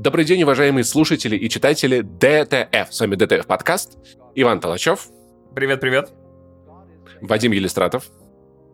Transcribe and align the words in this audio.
Добрый 0.00 0.24
день, 0.24 0.42
уважаемые 0.44 0.82
слушатели 0.84 1.36
и 1.36 1.46
читатели 1.50 2.00
DTF. 2.00 2.90
С 2.90 3.00
вами 3.00 3.16
DTF 3.16 3.46
подкаст. 3.46 3.98
Иван 4.34 4.58
Талачев. 4.58 5.08
Привет-привет. 5.54 6.08
Вадим 7.20 7.52
Елистратов. 7.52 8.04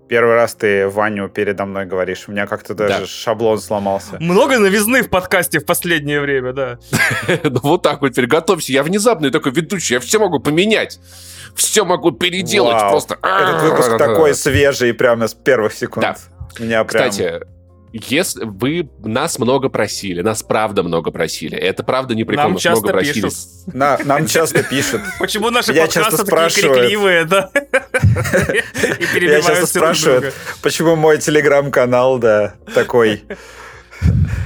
Первый 0.09 0.37
раз 0.37 0.55
ты 0.55 0.89
Ваню 0.89 1.29
передо 1.29 1.67
мной 1.67 1.85
говоришь. 1.85 2.29
У 2.29 2.31
меня 2.31 2.47
как-то 2.47 2.75
даже 2.75 3.01
да. 3.01 3.07
шаблон 3.07 3.59
сломался. 3.59 4.19
Много 4.21 4.61
новизны 4.61 5.03
в 5.03 5.11
подкасте 5.11 5.59
в 5.59 5.67
последнее 5.67 6.21
время, 6.21 6.53
да. 6.53 6.79
Ну 7.43 7.59
вот 7.61 7.83
так 7.83 8.03
вот, 8.03 8.11
теперь 8.11 8.29
готовься. 8.29 8.73
Я 8.73 8.85
внезапный 8.85 9.33
такой 9.33 9.51
ведущий, 9.51 9.95
я 9.95 10.01
все 10.01 10.21
могу 10.21 10.39
поменять. 10.39 11.01
Все 11.57 11.85
могу 11.85 12.13
переделать 12.13 12.79
просто. 12.89 13.15
Этот 13.21 13.63
выпуск 13.63 13.99
такой 13.99 14.33
свежий 14.33 14.95
прямо 14.95 15.27
с 15.27 15.35
первых 15.35 15.73
секунд. 15.73 16.07
Меня 16.61 16.85
прям... 16.85 17.11
Кстати, 17.11 17.41
если 18.09 18.45
вы 18.45 18.91
нас 18.99 19.39
много 19.39 19.69
просили, 19.69 20.21
нас 20.21 20.43
правда 20.43 20.83
много 20.83 21.11
просили. 21.11 21.57
Это 21.57 21.83
правда 21.83 22.15
не 22.15 22.25
прикол, 22.25 22.51
нам 22.51 22.57
часто 22.57 22.87
много 22.87 23.01
пишут. 23.01 23.23
просили. 23.23 23.77
На, 23.77 23.99
нам 24.05 24.27
часто 24.27 24.63
пишут. 24.63 25.01
Почему 25.19 25.51
наши 25.51 25.73
Я 25.73 25.87
подкасты 25.87 26.25
такие 26.25 26.69
крикливые, 26.69 27.25
да? 27.25 27.51
Я 29.21 29.43
часто 29.43 29.67
спрашиваю, 29.67 30.33
почему 30.63 30.97
мой 30.97 31.19
телеграм-канал, 31.19 32.19
да, 32.19 32.55
такой... 32.75 33.25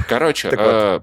Короче, 0.09 0.49
э, 0.53 1.01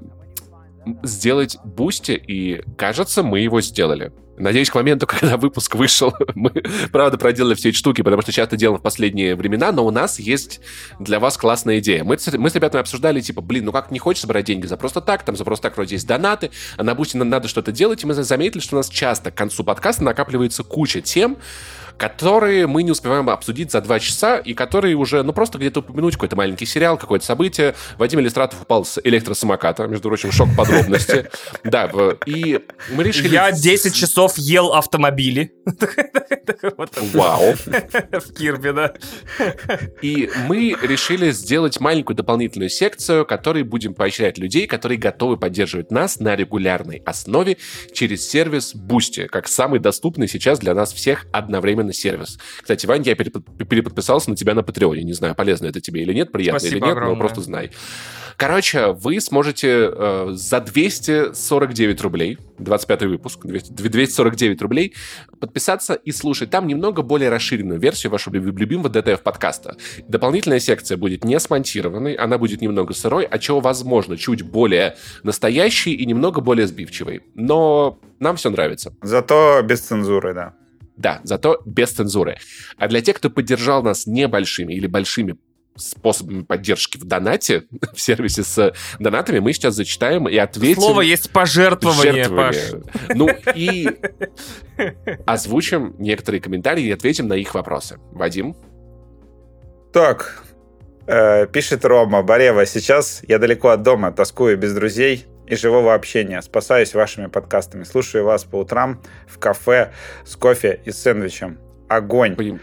сделать 1.04 1.58
Boosty, 1.64 2.12
и 2.12 2.62
кажется, 2.78 3.24
мы 3.24 3.40
его 3.40 3.62
сделали. 3.62 4.12
Надеюсь, 4.38 4.70
к 4.70 4.76
моменту, 4.76 5.08
когда 5.08 5.38
выпуск 5.38 5.76
вышел, 5.76 6.14
мы, 6.36 6.52
правда, 6.92 7.18
проделали 7.18 7.56
все 7.56 7.70
эти 7.70 7.78
штуки, 7.78 8.02
потому 8.02 8.22
что 8.22 8.32
часто 8.32 8.56
делаем 8.56 8.80
в 8.80 8.84
последние 8.84 9.36
времена, 9.36 9.72
но 9.72 9.86
у 9.86 9.92
нас 9.92 10.20
есть 10.20 10.62
для 11.00 11.20
вас 11.20 11.38
классная 11.38 11.80
идея. 11.80 12.04
Мы, 12.04 12.18
мы 12.38 12.50
с 12.50 12.56
ребятами 12.56 12.82
обсуждали, 12.82 13.22
типа, 13.22 13.42
блин, 13.42 13.66
ну 13.66 13.72
как 13.72 13.92
не 13.92 14.00
хочется 14.00 14.28
брать 14.28 14.46
деньги 14.46 14.66
за 14.66 14.78
просто 14.78 15.02
так, 15.02 15.24
там 15.24 15.36
за 15.36 15.44
просто 15.44 15.64
так 15.64 15.78
вроде 15.78 15.96
есть 15.96 16.08
донаты, 16.08 16.52
а 16.78 16.84
на 16.84 16.96
Boosty 16.96 17.18
надо 17.18 17.48
что-то 17.48 17.72
делать, 17.72 18.04
и 18.04 18.08
мы 18.08 18.14
заметили, 18.14 18.62
что 18.62 18.76
у 18.76 18.80
нас 18.80 18.90
часто 18.90 19.32
к 19.32 19.36
концу 19.36 19.64
подкаста 19.64 20.04
накапливается 20.04 20.64
куча 20.64 21.02
тем, 21.02 21.38
которые 21.98 22.68
мы 22.68 22.84
не 22.84 22.92
успеваем 22.92 23.30
обсудить 23.30 23.72
за 23.72 23.82
два 23.82 24.00
часа, 24.00 24.38
и 24.38 24.54
которые 24.54 24.96
уже, 24.96 25.24
ну, 25.24 25.34
просто 25.34 25.58
где-то 25.58 25.80
упомянуть 25.80 26.14
какой-то 26.14 26.36
маленький 26.36 26.66
сериал, 26.66 26.98
какое-то 26.98 27.26
событие. 27.26 27.76
Вадим 27.98 28.20
Елистратов 28.20 28.62
упал 28.62 28.86
с 28.86 29.00
электросамоката, 29.04 29.88
между 29.88 30.10
прочим, 30.10 30.32
шок 30.32 30.50
подробности. 30.56 31.30
Да, 31.64 31.90
и 32.26 32.62
мы 32.92 33.04
решили... 33.04 33.34
Я 33.34 33.52
10 33.52 33.94
часов 33.94 34.38
ел 34.38 34.74
автомобили. 34.74 35.54
Вау. 37.14 37.54
В 38.12 38.34
Кирбе, 38.34 38.74
да. 38.74 38.94
И 40.02 40.30
мы 40.48 40.76
решили 40.82 41.32
сделать 41.32 41.80
маленькую 41.80 42.16
дополнительную 42.16 42.70
секцию, 42.70 43.26
которой 43.26 43.64
будем 43.64 43.94
поощрять 43.94 44.38
людей, 44.38 44.68
которые 44.68 44.98
готовы 44.98 45.38
поддерживать 45.38 45.92
нас 45.92 46.20
на 46.20 46.36
регулярной 46.36 47.02
основе 47.06 47.58
через 47.94 48.28
сервис 48.30 48.76
Boosty, 48.76 49.28
как 49.28 49.48
самый 49.48 49.80
доступный 49.80 50.28
сейчас 50.28 50.60
для 50.60 50.74
нас 50.74 50.94
всех 50.94 51.26
одновременно 51.32 51.87
полноценный 51.88 51.94
сервис. 51.94 52.38
Кстати, 52.62 52.86
Вань, 52.86 53.04
я 53.04 53.16
переподписался 53.16 54.30
на 54.30 54.36
тебя 54.36 54.54
на 54.54 54.64
Патреоне. 54.64 55.04
Не 55.04 55.14
знаю, 55.14 55.36
полезно 55.36 55.68
это 55.68 55.82
тебе 55.82 56.02
или 56.02 56.14
нет, 56.14 56.32
приятно 56.32 56.60
Спасибо 56.60 56.78
или 56.78 56.86
нет, 56.86 56.92
огромное. 56.92 57.16
но 57.16 57.20
просто 57.20 57.42
знай. 57.42 57.72
Короче, 58.38 58.92
вы 58.92 59.20
сможете 59.20 59.90
э, 59.92 60.28
за 60.34 60.60
249 60.60 62.02
рублей, 62.02 62.38
25 62.60 63.02
выпуск, 63.04 63.40
249 63.44 64.62
рублей, 64.62 64.94
подписаться 65.40 65.96
и 65.96 66.12
слушать 66.12 66.52
там 66.52 66.68
немного 66.68 67.02
более 67.02 67.30
расширенную 67.30 67.80
версию 67.80 68.12
вашего 68.12 68.36
любимого 68.36 68.90
DTF 68.90 69.24
подкаста. 69.24 69.78
Дополнительная 70.08 70.60
секция 70.60 70.98
будет 70.98 71.24
не 71.24 71.40
смонтированной, 71.40 72.14
она 72.14 72.38
будет 72.38 72.62
немного 72.62 72.94
сырой, 72.94 73.26
а 73.26 73.40
чего, 73.40 73.60
возможно, 73.60 74.18
чуть 74.18 74.44
более 74.44 74.98
настоящей 75.24 75.96
и 75.96 76.06
немного 76.06 76.40
более 76.40 76.68
сбивчивой. 76.68 77.24
Но 77.34 77.98
нам 78.20 78.36
все 78.36 78.52
нравится. 78.52 78.94
Зато 79.02 79.64
без 79.64 79.82
цензуры, 79.82 80.36
да. 80.36 80.54
Да, 80.98 81.22
зато 81.24 81.62
без 81.66 81.92
цензуры. 81.92 82.38
А 82.78 82.88
для 82.88 83.02
тех, 83.02 83.18
кто 83.18 83.30
поддержал 83.30 83.84
нас 83.84 84.08
небольшими 84.08 84.74
или 84.74 84.88
большими 84.88 85.38
способами 85.76 86.42
поддержки 86.42 86.98
в 86.98 87.04
донате, 87.04 87.66
в 87.94 88.02
сервисе 88.02 88.44
с 88.44 88.74
донатами, 89.00 89.40
мы 89.40 89.54
сейчас 89.54 89.76
зачитаем 89.76 90.28
и 90.28 90.36
ответим... 90.36 90.82
Слово 90.82 91.02
есть 91.02 91.30
пожертвование, 91.30 92.30
Паш. 92.30 92.56
Ну 93.14 93.30
и 93.56 93.88
озвучим 95.26 95.96
некоторые 96.00 96.42
комментарии 96.42 96.86
и 96.86 96.92
ответим 96.92 97.28
на 97.28 97.34
их 97.34 97.54
вопросы. 97.54 98.00
Вадим? 98.12 98.56
Так, 99.94 100.44
э, 101.06 101.46
пишет 101.48 101.86
Рома, 101.86 102.24
Барева, 102.24 102.66
сейчас 102.66 103.22
я 103.28 103.38
далеко 103.38 103.70
от 103.70 103.84
дома, 103.84 104.12
тоскую 104.12 104.58
без 104.58 104.74
друзей, 104.74 105.26
и 105.48 105.56
живого 105.56 105.94
общения. 105.94 106.42
Спасаюсь 106.42 106.94
вашими 106.94 107.28
подкастами. 107.28 107.84
Слушаю 107.84 108.26
вас 108.26 108.44
по 108.44 108.58
утрам 108.58 109.02
в 109.28 109.40
кафе 109.40 109.94
с 110.26 110.36
кофе 110.36 110.82
и 110.86 110.92
сэндвичем. 110.92 111.60
Огонь. 111.90 112.36
Блин. 112.36 112.60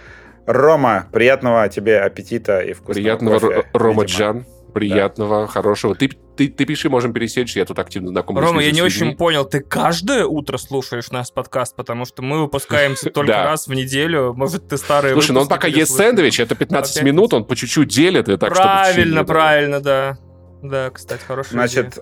Рома, 0.47 1.09
приятного 1.13 1.69
тебе 1.69 2.01
аппетита 2.01 2.61
и 2.61 2.75
вкусного 2.75 2.95
Приятного, 2.95 3.39
кофе, 3.39 3.65
Рома 3.73 4.03
видимо. 4.03 4.19
Джан. 4.19 4.47
Приятного, 4.75 5.43
да. 5.43 5.47
хорошего. 5.47 5.95
Ты, 5.95 6.11
ты, 6.37 6.49
ты 6.49 6.65
пиши, 6.65 6.91
можем 6.91 7.13
пересечь, 7.13 7.57
я 7.57 7.65
тут 7.65 7.79
активно 7.79 8.09
знаком. 8.09 8.37
Рома, 8.39 8.61
я 8.61 8.73
не 8.73 8.83
очень 8.83 9.17
понял, 9.17 9.45
ты 9.45 9.61
каждое 9.61 10.27
утро 10.27 10.59
слушаешь 10.59 11.13
наш 11.13 11.33
подкаст, 11.33 11.77
потому 11.77 12.05
что 12.05 12.23
мы 12.23 12.43
выпускаемся 12.43 13.11
только 13.15 13.33
раз 13.33 13.69
в 13.69 13.73
неделю. 13.73 14.35
Может, 14.35 14.69
ты 14.69 14.77
старый 14.77 15.13
Слушай, 15.13 15.31
ну 15.31 15.43
он 15.43 15.49
пока 15.49 15.69
ест 15.69 15.97
сэндвич, 15.97 16.41
это 16.41 16.57
15 16.57 17.05
минут, 17.05 17.33
он 17.35 17.45
по 17.45 17.55
чуть-чуть 17.55 17.89
делит. 17.89 18.29
И 18.29 18.37
так, 18.37 18.53
правильно, 18.53 19.25
правильно, 19.25 19.81
да. 19.81 20.19
Да, 20.61 20.91
кстати, 20.91 21.23
хорошая 21.25 21.53
Значит, 21.53 21.99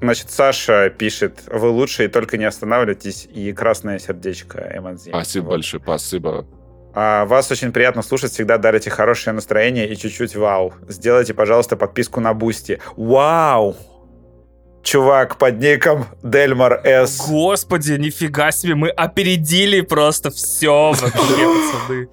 Значит, 0.00 0.30
Саша 0.30 0.90
пишет, 0.90 1.40
вы 1.46 1.68
лучшие, 1.68 2.08
только 2.08 2.38
не 2.38 2.44
останавливайтесь, 2.44 3.26
и 3.26 3.52
красное 3.52 3.98
сердечко 3.98 4.72
эмодзи. 4.74 5.10
Спасибо 5.10 5.44
вот. 5.44 5.50
большое, 5.50 5.82
спасибо. 5.82 6.46
А, 6.94 7.26
вас 7.26 7.50
очень 7.50 7.72
приятно 7.72 8.02
слушать, 8.02 8.32
всегда 8.32 8.58
дарите 8.58 8.90
хорошее 8.90 9.34
настроение 9.34 9.88
и 9.88 9.96
чуть-чуть 9.96 10.36
вау. 10.36 10.72
Сделайте, 10.88 11.34
пожалуйста, 11.34 11.76
подписку 11.76 12.20
на 12.20 12.34
Бусти. 12.34 12.80
Вау! 12.96 13.76
Чувак 14.82 15.36
под 15.36 15.60
ником 15.60 16.06
Дельмар 16.22 16.80
С. 16.84 17.28
Господи, 17.28 17.92
нифига 17.92 18.52
себе, 18.52 18.74
мы 18.74 18.88
опередили 18.88 19.80
просто 19.82 20.30
все 20.30 20.92
вообще, 20.92 21.10
пацаны. 21.10 22.08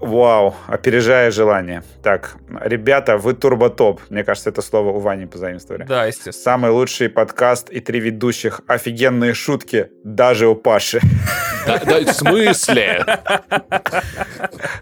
Вау, 0.00 0.54
опережая 0.66 1.30
желание. 1.30 1.82
Так, 2.02 2.36
ребята, 2.62 3.18
вы 3.18 3.34
турботоп. 3.34 4.00
Мне 4.08 4.24
кажется, 4.24 4.48
это 4.48 4.62
слово 4.62 4.96
у 4.96 4.98
Вани 4.98 5.26
позаимствовали. 5.26 5.84
Да, 5.84 6.06
естественно. 6.06 6.32
Самый 6.32 6.70
лучший 6.70 7.10
подкаст 7.10 7.68
и 7.68 7.80
три 7.80 8.00
ведущих. 8.00 8.62
Офигенные 8.66 9.34
шутки, 9.34 9.90
даже 10.02 10.48
у 10.48 10.54
Паши. 10.54 11.00
Да, 11.66 11.78
да, 11.84 12.00
в 12.00 12.14
смысле? 12.14 13.04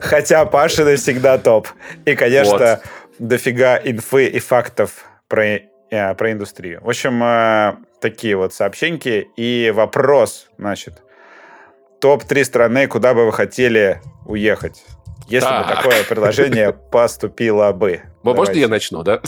Хотя 0.00 0.44
Паша 0.46 0.84
навсегда 0.84 1.36
топ. 1.38 1.66
И, 2.04 2.14
конечно, 2.14 2.80
вот. 2.80 2.80
дофига 3.18 3.76
инфы 3.76 4.26
и 4.26 4.38
фактов 4.38 5.04
про, 5.26 5.44
э, 5.90 6.14
про 6.14 6.32
индустрию. 6.32 6.80
В 6.82 6.88
общем, 6.88 7.20
э, 7.24 7.76
такие 8.00 8.36
вот 8.36 8.54
сообщеньки. 8.54 9.28
И 9.36 9.72
вопрос, 9.74 10.48
значит. 10.58 11.02
Топ-3 12.00 12.44
страны, 12.44 12.86
куда 12.86 13.12
бы 13.14 13.26
вы 13.26 13.32
хотели 13.32 14.00
уехать? 14.24 14.84
Если 15.26 15.48
так. 15.48 15.68
бы 15.68 15.74
такое 15.74 16.04
предложение 16.04 16.72
поступило 16.90 17.72
бы. 17.72 18.02
Можно 18.22 18.52
я 18.52 18.68
начну, 18.68 19.02
да? 19.02 19.20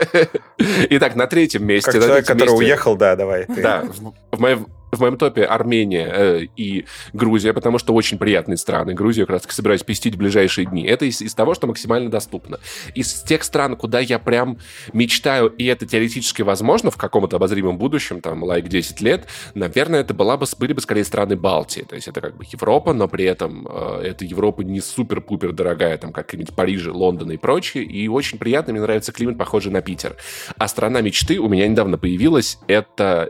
Итак, 0.90 1.16
на 1.16 1.26
третьем 1.26 1.66
месте. 1.66 1.92
Как 1.92 2.02
человек, 2.02 2.26
который 2.26 2.50
уехал, 2.50 2.96
да, 2.96 3.16
давай. 3.16 3.46
Да, 3.48 3.84
в 4.30 4.40
моем 4.40 4.66
в 4.96 5.00
моем 5.00 5.16
топе 5.16 5.44
Армения 5.44 6.10
э, 6.12 6.46
и 6.56 6.86
Грузия, 7.12 7.52
потому 7.52 7.78
что 7.78 7.94
очень 7.94 8.18
приятные 8.18 8.56
страны. 8.56 8.94
Грузию 8.94 9.26
как 9.26 9.34
раз 9.34 9.42
собираюсь 9.48 9.82
пестить 9.82 10.14
в 10.14 10.18
ближайшие 10.18 10.66
дни. 10.66 10.84
Это 10.84 11.04
из, 11.04 11.20
из 11.20 11.34
того, 11.34 11.54
что 11.54 11.66
максимально 11.66 12.10
доступно. 12.10 12.60
Из 12.94 13.22
тех 13.22 13.42
стран, 13.44 13.76
куда 13.76 14.00
я 14.00 14.18
прям 14.18 14.58
мечтаю, 14.92 15.48
и 15.48 15.64
это 15.66 15.86
теоретически 15.86 16.42
возможно 16.42 16.90
в 16.90 16.96
каком-то 16.96 17.36
обозримом 17.36 17.78
будущем, 17.78 18.20
там, 18.20 18.42
лайк 18.42 18.68
10 18.68 19.00
лет, 19.00 19.26
наверное, 19.54 20.00
это 20.00 20.14
была 20.14 20.36
бы, 20.36 20.46
были 20.58 20.72
бы 20.72 20.80
скорее 20.80 21.04
страны 21.04 21.36
Балтии. 21.36 21.82
То 21.82 21.94
есть 21.94 22.08
это 22.08 22.20
как 22.20 22.36
бы 22.36 22.44
Европа, 22.50 22.92
но 22.92 23.08
при 23.08 23.24
этом 23.24 23.66
э, 23.68 24.02
эта 24.04 24.24
Европа 24.24 24.62
не 24.62 24.80
супер-пупер 24.80 25.52
дорогая, 25.52 25.96
там, 25.98 26.12
как 26.12 26.32
нибудь 26.32 26.54
Париж, 26.54 26.86
Лондон 26.86 27.30
и 27.30 27.36
прочее. 27.36 27.84
И 27.84 28.08
очень 28.08 28.38
приятно, 28.38 28.72
мне 28.72 28.82
нравится 28.82 29.12
климат, 29.12 29.38
похожий 29.38 29.72
на 29.72 29.80
Питер. 29.80 30.16
А 30.58 30.68
страна 30.68 31.00
мечты 31.00 31.38
у 31.38 31.48
меня 31.48 31.68
недавно 31.68 31.98
появилась, 31.98 32.58
это 32.68 33.28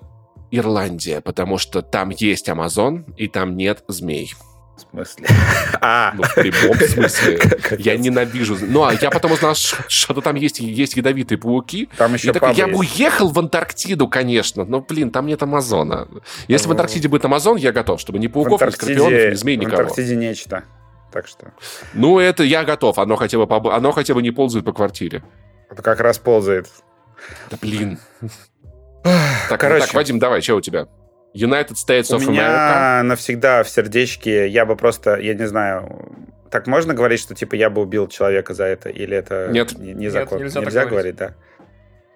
Ирландия, 0.56 1.20
потому 1.20 1.58
что 1.58 1.82
там 1.82 2.10
есть 2.10 2.48
Амазон, 2.48 3.04
и 3.16 3.28
там 3.28 3.56
нет 3.56 3.82
змей. 3.88 4.34
В 4.76 4.80
смысле? 4.90 5.26
А. 5.80 6.12
Ну, 6.14 6.22
в 6.22 6.34
прямом 6.34 6.76
смысле. 6.88 7.40
Я 7.78 7.96
ненавижу. 7.96 8.56
Ну, 8.60 8.84
а 8.84 8.94
я 8.94 9.10
потом 9.10 9.32
узнал, 9.32 9.54
что 9.54 10.20
там 10.20 10.36
есть, 10.36 10.60
есть 10.60 10.96
ядовитые 10.96 11.36
пауки. 11.38 11.88
Там 11.98 12.14
еще 12.14 12.32
такой, 12.32 12.54
Я 12.54 12.68
бы 12.68 12.78
уехал 12.78 13.28
в 13.28 13.38
Антарктиду, 13.38 14.08
конечно, 14.08 14.64
но, 14.64 14.80
блин, 14.80 15.10
там 15.10 15.26
нет 15.26 15.42
Амазона. 15.42 16.08
Если 16.48 16.68
в 16.68 16.70
Антарктиде 16.70 17.08
будет 17.08 17.24
Амазон, 17.24 17.56
я 17.56 17.72
готов, 17.72 18.00
чтобы 18.00 18.18
ни 18.18 18.28
пауков, 18.28 18.62
ни 18.62 18.70
скорпионов, 18.70 19.12
ни 19.12 19.34
змей, 19.34 19.56
никого. 19.56 19.76
В 19.76 19.80
Антарктиде 19.80 20.16
нечто. 20.16 20.64
Так 21.12 21.28
что... 21.28 21.52
Ну, 21.92 22.18
это 22.18 22.42
я 22.42 22.64
готов. 22.64 22.98
Оно 22.98 23.16
хотя 23.16 23.38
бы, 23.38 23.72
оно 23.72 23.92
хотя 23.92 24.14
бы 24.14 24.22
не 24.22 24.30
ползает 24.30 24.64
по 24.64 24.72
квартире. 24.72 25.22
Это 25.70 25.82
как 25.82 26.00
раз 26.00 26.18
ползает. 26.18 26.68
Да 27.50 27.58
блин. 27.60 27.98
Так, 29.48 29.60
Короче, 29.60 29.86
так, 29.86 29.94
Вадим, 29.94 30.18
давай, 30.18 30.40
что 30.40 30.56
у 30.56 30.60
тебя? 30.60 30.86
United 31.34 31.74
States 31.74 32.10
of 32.10 32.20
America? 32.20 32.28
У 32.28 32.30
меня 32.30 33.02
навсегда 33.02 33.62
в 33.62 33.68
сердечке, 33.68 34.48
я 34.48 34.64
бы 34.64 34.76
просто, 34.76 35.16
я 35.16 35.34
не 35.34 35.46
знаю, 35.46 36.16
так 36.50 36.66
можно 36.66 36.94
говорить, 36.94 37.20
что 37.20 37.34
типа 37.34 37.56
я 37.56 37.68
бы 37.68 37.82
убил 37.82 38.08
человека 38.08 38.54
за 38.54 38.64
это, 38.64 38.88
или 38.88 39.16
это 39.16 39.48
Нет. 39.50 39.76
не, 39.78 39.92
не 39.92 40.08
закон? 40.08 40.38
Нет, 40.38 40.46
нельзя, 40.46 40.60
нельзя 40.60 40.86
говорить, 40.86 41.16
да? 41.16 41.34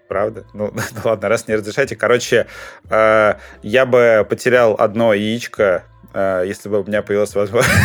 Правда? 0.08 0.44
Ну, 0.54 0.72
ну 0.94 1.00
ладно, 1.04 1.28
раз 1.28 1.48
не 1.48 1.56
разрешаете. 1.56 1.96
Короче, 1.96 2.46
э, 2.88 3.34
я 3.62 3.86
бы 3.86 4.26
потерял 4.28 4.76
одно 4.78 5.12
яичко, 5.12 5.84
если 6.14 6.68
бы 6.68 6.80
у 6.80 6.84
меня 6.84 7.02
появилась 7.02 7.34
возможность... 7.34 7.76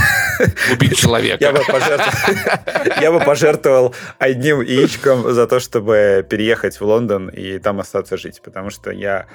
Убить 0.71 0.97
человека. 0.97 1.43
Я 1.43 1.51
бы, 1.51 1.61
пожертвовал, 1.67 3.01
я 3.01 3.11
бы 3.11 3.19
пожертвовал 3.19 3.95
одним 4.17 4.61
яичком 4.61 5.31
за 5.31 5.47
то, 5.47 5.59
чтобы 5.59 6.25
переехать 6.27 6.79
в 6.79 6.85
Лондон 6.85 7.29
и 7.29 7.59
там 7.59 7.79
остаться 7.79 8.17
жить, 8.17 8.41
потому 8.43 8.69
что 8.69 8.91
я 8.91 9.27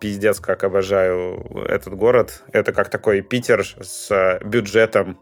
пиздец 0.00 0.40
как 0.40 0.64
обожаю 0.64 1.64
этот 1.68 1.94
город. 1.94 2.42
Это 2.52 2.72
как 2.72 2.90
такой 2.90 3.22
Питер 3.22 3.64
с 3.80 4.40
бюджетом 4.44 5.18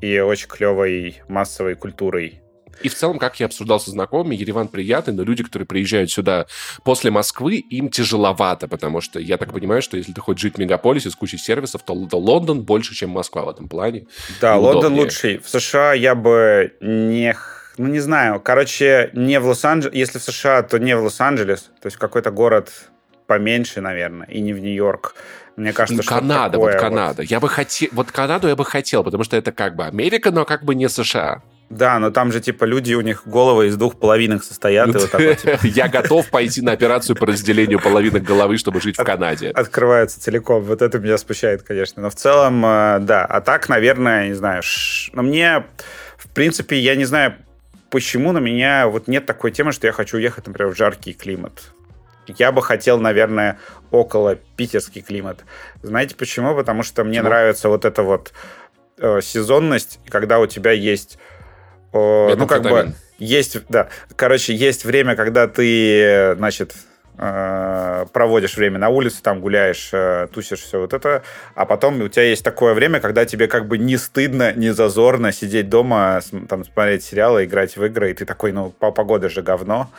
и 0.00 0.18
очень 0.18 0.48
клевой 0.48 1.22
массовой 1.28 1.74
культурой. 1.74 2.40
И 2.82 2.88
в 2.88 2.94
целом, 2.94 3.18
как 3.18 3.40
я 3.40 3.46
обсуждал 3.46 3.80
со 3.80 3.90
знакомыми, 3.90 4.36
Ереван 4.36 4.68
приятный, 4.68 5.14
но 5.14 5.22
люди, 5.22 5.42
которые 5.42 5.66
приезжают 5.66 6.10
сюда 6.10 6.46
после 6.84 7.10
Москвы, 7.10 7.56
им 7.56 7.88
тяжеловато, 7.88 8.68
потому 8.68 9.00
что 9.00 9.18
я 9.20 9.36
так 9.36 9.52
понимаю, 9.52 9.82
что 9.82 9.96
если 9.96 10.12
ты 10.12 10.20
хочешь 10.20 10.42
жить 10.42 10.54
в 10.56 10.58
мегаполисе 10.58 11.10
с 11.10 11.16
кучей 11.16 11.38
сервисов, 11.38 11.82
то, 11.82 11.94
то 12.06 12.18
Лондон 12.18 12.62
больше, 12.62 12.94
чем 12.94 13.10
Москва 13.10 13.42
в 13.42 13.48
этом 13.48 13.68
плане. 13.68 14.06
Да, 14.40 14.56
Лондон 14.56 14.94
лучший. 14.94 15.38
В 15.38 15.48
США 15.48 15.92
я 15.92 16.14
бы 16.14 16.74
не 16.80 17.34
ну, 17.78 17.86
не 17.86 18.00
знаю. 18.00 18.40
Короче, 18.40 19.10
не 19.12 19.38
в 19.38 19.46
Лос-Анджелес. 19.46 19.94
Если 19.94 20.18
в 20.18 20.22
США, 20.22 20.62
то 20.62 20.78
не 20.78 20.96
в 20.96 21.02
Лос-Анджелес. 21.04 21.70
То 21.80 21.86
есть 21.86 21.96
какой-то 21.96 22.32
город 22.32 22.72
поменьше, 23.28 23.80
наверное, 23.80 24.26
и 24.26 24.40
не 24.40 24.52
в 24.52 24.58
Нью-Йорк. 24.58 25.14
Мне 25.56 25.72
кажется, 25.72 26.02
что 26.02 26.14
Канада, 26.14 26.58
вот 26.58 26.74
Канада. 26.74 27.22
Вот... 27.22 27.30
Я 27.30 27.40
бы 27.40 27.48
хотел, 27.48 27.88
вот 27.92 28.10
Канаду 28.10 28.48
я 28.48 28.56
бы 28.56 28.64
хотел, 28.64 29.04
потому 29.04 29.24
что 29.24 29.36
это 29.36 29.52
как 29.52 29.76
бы 29.76 29.84
Америка, 29.84 30.30
но 30.30 30.44
как 30.44 30.64
бы 30.64 30.74
не 30.74 30.88
США. 30.88 31.42
Да, 31.70 31.98
но 31.98 32.10
там 32.10 32.32
же, 32.32 32.40
типа, 32.40 32.64
люди, 32.64 32.94
у 32.94 33.02
них 33.02 33.22
головы 33.26 33.66
из 33.66 33.76
двух 33.76 33.98
половинок 33.98 34.42
состоят. 34.42 34.88
И 34.88 34.92
вот 34.92 35.10
типа... 35.10 35.58
Я 35.64 35.88
готов 35.88 36.28
пойти 36.30 36.62
на 36.62 36.72
операцию 36.72 37.14
по 37.14 37.26
разделению 37.26 37.78
половинок 37.78 38.22
головы, 38.22 38.56
чтобы 38.56 38.80
жить 38.80 38.98
в 38.98 39.04
Канаде. 39.04 39.50
Открывается 39.50 40.20
целиком. 40.20 40.62
Вот 40.62 40.80
это 40.80 40.98
меня 40.98 41.18
смущает, 41.18 41.62
конечно. 41.62 42.02
Но 42.02 42.10
в 42.10 42.14
целом, 42.14 42.64
э, 42.64 42.98
да. 43.00 43.24
А 43.24 43.40
так, 43.42 43.68
наверное, 43.68 44.28
не 44.28 44.34
знаю. 44.34 44.62
Но 45.12 45.22
мне, 45.22 45.64
в 46.16 46.28
принципе, 46.30 46.78
я 46.78 46.96
не 46.96 47.04
знаю, 47.04 47.34
почему 47.90 48.32
на 48.32 48.38
меня 48.38 48.88
вот 48.88 49.06
нет 49.06 49.26
такой 49.26 49.50
темы, 49.50 49.72
что 49.72 49.86
я 49.86 49.92
хочу 49.92 50.16
уехать, 50.16 50.46
например, 50.46 50.72
в 50.72 50.76
жаркий 50.76 51.12
климат. 51.12 51.72
Я 52.26 52.52
бы 52.52 52.62
хотел, 52.62 52.98
наверное, 52.98 53.58
около 53.90 54.36
питерский 54.36 55.02
климат. 55.02 55.44
Знаете 55.82 56.14
почему? 56.14 56.54
Потому 56.54 56.82
что 56.82 57.04
мне 57.04 57.18
почему? 57.18 57.28
нравится 57.28 57.68
вот 57.68 57.84
эта 57.84 58.02
вот 58.02 58.32
э, 58.98 59.20
сезонность, 59.22 60.00
когда 60.08 60.38
у 60.38 60.46
тебя 60.46 60.72
есть 60.72 61.18
ну, 61.92 62.46
как 62.46 62.62
бы 62.62 62.92
есть, 63.18 63.58
да, 63.68 63.88
короче, 64.16 64.54
есть 64.54 64.84
время, 64.84 65.16
когда 65.16 65.48
ты, 65.48 66.34
значит, 66.36 66.74
э, 67.18 68.06
проводишь 68.12 68.56
время 68.56 68.78
на 68.78 68.88
улице, 68.88 69.22
там 69.22 69.40
гуляешь, 69.40 69.90
э, 69.92 70.28
тусишь, 70.32 70.60
все 70.60 70.80
вот 70.80 70.92
это, 70.92 71.22
а 71.54 71.66
потом 71.66 72.00
у 72.00 72.08
тебя 72.08 72.24
есть 72.24 72.44
такое 72.44 72.74
время, 72.74 73.00
когда 73.00 73.24
тебе 73.24 73.48
как 73.48 73.66
бы 73.66 73.76
не 73.76 73.96
стыдно, 73.96 74.52
не 74.52 74.70
зазорно 74.70 75.32
сидеть 75.32 75.68
дома, 75.68 76.20
там, 76.48 76.64
смотреть 76.64 77.02
сериалы, 77.04 77.44
играть 77.44 77.76
в 77.76 77.84
игры, 77.84 78.12
и 78.12 78.14
ты 78.14 78.24
такой, 78.24 78.52
ну, 78.52 78.70
погода 78.70 79.28
же 79.28 79.42
говно, 79.42 79.90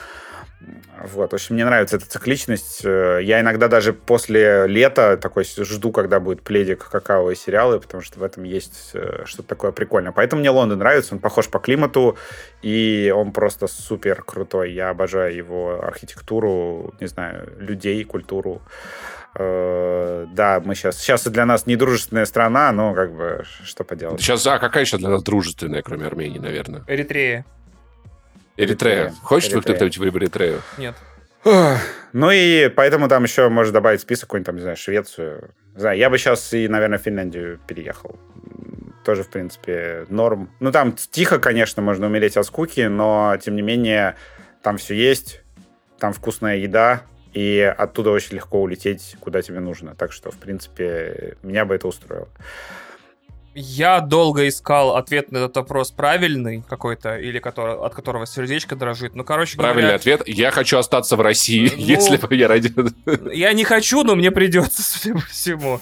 вот, 1.14 1.32
в 1.32 1.34
общем, 1.34 1.56
мне 1.56 1.66
нравится 1.66 1.96
эта 1.96 2.06
цикличность. 2.06 2.82
Э, 2.84 3.20
я 3.24 3.40
иногда 3.40 3.68
даже 3.68 3.94
после 3.94 4.68
лета 4.68 5.18
такой 5.18 5.46
жду, 5.46 5.92
когда 5.92 6.20
будет 6.20 6.42
пледик, 6.42 6.90
какао 6.90 7.32
и 7.32 7.36
сериалы, 7.36 7.80
потому 7.80 8.04
что 8.04 8.20
в 8.20 8.24
этом 8.24 8.44
есть 8.44 8.92
э, 8.94 9.24
что-то 9.26 9.48
такое 9.48 9.72
прикольное. 9.72 10.12
Поэтому 10.12 10.42
мне 10.42 10.50
Лондон 10.50 10.80
нравится, 10.80 11.16
он 11.16 11.20
похож 11.20 11.48
по 11.48 11.60
климату, 11.60 12.18
и 12.62 13.14
он 13.16 13.32
просто 13.32 13.68
супер 13.68 14.22
крутой. 14.24 14.74
Я 14.74 14.90
обожаю 14.90 15.34
его 15.34 15.82
архитектуру, 15.82 16.94
не 17.00 17.08
знаю, 17.08 17.54
людей, 17.58 18.04
культуру. 18.04 18.62
Э, 19.36 20.26
да, 20.34 20.62
мы 20.64 20.76
сейчас... 20.76 20.98
Сейчас 20.98 21.26
для 21.28 21.46
нас 21.46 21.66
не 21.66 21.78
дружественная 21.78 22.26
страна, 22.26 22.72
но 22.74 22.94
как 22.94 23.14
бы 23.14 23.46
что 23.64 23.84
поделать. 23.86 24.20
Сейчас, 24.20 24.46
а 24.48 24.60
какая 24.60 24.84
еще 24.84 24.98
для 24.98 25.10
нас 25.10 25.24
дружественная, 25.24 25.82
кроме 25.82 26.06
Армении, 26.08 26.40
наверное? 26.40 26.84
Эритрея. 26.88 27.46
Эритрея. 28.60 29.14
Хочешь 29.24 29.52
Эритрея. 29.52 29.76
кто-нибудь 29.76 29.98
в 29.98 30.18
Эритрею? 30.18 30.62
Нет. 30.78 30.96
Ну 32.12 32.32
и 32.32 32.70
поэтому 32.70 33.08
там 33.08 33.24
еще 33.24 33.50
можно 33.50 33.74
добавить 33.74 34.02
список 34.02 34.28
какой-нибудь, 34.28 34.46
там, 34.46 34.56
не 34.56 34.62
знаю, 34.62 34.78
Швецию. 34.78 35.52
Не 35.76 35.80
знаю, 35.80 35.98
я 35.98 36.10
бы 36.10 36.18
сейчас 36.18 36.54
и, 36.54 36.68
наверное, 36.68 37.00
в 37.00 37.02
Финляндию 37.02 37.60
переехал. 37.68 38.20
Тоже, 39.06 39.24
в 39.24 39.30
принципе, 39.30 40.06
норм. 40.10 40.50
Ну, 40.60 40.72
там 40.72 40.94
тихо, 40.94 41.40
конечно, 41.40 41.82
можно 41.82 42.08
умереть 42.08 42.36
от 42.36 42.46
скуки, 42.46 42.82
но, 42.82 43.38
тем 43.42 43.56
не 43.56 43.62
менее, 43.62 44.16
там 44.62 44.78
все 44.78 44.96
есть, 44.96 45.42
там 45.98 46.12
вкусная 46.12 46.58
еда, 46.58 47.04
и 47.34 47.74
оттуда 47.78 48.10
очень 48.10 48.36
легко 48.36 48.62
улететь, 48.62 49.16
куда 49.20 49.42
тебе 49.42 49.60
нужно. 49.62 49.96
Так 49.96 50.12
что, 50.12 50.32
в 50.32 50.38
принципе, 50.38 51.38
меня 51.44 51.64
бы 51.64 51.76
это 51.76 51.88
устроило. 51.88 52.28
Я 53.56 54.00
долго 54.00 54.48
искал 54.48 54.96
ответ 54.96 55.32
на 55.32 55.38
этот 55.40 55.56
вопрос 55.58 55.92
правильный 55.92 56.64
какой-то, 56.68 57.18
или 57.18 57.40
который, 57.40 57.76
от 57.76 57.96
которого 57.96 58.28
сердечко 58.28 58.76
дрожит. 58.76 59.16
Ну, 59.16 59.24
короче 59.24 59.58
Правильный 59.58 59.82
говоря... 59.82 59.96
ответ. 59.96 60.22
Я 60.28 60.52
хочу 60.52 60.78
остаться 60.78 61.16
в 61.16 61.22
России, 61.22 61.72
ну, 61.76 61.84
если 61.84 62.18
бы 62.18 62.36
я 62.36 62.48
родился. 62.48 62.94
Я 63.34 63.54
не 63.54 63.64
хочу, 63.64 64.04
но 64.04 64.16
мне 64.16 64.30
придется, 64.32 64.84
судя 64.84 65.16
по 65.16 65.22
всему. 65.22 65.82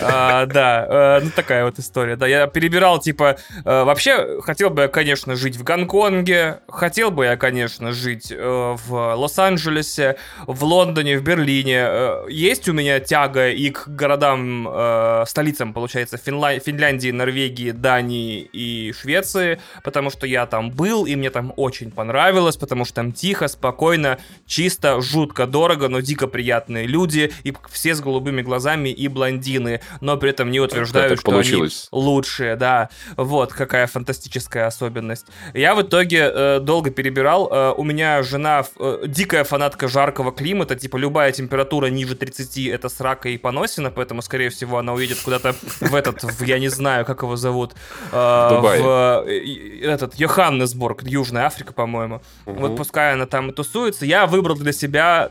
А, 0.00 0.46
да, 0.46 1.18
э, 1.18 1.24
ну 1.24 1.30
такая 1.34 1.64
вот 1.64 1.78
история. 1.78 2.16
Да, 2.16 2.26
я 2.26 2.48
перебирал, 2.48 2.98
типа, 2.98 3.38
э, 3.64 3.84
вообще 3.84 4.40
хотел 4.40 4.70
бы 4.70 4.82
я, 4.82 4.88
конечно, 4.88 5.36
жить 5.36 5.56
в 5.56 5.62
Гонконге, 5.62 6.60
хотел 6.68 7.10
бы 7.10 7.26
я, 7.26 7.36
конечно, 7.36 7.92
жить 7.92 8.32
э, 8.32 8.76
в 8.86 9.14
Лос-Анджелесе, 9.14 10.16
в 10.46 10.64
Лондоне, 10.64 11.18
в 11.18 11.22
Берлине. 11.22 11.88
Есть 12.28 12.68
у 12.68 12.72
меня 12.72 12.98
тяга 12.98 13.50
и 13.50 13.70
к 13.70 13.86
городам, 13.86 15.24
столицам, 15.26 15.72
получается, 15.72 16.16
Финляндии, 16.18 16.95
Финляндии, 16.96 17.10
Норвегии, 17.10 17.70
Дании 17.72 18.48
и 18.52 18.92
Швеции, 18.92 19.60
потому 19.84 20.10
что 20.10 20.26
я 20.26 20.46
там 20.46 20.70
был, 20.70 21.06
и 21.06 21.14
мне 21.14 21.30
там 21.30 21.52
очень 21.56 21.90
понравилось, 21.90 22.56
потому 22.56 22.84
что 22.84 22.94
там 22.94 23.12
тихо, 23.12 23.48
спокойно, 23.48 24.18
чисто, 24.46 25.00
жутко 25.00 25.46
дорого, 25.46 25.88
но 25.88 26.00
дико 26.00 26.26
приятные 26.26 26.86
люди, 26.86 27.32
и 27.44 27.54
все 27.70 27.94
с 27.94 28.00
голубыми 28.00 28.42
глазами 28.42 28.88
и 28.88 29.08
блондины, 29.08 29.80
но 30.00 30.16
при 30.16 30.30
этом 30.30 30.50
не 30.50 30.60
утверждаю, 30.60 31.16
что 31.16 31.30
получилось. 31.30 31.88
они 31.92 32.02
лучшие, 32.02 32.56
да. 32.56 32.88
Вот 33.16 33.52
какая 33.52 33.86
фантастическая 33.86 34.66
особенность. 34.66 35.26
Я 35.54 35.74
в 35.74 35.82
итоге 35.82 36.30
э, 36.32 36.60
долго 36.60 36.90
перебирал. 36.90 37.48
Э, 37.52 37.74
у 37.76 37.84
меня 37.84 38.22
жена 38.22 38.64
э, 38.78 39.04
дикая 39.06 39.44
фанатка 39.44 39.88
жаркого 39.88 40.32
климата, 40.32 40.76
типа 40.76 40.96
любая 40.96 41.32
температура 41.32 41.86
ниже 41.86 42.14
30 42.14 42.68
это 42.68 42.88
срака 42.88 43.28
и 43.28 43.36
поносина, 43.36 43.90
поэтому, 43.90 44.22
скорее 44.22 44.48
всего, 44.48 44.78
она 44.78 44.94
уедет 44.94 45.18
куда-то 45.18 45.54
в 45.80 45.94
этот, 45.94 46.22
в, 46.22 46.44
я 46.44 46.58
не 46.58 46.68
знаю, 46.68 46.85
знаю, 46.86 47.04
как 47.04 47.22
его 47.22 47.36
зовут. 47.36 47.74
Э, 48.12 48.48
Дубай. 48.50 48.80
В 48.80 49.24
э, 49.26 49.80
этот 49.82 50.14
Йоханнесбург, 50.14 51.02
Южная 51.02 51.46
Африка, 51.46 51.72
по-моему. 51.72 52.20
Угу. 52.46 52.60
Вот 52.60 52.76
пускай 52.76 53.14
она 53.14 53.26
там 53.26 53.52
тусуется. 53.52 54.06
Я 54.06 54.26
выбрал 54.26 54.54
для 54.54 54.72
себя 54.72 55.30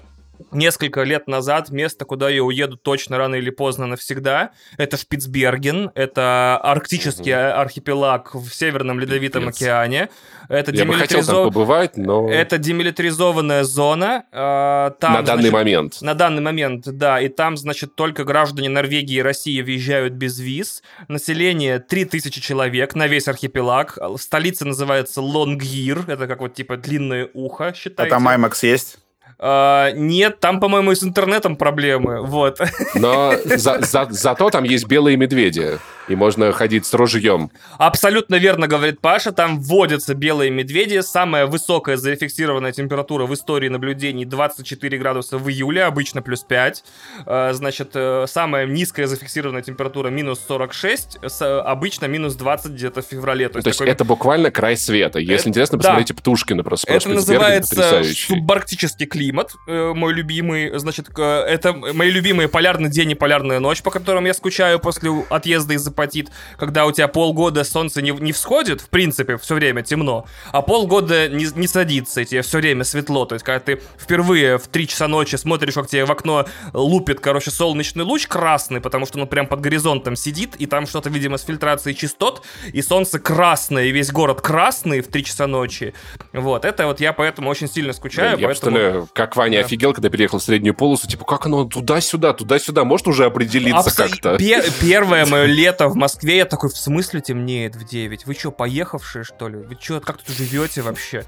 несколько 0.52 1.04
лет 1.04 1.28
назад 1.28 1.70
место, 1.70 2.06
куда 2.06 2.30
я 2.30 2.44
уеду 2.44 2.78
точно 2.78 3.18
рано 3.18 3.36
или 3.36 3.50
поздно 3.50 3.86
навсегда. 3.86 4.52
Это 4.78 4.98
Шпицберген, 4.98 5.92
это 5.96 6.58
арктический 6.58 7.34
угу. 7.34 7.60
архипелаг 7.60 8.36
в 8.36 8.50
Северном 8.50 9.00
Ледовитом 9.00 9.44
Пипец. 9.44 9.62
океане. 9.62 10.10
Это 10.50 10.72
Я 10.72 10.86
бы 10.86 10.94
хотел 10.94 11.24
там 11.24 11.46
побывать, 11.46 11.98
но... 11.98 12.30
Это 12.30 12.58
демилитаризованная 12.58 13.64
зона. 13.64 14.26
Э, 14.32 14.92
там, 15.00 15.14
на 15.14 15.22
данный 15.22 15.50
значит, 15.50 15.54
момент. 15.54 16.02
На 16.02 16.14
данный 16.14 16.42
момент, 16.42 16.84
да. 16.86 17.20
И 17.20 17.30
там, 17.30 17.58
значит, 17.58 17.96
только 17.96 18.24
граждане 18.24 18.70
Норвегии 18.70 19.16
и 19.16 19.22
России 19.22 19.62
въезжают 19.62 20.14
без 20.14 20.40
виз. 20.40 20.84
Население 21.08 21.80
3000 21.80 22.42
человек 22.42 22.96
на 22.96 23.08
весь 23.08 23.28
архипелаг. 23.28 23.98
Столица 24.18 24.66
называется 24.66 25.22
Лонгир. 25.22 26.04
Это 26.08 26.28
как 26.28 26.42
вот 26.42 26.54
типа 26.54 26.78
длинное 26.78 27.30
ухо, 27.34 27.74
считайте. 27.76 28.14
А 28.14 28.20
там 28.20 28.28
IMAX 28.28 28.58
есть? 28.64 29.00
Uh, 29.38 29.92
нет, 29.94 30.40
там, 30.40 30.60
по-моему, 30.62 30.96
с 30.96 31.04
интернетом 31.04 31.58
проблемы, 31.58 32.22
вот. 32.22 32.60
Но 32.96 33.34
за, 33.46 33.82
за, 33.82 34.08
зато 34.10 34.50
там 34.50 34.64
есть 34.64 34.88
белые 34.88 35.18
медведи. 35.18 35.78
и 36.08 36.16
можно 36.16 36.52
ходить 36.52 36.86
с 36.86 36.94
ружьем. 36.94 37.52
Абсолютно 37.78 38.36
верно 38.36 38.68
говорит 38.68 39.02
Паша, 39.02 39.32
там 39.32 39.60
вводятся 39.60 40.14
белые 40.14 40.52
медведи, 40.52 41.02
самая 41.02 41.46
высокая 41.46 41.98
зафиксированная 41.98 42.72
температура 42.72 43.26
в 43.26 43.34
истории 43.34 43.70
наблюдений 43.70 44.26
24 44.26 44.98
градуса 44.98 45.38
в 45.38 45.50
июле, 45.50 45.84
обычно 45.84 46.22
плюс 46.22 46.44
5. 46.44 46.84
Э, 47.26 47.54
значит, 47.54 47.92
э, 47.94 48.26
самая 48.28 48.66
низкая 48.68 49.08
зафиксированная 49.08 49.62
температура 49.62 50.10
минус 50.10 50.42
46, 50.48 51.20
обычно 51.42 52.06
минус 52.06 52.36
20 52.36 52.72
где-то 52.72 53.02
в 53.02 53.06
феврале. 53.06 53.50
То 53.50 53.58
есть, 53.58 53.64
То 53.64 53.70
есть 53.70 53.80
такой... 53.80 53.92
это 53.92 54.06
буквально 54.06 54.52
край 54.52 54.78
света. 54.78 55.20
Если 55.20 55.36
это... 55.36 55.50
интересно, 55.50 55.78
посмотрите 55.78 56.14
да. 56.14 56.20
Птушкина 56.20 56.64
просто. 56.64 56.92
Это 56.92 57.10
называется 57.10 58.04
субарктический 58.04 59.06
климат, 59.06 59.25
э, 59.68 59.94
мой 59.94 60.14
любимый. 60.14 60.78
Значит, 60.78 61.10
это 61.18 61.74
мои 61.74 62.10
любимые 62.10 62.48
полярный 62.48 62.90
день 62.90 63.12
и 63.12 63.16
полярная 63.16 63.60
ночь, 63.60 63.82
по 63.82 63.92
которым 63.92 64.26
я 64.26 64.34
скучаю 64.34 64.80
после 64.80 65.12
отъезда 65.30 65.74
из 65.74 65.88
апатит, 65.88 66.30
когда 66.58 66.86
у 66.86 66.92
тебя 66.92 67.08
полгода 67.08 67.64
солнце 67.64 68.02
не, 68.02 68.12
не 68.12 68.32
всходит, 68.32 68.82
в 68.82 68.90
принципе, 68.90 69.38
все 69.38 69.56
время 69.56 69.82
темно, 69.82 70.26
а 70.52 70.62
полгода 70.62 71.28
не, 71.30 71.48
не 71.56 71.68
садится, 71.68 72.22
и 72.22 72.26
тебе 72.26 72.42
все 72.42 72.58
время 72.58 72.84
светло. 72.84 73.26
То 73.26 73.36
есть, 73.36 73.46
когда 73.46 73.60
ты 73.60 73.82
впервые 74.00 74.58
в 74.58 74.68
3 74.68 74.88
часа 74.88 75.08
ночи 75.08 75.36
смотришь, 75.36 75.74
как 75.74 75.88
тебе 75.88 76.06
в 76.06 76.12
окно 76.12 76.46
лупит, 76.74 77.20
короче, 77.20 77.52
солнечный 77.52 78.04
луч 78.04 78.28
красный, 78.28 78.82
потому 78.82 79.06
что 79.06 79.20
он 79.20 79.28
прям 79.28 79.48
под 79.48 79.62
горизонтом 79.62 80.16
сидит, 80.16 80.56
и 80.58 80.66
там 80.66 80.88
что-то, 80.88 81.10
видимо, 81.10 81.38
с 81.38 81.44
фильтрацией 81.44 81.96
частот, 81.96 82.44
и 82.74 82.82
солнце 82.82 83.20
красное, 83.20 83.86
и 83.86 83.92
весь 83.92 84.12
город 84.12 84.42
красный 84.42 85.02
в 85.02 85.08
3 85.08 85.24
часа 85.24 85.48
ночи. 85.48 85.94
Вот, 86.34 86.66
это 86.66 86.88
вот 86.88 87.00
я 87.00 87.14
поэтому 87.14 87.50
очень 87.50 87.68
сильно 87.68 87.94
скучаю. 87.94 88.38
Я 88.38 88.48
поэтому... 88.48 88.50
представляю, 88.50 89.10
как 89.16 89.38
Ваня 89.38 89.60
да. 89.60 89.66
офигел, 89.66 89.94
когда 89.94 90.10
переехал 90.10 90.40
в 90.40 90.44
среднюю 90.44 90.74
полосу, 90.76 91.08
типа, 91.08 91.24
как 91.24 91.46
оно 91.46 91.64
туда-сюда, 91.64 92.34
туда-сюда, 92.34 92.84
может 92.84 93.08
уже 93.08 93.24
определиться 93.24 93.80
Абс... 93.80 93.94
как-то? 93.94 94.38
Первое 94.82 95.26
мое 95.26 95.46
лето 95.46 95.88
в 95.88 95.96
Москве, 95.96 96.38
я 96.38 96.46
такой, 96.46 96.70
в 96.70 96.78
смысле 96.78 97.22
темнеет 97.22 97.78
в 97.78 97.88
9? 97.88 98.26
Вы 98.26 98.34
что, 98.34 98.52
поехавшие, 98.52 99.24
что 99.24 99.48
ли? 99.48 99.56
Вы 99.56 99.78
что, 99.80 100.02
как 100.02 100.18
тут 100.18 100.36
живете 100.36 100.82
вообще? 100.82 101.24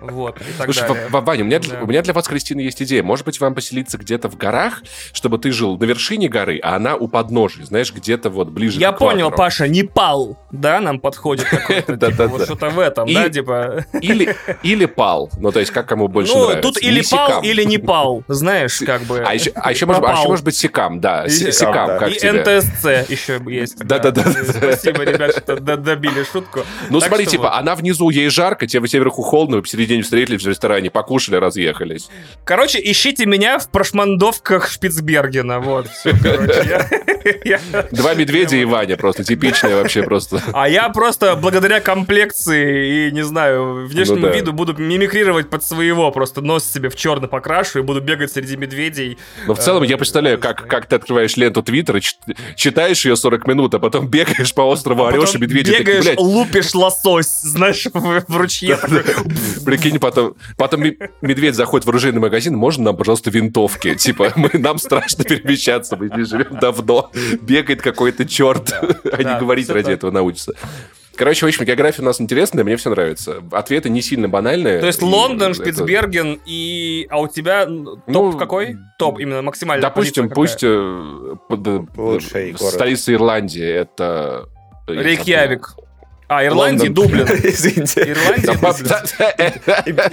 Вот, 0.00 0.40
и 0.40 0.52
так 0.56 0.66
Слушай, 0.66 0.86
далее. 0.86 1.08
Ваня, 1.10 1.42
у 1.42 1.46
меня, 1.46 1.58
да. 1.58 1.80
у 1.82 1.86
меня 1.86 2.02
для 2.02 2.12
вас, 2.12 2.28
Кристина, 2.28 2.60
есть 2.60 2.80
идея. 2.80 3.02
Может 3.02 3.26
быть, 3.26 3.40
вам 3.40 3.56
поселиться 3.56 3.98
где-то 3.98 4.28
в 4.28 4.36
горах, 4.36 4.84
чтобы 5.12 5.38
ты 5.38 5.50
жил 5.50 5.76
на 5.76 5.84
вершине 5.84 6.28
горы, 6.28 6.60
а 6.62 6.76
она 6.76 6.94
у 6.94 7.08
подножия, 7.08 7.64
знаешь, 7.64 7.92
где-то 7.92 8.30
вот 8.30 8.50
ближе 8.50 8.78
Я 8.78 8.92
к 8.92 8.98
понял, 8.98 9.32
Паша, 9.32 9.66
Непал, 9.66 10.38
да, 10.52 10.80
нам 10.80 11.00
подходит 11.00 11.46
какой-то, 11.50 11.96
типа, 11.96 12.44
что-то 12.44 12.70
в 12.70 12.78
этом, 12.78 13.12
да, 13.12 13.28
типа... 13.28 13.84
Или 14.00 14.86
пал, 14.86 15.28
ну, 15.40 15.50
то 15.50 15.58
есть, 15.58 15.72
как 15.72 15.88
кому 15.88 16.06
больше 16.06 16.34
нравится. 16.34 16.56
Ну, 16.56 16.62
тут 16.62 16.80
или 16.80 17.02
пал, 17.10 17.31
или 17.42 17.64
не 17.64 17.78
пал, 17.78 18.24
знаешь, 18.28 18.80
как 18.84 19.02
бы... 19.02 19.22
А 19.26 19.34
еще, 19.34 19.52
а 19.54 19.70
еще, 19.70 19.86
может, 19.86 20.04
а 20.04 20.12
еще 20.12 20.28
может 20.28 20.44
быть 20.44 20.56
Секам, 20.56 21.00
да, 21.00 21.28
Секам, 21.28 21.98
как 21.98 22.10
И 22.10 22.30
НТСЦ 22.30 23.10
еще 23.10 23.40
есть. 23.46 23.78
Да-да-да. 23.78 24.22
Спасибо, 24.22 25.02
ребят, 25.02 25.36
что 25.36 25.56
добили 25.56 26.24
шутку. 26.30 26.60
Ну, 26.90 27.00
смотри, 27.00 27.26
типа, 27.26 27.56
она 27.56 27.74
внизу, 27.74 28.10
ей 28.10 28.28
жарко, 28.28 28.66
тебе 28.66 28.82
вверху 28.82 29.22
холодно, 29.22 29.56
вы 29.56 29.62
посередине 29.62 30.02
встретились 30.02 30.42
в 30.42 30.48
ресторане, 30.48 30.90
покушали, 30.90 31.36
разъехались. 31.36 32.08
Короче, 32.44 32.80
ищите 32.82 33.26
меня 33.26 33.58
в 33.58 33.70
прошмандовках 33.70 34.68
Шпицбергена, 34.68 35.60
вот, 35.60 35.88
все, 35.88 36.12
короче. 36.20 36.88
Два 37.90 38.14
медведя 38.14 38.56
и 38.56 38.64
Ваня, 38.64 38.96
просто 38.96 39.24
типичные 39.24 39.76
вообще 39.76 40.02
просто. 40.02 40.42
А 40.52 40.68
я 40.68 40.88
просто 40.90 41.34
благодаря 41.36 41.80
комплекции 41.80 43.08
и, 43.08 43.12
не 43.12 43.22
знаю, 43.22 43.86
внешнему 43.86 44.26
ну 44.26 44.32
виду 44.32 44.52
буду 44.52 44.74
мимикрировать 44.74 45.50
под 45.50 45.64
своего, 45.64 46.10
просто 46.10 46.40
нос 46.40 46.64
себе 46.64 46.88
в 46.88 46.96
черный 46.96 47.21
покрашу 47.28 47.80
и 47.80 47.82
буду 47.82 48.00
бегать 48.00 48.32
среди 48.32 48.56
медведей. 48.56 49.18
Но 49.46 49.54
в 49.54 49.58
целом 49.58 49.82
я 49.82 49.96
представляю, 49.96 50.38
как, 50.38 50.66
как 50.66 50.86
ты 50.86 50.96
открываешь 50.96 51.36
ленту 51.36 51.62
Твиттера, 51.62 52.00
читаешь 52.56 53.04
ее 53.04 53.16
40 53.16 53.46
минут, 53.46 53.74
а 53.74 53.78
потом 53.78 54.08
бегаешь 54.08 54.54
по 54.54 54.62
острову, 54.62 55.04
орешь, 55.04 55.34
и 55.34 55.38
медведи 55.38 55.70
бегаешь, 55.70 56.04
такие, 56.04 56.18
лупишь 56.18 56.74
лосось, 56.74 57.40
знаешь, 57.42 57.86
в, 57.92 58.24
в 58.28 58.36
ручье. 58.36 58.78
Прикинь, 59.64 59.98
потом, 59.98 60.34
потом 60.56 60.84
медведь 61.20 61.54
заходит 61.54 61.86
в 61.86 61.88
оружейный 61.88 62.20
магазин, 62.20 62.56
можно 62.56 62.84
нам, 62.84 62.96
пожалуйста, 62.96 63.30
винтовки? 63.30 63.94
Типа, 63.94 64.32
мы, 64.36 64.50
нам 64.54 64.78
страшно 64.78 65.24
перемещаться, 65.24 65.96
мы 65.96 66.08
здесь 66.08 66.28
живем 66.28 66.58
давно. 66.60 67.10
Бегает 67.40 67.82
какой-то 67.82 68.24
черт, 68.26 68.72
а 68.72 69.22
не 69.22 69.38
говорить 69.38 69.68
ради 69.70 69.92
этого 69.92 70.10
научится. 70.10 70.54
Короче, 71.16 71.44
в 71.44 71.48
общем, 71.48 71.64
география 71.64 72.02
у 72.02 72.04
нас 72.04 72.20
интересная, 72.20 72.64
мне 72.64 72.76
все 72.76 72.90
нравится. 72.90 73.42
Ответы 73.50 73.90
не 73.90 74.02
сильно 74.02 74.28
банальные. 74.28 74.80
То 74.80 74.86
есть 74.86 75.02
Лондон, 75.02 75.54
Шпицберген 75.54 76.40
и... 76.46 77.06
А 77.10 77.20
у 77.20 77.28
тебя 77.28 77.66
топ 77.66 78.00
ну, 78.06 78.32
какой? 78.38 78.76
Топ 78.98 79.18
именно 79.18 79.42
максимально. 79.42 79.82
Допустим, 79.82 80.30
пусть 80.30 80.62
э, 80.62 81.36
Лучший 81.96 82.56
столица 82.56 83.12
Ирландии 83.12 83.64
это... 83.64 84.48
Рейкьявик. 84.86 85.76
А, 86.28 86.46
Ирландии, 86.46 86.88
Дублин. 86.88 87.26
Извините. 87.42 88.00
Ирландия, 88.00 88.52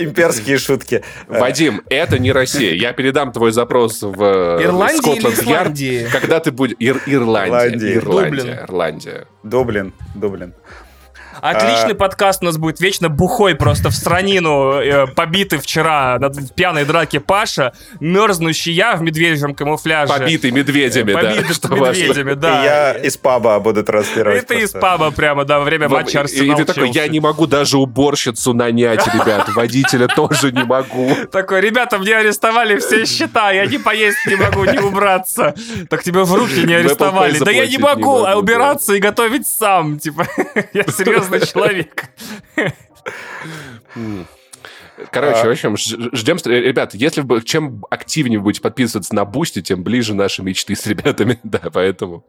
Имперские 0.03 0.58
шутки. 0.58 1.01
Вадим, 1.27 1.82
это 1.89 2.20
не 2.20 2.34
Россия. 2.34 2.74
Я 2.74 2.91
передам 2.91 3.32
твой 3.32 3.53
запрос 3.53 4.01
в 4.01 4.22
э, 4.22 4.63
Ирландии 4.63 5.18
Исландии? 5.18 6.08
Когда 6.12 6.41
ты 6.41 6.51
будешь... 6.51 6.75
Ирландия. 6.79 7.96
Ирландия. 7.96 8.65
Ирландия. 8.65 9.27
Дублин. 9.44 9.94
Дублин. 10.13 10.53
Отличный 11.41 11.93
а... 11.93 11.96
подкаст 11.96 12.41
у 12.41 12.46
нас 12.46 12.58
будет. 12.58 12.79
Вечно 12.79 13.10
бухой 13.10 13.55
просто 13.55 13.89
в 13.89 13.96
странину, 13.96 14.74
э, 14.74 15.08
побитый 15.08 15.60
вчера 15.60 16.17
на 16.19 16.29
пьяной 16.29 16.86
драке 16.86 17.19
Паша, 17.19 17.74
мерзнущий 18.00 18.74
я 18.74 18.96
в 18.96 19.01
медвежьем 19.01 19.55
камуфляже. 19.55 20.13
Побитый 20.13 20.51
медведями, 20.51 21.13
побитый 21.13 21.48
да. 21.48 21.53
Что 21.53 21.75
медведями, 21.75 22.34
да. 22.34 22.62
И 22.62 22.65
я 22.65 22.91
из 22.93 23.17
паба 23.17 23.60
буду 23.60 23.84
транслировать. 23.84 24.43
Это 24.43 24.53
из 24.55 24.72
паба 24.72 25.12
прямо, 25.12 25.46
да, 25.46 25.60
во 25.60 25.65
время 25.65 25.89
матча 25.89 26.22
Арсенал 26.22 26.60
И 26.60 26.63
ты 26.63 26.65
такой, 26.65 26.89
я 26.91 27.08
не 27.08 27.19
могу 27.19 27.48
даже 27.48 27.77
уборщицу 27.77 28.53
нанять, 28.53 29.05
ребят, 29.08 29.50
водителя 29.50 30.08
тоже 30.08 30.51
не 30.51 30.63
могу. 30.63 31.15
Такой, 31.31 31.62
ребята, 31.62 31.98
мне 31.98 32.15
арестовали 32.15 32.77
все 32.79 33.05
счета, 33.05 33.51
я 33.51 33.65
не 33.65 33.77
поесть 33.77 34.25
не 34.25 34.36
могу, 34.36 34.65
не 34.65 34.79
убраться. 34.79 35.53
Так 35.89 36.03
тебя 36.03 36.24
в 36.24 36.34
руки 36.34 36.63
не 36.63 36.74
арестовали. 36.74 37.39
Да 37.39 37.51
я 37.51 37.67
не 37.67 37.77
могу 37.77 38.19
убираться 38.19 38.93
и 38.93 39.00
готовить 39.00 39.48
сам, 39.48 40.00
типа, 40.00 40.27
я 40.74 40.84
серьезно 40.84 41.28
серьезный 41.29 41.48
человек. 41.53 42.05
Короче, 45.12 45.48
в 45.48 45.51
общем, 45.51 45.77
ждем... 45.77 46.38
Ребят, 46.45 46.93
если 46.93 47.21
вы 47.21 47.41
чем 47.43 47.86
активнее 47.89 48.39
будете 48.39 48.62
подписываться 48.62 49.15
на 49.15 49.25
Бусти, 49.25 49.62
тем 49.62 49.83
ближе 49.83 50.13
наши 50.13 50.43
мечты 50.43 50.75
с 50.75 50.86
ребятами. 50.86 51.39
Да, 51.50 51.62
поэтому... 51.71 52.25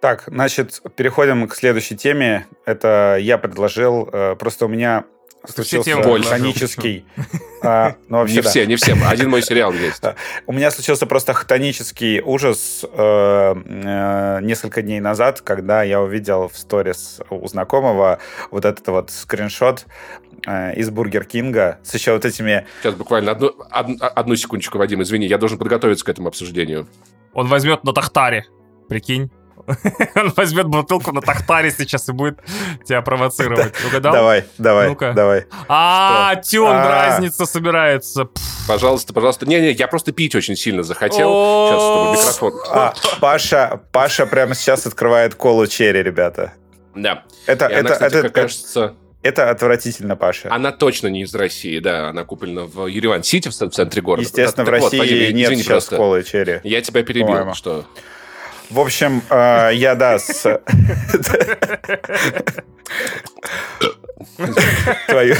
Так, 0.00 0.24
значит, 0.28 0.80
переходим 0.96 1.46
к 1.48 1.54
следующей 1.54 1.96
теме. 1.96 2.46
Это 2.64 3.18
я 3.20 3.36
предложил... 3.36 4.08
Э, 4.12 4.36
просто 4.36 4.66
у 4.66 4.68
меня 4.68 5.04
случился 5.46 6.02
хронический... 6.02 7.04
А, 7.60 7.96
ну, 8.08 8.18
вообще, 8.18 8.36
не 8.36 8.40
да. 8.42 8.48
все, 8.48 8.66
не 8.66 8.76
все. 8.76 8.96
Один 9.04 9.30
мой 9.30 9.42
сериал 9.42 9.72
есть. 9.72 10.00
У 10.46 10.52
меня 10.52 10.70
случился 10.70 11.06
просто 11.06 11.34
хтонический 11.34 12.20
ужас 12.20 12.84
э, 12.84 12.88
э, 12.96 14.38
несколько 14.42 14.80
дней 14.80 15.00
назад, 15.00 15.40
когда 15.40 15.82
я 15.82 16.00
увидел 16.00 16.46
в 16.46 16.56
сторис 16.56 17.20
у 17.30 17.48
знакомого 17.48 18.20
вот 18.52 18.64
этот 18.64 18.86
вот 18.86 19.10
скриншот 19.10 19.86
э, 20.46 20.76
из 20.76 20.90
Бургер 20.90 21.24
Кинга 21.24 21.80
с 21.82 21.94
еще 21.94 22.12
вот 22.12 22.24
этими... 22.24 22.64
Сейчас 22.80 22.94
буквально 22.94 23.32
одну, 23.32 23.52
одну, 23.68 23.96
одну 24.00 24.36
секундочку, 24.36 24.78
Вадим, 24.78 25.02
извини, 25.02 25.26
я 25.26 25.36
должен 25.36 25.58
подготовиться 25.58 26.04
к 26.04 26.08
этому 26.08 26.28
обсуждению. 26.28 26.86
Он 27.32 27.48
возьмет 27.48 27.82
на 27.82 27.92
Тахтаре, 27.92 28.46
прикинь. 28.88 29.32
Он 30.14 30.32
возьмет 30.36 30.66
бутылку 30.66 31.12
на 31.12 31.20
тахтаре 31.20 31.70
сейчас 31.70 32.08
и 32.08 32.12
будет 32.12 32.40
тебя 32.84 33.02
провоцировать. 33.02 33.74
Угадал? 33.86 34.12
Давай, 34.12 34.44
давай, 34.58 34.88
ну 34.88 34.96
давай. 35.14 35.46
А, 35.68 36.36
Тюн, 36.36 36.70
а. 36.70 36.88
разница 36.88 37.46
собирается. 37.46 38.28
Пожалуйста, 38.66 39.12
пожалуйста. 39.12 39.46
Не-не, 39.46 39.72
я 39.72 39.88
просто 39.88 40.12
пить 40.12 40.34
очень 40.34 40.56
сильно 40.56 40.82
захотел. 40.82 41.30
Сейчас, 41.68 41.82
чтобы 41.82 42.12
микрофон. 42.12 42.52
А, 42.70 42.94
Паша, 43.20 43.80
Паша 43.92 44.26
прямо 44.26 44.54
сейчас 44.54 44.86
открывает 44.86 45.34
колу 45.34 45.66
черри, 45.66 46.02
ребята. 46.02 46.52
Да. 46.94 47.24
Это, 47.46 47.66
это, 47.66 47.94
это, 47.94 48.28
кажется... 48.28 48.94
Это 49.22 49.50
отвратительно, 49.50 50.16
Паша. 50.16 50.48
Она 50.52 50.70
точно 50.70 51.08
не 51.08 51.22
из 51.22 51.34
России, 51.34 51.80
да. 51.80 52.08
Она 52.08 52.24
куплена 52.24 52.64
в 52.64 52.86
Ереван-Сити, 52.86 53.48
в 53.48 53.52
центре 53.52 54.00
города. 54.00 54.22
Естественно, 54.22 54.64
в 54.64 54.68
России 54.68 55.32
нет 55.32 55.58
сейчас 55.58 55.86
колы 55.86 56.22
черри. 56.22 56.60
Я 56.62 56.80
тебя 56.82 57.02
перебил, 57.02 57.54
что... 57.54 57.84
В 58.70 58.80
общем, 58.80 59.22
э, 59.30 59.70
я, 59.74 59.94
да, 59.94 60.18
с... 60.18 60.42
Твою... 65.08 65.34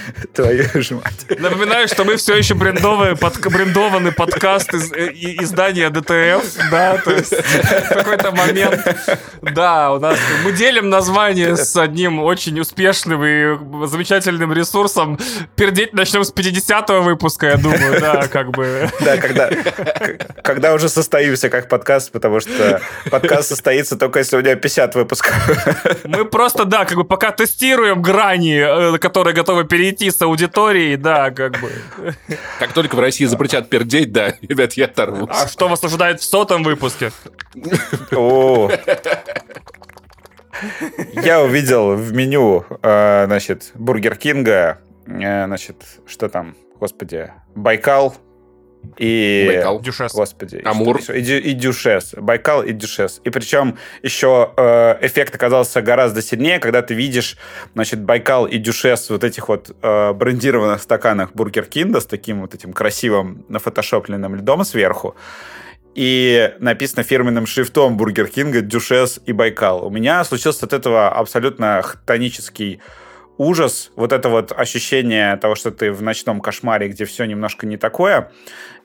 Твою 0.32 0.64
ж 0.82 0.90
мать. 0.90 1.26
Напоминаю, 1.38 1.88
что 1.88 2.04
мы 2.04 2.16
все 2.16 2.36
еще 2.36 2.54
брендовый, 2.54 3.16
под, 3.16 3.38
брендованный 3.40 4.12
подкаст 4.12 4.74
из, 4.74 4.92
э, 4.92 5.12
издания 5.14 5.90
ДТФ, 5.90 6.70
да, 6.70 6.98
то 6.98 7.10
есть 7.10 7.32
в 7.32 7.88
какой-то 7.88 8.32
момент, 8.32 8.80
да, 9.42 9.92
у 9.92 9.98
нас 9.98 10.18
мы 10.44 10.52
делим 10.52 10.88
название 10.88 11.56
с 11.56 11.76
одним 11.76 12.20
очень 12.20 12.58
успешным 12.60 13.24
и 13.24 13.86
замечательным 13.86 14.52
ресурсом. 14.52 15.18
Пердеть 15.56 15.92
начнем 15.92 16.24
с 16.24 16.32
50-го 16.32 17.02
выпуска, 17.02 17.46
я 17.46 17.56
думаю, 17.56 18.00
да, 18.00 18.26
как 18.28 18.50
бы. 18.50 18.88
Да, 19.00 19.16
когда, 19.16 19.50
когда 20.42 20.74
уже 20.74 20.88
состоимся 20.88 21.48
как 21.48 21.68
подкаст, 21.68 22.12
потому 22.12 22.40
что 22.40 22.80
подкаст 23.10 23.48
состоится 23.48 23.96
только 23.96 24.20
если 24.20 24.36
у 24.36 24.40
него 24.40 24.54
50 24.54 24.94
выпусков. 24.94 25.34
Мы 26.04 26.24
просто, 26.24 26.64
да, 26.64 26.84
как 26.84 26.96
бы 26.96 27.04
пока 27.04 27.30
тестируем 27.32 28.02
грани, 28.02 28.94
э, 28.94 28.98
которые 28.98 29.34
готовы 29.34 29.64
перейти 29.64 29.81
с 29.90 30.22
аудиторией, 30.22 30.96
да, 30.96 31.30
как 31.30 31.60
бы. 31.60 31.70
Как 32.58 32.72
только 32.72 32.96
в 32.96 33.00
России 33.00 33.24
запретят 33.24 33.68
пердеть, 33.68 34.12
да, 34.12 34.34
ребят, 34.42 34.74
я 34.74 34.86
оторвусь. 34.86 35.28
А 35.30 35.48
что 35.48 35.68
вас 35.68 35.82
ожидает 35.84 36.20
в 36.20 36.24
сотом 36.24 36.62
выпуске? 36.62 37.12
О. 38.12 38.70
Я 41.14 41.42
увидел 41.42 41.94
в 41.94 42.12
меню, 42.12 42.64
э, 42.82 43.24
значит, 43.26 43.72
Бургер 43.74 44.16
Кинга, 44.16 44.78
э, 45.06 45.46
значит, 45.46 45.76
что 46.06 46.28
там, 46.28 46.54
господи, 46.78 47.32
Байкал, 47.54 48.14
и... 48.98 49.44
Байкал. 49.48 49.80
Дюшес. 49.80 50.12
Господи. 50.12 50.62
Амур. 50.64 50.98
И, 50.98 51.20
и, 51.20 51.38
и 51.38 51.52
Дюшес. 51.52 52.14
Байкал 52.16 52.62
и 52.62 52.72
Дюшес. 52.72 53.20
И 53.24 53.30
причем 53.30 53.78
еще 54.02 54.52
э, 54.56 54.98
эффект 55.00 55.34
оказался 55.34 55.82
гораздо 55.82 56.22
сильнее, 56.22 56.58
когда 56.58 56.82
ты 56.82 56.94
видишь, 56.94 57.36
значит, 57.74 58.00
Байкал 58.00 58.46
и 58.46 58.58
Дюшес 58.58 59.10
вот 59.10 59.24
этих 59.24 59.48
вот 59.48 59.74
э, 59.82 60.12
брендированных 60.12 60.82
стаканах 60.82 61.32
Бургер 61.32 61.64
Кинга 61.64 62.00
с 62.00 62.06
таким 62.06 62.42
вот 62.42 62.54
этим 62.54 62.72
красивым 62.72 63.44
нафотошопленным 63.48 64.36
льдом 64.36 64.64
сверху. 64.64 65.16
И 65.94 66.54
написано 66.58 67.02
фирменным 67.02 67.46
шрифтом 67.46 67.96
Бургер 67.96 68.26
Кинга 68.26 68.62
Дюшес 68.62 69.20
и 69.26 69.32
Байкал. 69.32 69.86
У 69.86 69.90
меня 69.90 70.24
случился 70.24 70.64
от 70.66 70.72
этого 70.72 71.10
абсолютно 71.10 71.82
хтонический 71.82 72.80
ужас, 73.42 73.92
вот 73.96 74.12
это 74.12 74.28
вот 74.28 74.52
ощущение 74.52 75.36
того, 75.36 75.54
что 75.54 75.70
ты 75.70 75.92
в 75.92 76.02
ночном 76.02 76.40
кошмаре, 76.40 76.88
где 76.88 77.04
все 77.04 77.24
немножко 77.24 77.66
не 77.66 77.76
такое. 77.76 78.30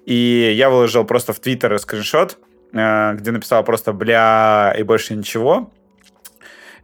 И 0.06 0.54
я 0.56 0.70
выложил 0.70 1.04
просто 1.06 1.34
в 1.34 1.40
Твиттер 1.40 1.78
скриншот, 1.80 2.38
э, 2.74 3.14
где 3.14 3.32
написал 3.32 3.64
просто 3.64 3.94
«бля» 3.94 4.74
и 4.78 4.84
больше 4.84 5.16
ничего. 5.16 5.72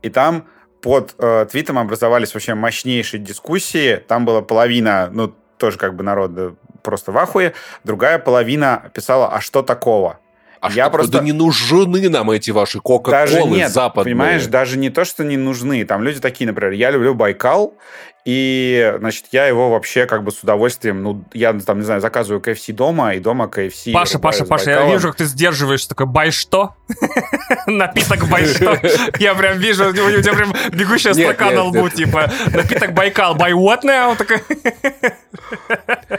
И 0.02 0.10
там 0.10 0.48
под 0.82 1.16
э, 1.18 1.46
твитом 1.50 1.80
образовались 1.80 2.34
вообще 2.34 2.54
мощнейшие 2.54 3.22
дискуссии. 3.22 3.96
Там 4.08 4.26
была 4.26 4.42
половина, 4.42 5.10
ну, 5.12 5.34
тоже 5.58 5.78
как 5.78 5.96
бы 5.96 6.04
народ 6.04 6.58
просто 6.84 7.12
в 7.12 7.18
ахуе. 7.18 7.54
Другая 7.84 8.20
половина 8.20 8.92
писала 8.94 9.30
«а 9.34 9.40
что 9.40 9.64
такого?». 9.64 10.20
А 10.64 10.72
я 10.72 10.86
что, 10.86 10.92
просто... 10.92 11.12
Да 11.12 11.20
не 11.20 11.34
нужны 11.34 12.10
нам 12.10 12.32
эти 12.32 12.52
ваши 12.52 12.80
Кока-Колы 12.80 13.68
западные. 13.68 14.16
Понимаешь, 14.16 14.46
даже 14.46 14.78
не 14.78 14.90
то, 14.90 15.04
что 15.04 15.26
не 15.26 15.36
нужны. 15.36 15.84
Там 15.84 16.02
люди 16.04 16.22
такие, 16.22 16.48
например, 16.48 16.72
я 16.72 16.90
люблю 16.90 17.14
Байкал, 17.14 17.78
и, 18.26 18.96
значит, 19.00 19.26
я 19.32 19.48
его 19.48 19.70
вообще 19.70 20.06
как 20.06 20.24
бы 20.24 20.32
с 20.32 20.42
удовольствием, 20.42 21.04
ну, 21.04 21.26
я 21.34 21.52
там, 21.54 21.80
не 21.80 21.84
знаю, 21.84 22.00
заказываю 22.00 22.42
KFC 22.42 22.72
дома, 22.72 23.16
и 23.16 23.20
дома 23.20 23.46
KFC... 23.54 23.92
Паша, 23.92 24.18
Паша, 24.18 24.46
Паша, 24.46 24.72
я 24.72 24.90
вижу, 24.90 25.10
как 25.10 25.18
ты 25.18 25.26
сдерживаешь 25.26 25.86
такой 25.86 26.06
«бай 26.06 26.32
что?» 26.32 26.76
Напиток 27.68 28.30
«бай 28.30 28.46
что?» 28.46 28.80
Я 29.20 29.36
прям 29.36 29.58
вижу, 29.58 29.90
у 29.90 29.94
тебя 29.94 30.34
прям 30.34 30.54
бегущая 30.72 31.14
строка 31.14 31.52
на 31.52 31.64
лбу, 31.64 31.90
типа 31.90 32.32
«напиток 32.54 32.94
Байкал, 32.94 33.36
buy 33.36 33.52
what 33.52 33.82
now?» 33.84 34.18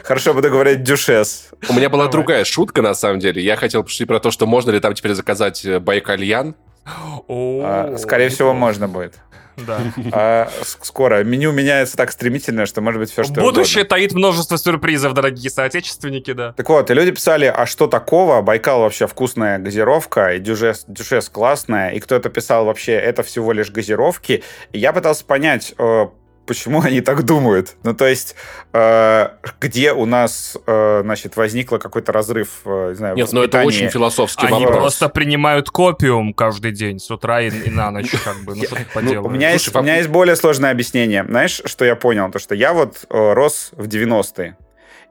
Хорошо, 0.03 0.35
буду 0.35 0.51
говорить 0.51 0.83
«дюшес». 0.83 1.51
У 1.71 1.73
меня 1.73 1.89
была 1.89 2.09
другая 2.09 2.45
шутка, 2.45 2.83
на 2.83 2.95
самом 2.95 3.19
деле. 3.19 3.43
Я 3.43 3.57
хотел 3.57 3.83
пошутить 3.83 4.09
про 4.09 4.21
то, 4.21 4.31
что 4.31 4.47
можно 4.47 4.71
ли 4.71 4.81
там 4.81 4.93
теперь 4.93 5.15
заказать 5.15 5.65
э, 5.65 5.81
байкальян. 5.81 6.55
А, 6.87 7.97
скорее 7.99 8.29
всего, 8.29 8.53
можно 8.53 8.89
будет. 8.89 9.15
Да. 9.57 9.81
А 10.13 10.51
скоро. 10.63 11.23
Меню 11.25 11.53
меняется 11.53 11.97
так 11.97 12.13
стремительно, 12.13 12.67
что 12.67 12.81
может 12.81 13.01
быть 13.01 13.11
все, 13.11 13.25
что 13.25 13.41
Будущее 13.41 13.83
угодно. 13.83 13.97
таит 13.97 14.13
множество 14.13 14.59
сюрпризов, 14.59 15.15
дорогие 15.15 15.51
соотечественники, 15.51 16.33
да. 16.33 16.53
Так 16.53 16.69
вот, 16.69 16.91
и 16.91 16.95
люди 16.95 17.13
писали, 17.13 17.47
а 17.47 17.67
что 17.67 17.87
такого? 17.87 18.41
Байкал 18.43 18.81
вообще 18.81 19.07
вкусная 19.07 19.59
газировка, 19.59 20.35
и 20.35 20.39
дюшес, 20.41 20.85
дюшес 20.89 21.29
классная, 21.29 21.91
и 21.91 22.01
кто-то 22.01 22.29
писал 22.31 22.65
вообще, 22.67 22.93
это 22.93 23.23
всего 23.23 23.53
лишь 23.53 23.71
газировки. 23.71 24.43
И 24.73 24.79
я 24.79 24.93
пытался 24.93 25.25
понять, 25.25 25.75
э, 25.79 26.07
почему 26.47 26.81
они 26.83 27.01
так 27.01 27.25
думают. 27.25 27.77
Ну, 27.83 27.95
то 27.95 28.07
есть, 28.07 28.35
э, 28.73 29.29
где 29.61 29.93
у 29.93 30.07
нас, 30.07 30.57
э, 30.67 31.01
значит, 31.03 31.37
возникло 31.37 31.79
какой-то 31.79 32.13
разрыв, 32.13 32.61
э, 32.65 32.91
не 32.91 32.95
знаю, 32.95 33.17
Нет, 33.17 33.33
ну 33.33 33.43
это 33.43 33.63
очень 33.63 33.89
философский 33.91 34.47
они 34.47 34.65
вопрос. 34.65 34.73
Они 34.73 34.81
просто 34.81 35.09
принимают 35.09 35.71
копиум 35.71 36.35
каждый 36.35 36.73
день, 36.73 36.99
с 36.99 37.11
утра 37.11 37.41
и, 37.41 37.51
и 37.51 37.71
на 37.71 37.91
ночь, 37.91 38.11
как 38.25 38.39
бы, 38.45 38.55
ну 38.55 38.65
что 38.65 38.77
поделаешь. 38.95 39.23
Ну, 39.23 39.29
у, 39.29 39.31
меня 39.31 39.51
есть, 39.51 39.75
у 39.75 39.83
меня 39.83 39.97
есть 39.97 40.09
более 40.09 40.37
сложное 40.37 40.71
объяснение. 40.71 41.25
Знаешь, 41.25 41.61
что 41.65 41.85
я 41.85 41.97
понял? 41.97 42.31
То, 42.31 42.39
что 42.39 42.55
я 42.55 42.73
вот 42.73 43.05
э, 43.09 43.33
рос 43.33 43.71
в 43.73 43.89
90-е, 43.89 44.57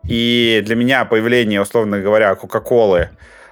и 0.08 0.62
для 0.66 0.76
меня 0.76 1.06
появление, 1.06 1.62
условно 1.62 2.00
говоря, 2.00 2.36
Кока-Колы, 2.36 3.10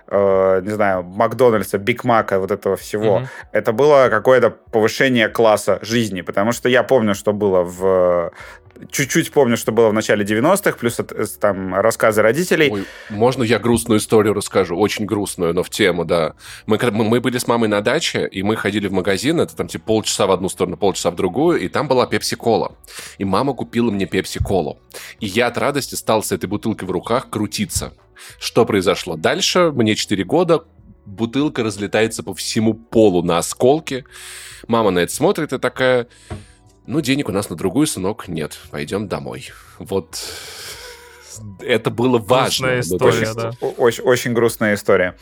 э, 0.08 0.62
не 0.64 0.72
знаю, 0.72 1.04
Макдональдса, 1.04 1.78
Биг 1.78 2.04
Мака, 2.04 2.40
вот 2.40 2.52
этого 2.52 2.76
всего, 2.76 3.20
mm-hmm. 3.20 3.28
это 3.52 3.72
было 3.72 4.08
какое-то 4.10 4.50
повышение 4.50 5.30
класса 5.30 5.80
жизни, 5.82 6.22
потому 6.22 6.52
что 6.52 6.70
я 6.70 6.84
помню, 6.84 7.16
что 7.16 7.34
было 7.34 7.64
в 7.64 8.32
чуть-чуть 8.90 9.32
помню, 9.32 9.58
что 9.58 9.72
было 9.72 9.90
в 9.90 9.94
начале 9.94 10.26
90-х, 10.26 10.78
плюс 10.78 11.00
там 11.40 11.76
рассказы 11.76 12.22
родителей. 12.22 12.70
Ой, 12.72 12.86
можно 13.10 13.44
я 13.44 13.60
грустную 13.60 14.00
историю 14.00 14.34
расскажу? 14.34 14.78
Очень 14.78 15.06
грустную, 15.06 15.54
но 15.54 15.64
в 15.64 15.70
тему, 15.70 16.06
да. 16.06 16.34
Мы, 16.66 16.80
мы 16.92 17.22
были 17.22 17.38
с 17.38 17.48
мамой 17.48 17.70
на 17.70 17.82
даче, 17.82 18.28
и 18.28 18.44
мы 18.44 18.56
ходили 18.56 18.88
в 18.88 18.94
магазин, 18.94 19.40
это 19.40 19.56
там 19.56 19.68
типа 19.68 19.86
полчаса 19.86 20.28
в 20.28 20.32
одну 20.32 20.50
сторону, 20.50 20.78
полчаса 20.78 21.12
в 21.12 21.16
другую, 21.16 21.60
и 21.60 21.68
там 21.68 21.88
была 21.88 22.08
пепси-кола. 22.08 22.76
И 23.18 23.26
мама 23.26 23.54
купила 23.54 23.92
мне 23.92 24.06
пепси-колу. 24.06 24.80
И 25.20 25.28
я 25.28 25.48
от 25.48 25.58
радости 25.58 25.96
стал 25.96 26.24
с 26.24 26.32
этой 26.32 26.48
бутылкой 26.48 26.88
в 26.88 26.92
руках 26.92 27.30
крутиться. 27.30 27.94
Что 28.40 28.66
произошло? 28.66 29.16
Дальше, 29.16 29.72
мне 29.72 29.96
4 29.96 30.24
года, 30.24 30.64
бутылка 31.06 31.64
разлетается 31.64 32.24
по 32.24 32.34
всему 32.34 32.74
полу 32.74 33.22
на 33.24 33.38
осколки. 33.38 34.06
Мама 34.68 34.92
на 34.92 35.00
это 35.00 35.14
смотрит 35.14 35.54
и 35.54 35.60
такая, 35.60 36.08
ну, 36.86 37.02
денег 37.02 37.30
у 37.30 37.32
нас 37.32 37.50
на 37.50 37.56
другую, 37.56 37.88
сынок, 37.88 38.28
нет, 38.28 38.60
пойдем 38.70 39.08
домой. 39.08 39.50
Вот 39.80 40.20
это 41.62 41.90
было 41.90 42.18
важно. 42.18 42.68
Грустная 42.68 42.80
история, 42.80 43.30
очень, 43.30 43.36
да. 43.36 43.52
Очень, 43.78 44.04
очень 44.04 44.34
грустная 44.34 44.76
история. 44.76 45.18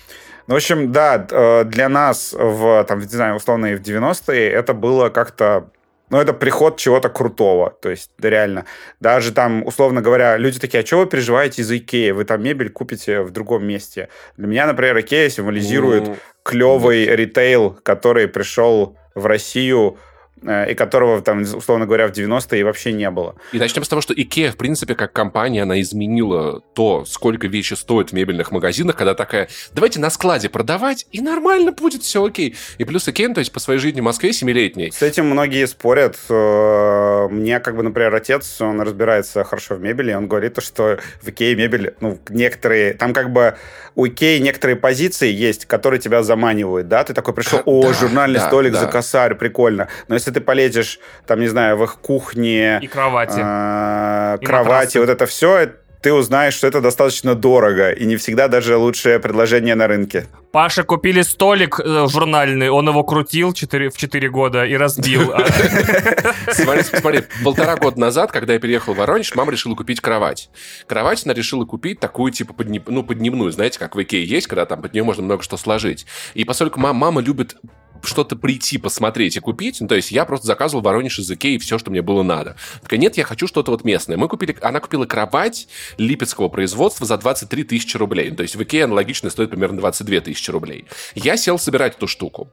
Ну, 0.48 0.56
в 0.56 0.58
общем, 0.58 0.92
да, 0.92 1.28
э, 1.30 1.64
для 1.66 1.90
нас 1.90 2.34
в, 2.38 2.84
там, 2.86 3.00
не 3.00 3.06
знаю, 3.06 3.36
условно, 3.36 3.68
в 3.76 3.82
90-е 3.82 4.50
это 4.50 4.74
было 4.74 5.10
как-то 5.10 5.70
но 6.10 6.18
ну, 6.18 6.24
это 6.24 6.34
приход 6.34 6.78
чего-то 6.78 7.10
крутого. 7.10 7.78
То 7.82 7.90
есть, 7.90 8.12
да, 8.18 8.30
реально. 8.30 8.66
Даже 9.00 9.32
там, 9.32 9.66
условно 9.66 10.02
говоря, 10.02 10.38
люди 10.38 10.60
такие, 10.60 10.82
а 10.82 10.86
что 10.86 11.00
вы 11.00 11.06
переживаете 11.06 11.62
из 11.62 11.72
Икеи? 11.72 12.12
Вы 12.12 12.26
там 12.26 12.42
мебель 12.42 12.70
купите 12.70 13.22
в 13.22 13.32
другом 13.32 13.66
месте. 13.66 14.10
Для 14.38 14.48
меня, 14.48 14.66
например, 14.66 15.00
Икея 15.00 15.30
символизирует 15.30 16.04
mm. 16.04 16.18
клевый 16.44 17.06
ритейл, 17.06 17.78
который 17.84 18.28
пришел 18.28 18.98
в 19.14 19.26
Россию 19.26 19.98
и 20.42 20.74
которого 20.74 21.22
там, 21.22 21.42
условно 21.42 21.86
говоря, 21.86 22.08
в 22.08 22.12
90-е 22.12 22.64
вообще 22.64 22.94
не 22.94 23.10
было. 23.10 23.36
И 23.52 23.60
начнем 23.60 23.84
с 23.84 23.88
того, 23.88 24.02
что 24.02 24.14
IKEA, 24.14 24.52
в 24.52 24.58
принципе, 24.58 24.96
как 24.96 25.14
компания, 25.14 25.64
она 25.64 25.82
изменила 25.82 26.62
то, 26.74 27.06
сколько 27.06 27.48
вещи 27.48 27.74
стоят 27.74 28.12
в 28.12 28.14
мебельных 28.14 28.52
магазинах, 28.52 28.96
когда 28.96 29.16
такая, 29.16 29.50
давайте 29.74 30.00
на 30.00 30.10
складе 30.10 30.50
продавать, 30.50 31.08
и 31.12 31.22
нормально 31.22 31.72
будет, 31.72 32.04
все 32.04 32.24
окей. 32.24 32.56
И 32.78 32.84
плюс 32.84 33.08
IKEA, 33.08 33.34
то 33.34 33.40
есть 33.40 33.52
по 33.52 33.60
своей 33.60 33.80
жизни 33.80 34.02
в 34.02 34.04
Москве 34.04 34.34
семилетней. 34.34 34.92
С 34.92 35.02
этим 35.02 35.26
многие 35.26 35.68
спорят. 35.68 36.18
Э, 36.30 37.28
мне, 37.30 37.60
как 37.60 37.76
бы, 37.76 37.84
например, 37.84 38.14
отец, 38.16 38.62
он 38.62 38.82
разбирается 38.82 39.44
хорошо 39.44 39.76
в 39.76 39.82
мебели, 39.82 40.14
он 40.14 40.28
говорит, 40.28 40.62
что 40.62 41.00
в 41.22 41.28
IKEA 41.28 41.56
мебель, 41.56 41.94
ну, 42.00 42.20
некоторые, 42.30 42.94
там 42.94 43.14
как 43.14 43.32
бы 43.32 43.56
у 44.00 44.08
Икеи 44.08 44.40
некоторые 44.40 44.78
позиции 44.78 45.30
есть, 45.30 45.66
которые 45.66 46.00
тебя 46.00 46.24
заманивают, 46.24 46.88
да, 46.88 47.04
ты 47.04 47.14
такой 47.14 47.34
пришел, 47.34 47.62
о, 47.66 47.84
да, 47.84 47.94
журнальный 47.94 48.40
да, 48.40 48.48
столик 48.48 48.74
да. 48.74 48.80
за 48.80 48.88
косарь, 48.88 49.36
прикольно. 49.36 49.90
Но 50.08 50.16
если 50.16 50.29
ты 50.32 50.42
полезешь, 50.42 51.00
там, 51.28 51.40
не 51.40 51.48
знаю, 51.48 51.78
в 51.78 51.84
их 51.84 51.98
кухне... 51.98 52.80
И 52.82 52.88
кровати. 52.88 53.40
Э, 53.40 54.38
и 54.42 54.46
кровати, 54.46 54.98
матрасы. 54.98 55.00
вот 55.00 55.10
это 55.10 55.26
все, 55.26 55.70
ты 56.02 56.14
узнаешь, 56.14 56.54
что 56.54 56.68
это 56.68 56.82
достаточно 56.82 57.36
дорого 57.36 57.92
и 57.92 58.06
не 58.06 58.16
всегда 58.16 58.48
даже 58.48 58.78
лучшее 58.78 59.20
предложение 59.20 59.76
на 59.76 59.88
рынке. 59.88 60.28
Паша 60.52 60.84
купили 60.84 61.22
столик 61.22 61.80
э, 61.80 62.08
журнальный, 62.10 62.70
он 62.70 62.88
его 62.88 63.04
крутил 63.04 63.54
4, 63.54 63.90
в 63.90 63.98
4 63.98 64.30
года 64.30 64.66
и 64.66 64.76
разбил. 64.76 65.34
Смотри, 66.52 66.84
смотри, 66.84 67.24
полтора 67.44 67.76
года 67.76 68.00
назад, 68.00 68.32
когда 68.32 68.54
я 68.54 68.60
переехал 68.60 68.94
в 68.94 68.98
Воронеж, 68.98 69.36
мама 69.36 69.52
решила 69.52 69.76
купить 69.76 70.02
кровать. 70.02 70.50
Кровать 70.88 71.26
она 71.26 71.34
решила 71.34 71.66
купить 71.66 72.00
такую, 72.00 72.32
типа, 72.32 72.56
ну, 72.88 73.04
поднебную, 73.04 73.52
знаете, 73.52 73.78
как 73.78 73.96
в 73.96 74.02
Икее 74.02 74.26
есть, 74.26 74.48
когда 74.48 74.66
там 74.66 74.82
под 74.82 74.94
нее 74.94 75.04
можно 75.04 75.24
много 75.24 75.44
что 75.44 75.58
сложить. 75.58 76.06
И 76.34 76.46
поскольку 76.46 76.80
мама 76.80 77.22
любит 77.22 77.58
что-то 78.04 78.36
прийти, 78.36 78.78
посмотреть 78.78 79.38
и 79.38 79.40
купить. 79.40 79.82
Ну, 79.82 79.88
то 79.88 79.96
есть 79.96 80.12
я 80.12 80.26
просто 80.26 80.48
заказывал 80.48 80.84
Воронеж 80.84 81.20
из 81.20 81.30
Икеи 81.32 81.58
все, 81.58 81.78
что 81.78 81.92
мне 81.92 82.02
было 82.02 82.24
надо. 82.24 82.56
Такая, 82.82 83.00
нет, 83.00 83.18
я 83.18 83.24
хочу 83.24 83.48
что-то 83.48 83.72
вот 83.72 83.84
местное. 83.84 84.18
Мы 84.18 84.28
купили, 84.28 84.58
она 84.62 84.80
купила 84.80 85.06
кровать 85.06 85.68
липецкого 85.98 86.50
производства 86.50 87.06
за 87.06 87.18
23 87.18 87.64
тысячи 87.64 87.98
рублей. 87.98 88.32
То 88.32 88.44
есть 88.44 88.56
в 88.56 88.64
Икее 88.64 88.86
аналогично 88.86 89.30
стоит 89.30 89.50
примерно 89.50 89.78
22 89.78 90.22
тысячи 90.22 90.52
рублей. 90.52 90.86
Я 91.16 91.38
сел 91.38 91.60
собирать 91.60 91.96
эту 91.98 92.08
штуку. 92.08 92.52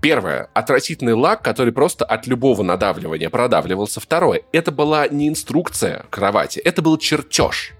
Первое. 0.00 0.50
Отвратительный 0.54 1.14
лак, 1.14 1.42
который 1.42 1.72
просто 1.72 2.04
от 2.04 2.26
любого 2.26 2.62
надавливания 2.62 3.30
продавливался. 3.30 4.00
Второе. 4.00 4.42
Это 4.52 4.72
была 4.72 5.08
не 5.08 5.28
инструкция 5.28 6.06
кровати, 6.10 6.58
это 6.58 6.82
был 6.82 6.98
чертеж 6.98 7.74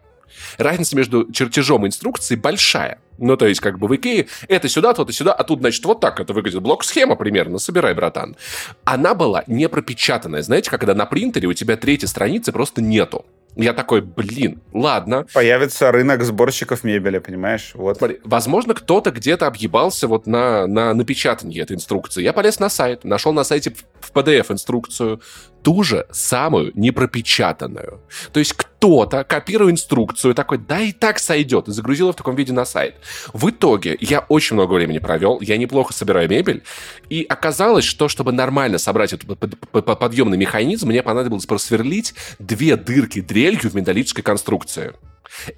разница 0.58 0.96
между 0.96 1.30
чертежом 1.32 1.84
и 1.84 1.88
инструкцией 1.88 2.40
большая. 2.40 2.98
Ну, 3.22 3.36
то 3.36 3.46
есть, 3.46 3.60
как 3.60 3.78
бы 3.78 3.86
в 3.86 3.94
Икее 3.94 4.26
это 4.48 4.68
сюда, 4.68 4.92
то 4.94 5.04
это 5.04 5.12
сюда, 5.12 5.32
а 5.32 5.44
тут, 5.44 5.60
значит, 5.60 5.84
вот 5.84 6.00
так 6.00 6.18
это 6.18 6.32
выглядит. 6.32 6.60
Блок-схема 6.60 7.14
примерно, 7.14 7.58
собирай, 7.58 7.94
братан. 7.94 8.36
Она 8.82 9.14
была 9.14 9.44
не 9.46 9.68
пропечатанная. 9.68 10.42
Знаете, 10.42 10.70
когда 10.70 10.92
на 10.94 11.06
принтере 11.06 11.46
у 11.46 11.52
тебя 11.52 11.76
третьей 11.76 12.08
страницы 12.08 12.50
просто 12.50 12.82
нету. 12.82 13.24
Я 13.56 13.74
такой, 13.74 14.00
блин, 14.00 14.62
ладно. 14.72 15.26
Появится 15.32 15.92
рынок 15.92 16.22
сборщиков 16.22 16.84
мебели, 16.84 17.18
понимаешь? 17.18 17.72
Вот. 17.74 17.98
Смотри, 17.98 18.18
возможно, 18.24 18.74
кто-то 18.74 19.10
где-то 19.10 19.46
объебался 19.46 20.08
вот 20.08 20.26
на, 20.26 20.66
на 20.66 20.94
напечатание 20.94 21.62
этой 21.62 21.76
инструкции. 21.76 22.22
Я 22.22 22.32
полез 22.32 22.58
на 22.60 22.70
сайт, 22.70 23.04
нашел 23.04 23.32
на 23.32 23.44
сайте 23.44 23.74
в 24.00 24.12
PDF 24.12 24.52
инструкцию, 24.52 25.20
ту 25.62 25.82
же 25.82 26.06
самую 26.10 26.72
непропечатанную. 26.74 28.00
То 28.32 28.40
есть 28.40 28.52
кто-то 28.52 29.24
копировал 29.24 29.70
инструкцию, 29.70 30.34
такой, 30.34 30.58
да 30.58 30.80
и 30.80 30.92
так 30.92 31.18
сойдет, 31.18 31.68
и 31.68 31.72
загрузил 31.72 32.10
в 32.12 32.16
таком 32.16 32.34
виде 32.34 32.52
на 32.52 32.64
сайт. 32.64 32.96
В 33.32 33.50
итоге 33.50 33.96
я 34.00 34.20
очень 34.28 34.54
много 34.54 34.72
времени 34.74 34.98
провел, 34.98 35.40
я 35.40 35.56
неплохо 35.56 35.92
собираю 35.92 36.28
мебель, 36.28 36.62
и 37.08 37.24
оказалось, 37.28 37.84
что 37.84 38.08
чтобы 38.08 38.32
нормально 38.32 38.78
собрать 38.78 39.12
этот 39.12 39.38
подъемный 39.70 40.36
механизм, 40.36 40.88
мне 40.88 41.02
понадобилось 41.02 41.46
просверлить 41.46 42.14
две 42.38 42.76
дырки 42.76 43.20
дрелью 43.42 43.70
в 43.70 43.74
металлической 43.74 44.22
конструкции. 44.22 44.92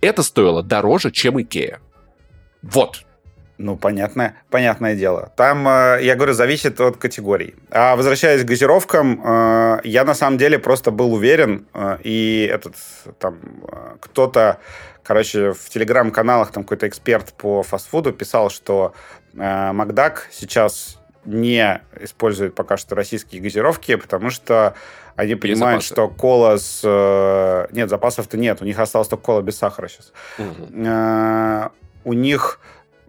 Это 0.01 0.23
стоило 0.23 0.63
дороже, 0.63 1.11
чем 1.11 1.41
Икея. 1.41 1.81
Вот. 2.63 3.05
Ну, 3.59 3.77
понятное, 3.77 4.35
понятное 4.51 4.97
дело. 4.97 5.33
Там, 5.37 5.69
э, 5.69 5.99
я 6.03 6.17
говорю, 6.17 6.33
зависит 6.33 6.81
от 6.81 6.97
категорий. 6.97 7.55
А 7.71 7.95
возвращаясь 7.95 8.43
к 8.43 8.47
газировкам, 8.47 9.21
э, 9.25 9.81
я 9.85 10.05
на 10.05 10.15
самом 10.15 10.39
деле 10.39 10.59
просто 10.59 10.91
был 10.91 11.13
уверен, 11.13 11.67
э, 11.75 11.99
и 12.03 12.49
этот 12.51 12.75
там 13.21 13.39
кто-то, 14.01 14.59
короче, 15.05 15.53
в 15.53 15.69
телеграм-каналах 15.69 16.51
там 16.51 16.65
какой-то 16.65 16.89
эксперт 16.89 17.33
по 17.35 17.63
фастфуду 17.63 18.13
писал, 18.13 18.51
что 18.51 18.93
Макдак 19.35 20.29
сейчас 20.33 20.99
не 21.25 21.81
использует 22.01 22.55
пока 22.55 22.77
что 22.77 22.95
российские 22.95 23.41
газировки, 23.41 23.97
потому 23.97 24.31
что 24.31 24.75
они 25.17 25.35
понимают, 25.35 25.83
что 25.83 26.09
кола 26.09 26.57
с... 26.59 27.69
Нет, 27.73 27.89
запасов-то 27.89 28.37
нет. 28.37 28.61
У 28.63 28.65
них 28.65 28.79
осталось 28.79 29.09
только 29.09 29.25
кола 29.25 29.43
без 29.43 29.57
сахара 29.57 29.89
сейчас. 29.89 30.13
Угу. 30.39 31.71
У 32.05 32.13
них 32.13 32.61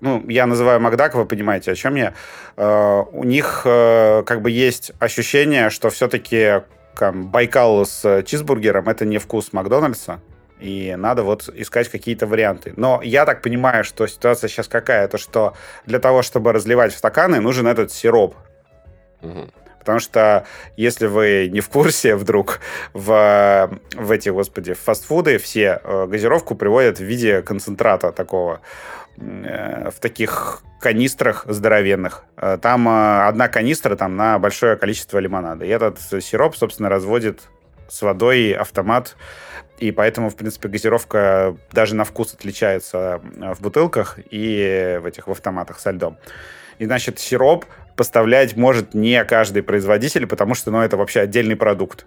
ну, 0.01 0.23
я 0.27 0.45
называю 0.45 0.79
Макдак, 0.79 1.15
вы 1.15 1.25
понимаете, 1.25 1.71
о 1.71 1.75
чем 1.75 1.95
я. 1.95 2.13
Э, 2.57 3.03
у 3.11 3.23
них 3.23 3.61
э, 3.65 4.23
как 4.25 4.41
бы 4.41 4.51
есть 4.51 4.91
ощущение, 4.99 5.69
что 5.69 5.89
все-таки 5.89 6.61
Байкал 6.99 7.85
с 7.85 8.23
чизбургером 8.23 8.87
это 8.87 9.05
не 9.05 9.17
вкус 9.17 9.51
Макдональдса, 9.51 10.21
и 10.59 10.95
надо 10.97 11.23
вот 11.23 11.49
искать 11.53 11.89
какие-то 11.89 12.27
варианты. 12.27 12.73
Но 12.77 13.01
я 13.03 13.25
так 13.25 13.41
понимаю, 13.41 13.83
что 13.83 14.07
ситуация 14.07 14.47
сейчас 14.47 14.67
какая, 14.67 15.07
то 15.07 15.17
что 15.17 15.55
для 15.85 15.99
того, 15.99 16.21
чтобы 16.21 16.53
разливать 16.53 16.93
в 16.93 16.97
стаканы, 16.97 17.39
нужен 17.39 17.67
этот 17.67 17.91
сироп. 17.91 18.35
Угу. 19.21 19.49
Потому 19.79 19.99
что, 19.99 20.45
если 20.77 21.05
вы 21.05 21.47
не 21.51 21.59
в 21.59 21.69
курсе 21.69 22.15
вдруг, 22.15 22.59
в, 22.93 23.79
в 23.95 24.11
эти, 24.11 24.29
господи, 24.29 24.73
в 24.73 24.79
фастфуды 24.79 25.37
все 25.37 25.79
э, 25.83 26.07
газировку 26.07 26.55
приводят 26.55 26.97
в 26.97 27.03
виде 27.03 27.43
концентрата 27.43 28.11
такого. 28.11 28.61
Э, 29.17 29.91
в 29.91 29.99
таких 29.99 30.61
канистрах 30.81 31.45
здоровенных. 31.47 32.23
Э, 32.35 32.57
там 32.59 32.87
одна 32.87 33.47
канистра 33.47 33.95
там 33.95 34.15
на 34.15 34.39
большое 34.39 34.75
количество 34.75 35.19
лимонада. 35.19 35.65
И 35.65 35.69
этот 35.69 35.99
сироп, 36.01 36.55
собственно, 36.55 36.89
разводит 36.89 37.41
с 37.87 38.01
водой 38.01 38.51
автомат. 38.53 39.15
И 39.79 39.91
поэтому, 39.91 40.29
в 40.29 40.35
принципе, 40.35 40.69
газировка 40.69 41.57
даже 41.71 41.95
на 41.95 42.05
вкус 42.05 42.33
отличается 42.33 43.21
в 43.23 43.61
бутылках 43.61 44.19
и 44.31 44.99
в 45.01 45.05
этих 45.05 45.27
в 45.27 45.31
автоматах 45.31 45.79
со 45.79 45.91
льдом. 45.91 46.17
И, 46.79 46.85
значит, 46.85 47.19
сироп 47.19 47.65
поставлять 47.95 48.55
может 48.55 48.93
не 48.93 49.23
каждый 49.25 49.63
производитель, 49.63 50.27
потому 50.27 50.55
что, 50.55 50.71
ну, 50.71 50.81
это 50.81 50.97
вообще 50.97 51.21
отдельный 51.21 51.55
продукт. 51.55 52.05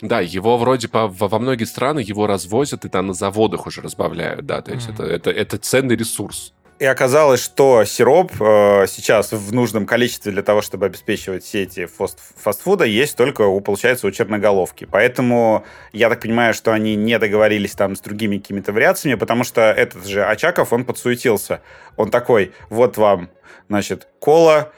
Да, 0.00 0.20
его 0.20 0.58
вроде 0.58 0.88
по, 0.88 1.06
во, 1.06 1.28
во 1.28 1.38
многие 1.38 1.64
страны 1.64 2.00
его 2.00 2.26
развозят 2.26 2.84
и 2.84 2.88
там 2.88 3.06
на 3.06 3.14
заводах 3.14 3.66
уже 3.66 3.80
разбавляют, 3.80 4.44
да, 4.44 4.60
то 4.60 4.72
есть 4.72 4.88
mm-hmm. 4.88 4.94
это, 4.94 5.04
это, 5.04 5.30
это 5.30 5.58
ценный 5.58 5.96
ресурс. 5.96 6.52
И 6.80 6.84
оказалось, 6.86 7.42
что 7.42 7.84
сироп 7.84 8.32
э, 8.40 8.86
сейчас 8.88 9.30
в 9.30 9.52
нужном 9.52 9.86
количестве 9.86 10.32
для 10.32 10.42
того, 10.42 10.60
чтобы 10.60 10.86
обеспечивать 10.86 11.44
все 11.44 11.62
эти 11.62 11.86
фаст 11.86 12.18
фастфуда, 12.36 12.84
есть 12.84 13.16
только, 13.16 13.42
у, 13.42 13.60
получается, 13.60 14.08
у 14.08 14.10
черноголовки. 14.10 14.84
Поэтому 14.84 15.64
я 15.92 16.08
так 16.08 16.20
понимаю, 16.20 16.52
что 16.52 16.72
они 16.72 16.96
не 16.96 17.18
договорились 17.20 17.72
там 17.74 17.94
с 17.94 18.00
другими 18.00 18.38
какими-то 18.38 18.72
вариациями, 18.72 19.14
потому 19.14 19.44
что 19.44 19.60
этот 19.60 20.04
же 20.04 20.24
Очаков, 20.24 20.72
он 20.72 20.84
подсуетился. 20.84 21.60
Он 21.96 22.10
такой, 22.10 22.52
вот 22.70 22.96
вам, 22.96 23.30
значит, 23.68 24.08
кола, 24.18 24.72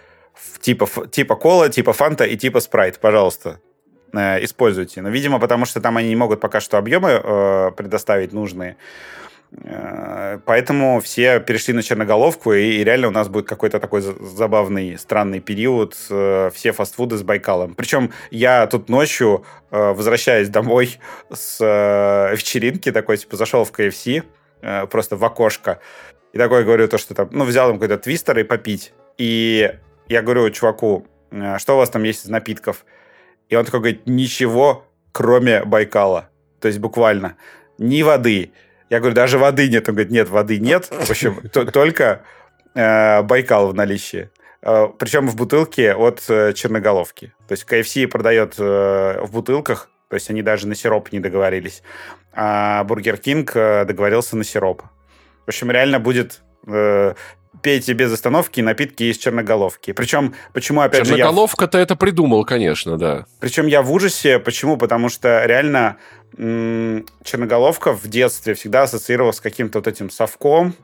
типа, 0.61 0.87
типа 1.07 1.35
кола, 1.35 1.71
типа 1.71 1.95
фанта 1.95 2.25
и 2.25 2.37
типа 2.37 2.61
спрайт, 2.61 2.99
пожалуйста. 2.99 3.59
Э, 4.13 4.43
используйте. 4.45 5.01
Но, 5.01 5.09
видимо, 5.09 5.39
потому 5.39 5.65
что 5.65 5.81
там 5.81 5.97
они 5.97 6.11
не 6.11 6.17
могут 6.17 6.41
пока 6.41 6.61
что 6.61 6.77
объемы 6.77 7.21
э, 7.23 7.71
предоставить 7.77 8.33
нужные. 8.33 8.77
Э, 9.53 10.39
поэтому 10.45 11.01
все 11.01 11.41
перешли 11.41 11.75
на 11.75 11.83
черноголовку, 11.83 12.53
и, 12.53 12.85
реально 12.85 13.09
у 13.09 13.13
нас 13.13 13.29
будет 13.29 13.47
какой-то 13.47 13.81
такой 13.81 14.01
забавный, 14.01 14.99
странный 14.99 15.41
период. 15.41 15.97
Э, 16.11 16.51
все 16.55 16.73
фастфуды 16.73 17.17
с 17.17 17.23
Байкалом. 17.23 17.75
Причем 17.75 18.13
я 18.31 18.67
тут 18.67 18.89
ночью, 18.89 19.45
э, 19.71 19.93
возвращаясь 19.93 20.49
домой 20.49 20.99
с 21.33 21.61
вечеринки, 22.33 22.93
такой, 22.93 23.17
типа, 23.17 23.37
зашел 23.37 23.65
в 23.65 23.73
КФС, 23.73 24.07
просто 24.91 25.17
в 25.17 25.25
окошко, 25.25 25.81
и 26.37 26.39
такой 26.39 26.65
говорю 26.65 26.87
то, 26.87 26.99
что 26.99 27.15
там, 27.15 27.29
ну, 27.33 27.45
взял 27.45 27.71
им 27.71 27.77
какой-то 27.77 27.97
твистер 27.97 28.39
и 28.39 28.43
попить. 28.43 28.93
И 29.17 29.73
я 30.07 30.21
говорю 30.21 30.51
чуваку, 30.51 31.07
«Э, 31.31 31.57
что 31.59 31.75
у 31.75 31.77
вас 31.79 31.89
там 31.89 32.03
есть 32.03 32.27
из 32.27 32.29
напитков? 32.29 32.85
И 33.49 33.57
он 33.57 33.65
такой 33.65 33.81
говорит, 33.81 34.03
ничего, 34.07 34.85
кроме 35.13 35.65
Байкала. 35.65 36.29
То 36.61 36.69
есть 36.69 36.79
буквально 36.79 37.37
ни 37.79 38.03
воды. 38.03 38.53
Я 38.91 39.01
говорю, 39.01 39.15
даже 39.15 39.39
воды 39.39 39.69
нет. 39.69 39.89
Он 39.89 39.95
говорит, 39.95 40.13
нет, 40.13 40.29
воды 40.29 40.59
нет. 40.59 40.87
В 40.87 41.11
общем, 41.11 41.49
только 41.51 42.23
э, 42.75 43.23
Байкал 43.23 43.69
в 43.69 43.75
наличии. 43.75 44.31
Э, 44.63 44.89
причем 44.99 45.29
в 45.29 45.37
бутылке 45.37 45.95
от 45.95 46.23
э, 46.29 46.53
черноголовки. 46.55 47.33
То 47.49 47.53
есть 47.53 47.67
KFC 47.69 48.07
продает 48.07 48.59
в 48.59 49.29
бутылках, 49.31 49.91
то 50.09 50.15
есть 50.15 50.31
они 50.31 50.43
даже 50.43 50.69
на 50.69 50.75
сироп 50.75 51.13
не 51.13 51.21
договорились. 51.21 51.83
А 52.33 52.85
Бургер 52.85 53.17
Кинг 53.17 53.55
договорился 53.55 54.37
на 54.37 54.45
сироп. 54.45 54.83
В 55.47 55.49
общем, 55.49 55.71
реально 55.71 56.01
будет 56.01 56.43
пейте 57.63 57.93
без 57.93 58.13
остановки 58.13 58.61
напитки 58.61 59.05
из 59.05 59.19
черноголовки. 59.19 59.93
Причем, 59.93 60.35
почему, 60.53 60.81
опять 60.81 61.07
же, 61.07 61.13
Черноголовка-то 61.13 61.79
я... 61.79 61.85
это 61.85 61.97
придумал, 61.97 62.45
конечно, 62.45 62.99
да. 62.99 63.27
Причем 63.41 63.67
я 63.67 63.83
в 63.83 63.93
ужасе. 63.93 64.39
Почему? 64.39 64.77
Потому 64.77 65.09
что 65.09 65.45
реально 65.47 65.97
черноголовка 66.35 67.93
в 67.93 68.07
детстве 68.09 68.55
всегда 68.55 68.83
ассоциировалась 68.83 69.37
с 69.37 69.41
каким-то 69.41 69.79
вот 69.79 69.87
этим 69.87 70.11
совком, 70.11 70.75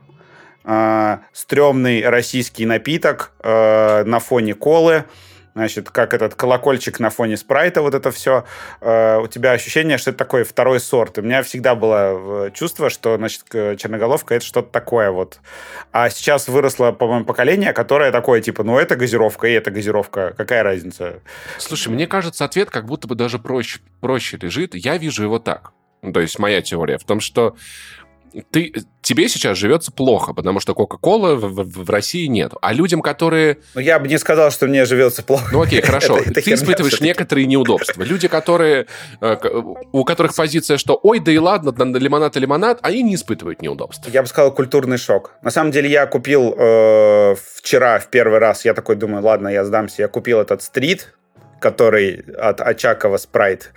э- 0.65 1.17
стрёмный 1.33 2.07
российский 2.07 2.65
напиток 2.65 3.31
э- 3.43 4.03
на 4.05 4.19
фоне 4.19 4.53
колы, 4.55 5.05
значит, 5.53 5.89
как 5.89 6.13
этот 6.13 6.35
колокольчик 6.35 6.99
на 6.99 7.09
фоне 7.09 7.37
спрайта, 7.37 7.81
вот 7.81 7.93
это 7.93 8.11
все, 8.11 8.45
э, 8.81 9.19
у 9.19 9.27
тебя 9.27 9.51
ощущение, 9.51 9.97
что 9.97 10.11
это 10.11 10.19
такой 10.19 10.43
второй 10.43 10.79
сорт. 10.79 11.17
У 11.17 11.21
меня 11.21 11.43
всегда 11.43 11.75
было 11.75 12.47
э, 12.47 12.51
чувство, 12.53 12.89
что, 12.89 13.17
значит, 13.17 13.43
черноголовка 13.49 14.35
это 14.35 14.45
что-то 14.45 14.69
такое 14.71 15.11
вот. 15.11 15.39
А 15.91 16.09
сейчас 16.09 16.47
выросло, 16.47 16.91
по-моему, 16.91 17.25
поколение, 17.25 17.73
которое 17.73 18.11
такое, 18.11 18.41
типа, 18.41 18.63
ну, 18.63 18.77
это 18.77 18.95
газировка, 18.95 19.47
и 19.47 19.53
это 19.53 19.71
газировка, 19.71 20.33
какая 20.35 20.63
разница? 20.63 21.21
Слушай, 21.57 21.89
мне 21.89 22.07
кажется, 22.07 22.45
ответ 22.45 22.69
как 22.69 22.85
будто 22.85 23.07
бы 23.07 23.15
даже 23.15 23.39
проще, 23.39 23.79
проще 24.01 24.37
лежит. 24.37 24.75
Я 24.75 24.97
вижу 24.97 25.23
его 25.23 25.39
так. 25.39 25.71
То 26.11 26.19
есть 26.19 26.37
моя 26.37 26.61
теория 26.61 26.97
в 26.97 27.05
том, 27.05 27.21
что 27.21 27.55
ты, 28.51 28.73
тебе 29.01 29.27
сейчас 29.27 29.57
живется 29.57 29.91
плохо, 29.91 30.33
потому 30.33 30.59
что 30.59 30.73
Кока-Колы 30.73 31.35
в, 31.35 31.63
в, 31.63 31.85
в 31.85 31.89
России 31.89 32.25
нет. 32.25 32.53
А 32.61 32.73
людям, 32.73 33.01
которые... 33.01 33.57
Ну, 33.75 33.81
я 33.81 33.99
бы 33.99 34.07
не 34.07 34.17
сказал, 34.17 34.51
что 34.51 34.65
мне 34.67 34.85
живется 34.85 35.23
плохо. 35.23 35.49
Ну, 35.51 35.61
окей, 35.61 35.81
хорошо. 35.83 36.19
ты 36.23 36.39
испытываешь 36.53 37.01
некоторые 37.01 37.45
неудобства. 37.45 38.03
Люди, 38.03 38.27
которые... 38.27 38.87
Э, 39.21 39.37
у 39.91 40.03
которых 40.03 40.35
позиция, 40.35 40.77
что 40.77 40.99
ой, 41.03 41.19
да 41.19 41.31
и 41.31 41.37
ладно, 41.37 41.73
лимонад 41.97 42.35
и 42.37 42.39
лимонад, 42.39 42.79
они 42.81 43.03
не 43.03 43.15
испытывают 43.15 43.61
неудобств. 43.61 44.07
Я 44.09 44.21
бы 44.21 44.27
сказал, 44.27 44.53
культурный 44.53 44.97
шок. 44.97 45.35
На 45.41 45.51
самом 45.51 45.71
деле, 45.71 45.89
я 45.89 46.05
купил 46.07 46.55
э, 46.57 47.35
вчера 47.55 47.99
в 47.99 48.09
первый 48.09 48.39
раз, 48.39 48.65
я 48.65 48.73
такой 48.73 48.95
думаю, 48.95 49.23
ладно, 49.23 49.47
я 49.49 49.63
сдамся. 49.65 50.03
Я 50.03 50.07
купил 50.07 50.39
этот 50.39 50.63
стрит, 50.63 51.13
который 51.59 52.23
от 52.37 52.61
Очакова 52.61 53.17
спрайт. 53.17 53.71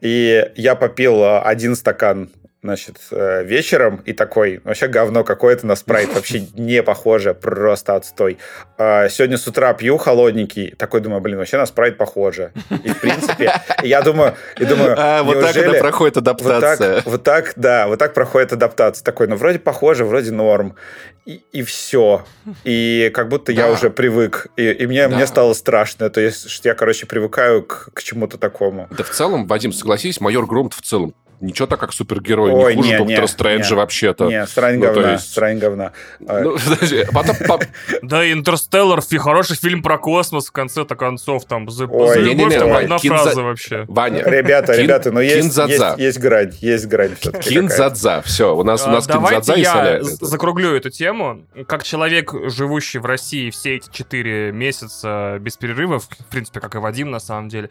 И 0.00 0.44
я 0.56 0.74
попил 0.74 1.22
э, 1.22 1.40
один 1.40 1.74
стакан 1.74 2.30
значит, 2.66 2.98
э, 3.10 3.44
вечером 3.44 4.02
и 4.04 4.12
такой, 4.12 4.60
вообще 4.64 4.88
говно 4.88 5.24
какое-то 5.24 5.66
на 5.66 5.76
спрайт, 5.76 6.12
вообще 6.14 6.46
не 6.54 6.82
похоже, 6.82 7.32
просто 7.34 7.94
отстой. 7.94 8.38
А 8.76 9.08
сегодня 9.08 9.38
с 9.38 9.46
утра 9.46 9.72
пью 9.74 9.96
холодненький, 9.96 10.74
такой 10.76 11.00
думаю, 11.00 11.20
блин, 11.20 11.38
вообще 11.38 11.56
на 11.56 11.66
спрайт 11.66 11.96
похоже. 11.96 12.52
И, 12.84 12.88
в 12.88 13.00
принципе, 13.00 13.52
я 13.82 14.02
думаю, 14.02 14.34
и 14.58 14.64
думаю, 14.64 14.94
а, 14.98 15.22
вот 15.22 15.40
так 15.40 15.56
это 15.56 15.78
проходит 15.78 16.16
адаптация. 16.16 17.02
Вот 17.04 17.04
так, 17.04 17.06
вот 17.06 17.22
так, 17.22 17.52
да, 17.56 17.86
вот 17.86 17.98
так 17.98 18.14
проходит 18.14 18.52
адаптация. 18.52 19.04
Такой, 19.04 19.28
ну, 19.28 19.36
вроде 19.36 19.58
похоже, 19.58 20.04
вроде 20.04 20.32
норм. 20.32 20.76
И, 21.24 21.42
и 21.52 21.62
все. 21.62 22.24
И 22.64 23.10
как 23.12 23.28
будто 23.28 23.52
да. 23.52 23.66
я 23.66 23.72
уже 23.72 23.90
привык. 23.90 24.48
И, 24.56 24.70
и 24.70 24.86
мне, 24.86 25.08
да. 25.08 25.16
мне 25.16 25.26
стало 25.26 25.54
страшно. 25.54 26.08
То 26.08 26.20
есть 26.20 26.64
я, 26.64 26.74
короче, 26.74 27.06
привыкаю 27.06 27.62
к, 27.62 27.90
к 27.92 28.02
чему-то 28.02 28.38
такому. 28.38 28.88
Да 28.90 29.02
в 29.02 29.10
целом, 29.10 29.46
Вадим, 29.46 29.72
согласись, 29.72 30.20
майор 30.20 30.46
Грумт 30.46 30.74
в 30.74 30.82
целом 30.82 31.14
ничего 31.40 31.66
так 31.66 31.80
как 31.80 31.92
супергерой, 31.92 32.52
Ой, 32.52 32.74
не 32.74 32.82
хуже 32.82 32.88
не, 32.88 32.98
Доктора 32.98 33.20
не, 33.22 33.28
Стрэнджа 33.28 33.70
не, 33.70 33.76
вообще-то. 33.76 34.26
Не, 34.26 34.46
срань 34.46 34.78
ну, 34.78 34.86
говна, 34.86 35.12
есть... 35.12 35.32
срань 35.32 35.58
говна. 35.58 35.92
Ну, 36.18 36.56
да, 38.02 38.32
Интерстеллар, 38.32 39.02
хороший 39.18 39.56
фильм 39.56 39.82
про 39.82 39.98
космос, 39.98 40.48
в 40.48 40.52
конце-то 40.52 40.96
концов, 40.96 41.44
там, 41.44 41.68
за 41.70 41.84
одна 41.84 42.98
фраза 42.98 43.42
вообще. 43.42 43.84
Ваня. 43.88 44.22
Ребята, 44.24 44.74
ребята, 44.74 45.12
но 45.12 45.20
есть 45.20 45.56
есть 45.96 46.18
грань, 46.18 46.52
есть 46.60 46.86
грань 46.86 47.16
Кинзадза, 47.16 48.22
все, 48.24 48.54
у 48.54 48.62
нас 48.62 48.86
у 48.86 48.90
нас 48.90 49.06
Кинзадза 49.06 49.54
и 49.54 49.60
я 49.60 50.02
закруглю 50.02 50.74
эту 50.74 50.90
тему. 50.90 51.46
Как 51.66 51.82
человек, 51.84 52.32
живущий 52.44 52.98
в 52.98 53.06
России 53.06 53.50
все 53.50 53.76
эти 53.76 53.90
четыре 53.90 54.52
месяца 54.52 55.38
без 55.40 55.56
перерывов, 55.56 56.04
в 56.04 56.30
принципе, 56.30 56.60
как 56.60 56.74
и 56.74 56.78
Вадим, 56.78 57.10
на 57.10 57.20
самом 57.20 57.48
деле, 57.48 57.70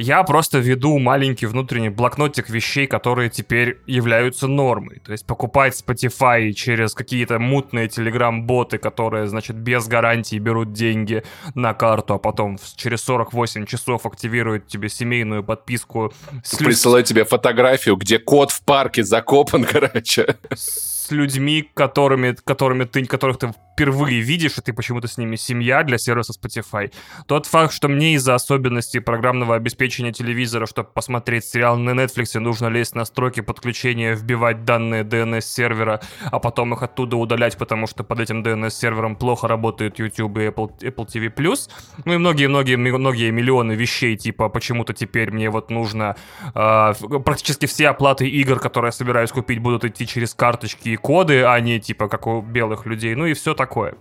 я 0.00 0.22
просто 0.22 0.58
веду 0.58 0.98
маленький 0.98 1.46
внутренний 1.46 1.90
блокнотик 1.90 2.48
вещей, 2.48 2.86
которые 2.86 3.28
теперь 3.30 3.78
являются 3.86 4.46
нормой. 4.46 5.00
То 5.04 5.12
есть 5.12 5.26
покупать 5.26 5.80
Spotify 5.80 6.52
через 6.52 6.94
какие-то 6.94 7.38
мутные 7.38 7.88
телеграм-боты, 7.88 8.78
которые, 8.78 9.28
значит, 9.28 9.56
без 9.56 9.86
гарантии 9.86 10.38
берут 10.38 10.72
деньги 10.72 11.22
на 11.54 11.74
карту, 11.74 12.14
а 12.14 12.18
потом 12.18 12.58
через 12.76 13.02
48 13.02 13.66
часов 13.66 14.06
активируют 14.06 14.66
тебе 14.66 14.88
семейную 14.88 15.44
подписку. 15.44 16.12
Присылают 16.58 17.06
тебе 17.06 17.24
фотографию, 17.24 17.96
где 17.96 18.18
кот 18.18 18.50
в 18.50 18.62
парке 18.62 19.04
закопан, 19.04 19.64
короче. 19.70 20.36
С 20.54 20.99
людьми, 21.12 21.68
которыми, 21.74 22.36
которыми 22.44 22.84
ты, 22.84 23.04
которых 23.04 23.38
ты 23.38 23.52
впервые 23.80 24.20
видишь, 24.20 24.58
и 24.58 24.60
ты 24.60 24.72
почему-то 24.74 25.08
с 25.08 25.16
ними 25.16 25.36
семья 25.36 25.82
для 25.82 25.96
сервиса 25.96 26.34
Spotify. 26.34 26.92
Тот 27.26 27.46
факт, 27.46 27.72
что 27.72 27.88
мне 27.88 28.14
из-за 28.14 28.34
особенностей 28.34 29.00
программного 29.00 29.54
обеспечения 29.54 30.12
телевизора, 30.12 30.66
чтобы 30.66 30.90
посмотреть 30.92 31.46
сериал 31.46 31.78
на 31.78 31.90
Netflix, 31.90 32.38
нужно 32.38 32.66
лезть 32.66 32.94
на 32.94 33.06
строки 33.06 33.40
подключения, 33.40 34.14
вбивать 34.14 34.66
данные 34.66 35.02
DNS-сервера, 35.02 36.00
а 36.30 36.38
потом 36.38 36.74
их 36.74 36.82
оттуда 36.82 37.16
удалять, 37.16 37.56
потому 37.56 37.86
что 37.86 38.04
под 38.04 38.20
этим 38.20 38.42
DNS-сервером 38.42 39.16
плохо 39.16 39.48
работают 39.48 39.98
YouTube 39.98 40.36
и 40.38 40.40
Apple, 40.48 40.78
Apple 40.80 41.06
TV+. 41.06 41.56
Ну 42.04 42.12
и 42.12 42.16
многие-многие-многие 42.18 43.30
миллионы 43.30 43.72
вещей, 43.72 44.14
типа 44.16 44.50
почему-то 44.50 44.92
теперь 44.92 45.30
мне 45.30 45.48
вот 45.48 45.70
нужно 45.70 46.16
э, 46.54 46.92
практически 47.24 47.64
все 47.64 47.88
оплаты 47.88 48.28
игр, 48.28 48.60
которые 48.60 48.88
я 48.88 48.92
собираюсь 48.92 49.30
купить, 49.30 49.58
будут 49.58 49.86
идти 49.86 50.06
через 50.06 50.34
карточки 50.34 50.90
и 50.90 50.96
коды, 51.00 51.44
а 51.44 51.58
не 51.60 51.80
типа 51.80 52.08
как 52.08 52.26
у 52.26 52.42
белых 52.42 52.86
людей. 52.86 53.14
Ну 53.14 53.26
и 53.26 53.32
все 53.32 53.54
так 53.54 53.70
такое. 53.70 53.94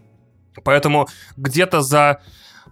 Поэтому 0.63 1.07
где-то 1.37 1.81
за 1.81 2.21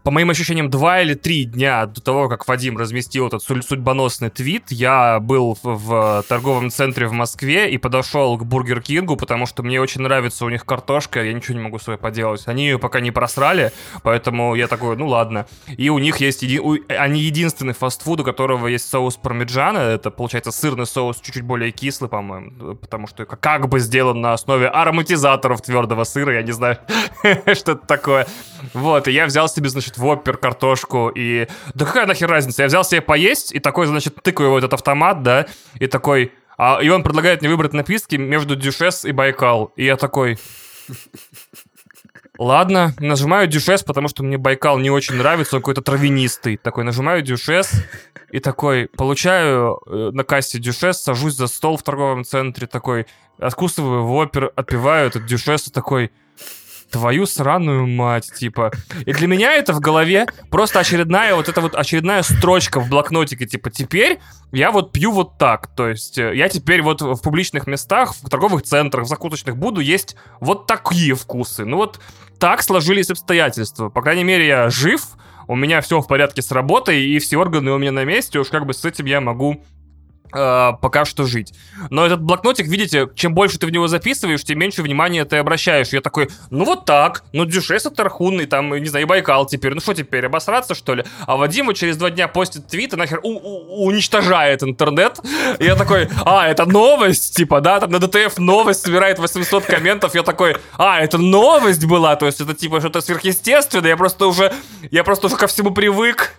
по 0.07 0.11
моим 0.11 0.29
ощущениям, 0.29 0.69
два 0.69 1.01
или 1.01 1.15
три 1.15 1.43
дня 1.43 1.85
до 1.85 2.01
того, 2.01 2.29
как 2.29 2.47
Вадим 2.47 2.77
разместил 2.77 3.27
этот 3.27 3.43
судьбоносный 3.43 4.29
твит, 4.29 4.63
я 4.69 5.19
был 5.19 5.57
в, 5.61 6.23
торговом 6.29 6.69
центре 6.69 7.07
в 7.07 7.11
Москве 7.11 7.69
и 7.69 7.77
подошел 7.77 8.37
к 8.37 8.45
Бургер 8.45 8.81
Кингу, 8.81 9.17
потому 9.17 9.45
что 9.45 9.63
мне 9.63 9.81
очень 9.81 9.99
нравится 9.99 10.45
у 10.45 10.49
них 10.49 10.65
картошка, 10.65 11.21
я 11.21 11.33
ничего 11.33 11.55
не 11.57 11.61
могу 11.61 11.77
с 11.77 11.97
поделать. 11.97 12.43
Они 12.45 12.67
ее 12.67 12.79
пока 12.79 13.01
не 13.01 13.11
просрали, 13.11 13.73
поэтому 14.01 14.55
я 14.55 14.67
такой, 14.67 14.95
ну 14.95 15.09
ладно. 15.09 15.45
И 15.75 15.89
у 15.89 15.99
них 15.99 16.21
есть, 16.21 16.41
еди... 16.41 16.61
они 16.87 17.19
единственный 17.19 17.73
фастфуд, 17.73 18.21
у 18.21 18.23
которого 18.23 18.67
есть 18.67 18.89
соус 18.89 19.17
пармиджана, 19.17 19.79
это, 19.79 20.09
получается, 20.09 20.53
сырный 20.53 20.85
соус, 20.85 21.19
чуть-чуть 21.19 21.43
более 21.43 21.71
кислый, 21.71 22.09
по-моему, 22.09 22.75
потому 22.75 23.07
что 23.07 23.25
как 23.25 23.67
бы 23.67 23.81
сделан 23.81 24.21
на 24.21 24.31
основе 24.31 24.69
ароматизаторов 24.69 25.61
твердого 25.61 26.05
сыра, 26.05 26.33
я 26.33 26.43
не 26.43 26.53
знаю, 26.53 26.77
что 27.53 27.73
это 27.73 27.85
такое. 27.85 28.25
Вот, 28.73 29.09
и 29.09 29.11
я 29.11 29.25
взял 29.25 29.49
себе, 29.49 29.67
значит, 29.67 29.96
воппер, 29.97 30.37
картошку 30.37 31.09
и... 31.09 31.47
Да 31.73 31.85
какая 31.85 32.05
нахер 32.05 32.29
разница? 32.29 32.63
Я 32.63 32.67
взял 32.67 32.83
себе 32.83 33.01
поесть 33.01 33.53
и 33.53 33.59
такой, 33.59 33.87
значит, 33.87 34.15
тыкаю 34.21 34.51
в 34.51 34.57
этот 34.57 34.73
автомат, 34.73 35.23
да, 35.23 35.47
и 35.79 35.87
такой... 35.87 36.31
А, 36.57 36.79
и 36.81 36.89
он 36.89 37.03
предлагает 37.03 37.41
мне 37.41 37.49
выбрать 37.49 37.73
напитки 37.73 38.15
между 38.15 38.55
Дюшес 38.55 39.05
и 39.05 39.11
Байкал. 39.11 39.73
И 39.75 39.85
я 39.85 39.95
такой... 39.95 40.37
Ладно, 42.37 42.93
нажимаю 42.99 43.47
Дюшес, 43.47 43.83
потому 43.83 44.07
что 44.07 44.23
мне 44.23 44.37
Байкал 44.37 44.77
не 44.77 44.91
очень 44.91 45.15
нравится, 45.15 45.55
он 45.55 45.61
какой-то 45.61 45.81
травянистый. 45.81 46.57
Такой, 46.57 46.83
нажимаю 46.83 47.23
Дюшес, 47.23 47.71
и 48.31 48.39
такой, 48.39 48.87
получаю 48.87 49.81
э, 49.87 50.11
на 50.13 50.23
кассе 50.23 50.59
Дюшес, 50.59 51.01
сажусь 51.01 51.33
за 51.33 51.47
стол 51.47 51.77
в 51.77 51.83
торговом 51.83 52.23
центре, 52.23 52.67
такой, 52.67 53.07
откусываю 53.39 54.05
вопер, 54.05 54.51
отпиваю 54.55 55.07
этот 55.07 55.25
Дюшес, 55.25 55.67
и 55.67 55.71
такой, 55.71 56.11
твою 56.91 57.25
сраную 57.25 57.87
мать, 57.87 58.31
типа. 58.33 58.71
И 59.05 59.13
для 59.13 59.27
меня 59.27 59.53
это 59.53 59.73
в 59.73 59.79
голове 59.79 60.27
просто 60.49 60.79
очередная 60.79 61.35
вот 61.35 61.49
эта 61.49 61.61
вот 61.61 61.75
очередная 61.75 62.23
строчка 62.23 62.79
в 62.79 62.89
блокнотике, 62.89 63.45
типа, 63.45 63.69
теперь 63.69 64.19
я 64.51 64.71
вот 64.71 64.91
пью 64.91 65.11
вот 65.11 65.37
так, 65.37 65.67
то 65.75 65.89
есть 65.89 66.17
э, 66.17 66.35
я 66.35 66.47
теперь 66.47 66.81
вот 66.81 67.01
в 67.01 67.21
публичных 67.21 67.67
местах, 67.67 68.15
в 68.15 68.29
торговых 68.29 68.63
центрах, 68.63 69.05
в 69.05 69.07
закусочных 69.07 69.57
буду 69.57 69.81
есть 69.81 70.15
вот 70.39 70.67
такие 70.67 71.15
вкусы. 71.15 71.65
Ну 71.65 71.77
вот 71.77 71.99
так 72.39 72.63
сложились 72.63 73.09
обстоятельства. 73.09 73.89
По 73.89 74.01
крайней 74.01 74.23
мере, 74.23 74.47
я 74.47 74.69
жив, 74.69 75.01
у 75.47 75.55
меня 75.55 75.81
все 75.81 75.99
в 75.99 76.07
порядке 76.07 76.41
с 76.41 76.51
работой, 76.51 77.03
и 77.03 77.19
все 77.19 77.37
органы 77.37 77.71
у 77.71 77.77
меня 77.77 77.91
на 77.91 78.05
месте, 78.05 78.39
уж 78.39 78.47
как 78.47 78.65
бы 78.65 78.73
с 78.73 78.85
этим 78.85 79.05
я 79.05 79.21
могу 79.21 79.63
э, 80.33 80.71
пока 80.81 81.05
что 81.05 81.25
жить. 81.25 81.53
Но 81.89 82.05
этот 82.05 82.21
блокнотик, 82.21 82.67
видите, 82.67 83.09
чем 83.15 83.33
больше 83.33 83.59
ты 83.59 83.67
в 83.67 83.71
него 83.71 83.87
записываешь, 83.87 84.43
тем 84.43 84.59
меньше 84.59 84.81
внимания 84.81 85.25
ты 85.25 85.37
обращаешь. 85.37 85.89
Я 85.89 86.01
такой, 86.01 86.29
ну 86.49 86.65
вот 86.65 86.85
так, 86.85 87.23
ну 87.33 87.45
Дюшес 87.45 87.85
это 87.85 87.95
Тархун, 87.95 88.41
и 88.41 88.45
там, 88.45 88.75
не 88.75 88.85
знаю, 88.87 89.05
и 89.05 89.07
Байкал 89.07 89.45
теперь. 89.45 89.73
Ну 89.73 89.79
что 89.79 89.93
теперь, 89.93 90.25
обосраться, 90.25 90.75
что 90.75 90.95
ли? 90.95 91.03
А 91.25 91.37
Вадим 91.37 91.67
вот 91.67 91.75
через 91.75 91.97
два 91.97 92.09
дня 92.09 92.27
постит 92.27 92.67
твит 92.67 92.93
и 92.93 92.95
нахер 92.95 93.19
уничтожает 93.23 94.63
интернет. 94.63 95.19
И 95.59 95.65
я 95.65 95.75
такой, 95.75 96.09
а, 96.25 96.47
это 96.47 96.65
новость, 96.65 97.35
типа, 97.35 97.61
да, 97.61 97.79
там 97.79 97.91
на 97.91 97.99
ДТФ 97.99 98.37
новость 98.37 98.81
собирает 98.83 99.19
800 99.19 99.65
комментов. 99.65 100.15
Я 100.15 100.23
такой, 100.23 100.57
а, 100.77 100.99
это 100.99 101.17
новость 101.17 101.85
была, 101.85 102.15
то 102.15 102.25
есть 102.25 102.41
это 102.41 102.53
типа 102.53 102.79
что-то 102.79 103.01
сверхъестественное. 103.01 103.89
Я 103.89 103.97
просто 103.97 104.27
уже, 104.27 104.53
я 104.91 105.03
просто 105.03 105.27
уже 105.27 105.37
ко 105.37 105.47
всему 105.47 105.71
привык. 105.71 106.33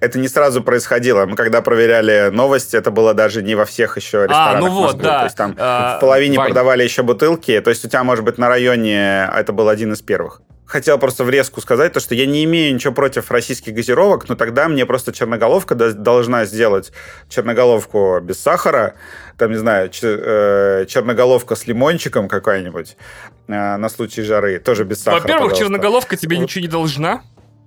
Это 0.00 0.18
не 0.18 0.28
сразу 0.28 0.62
происходило. 0.62 1.26
Мы 1.26 1.36
когда 1.36 1.62
проверяли 1.62 2.30
новости, 2.32 2.76
это 2.76 2.90
было 2.92 3.14
даже 3.14 3.42
не 3.42 3.54
во 3.54 3.64
всех 3.64 3.96
еще 3.96 4.22
а, 4.22 4.26
ресторанах. 4.26 4.56
А, 4.56 4.60
ну 4.60 4.70
вот, 4.70 4.98
да. 4.98 5.18
То 5.20 5.24
есть 5.24 5.36
там 5.36 5.56
а, 5.58 5.96
в 5.96 6.00
половине 6.00 6.38
Вань. 6.38 6.48
продавали 6.48 6.84
еще 6.84 7.02
бутылки. 7.02 7.60
То 7.60 7.70
есть 7.70 7.84
у 7.84 7.88
тебя, 7.88 8.04
может 8.04 8.24
быть, 8.24 8.38
на 8.38 8.48
районе 8.48 9.28
это 9.34 9.52
был 9.52 9.68
один 9.68 9.92
из 9.92 10.02
первых. 10.02 10.42
Хотел 10.72 10.98
просто 10.98 11.24
в 11.24 11.28
резку 11.28 11.60
сказать, 11.60 11.92
то, 11.92 12.00
что 12.00 12.14
я 12.14 12.24
не 12.24 12.44
имею 12.44 12.74
ничего 12.74 12.94
против 12.94 13.30
российских 13.30 13.74
газировок, 13.74 14.26
но 14.30 14.36
тогда 14.36 14.68
мне 14.68 14.86
просто 14.86 15.12
черноголовка 15.12 15.74
должна 15.74 16.46
сделать 16.46 16.92
черноголовку 17.28 18.20
без 18.22 18.40
сахара, 18.40 18.94
там, 19.36 19.50
не 19.50 19.58
знаю, 19.58 19.90
э, 20.02 20.86
черноголовка 20.88 21.56
с 21.56 21.66
лимончиком 21.66 22.26
какая-нибудь 22.26 22.96
э, 23.48 23.76
на 23.76 23.88
случай 23.90 24.22
жары, 24.22 24.60
тоже 24.60 24.84
без 24.84 25.02
сахара, 25.02 25.20
Во-первых, 25.20 25.58
черноголовка 25.58 26.16
тебе 26.16 26.38
ничего 26.38 26.62
не 26.62 26.68
должна 26.68 27.22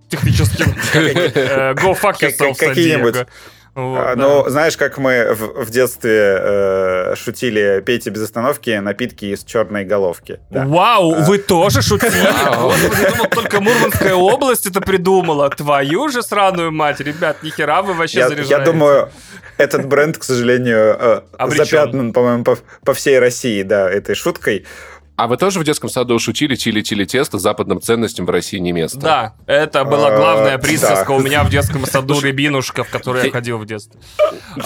технически. 0.10 0.64
Э, 0.96 1.74
go 1.74 1.96
fuck 2.00 2.20
yourself, 2.20 2.58
Какие-нибудь 2.58 3.28
Вот, 3.76 4.00
а, 4.00 4.16
да. 4.16 4.22
Ну, 4.22 4.50
знаешь, 4.50 4.78
как 4.78 4.98
мы 4.98 5.34
в, 5.34 5.66
в 5.66 5.70
детстве 5.70 6.38
э, 6.40 7.16
шутили, 7.18 7.84
пейте 7.86 8.10
без 8.10 8.24
остановки 8.24 8.70
напитки 8.70 9.26
из 9.26 9.44
черной 9.44 9.84
головки. 9.84 10.40
Да. 10.50 10.66
Вау, 10.66 11.14
а. 11.14 11.20
вы 11.26 11.40
тоже 11.40 11.82
шутили? 11.84 12.14
Господи, 12.58 13.12
думал, 13.12 13.26
только 13.30 13.60
Мурманская 13.60 14.16
область 14.16 14.66
это 14.66 14.80
придумала. 14.80 15.50
Твою 15.50 16.08
же 16.08 16.24
сраную 16.24 16.72
мать, 16.72 17.02
ребят, 17.02 17.44
нихера 17.44 17.82
вы 17.82 17.94
вообще 17.96 18.20
я, 18.20 18.30
заряжаете. 18.30 18.54
Я 18.54 18.60
думаю, 18.62 19.10
этот 19.58 19.86
бренд, 19.86 20.18
к 20.18 20.24
сожалению, 20.24 20.98
э, 20.98 21.22
запятнан, 21.50 22.14
по-моему, 22.14 22.46
по, 22.46 22.58
по 22.86 22.94
всей 22.94 23.20
России, 23.20 23.62
да, 23.64 23.90
этой 23.90 24.16
шуткой. 24.16 24.66
А 25.16 25.28
вы 25.28 25.38
тоже 25.38 25.60
в 25.60 25.64
детском 25.64 25.90
саду 25.90 26.20
шутили 26.20 26.56
чили-чили 26.56 27.06
тесто 27.06 27.40
западным 27.40 27.80
ценностям 27.80 28.26
в 28.26 28.30
России 28.30 28.58
не 28.58 28.74
место? 28.74 29.00
Да, 29.00 29.34
это 29.46 29.86
была 29.86 30.10
а, 30.10 30.18
главная 30.18 30.58
присказка 30.58 31.12
у 31.12 31.20
меня 31.22 31.44
в 31.44 31.50
детском 31.50 31.86
саду 31.88 32.20
рябинушка, 32.20 32.84
в 32.84 32.90
которой 32.90 33.26
я 33.26 33.32
ходил 33.32 33.58
в 33.58 33.66
детстве. 33.66 34.00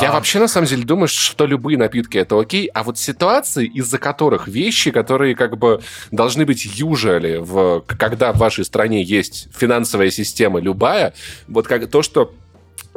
Я 0.02 0.10
а. 0.10 0.14
вообще 0.14 0.40
на 0.40 0.48
самом 0.48 0.68
деле 0.68 0.84
думаю, 0.84 1.08
что 1.08 1.46
любые 1.46 1.78
напитки 1.78 2.18
это 2.18 2.40
окей, 2.40 2.66
а 2.68 2.84
вот 2.84 2.98
ситуации, 2.98 3.68
из-за 3.68 4.00
которых 4.00 4.48
вещи, 4.48 4.90
которые 4.90 5.36
как 5.36 5.58
бы 5.58 5.82
должны 6.10 6.46
быть 6.46 6.66
южали, 6.66 7.38
в, 7.38 7.82
когда 7.82 8.34
в 8.34 8.38
вашей 8.38 8.66
стране 8.66 9.04
есть 9.04 9.50
финансовая 9.56 10.10
система 10.10 10.60
любая, 10.60 11.14
вот 11.48 11.68
как 11.68 11.90
то, 11.92 12.02
что 12.02 12.34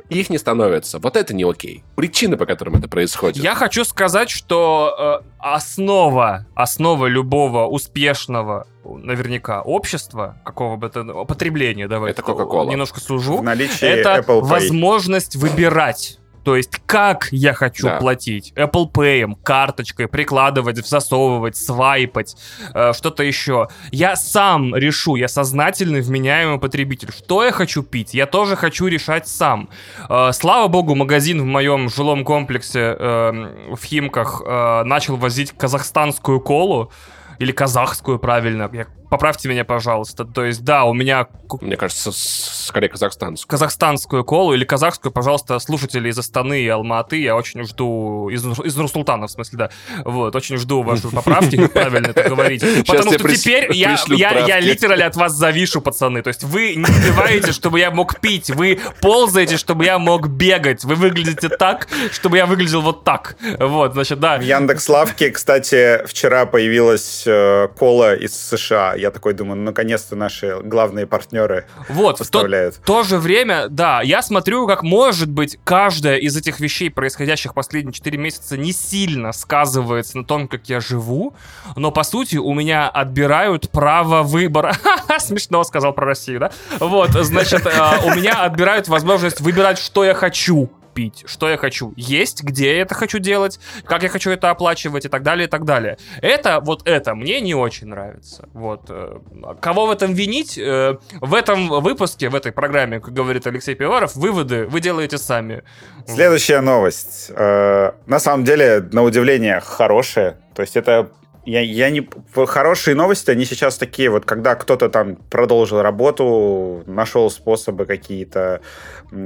их 0.09 0.31
не 0.31 0.39
становится. 0.39 0.99
Вот 0.99 1.17
это 1.17 1.35
не 1.35 1.45
окей. 1.45 1.85
Причины, 1.97 2.37
по 2.37 2.47
которым 2.47 2.77
это 2.77 2.89
происходит. 2.89 3.43
Я 3.43 3.55
хочу 3.55 3.85
сказать, 3.85 4.31
что 4.31 5.23
э, 5.23 5.27
основа, 5.39 6.47
основа 6.55 7.07
любого 7.07 7.67
успешного 7.67 8.67
наверняка 8.85 9.63
общества, 9.63 10.37
какого 10.45 10.77
бы 10.77 10.89
это 10.89 11.05
потребления, 11.25 11.89
давай 11.89 12.11
это 12.11 12.23
Coca-Cola. 12.23 12.71
немножко 12.71 13.01
сужу, 13.01 13.43
это 13.43 14.19
Apple 14.19 14.41
возможность 14.41 15.37
выбирать 15.37 16.19
то 16.45 16.57
есть, 16.57 16.81
как 16.87 17.29
я 17.31 17.53
хочу 17.53 17.87
да. 17.87 17.99
платить? 17.99 18.53
Apple 18.57 18.91
Pay, 18.91 19.37
карточкой, 19.43 20.09
прикладывать, 20.09 20.85
засовывать, 20.87 21.57
свайпать, 21.57 22.37
э, 22.75 22.93
что-то 22.93 23.23
еще. 23.23 23.69
Я 23.91 24.17
сам 24.17 24.75
решу, 24.75 25.17
я 25.17 25.29
сознательный, 25.29 26.01
вменяемый 26.01 26.59
потребитель. 26.59 27.13
Что 27.13 27.45
я 27.45 27.53
хочу 27.53 27.83
пить? 27.83 28.15
Я 28.15 28.27
тоже 28.27 28.57
хочу 28.57 28.87
решать 28.87 29.29
сам. 29.29 29.69
Э, 30.09 30.31
слава 30.33 30.69
богу, 30.69 30.95
магазин 30.95 31.41
в 31.41 31.47
моем 31.47 31.89
жилом 31.89 32.25
комплексе 32.25 32.97
э, 32.99 33.75
в 33.75 33.85
Химках 33.85 34.43
э, 34.45 34.83
начал 34.85 35.17
возить 35.17 35.53
казахстанскую 35.53 36.41
колу 36.41 36.91
или 37.39 37.53
казахскую, 37.53 38.19
правильно. 38.19 38.69
Я 38.73 38.87
Поправьте 39.13 39.47
меня, 39.47 39.63
пожалуйста. 39.67 40.25
То 40.25 40.43
есть, 40.43 40.65
да, 40.65 40.85
у 40.85 40.95
меня... 40.95 41.27
Мне 41.61 41.77
кажется, 41.77 42.11
скорее 42.15 42.89
казахстанскую. 42.89 43.47
Казахстанскую 43.47 44.25
колу 44.25 44.55
или 44.55 44.65
казахскую, 44.65 45.13
пожалуйста, 45.13 45.59
слушатели 45.59 46.09
из 46.09 46.19
Астаны 46.19 46.63
и 46.63 46.69
Алматы. 46.69 47.21
Я 47.21 47.37
очень 47.37 47.63
жду... 47.65 48.31
Из, 48.31 48.43
из 48.43 48.75
Нурсултана, 48.75 49.27
в 49.27 49.31
смысле, 49.31 49.59
да. 49.59 49.71
Вот, 50.07 50.35
очень 50.35 50.57
жду 50.57 50.83
вашу 50.83 51.11
поправки, 51.11 51.57
как 51.57 51.75
правильно 51.75 52.07
это 52.07 52.27
говорить. 52.27 52.65
Потому 52.87 53.13
что 53.13 53.29
теперь 53.29 53.71
я, 53.75 53.99
я, 54.09 54.47
я 54.47 54.61
литерально 54.61 55.05
от 55.05 55.17
вас 55.17 55.35
завишу, 55.35 55.83
пацаны. 55.83 56.23
То 56.23 56.29
есть 56.29 56.45
вы 56.45 56.77
не 56.77 56.85
успеваете, 56.85 57.53
чтобы 57.53 57.81
я 57.81 57.91
мог 57.91 58.19
пить. 58.19 58.49
Вы 58.49 58.81
ползаете, 59.03 59.59
чтобы 59.59 59.85
я 59.85 59.99
мог 59.99 60.29
бегать. 60.29 60.85
Вы 60.85 60.95
выглядите 60.95 61.51
так, 61.51 61.87
чтобы 62.13 62.39
я 62.39 62.47
выглядел 62.47 62.81
вот 62.81 63.05
так. 63.05 63.37
Вот, 63.59 63.93
значит, 63.93 64.21
да. 64.21 64.39
В 64.39 64.43
Яндекс.Лавке, 64.43 65.33
кстати, 65.33 66.03
вчера 66.07 66.47
появилась 66.47 67.25
э, 67.27 67.69
кола 67.77 68.15
из 68.15 68.35
США 68.35 69.02
я 69.03 69.11
такой 69.11 69.35
думаю, 69.35 69.57
ну, 69.57 69.65
наконец-то 69.65 70.17
наши 70.17 70.59
главные 70.63 71.07
партнеры 71.07 71.67
вот, 71.89 72.19
поставляют. 72.19 72.77
В 72.77 72.79
то, 72.79 72.85
то 72.85 73.03
же 73.03 73.19
время, 73.19 73.67
да, 73.69 74.01
я 74.01 74.23
смотрю, 74.23 74.67
как, 74.67 74.83
может 74.83 75.29
быть, 75.29 75.59
каждая 75.65 76.17
из 76.17 76.37
этих 76.37 76.61
вещей, 76.61 76.89
происходящих 76.89 77.53
последние 77.53 77.93
4 77.93 78.17
месяца, 78.17 78.57
не 78.57 78.73
сильно 78.73 79.33
сказывается 79.33 80.19
на 80.19 80.25
том, 80.25 80.49
как 80.49 80.69
я 80.69 80.81
живу, 80.81 81.35
но, 81.77 81.91
по 81.91 82.05
сути, 82.05 82.37
у 82.37 82.55
меня 82.55 82.89
отбирают 82.89 83.71
право 83.71 84.23
выбора. 84.23 84.77
Смешно 85.19 85.65
сказал 85.65 85.93
про 85.93 86.07
Россию, 86.07 86.41
да? 86.41 86.53
Вот, 86.79 87.11
значит, 87.11 87.67
э, 87.67 87.71
у 88.05 88.15
меня 88.15 88.45
отбирают 88.45 88.89
возможность 88.89 89.41
выбирать, 89.41 89.79
что 89.79 90.05
я 90.05 90.15
хочу 90.15 90.71
пить, 90.93 91.25
что 91.27 91.49
я 91.49 91.57
хочу 91.57 91.93
есть, 91.97 92.43
где 92.43 92.77
я 92.77 92.83
это 92.83 92.95
хочу 92.95 93.19
делать, 93.19 93.59
как 93.85 94.03
я 94.03 94.09
хочу 94.09 94.31
это 94.31 94.51
оплачивать 94.51 95.05
и 95.05 95.09
так 95.09 95.23
далее, 95.23 95.47
и 95.47 95.51
так 95.51 95.65
далее. 95.65 95.99
Это, 96.21 96.61
вот 96.61 96.83
это 96.87 97.15
мне 97.15 97.41
не 97.41 97.55
очень 97.55 97.89
нравится. 97.89 98.49
Вот. 98.53 98.83
Э, 98.89 99.19
кого 99.61 99.87
в 99.87 99.91
этом 99.91 100.15
винить? 100.15 100.59
Э, 100.59 100.99
в 101.21 101.35
этом 101.35 101.69
выпуске, 101.69 102.29
в 102.29 102.35
этой 102.35 102.53
программе, 102.53 103.01
как 103.01 103.13
говорит 103.13 103.47
Алексей 103.47 103.75
Пиваров, 103.75 104.15
выводы 104.15 104.67
вы 104.67 104.81
делаете 104.81 105.19
сами. 105.19 105.63
Следующая 106.07 106.61
новость. 106.61 107.31
Э, 107.35 107.93
на 108.07 108.19
самом 108.19 108.45
деле, 108.45 108.87
на 108.93 109.03
удивление, 109.03 109.61
хорошая. 109.61 110.39
То 110.55 110.63
есть 110.63 110.77
это 110.77 111.11
я, 111.45 111.61
я 111.61 111.91
не... 111.91 112.09
Хорошие 112.35 112.95
новости, 112.95 113.31
они 113.31 113.45
сейчас 113.45 113.77
такие, 113.77 114.11
вот 114.11 114.25
когда 114.25 114.55
кто-то 114.55 114.89
там 114.89 115.17
продолжил 115.17 115.83
работу, 115.83 116.85
нашел 116.87 117.31
способы 117.31 117.85
какие-то 117.87 118.61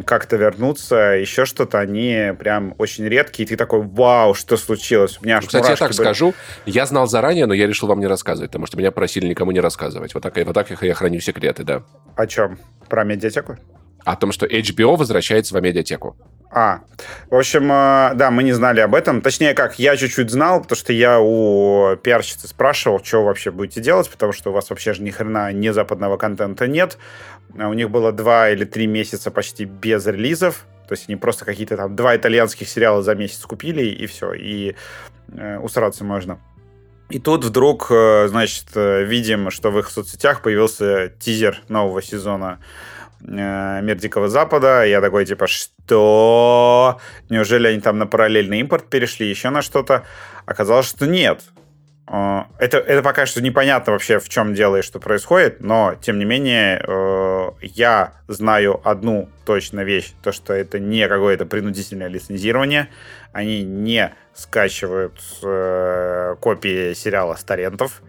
как-то 0.04 0.36
вернуться, 0.36 0.96
еще 0.96 1.44
что-то, 1.44 1.78
они 1.78 2.32
прям 2.38 2.74
очень 2.78 3.04
редкие, 3.04 3.44
и 3.44 3.48
ты 3.48 3.56
такой, 3.56 3.82
вау, 3.82 4.34
что 4.34 4.56
случилось? 4.56 5.18
У 5.20 5.24
меня 5.24 5.38
аж 5.38 5.46
Кстати, 5.46 5.70
я 5.70 5.76
так 5.76 5.90
были. 5.90 5.96
скажу, 5.96 6.34
я 6.64 6.86
знал 6.86 7.06
заранее, 7.06 7.46
но 7.46 7.54
я 7.54 7.66
решил 7.66 7.88
вам 7.88 8.00
не 8.00 8.06
рассказывать, 8.06 8.50
потому 8.50 8.66
что 8.66 8.76
меня 8.78 8.90
просили 8.90 9.28
никому 9.28 9.50
не 9.52 9.60
рассказывать. 9.60 10.14
Вот 10.14 10.22
так, 10.22 10.36
вот 10.36 10.54
так 10.54 10.70
я 10.82 10.94
храню 10.94 11.20
секреты, 11.20 11.64
да. 11.64 11.82
О 12.16 12.26
чем? 12.26 12.58
Про 12.88 13.04
медиатеку? 13.04 13.56
О 14.04 14.16
том, 14.16 14.32
что 14.32 14.46
HBO 14.46 14.96
возвращается 14.96 15.54
в 15.54 15.60
медиатеку. 15.62 16.16
А, 16.50 16.80
в 17.28 17.34
общем, 17.34 17.70
э, 17.70 18.14
да, 18.14 18.30
мы 18.30 18.42
не 18.42 18.52
знали 18.52 18.80
об 18.80 18.94
этом. 18.94 19.20
Точнее, 19.20 19.52
как, 19.54 19.78
я 19.78 19.96
чуть-чуть 19.96 20.30
знал, 20.30 20.62
потому 20.62 20.76
что 20.76 20.92
я 20.92 21.20
у 21.20 21.96
пиарщицы 21.96 22.48
спрашивал, 22.48 23.02
что 23.02 23.24
вообще 23.24 23.50
будете 23.50 23.80
делать, 23.80 24.08
потому 24.08 24.32
что 24.32 24.50
у 24.50 24.52
вас 24.52 24.70
вообще 24.70 24.94
же 24.94 25.02
ни 25.02 25.10
хрена 25.10 25.52
не 25.52 25.72
западного 25.72 26.16
контента 26.16 26.66
нет. 26.66 26.98
А 27.58 27.68
у 27.68 27.72
них 27.72 27.90
было 27.90 28.12
два 28.12 28.50
или 28.50 28.64
три 28.64 28.86
месяца 28.86 29.30
почти 29.30 29.64
без 29.64 30.06
релизов. 30.06 30.64
То 30.88 30.92
есть 30.92 31.08
они 31.08 31.16
просто 31.16 31.44
какие-то 31.44 31.76
там 31.76 31.96
два 31.96 32.16
итальянских 32.16 32.68
сериала 32.68 33.02
за 33.02 33.14
месяц 33.14 33.40
купили, 33.40 33.84
и 33.84 34.06
все, 34.06 34.32
и 34.32 34.76
э, 35.32 35.58
усраться 35.58 36.04
можно. 36.04 36.38
И 37.08 37.18
тут 37.18 37.44
вдруг, 37.44 37.88
э, 37.90 38.26
значит, 38.28 38.66
э, 38.74 39.04
видим, 39.04 39.50
что 39.50 39.70
в 39.70 39.78
их 39.78 39.90
соцсетях 39.90 40.42
появился 40.42 41.12
тизер 41.20 41.60
нового 41.68 42.02
сезона 42.02 42.60
Мир 43.26 43.96
Дикого 43.96 44.28
Запада. 44.28 44.84
Я 44.84 45.00
такой, 45.00 45.26
типа, 45.26 45.46
что? 45.46 47.00
Неужели 47.28 47.68
они 47.68 47.80
там 47.80 47.98
на 47.98 48.06
параллельный 48.06 48.60
импорт 48.60 48.88
перешли, 48.88 49.28
еще 49.28 49.50
на 49.50 49.62
что-то? 49.62 50.04
Оказалось, 50.46 50.86
что 50.86 51.06
нет. 51.06 51.42
Э, 52.08 52.44
это, 52.58 52.78
это 52.78 53.02
пока 53.02 53.26
что 53.26 53.42
непонятно 53.42 53.92
вообще, 53.92 54.18
в 54.18 54.28
чем 54.28 54.54
дело 54.54 54.76
и 54.76 54.82
что 54.82 55.00
происходит, 55.00 55.60
но, 55.60 55.96
тем 56.00 56.18
не 56.18 56.24
менее, 56.24 56.82
э, 56.86 57.50
я 57.62 58.14
знаю 58.28 58.80
одну 58.84 59.28
точно 59.44 59.80
вещь, 59.80 60.12
то, 60.22 60.32
что 60.32 60.52
это 60.52 60.78
не 60.78 61.08
какое-то 61.08 61.46
принудительное 61.46 62.08
лицензирование, 62.08 62.88
они 63.32 63.62
не 63.64 64.14
скачивают 64.34 65.20
э, 65.42 66.36
копии 66.40 66.94
сериала 66.94 67.34
с 67.34 67.44
торрентов, 67.44 68.02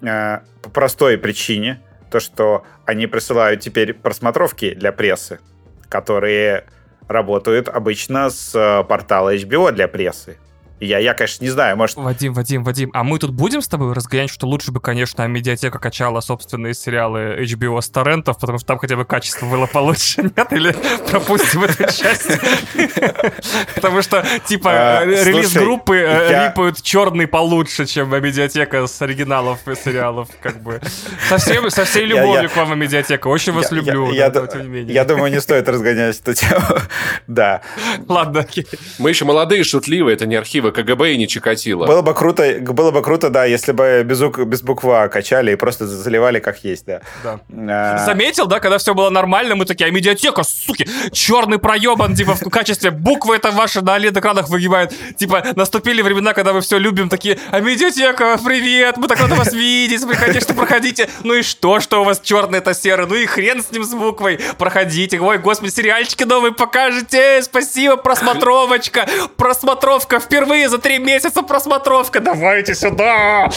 по 0.00 0.70
простой 0.70 1.16
причине, 1.16 1.80
то, 2.14 2.20
что 2.20 2.62
они 2.84 3.08
присылают 3.08 3.58
теперь 3.58 3.92
просмотровки 3.92 4.72
для 4.74 4.92
прессы, 4.92 5.40
которые 5.88 6.64
работают 7.08 7.68
обычно 7.68 8.30
с 8.30 8.84
портала 8.88 9.34
HBO 9.34 9.72
для 9.72 9.88
прессы. 9.88 10.38
Я, 10.80 10.98
я, 10.98 11.14
конечно, 11.14 11.44
не 11.44 11.50
знаю, 11.50 11.76
может... 11.76 11.96
Вадим, 11.96 12.32
Вадим, 12.32 12.64
Вадим, 12.64 12.90
а 12.92 13.04
мы 13.04 13.18
тут 13.18 13.30
будем 13.30 13.62
с 13.62 13.68
тобой 13.68 13.92
разгонять, 13.92 14.30
что 14.30 14.46
лучше 14.46 14.72
бы, 14.72 14.80
конечно, 14.80 15.26
медиатека 15.26 15.78
качала 15.78 16.20
собственные 16.20 16.74
сериалы 16.74 17.38
HBO 17.40 17.80
с 17.80 17.88
торрентов, 17.88 18.38
потому 18.38 18.58
что 18.58 18.66
там 18.66 18.78
хотя 18.78 18.96
бы 18.96 19.04
качество 19.04 19.46
было 19.46 19.66
получше, 19.66 20.22
нет? 20.36 20.52
Или 20.52 20.74
пропустим 21.10 21.64
эту 21.64 21.84
часть? 21.84 22.28
Потому 23.74 24.02
что, 24.02 24.26
типа, 24.46 24.98
а, 24.98 25.04
релиз 25.04 25.52
группы 25.52 25.96
э, 25.96 26.48
рипают 26.48 26.82
черный 26.82 27.26
получше, 27.26 27.86
чем 27.86 28.10
медиатека 28.10 28.86
с 28.86 29.00
оригиналов 29.00 29.66
и 29.68 29.74
сериалов, 29.74 30.28
как 30.42 30.60
бы. 30.62 30.80
Со 31.28 31.38
всей 31.38 32.04
любовью 32.04 32.50
к 32.50 32.56
вам, 32.56 32.78
медиатека. 32.78 33.28
Очень 33.28 33.52
вас 33.52 33.70
люблю, 33.70 34.10
я 34.10 35.04
думаю, 35.04 35.30
не 35.30 35.40
стоит 35.40 35.68
разгонять 35.68 36.20
эту 36.20 36.34
тему. 36.34 36.62
Да. 37.26 37.62
Ладно, 38.06 38.40
окей. 38.40 38.66
Мы 38.98 39.10
еще 39.10 39.24
молодые, 39.24 39.64
шутливые, 39.64 40.14
это 40.14 40.26
не 40.26 40.36
архив 40.36 40.63
детективы, 40.64 40.72
КГБ 40.72 41.12
и 41.12 41.18
не 41.18 41.28
Чикатило. 41.28 41.86
Было 41.86 42.02
бы 42.02 42.14
круто, 42.14 42.58
было 42.60 42.90
бы 42.90 43.02
круто, 43.02 43.30
да, 43.30 43.44
если 43.44 43.72
бы 43.72 44.02
без, 44.04 44.20
без 44.20 44.62
буквы 44.62 44.96
А 44.96 45.08
качали 45.08 45.52
и 45.52 45.56
просто 45.56 45.86
заливали 45.86 46.40
как 46.40 46.64
есть, 46.64 46.86
да. 46.86 47.00
да. 47.22 47.40
А... 47.58 47.98
Заметил, 48.04 48.46
да, 48.46 48.60
когда 48.60 48.78
все 48.78 48.94
было 48.94 49.10
нормально, 49.10 49.54
мы 49.54 49.64
такие, 49.64 49.88
а 49.88 49.90
медиатека, 49.90 50.42
суки, 50.42 50.86
черный 51.12 51.58
проебан, 51.58 52.14
типа, 52.14 52.34
в 52.34 52.50
качестве 52.50 52.90
буквы 52.90 53.36
это 53.36 53.50
ваши 53.50 53.80
на 53.80 53.96
OLED-экранах 53.96 54.48
выгибают. 54.48 54.92
Типа, 55.16 55.44
наступили 55.56 56.02
времена, 56.02 56.32
когда 56.32 56.52
мы 56.52 56.60
все 56.60 56.78
любим, 56.78 57.08
такие, 57.08 57.38
а 57.50 57.60
медиатека, 57.60 58.38
привет, 58.44 58.96
мы 58.96 59.08
так 59.08 59.20
рады 59.20 59.34
вас 59.34 59.52
видеть, 59.52 60.02
вы, 60.02 60.14
конечно, 60.14 60.54
проходите. 60.54 61.08
Ну 61.22 61.34
и 61.34 61.42
что, 61.42 61.80
что 61.80 62.02
у 62.02 62.04
вас 62.04 62.20
черный 62.20 62.58
это 62.58 62.74
серый? 62.74 63.06
Ну 63.06 63.14
и 63.14 63.26
хрен 63.26 63.62
с 63.62 63.70
ним 63.70 63.84
с 63.84 63.94
буквой. 63.94 64.38
Проходите. 64.58 65.18
Ой, 65.20 65.38
господи, 65.38 65.70
сериальчики 65.70 66.24
новые 66.24 66.52
покажете. 66.52 67.42
Спасибо, 67.42 67.96
просмотровочка. 67.96 69.06
Просмотровка 69.36 70.20
впервые 70.20 70.53
за 70.68 70.78
три 70.78 70.98
месяца 70.98 71.42
просмотровка. 71.42 72.20
Давайте 72.20 72.74
сюда. 72.74 73.48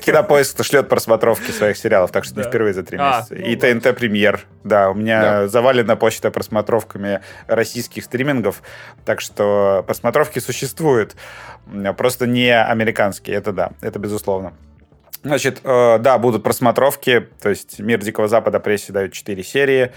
Кинопоиск 0.00 0.62
шлет 0.64 0.88
просмотровки 0.88 1.50
своих 1.50 1.76
сериалов, 1.76 2.10
так 2.10 2.24
что 2.24 2.36
не 2.36 2.42
впервые 2.42 2.74
за 2.74 2.82
три 2.82 2.98
а, 3.00 3.18
месяца. 3.18 3.34
И 3.34 3.54
ну 3.54 3.80
ТНТ 3.80 3.96
премьер. 3.96 4.40
Да, 4.64 4.90
у 4.90 4.94
меня 4.94 5.48
завалена 5.48 5.96
почта 5.96 6.30
просмотровками 6.30 7.20
российских 7.46 8.04
стримингов, 8.04 8.62
так 9.04 9.20
что 9.20 9.84
просмотровки 9.86 10.38
существуют. 10.38 11.16
Просто 11.96 12.26
не 12.26 12.54
американские, 12.54 13.36
это 13.36 13.52
да, 13.52 13.70
это 13.80 13.98
безусловно. 13.98 14.52
Значит, 15.22 15.60
э, 15.64 15.98
да, 15.98 16.18
будут 16.18 16.42
просмотровки, 16.42 17.28
то 17.40 17.48
есть 17.48 17.78
«Мир 17.78 17.98
Дикого 18.00 18.28
Запада» 18.28 18.60
прессе 18.60 18.92
дают 18.92 19.14
4 19.14 19.42
серии, 19.42 19.92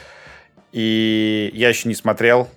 и 0.71 1.51
я 1.53 1.67
еще 1.67 1.89
не 1.89 1.95
смотрел, 1.95 2.47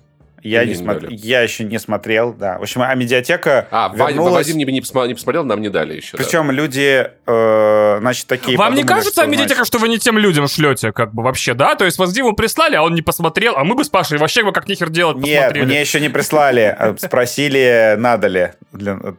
я, 0.43 0.65
не, 0.65 0.71
не 0.71 0.75
смо... 0.75 0.95
я 1.09 1.41
еще 1.41 1.63
не 1.63 1.79
смотрел, 1.79 2.33
да. 2.33 2.57
В 2.57 2.63
общем, 2.63 2.81
а 2.81 2.93
медиатека 2.95 3.67
А, 3.71 3.91
вернулась... 3.93 4.47
Вадим 4.47 4.57
не, 4.57 4.65
не, 4.65 4.81
посмотрел, 4.81 5.43
нам 5.43 5.61
не 5.61 5.69
дали 5.69 5.95
еще. 5.95 6.17
Причем 6.17 6.47
да. 6.47 6.53
люди, 6.53 7.09
э, 7.25 7.97
значит, 7.99 8.27
такие... 8.27 8.57
Вам 8.57 8.69
подумали, 8.69 8.83
не 8.83 8.87
кажется, 8.87 9.21
что, 9.21 9.29
медиатека, 9.29 9.55
значит... 9.55 9.67
что 9.67 9.77
вы 9.79 9.89
не 9.89 9.99
тем 9.99 10.17
людям 10.17 10.47
шлете, 10.47 10.91
как 10.91 11.13
бы, 11.13 11.23
вообще, 11.23 11.53
да? 11.53 11.75
То 11.75 11.85
есть 11.85 11.97
вас 11.97 12.11
Диму 12.11 12.33
прислали, 12.33 12.75
а 12.75 12.83
он 12.83 12.95
не 12.95 13.01
посмотрел, 13.01 13.55
а 13.55 13.63
мы 13.63 13.75
бы 13.75 13.83
с 13.83 13.89
Пашей 13.89 14.17
вообще 14.17 14.43
бы 14.43 14.51
как 14.51 14.67
нихер 14.67 14.89
делать 14.89 15.17
Нет, 15.17 15.39
посмотрели. 15.39 15.65
мне 15.65 15.81
еще 15.81 15.99
не 15.99 16.09
прислали. 16.09 16.75
А 16.77 16.95
спросили, 16.97 17.95
надо 17.97 18.27
ли. 18.27 18.51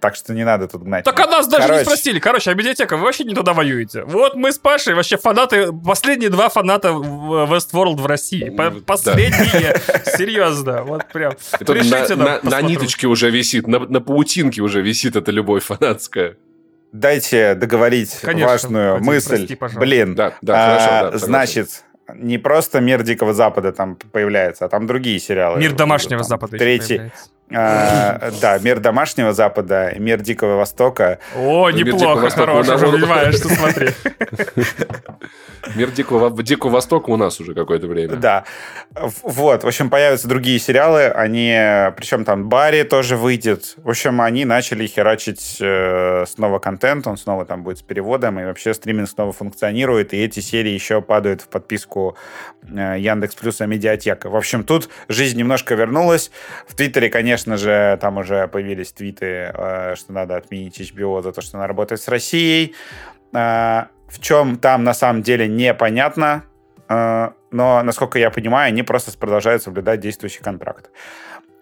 Так 0.01 0.17
что 0.17 0.33
не 0.33 0.45
надо 0.45 0.69
тут 0.69 0.83
гнать. 0.83 1.05
Так 1.05 1.19
а 1.21 1.27
нас 1.27 1.47
даже 1.47 1.73
не 1.73 1.85
спросили. 1.85 2.19
Короче, 2.19 2.51
а 2.51 2.55
медиатека, 2.55 2.97
вы 2.97 3.05
вообще 3.05 3.25
не 3.25 3.35
туда 3.35 3.53
воюете. 3.53 4.03
Вот 4.05 4.35
мы 4.35 4.53
с 4.53 4.59
Пашей 4.59 4.95
вообще 4.95 5.17
фанаты, 5.17 5.73
последние 5.73 6.31
два 6.31 6.49
фаната 6.49 6.89
Westworld 6.89 7.97
в 7.97 8.07
России. 8.07 8.51
Последние. 8.87 9.81
Серьезно. 10.05 10.83
Вот 10.83 11.05
прям 11.13 11.35
на, 11.61 12.17
на, 12.17 12.41
на 12.43 12.63
ниточке 12.63 13.07
уже 13.07 13.31
висит, 13.31 13.67
на, 13.67 13.81
на 13.81 14.01
паутинке 14.01 14.63
уже 14.63 14.83
висит 14.83 15.17
эта 15.17 15.31
любовь 15.31 15.65
фанатская. 15.65 16.37
Дайте 16.93 17.55
договорить 17.55 18.19
Конечно, 18.21 18.49
важную 18.49 18.93
Вадим, 18.93 19.07
мысль. 19.07 19.57
Прости, 19.57 19.79
Блин, 19.79 20.15
да, 20.15 20.35
да, 20.43 20.55
а, 20.55 20.79
хорошо, 20.79 21.11
да, 21.13 21.19
значит, 21.19 21.85
не 22.15 22.37
просто 22.37 22.81
мир 22.81 23.03
Дикого 23.03 23.33
Запада 23.33 23.73
там 23.73 23.97
появляется, 23.97 24.67
а 24.67 24.69
там 24.69 24.87
другие 24.87 25.19
сериалы. 25.19 25.59
Мир 25.59 25.73
домашнего 25.73 26.21
там, 26.21 26.29
Запада. 26.29 26.59
Третий. 26.59 27.01
А, 27.55 28.31
да, 28.41 28.59
мир 28.59 28.81
домашнего 28.81 29.33
Запада, 29.33 29.95
мир 29.97 30.21
Дикого 30.21 30.57
Востока. 30.57 31.19
О, 31.37 31.71
неплохо, 31.71 32.31
хорошо, 32.31 32.75
уже 32.75 32.87
понимаешь, 32.93 33.37
что 33.37 33.49
смотри. 33.49 33.89
Мир 35.75 35.91
Дикого, 35.91 36.43
Дикого 36.43 36.71
Востока 36.71 37.11
у 37.11 37.17
нас 37.17 37.41
уже 37.41 37.55
какое-то 37.55 37.87
время. 37.87 38.17
Да. 38.17 38.45
Вот, 39.23 39.65
в 39.65 39.67
общем, 39.67 39.91
появятся 39.91 40.29
другие 40.29 40.59
сериалы, 40.59 41.07
они, 41.07 41.51
причем 41.97 42.25
там 42.25 42.49
Барри 42.49 42.83
тоже 42.83 43.17
выйдет. 43.17 43.75
В 43.77 43.91
общем, 43.91 44.21
они 44.21 44.45
начали 44.45 44.87
херачить 44.87 45.59
э, 45.61 46.25
снова 46.27 46.59
контент, 46.59 47.07
он 47.07 47.17
снова 47.17 47.45
там 47.45 47.63
будет 47.63 47.79
с 47.79 47.83
переводом, 47.83 48.41
и 48.41 48.45
вообще 48.45 48.75
стриминг 48.75 49.09
снова 49.09 49.33
функционирует, 49.33 50.15
и 50.15 50.19
эти 50.19 50.41
серии 50.41 50.73
еще 50.73 51.01
падают 51.01 51.43
в 51.43 51.49
подписку 51.49 52.17
э, 52.63 52.97
Яндекс 52.99 53.35
Плюса 53.35 53.67
Медиатека. 53.67 54.31
В 54.31 54.37
общем, 54.37 54.65
тут 54.65 54.89
жизнь 55.09 55.39
немножко 55.39 55.75
вернулась. 55.75 56.31
В 56.67 56.75
Твиттере, 56.75 57.09
конечно 57.09 57.57
же, 57.57 57.99
там 58.01 58.19
уже 58.19 58.49
появились 58.49 58.93
твиты, 58.93 59.53
э, 59.55 59.95
что 59.97 60.13
надо 60.13 60.37
отменить 60.37 60.81
HBO 60.81 61.23
за 61.23 61.33
то, 61.33 61.41
что 61.41 61.59
она 61.59 61.67
работает 61.67 62.01
с 62.01 62.09
Россией. 62.09 62.75
Э, 63.33 63.85
в 64.13 64.21
чем 64.21 64.59
там 64.59 64.85
на 64.85 64.95
самом 64.95 65.23
деле 65.23 65.49
непонятно, 65.49 66.45
э, 66.89 67.31
но, 67.51 67.83
насколько 67.83 68.19
я 68.19 68.31
понимаю, 68.31 68.69
они 68.69 68.83
просто 68.83 69.17
продолжают 69.17 69.63
соблюдать 69.63 70.01
действующий 70.01 70.43
контракт. 70.43 70.91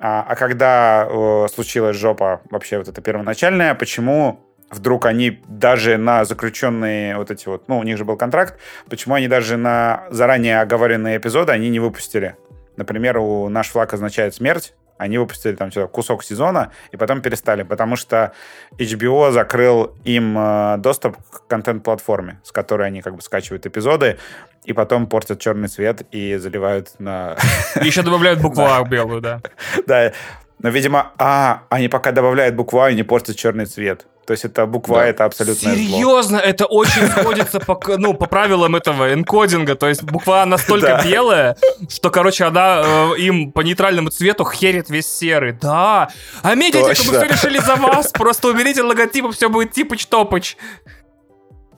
А, 0.01 0.25
а 0.29 0.35
когда 0.35 1.07
э, 1.09 1.47
случилась 1.53 1.97
жопа 1.97 2.41
вообще 2.51 2.79
вот 2.79 2.89
эта 2.89 3.01
первоначальная, 3.01 3.75
почему 3.75 4.41
вдруг 4.71 5.07
они 5.07 5.43
даже 5.47 5.97
на 5.97 6.25
заключенные 6.25 7.17
вот 7.17 7.31
эти 7.31 7.49
вот, 7.49 7.69
ну, 7.69 7.79
у 7.79 7.83
них 7.83 7.99
же 7.99 8.05
был 8.05 8.17
контракт, 8.17 8.59
почему 8.89 9.15
они 9.15 9.29
даже 9.29 9.57
на 9.57 10.05
заранее 10.11 10.61
оговоренные 10.61 11.19
эпизоды 11.19 11.53
они 11.53 11.69
не 11.69 11.81
выпустили? 11.81 12.37
Например, 12.77 13.19
у 13.19 13.49
«Наш 13.49 13.69
флаг 13.69 13.93
означает 13.93 14.35
смерть», 14.35 14.75
они 15.01 15.17
выпустили 15.17 15.57
там 15.57 15.71
что 15.71 15.89
кусок 15.89 16.23
сезона 16.23 16.73
и 16.93 16.97
потом 16.99 17.23
перестали, 17.23 17.63
потому 17.63 17.97
что 17.97 18.33
HBO 18.79 19.33
закрыл 19.33 19.97
им 20.05 20.37
э, 20.39 20.77
доступ 20.79 21.17
к 21.31 21.47
контент-платформе, 21.47 22.39
с 22.45 22.53
которой 22.53 22.87
они 22.87 23.01
как 23.01 23.17
бы 23.17 23.23
скачивают 23.23 23.65
эпизоды, 23.65 24.19
и 24.65 24.75
потом 24.75 25.07
портят 25.07 25.41
черный 25.41 25.69
цвет 25.69 26.03
и 26.11 26.37
заливают 26.37 26.91
на... 26.99 27.37
еще 27.83 28.03
добавляют 28.03 28.43
букву 28.43 28.63
А 28.63 28.85
белую, 28.85 29.23
да. 29.23 29.41
Да, 29.87 30.13
но, 30.59 30.69
видимо, 30.69 31.13
а, 31.17 31.63
они 31.71 31.89
пока 31.89 32.13
добавляют 32.13 32.55
букву 32.55 32.81
А 32.81 32.91
и 32.91 32.95
не 32.95 33.03
портят 33.03 33.37
черный 33.37 33.65
цвет. 33.65 34.07
То 34.31 34.35
есть 34.35 34.45
это 34.45 34.65
буква 34.65 34.99
да. 34.99 35.07
это 35.07 35.25
абсолютно 35.25 35.75
Серьезно, 35.75 36.39
зло. 36.39 36.47
это 36.47 36.67
очень 36.67 37.05
сходится 37.19 37.59
по, 37.59 37.81
ну, 37.99 38.15
по 38.15 38.27
правилам 38.27 38.77
этого 38.77 39.13
энкодинга. 39.13 39.75
То 39.75 39.89
есть 39.89 40.05
буква 40.05 40.45
настолько 40.47 41.03
белая, 41.05 41.57
что, 41.89 42.11
короче, 42.11 42.45
она 42.45 42.81
э, 42.85 43.19
им 43.19 43.51
по 43.51 43.63
нейтральному 43.63 44.11
цвету 44.11 44.49
херит 44.49 44.89
весь 44.89 45.13
серый. 45.13 45.59
Да. 45.61 46.11
А 46.45 46.55
медиатека 46.55 47.03
мы 47.09 47.19
все 47.19 47.25
решили 47.27 47.59
за 47.59 47.75
вас. 47.75 48.13
Просто 48.13 48.47
уберите 48.47 48.85
логотип, 48.85 49.35
все 49.35 49.49
будет 49.49 49.73
типыч-топыч. 49.73 50.57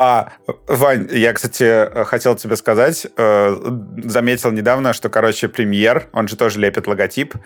А, 0.04 0.32
Вань, 0.66 1.06
я, 1.12 1.32
кстати, 1.32 1.88
хотел 2.06 2.34
тебе 2.34 2.56
сказать, 2.56 3.06
э, 3.16 3.56
заметил 3.98 4.50
недавно, 4.50 4.94
что, 4.94 5.08
короче, 5.08 5.46
премьер, 5.46 6.08
он 6.12 6.26
же 6.26 6.36
тоже 6.36 6.58
лепит 6.58 6.88
логотип. 6.88 7.36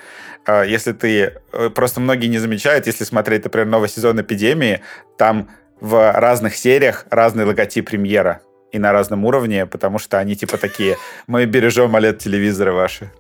Э, 0.47 0.65
если 0.67 0.93
ты... 0.93 1.35
Э, 1.53 1.69
просто 1.69 2.01
многие 2.01 2.29
не 2.29 2.39
замечают, 2.39 2.87
если 2.87 3.05
смотреть, 3.05 3.45
например, 3.45 3.67
новый 3.67 3.91
сезон 3.91 4.19
«Эпидемии», 4.23 4.81
там 5.19 5.51
в 5.83 6.13
разных 6.13 6.57
сериях 6.57 7.05
разный 7.11 7.45
логотип 7.45 7.91
премьера 7.91 8.41
и 8.73 8.79
на 8.79 8.91
разном 8.91 9.27
уровне, 9.27 9.67
потому 9.67 9.99
что 9.99 10.19
они 10.19 10.35
типа 10.35 10.57
такие, 10.57 10.97
мы 11.27 11.45
бережем 11.45 11.95
OLED-телевизоры 11.95 12.73
ваши. 12.73 13.13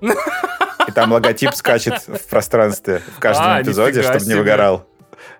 И 0.88 0.92
там 0.92 1.12
логотип 1.12 1.52
скачет 1.54 2.08
в 2.08 2.26
пространстве 2.30 3.02
в 3.14 3.20
каждом 3.20 3.48
а, 3.48 3.60
эпизоде, 3.60 4.00
чтобы 4.00 4.24
не 4.24 4.34
выгорал. 4.34 4.86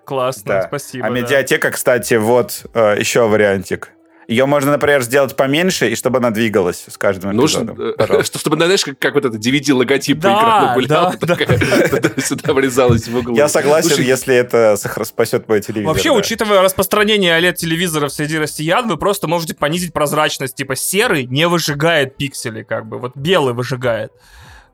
Классно, 0.07 0.43
да. 0.45 0.61
спасибо. 0.63 1.05
А 1.05 1.09
да. 1.09 1.15
медиатека, 1.15 1.69
кстати, 1.69 2.13
вот 2.13 2.65
э, 2.73 2.95
еще 2.97 3.27
вариантик. 3.27 3.91
Ее 4.29 4.45
можно, 4.45 4.71
например, 4.71 5.01
сделать 5.01 5.35
поменьше, 5.35 5.89
и 5.89 5.95
чтобы 5.95 6.19
она 6.19 6.31
двигалась 6.31 6.85
с 6.89 6.97
каждым 6.97 7.31
эпизодом. 7.37 7.75
Нужно, 7.75 8.23
что, 8.23 8.39
чтобы, 8.39 8.55
знаешь, 8.55 8.85
как, 8.85 8.97
как 8.99 9.15
вот 9.15 9.25
этот 9.25 9.45
DVD-логотип 9.45 10.17
да, 10.19 10.73
гулял, 10.75 11.13
да, 11.19 11.35
да. 11.35 12.21
сюда 12.21 12.53
врезалась 12.53 13.07
в 13.07 13.17
углу. 13.17 13.35
Я 13.35 13.49
согласен, 13.49 13.89
Слушай, 13.89 14.05
если 14.05 14.33
это 14.33 14.77
спасет 15.03 15.49
мой 15.49 15.59
телевизор. 15.59 15.93
Вообще, 15.93 16.09
да. 16.09 16.15
учитывая 16.15 16.61
распространение 16.61 17.37
OLED-телевизоров 17.37 18.13
среди 18.13 18.37
россиян, 18.37 18.87
вы 18.87 18.95
просто 18.95 19.27
можете 19.27 19.55
понизить 19.55 19.91
прозрачность. 19.91 20.55
Типа 20.55 20.77
серый 20.77 21.25
не 21.25 21.49
выжигает 21.49 22.15
пиксели, 22.15 22.63
как 22.63 22.85
бы. 22.85 22.99
Вот 22.99 23.11
белый 23.15 23.53
выжигает. 23.53 24.13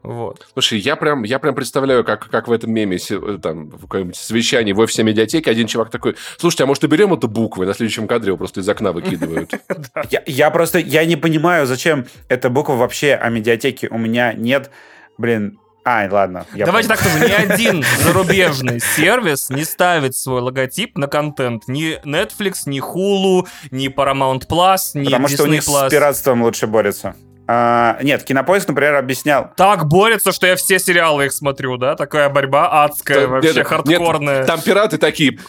Вот. 0.03 0.45
Слушай, 0.51 0.79
я 0.79 0.97
прям, 0.97 1.23
я 1.23 1.39
прям 1.39 1.55
представляю, 1.55 2.03
как, 2.03 2.29
как 2.29 2.49
в 2.49 2.51
этом 2.51 2.71
меме, 2.71 2.97
э, 2.97 3.39
там, 3.41 3.69
в 3.69 3.83
каком-нибудь 3.83 4.17
совещании 4.17 4.73
в 4.73 4.79
офисе 4.79 5.03
медиатеки, 5.03 5.49
один 5.49 5.65
чувак 5.65 5.89
такой, 5.89 6.17
слушайте, 6.37 6.65
а 6.65 6.67
может, 6.67 6.83
уберем 6.83 7.13
эту 7.13 7.29
букву? 7.29 7.63
И 7.63 7.65
на 7.65 7.73
следующем 7.73 8.07
кадре 8.07 8.27
его 8.27 8.37
просто 8.37 8.59
из 8.59 8.67
окна 8.67 8.91
выкидывают. 8.91 9.53
Я 10.27 10.51
просто, 10.51 10.79
я 10.79 11.05
не 11.05 11.15
понимаю, 11.15 11.65
зачем 11.65 12.05
эта 12.27 12.49
буква 12.49 12.73
вообще 12.73 13.13
о 13.13 13.29
медиатеке. 13.29 13.87
У 13.89 13.97
меня 13.97 14.33
нет, 14.33 14.71
блин, 15.17 15.57
а, 15.85 16.07
ладно. 16.09 16.45
Давайте 16.55 16.87
так 16.87 16.99
скажу, 16.99 17.17
ни 17.19 17.31
один 17.31 17.83
зарубежный 17.99 18.79
сервис 18.79 19.49
не 19.49 19.65
ставит 19.65 20.15
свой 20.15 20.41
логотип 20.41 20.97
на 20.97 21.07
контент. 21.07 21.67
Ни 21.67 21.99
Netflix, 22.05 22.63
ни 22.65 22.81
Hulu, 22.81 23.47
ни 23.71 23.87
Paramount 23.87 24.47
Plus, 24.47 24.91
ни 24.93 25.05
Потому 25.05 25.27
Disney 25.27 25.33
что 25.33 25.43
у 25.43 25.47
них 25.47 25.63
с 25.63 25.89
пиратством 25.89 26.43
лучше 26.43 26.67
борются. 26.67 27.15
А, 27.45 27.97
нет, 28.01 28.23
Кинопоиск, 28.23 28.69
например, 28.69 28.95
объяснял... 28.95 29.51
Так 29.57 29.87
борется, 29.87 30.31
что 30.31 30.47
я 30.47 30.55
все 30.55 30.79
сериалы 30.79 31.25
их 31.25 31.33
смотрю, 31.33 31.77
да? 31.77 31.95
Такая 31.95 32.29
борьба 32.29 32.83
адская, 32.83 33.21
Да, 33.21 33.27
вообще 33.27 33.53
нет, 33.53 33.67
хардкорная. 33.67 34.37
Нет, 34.39 34.47
там 34.47 34.61
пираты 34.61 34.97
такие, 34.97 35.39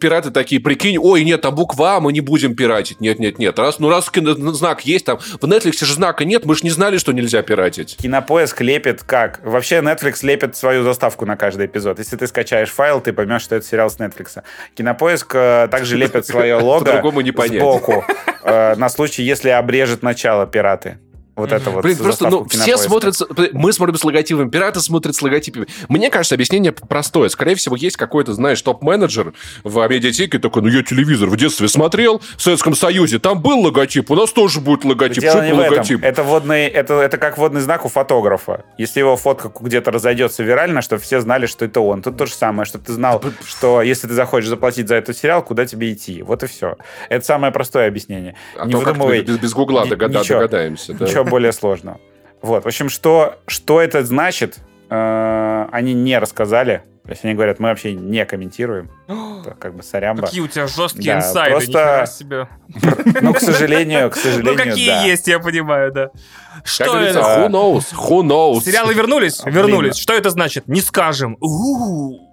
пираты 0.00 0.32
такие, 0.32 0.60
прикинь, 0.60 0.98
ой, 0.98 1.22
нет, 1.24 1.42
там 1.42 1.54
буква 1.54 1.96
А, 1.96 2.00
мы 2.00 2.12
не 2.12 2.20
будем 2.20 2.56
пиратить. 2.56 3.00
Нет, 3.00 3.20
нет, 3.20 3.38
нет. 3.38 3.58
Раз, 3.60 3.78
ну 3.78 3.88
раз 3.88 4.10
кино- 4.10 4.34
знак 4.52 4.84
есть, 4.84 5.06
там 5.06 5.18
в 5.18 5.44
Netflix 5.44 5.84
же 5.84 5.94
знака 5.94 6.24
нет, 6.24 6.44
мы 6.46 6.56
же 6.56 6.64
не 6.64 6.70
знали, 6.70 6.98
что 6.98 7.12
нельзя 7.12 7.42
пиратить. 7.42 7.96
Кинопоиск 7.96 8.60
лепит 8.62 9.04
как? 9.04 9.40
Вообще 9.44 9.76
Netflix 9.76 10.26
лепит 10.26 10.56
свою 10.56 10.82
заставку 10.82 11.26
на 11.26 11.36
каждый 11.36 11.66
эпизод. 11.66 12.00
Если 12.00 12.16
ты 12.16 12.26
скачаешь 12.26 12.70
файл, 12.70 13.00
ты 13.00 13.12
поймешь, 13.12 13.42
что 13.42 13.54
это 13.54 13.66
сериал 13.66 13.88
с 13.88 13.98
Netflix. 13.98 14.42
Кинопоиск 14.74 15.32
э, 15.34 15.68
также 15.70 15.96
лепит 15.96 16.26
свое 16.26 16.56
лого 16.60 17.02
сбоку 17.46 18.04
э, 18.42 18.74
на 18.74 18.88
случай, 18.88 19.22
если 19.22 19.50
обрежет 19.50 20.02
начало 20.02 20.46
пираты. 20.46 20.98
Вот 21.36 21.52
это 21.52 21.70
вот 21.70 21.82
Блин, 21.82 21.98
просто, 21.98 22.30
ну, 22.30 22.46
все 22.48 22.78
смотрят, 22.78 23.14
мы 23.52 23.70
смотрим 23.74 23.96
с 23.96 24.04
логотипом, 24.04 24.50
пираты 24.50 24.80
смотрят 24.80 25.14
с 25.14 25.20
логотипами. 25.20 25.66
Мне 25.90 26.08
кажется, 26.08 26.34
объяснение 26.34 26.72
простое. 26.72 27.28
Скорее 27.28 27.54
всего, 27.56 27.76
есть 27.76 27.98
какой-то, 27.98 28.32
знаешь, 28.32 28.60
топ-менеджер 28.62 29.34
в 29.62 29.86
медиатеке 29.88 30.38
такой, 30.38 30.62
ну, 30.62 30.68
я 30.68 30.82
телевизор 30.82 31.28
в 31.28 31.36
детстве 31.36 31.68
смотрел 31.68 32.22
в 32.38 32.42
Советском 32.42 32.74
Союзе, 32.74 33.18
там 33.18 33.42
был 33.42 33.60
логотип, 33.60 34.10
у 34.10 34.14
нас 34.14 34.32
тоже 34.32 34.60
будет 34.60 34.86
логотип. 34.86 35.22
Дело 35.22 35.36
Что 35.36 35.42
не 35.42 35.48
это 35.48 35.56
в 35.56 35.60
этом. 35.60 35.74
логотип? 35.74 36.02
Это, 36.02 36.22
водный, 36.22 36.66
это, 36.68 36.94
это 36.94 37.18
как 37.18 37.36
водный 37.36 37.60
знак 37.60 37.84
у 37.84 37.88
фотографа. 37.88 38.64
Если 38.78 39.00
его 39.00 39.16
фотка 39.18 39.52
где-то 39.60 39.90
разойдется 39.90 40.42
вирально, 40.42 40.80
чтобы 40.80 41.02
все 41.02 41.20
знали, 41.20 41.44
что 41.44 41.66
это 41.66 41.80
он. 41.80 42.00
Тут 42.00 42.16
то 42.16 42.24
же 42.24 42.32
самое, 42.32 42.64
чтобы 42.64 42.86
ты 42.86 42.94
знал, 42.94 43.22
что 43.44 43.82
если 43.82 44.08
ты 44.08 44.14
захочешь 44.14 44.48
заплатить 44.48 44.88
за 44.88 44.94
этот 44.94 45.18
сериал, 45.18 45.42
куда 45.42 45.66
тебе 45.66 45.92
идти. 45.92 46.22
Вот 46.22 46.42
и 46.42 46.46
все. 46.46 46.76
Это 47.10 47.26
самое 47.26 47.52
простое 47.52 47.88
объяснение. 47.88 48.36
А 48.58 48.64
не 48.64 48.72
то 48.72 48.78
выдумывай 48.78 49.20
без, 49.20 49.36
без 49.38 49.52
гугла 49.52 49.84
догада- 49.84 50.20
ничего. 50.20 50.38
догадаемся. 50.40 50.94
да. 50.94 51.04
ничего 51.04 51.25
более 51.30 51.52
сложного. 51.52 51.98
Вот, 52.42 52.64
в 52.64 52.66
общем, 52.66 52.88
что, 52.88 53.38
что 53.46 53.80
это 53.80 54.04
значит, 54.04 54.58
э, 54.90 55.66
они 55.72 55.94
не 55.94 56.18
рассказали. 56.18 56.82
То 57.04 57.12
есть 57.12 57.24
они 57.24 57.34
говорят, 57.34 57.60
мы 57.60 57.68
вообще 57.68 57.92
не 57.92 58.24
комментируем. 58.24 58.90
Это 59.40 59.54
как 59.54 59.76
бы 59.76 59.84
сорямба. 59.84 60.22
Какие 60.26 60.40
у 60.40 60.48
тебя 60.48 60.66
жесткие 60.66 61.14
Да, 61.14 61.18
инсайды, 61.20 61.50
просто- 61.52 62.06
себе. 62.18 62.48
Ну, 63.22 63.32
к 63.32 63.38
сожалению, 63.38 64.10
к 64.10 64.16
сожалению, 64.16 64.52
Ну, 64.52 64.56
какие 64.58 64.88
да. 64.88 65.02
есть, 65.04 65.28
я 65.28 65.38
понимаю, 65.38 65.92
да. 65.92 66.08
Как 66.56 66.66
Что 66.66 66.84
говорится, 66.86 67.20
это? 67.20 67.40
who 67.42 67.48
knows, 67.48 67.84
who 67.94 68.22
knows. 68.22 68.64
Сериалы 68.64 68.92
вернулись? 68.92 69.40
Блин. 69.42 69.54
Вернулись. 69.54 69.96
Что 69.96 70.14
это 70.14 70.30
значит? 70.30 70.66
Не 70.66 70.80
скажем. 70.80 71.36
У-у-у. 71.40 72.25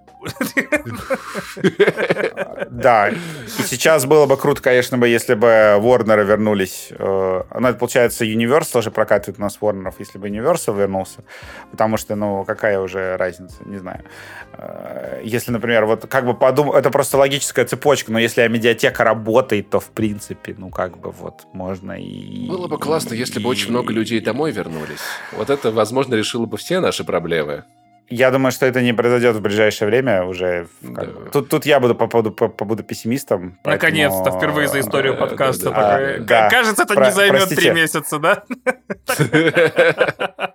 Да, 2.70 3.08
и 3.08 3.16
сейчас 3.48 4.04
было 4.06 4.26
бы 4.26 4.36
круто, 4.36 4.62
конечно, 4.62 4.98
бы, 4.98 5.08
если 5.08 5.34
бы 5.34 5.46
Warner 5.80 6.24
вернулись. 6.24 6.88
э, 6.90 7.42
Ну, 7.58 7.68
это, 7.68 7.78
получается, 7.78 8.24
Universal 8.24 8.82
же 8.82 8.90
прокатывает 8.90 9.38
у 9.38 9.42
нас 9.42 9.58
Warner, 9.60 9.92
если 9.98 10.18
бы 10.18 10.28
Universal 10.28 10.76
вернулся. 10.76 11.24
Потому 11.70 11.96
что, 11.96 12.16
ну, 12.16 12.44
какая 12.44 12.80
уже 12.80 13.16
разница, 13.16 13.56
не 13.64 13.78
знаю. 13.78 14.04
Э, 14.52 15.20
Если, 15.24 15.50
например, 15.52 15.84
вот 15.86 16.06
как 16.06 16.26
бы 16.26 16.34
подумать, 16.34 16.76
это 16.76 16.90
просто 16.90 17.18
логическая 17.18 17.64
цепочка, 17.64 18.12
но 18.12 18.18
если 18.18 18.46
медиатека 18.48 19.04
работает, 19.04 19.70
то, 19.70 19.80
в 19.80 19.90
принципе, 19.90 20.54
ну, 20.58 20.70
как 20.70 20.98
бы 20.98 21.10
вот 21.10 21.46
можно 21.52 21.92
и... 21.92 22.48
Было 22.48 22.68
бы 22.68 22.78
классно, 22.78 23.14
если 23.14 23.40
бы 23.40 23.48
очень 23.48 23.70
много 23.70 23.92
людей 23.92 24.20
домой 24.20 24.52
вернулись. 24.52 25.00
Вот 25.32 25.50
это, 25.50 25.70
возможно, 25.70 26.14
решило 26.14 26.46
бы 26.46 26.56
все 26.56 26.80
наши 26.80 27.04
проблемы. 27.04 27.64
Я 28.10 28.30
думаю, 28.30 28.52
что 28.52 28.66
это 28.66 28.82
не 28.82 28.92
произойдет 28.92 29.34
в 29.36 29.40
ближайшее 29.40 29.88
время 29.88 30.24
уже. 30.24 30.66
Да. 30.82 31.04
бы. 31.04 31.30
Тут, 31.32 31.48
тут 31.48 31.64
я 31.66 31.80
буду, 31.80 31.94
побуду, 31.94 32.32
побуду 32.32 32.82
пессимистом. 32.82 33.58
поэтому- 33.64 33.72
Наконец-то, 33.92 34.30
впервые 34.38 34.68
за 34.68 34.80
историю 34.80 35.14
Да, 35.14 35.20
подкаста. 35.20 35.70
да, 35.70 35.98
да. 35.98 36.18
Да. 36.20 36.48
Кажется, 36.50 36.82
это 36.82 36.94
Про- 36.94 37.06
не 37.06 37.12
займет 37.12 37.36
простите. 37.38 37.60
три 37.62 37.70
месяца, 37.72 38.18
да? 38.18 38.44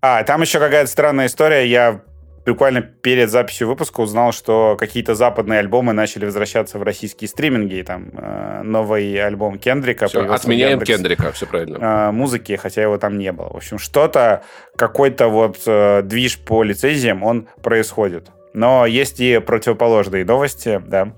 А, 0.00 0.22
там 0.24 0.42
еще 0.42 0.58
какая-то 0.58 0.90
странная 0.90 1.26
история. 1.26 1.66
Я 1.66 2.02
буквально 2.46 2.82
перед 2.82 3.30
записью 3.30 3.68
выпуска 3.68 4.00
узнал, 4.00 4.32
что 4.32 4.76
какие-то 4.78 5.14
западные 5.14 5.60
альбомы 5.60 5.92
начали 5.92 6.24
возвращаться 6.24 6.78
в 6.78 6.82
российские 6.82 7.28
стриминги. 7.28 7.82
Там 7.82 8.10
э, 8.12 8.62
новый 8.62 9.16
альбом 9.24 9.58
Кендрика 9.58 10.06
Всё, 10.06 10.20
появился 10.20 10.42
в 10.42 10.44
отменяем 10.44 10.80
Кендрика, 10.80 11.32
все 11.32 11.46
правильно. 11.46 11.78
э, 11.80 12.10
музыки, 12.10 12.56
хотя 12.56 12.82
его 12.82 12.98
там 12.98 13.18
не 13.18 13.32
было. 13.32 13.50
В 13.50 13.56
общем, 13.56 13.78
что-то, 13.78 14.42
какой-то 14.76 15.28
вот 15.28 15.58
э, 15.66 16.02
движ 16.02 16.38
по 16.38 16.62
лицензиям, 16.62 17.22
он 17.22 17.48
происходит. 17.62 18.28
Но 18.52 18.86
есть 18.86 19.20
и 19.20 19.38
противоположные 19.38 20.24
новости, 20.24 20.80
да. 20.86 21.12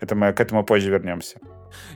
Это 0.00 0.14
мы 0.14 0.32
к 0.32 0.40
этому 0.40 0.64
позже 0.64 0.90
вернемся. 0.90 1.38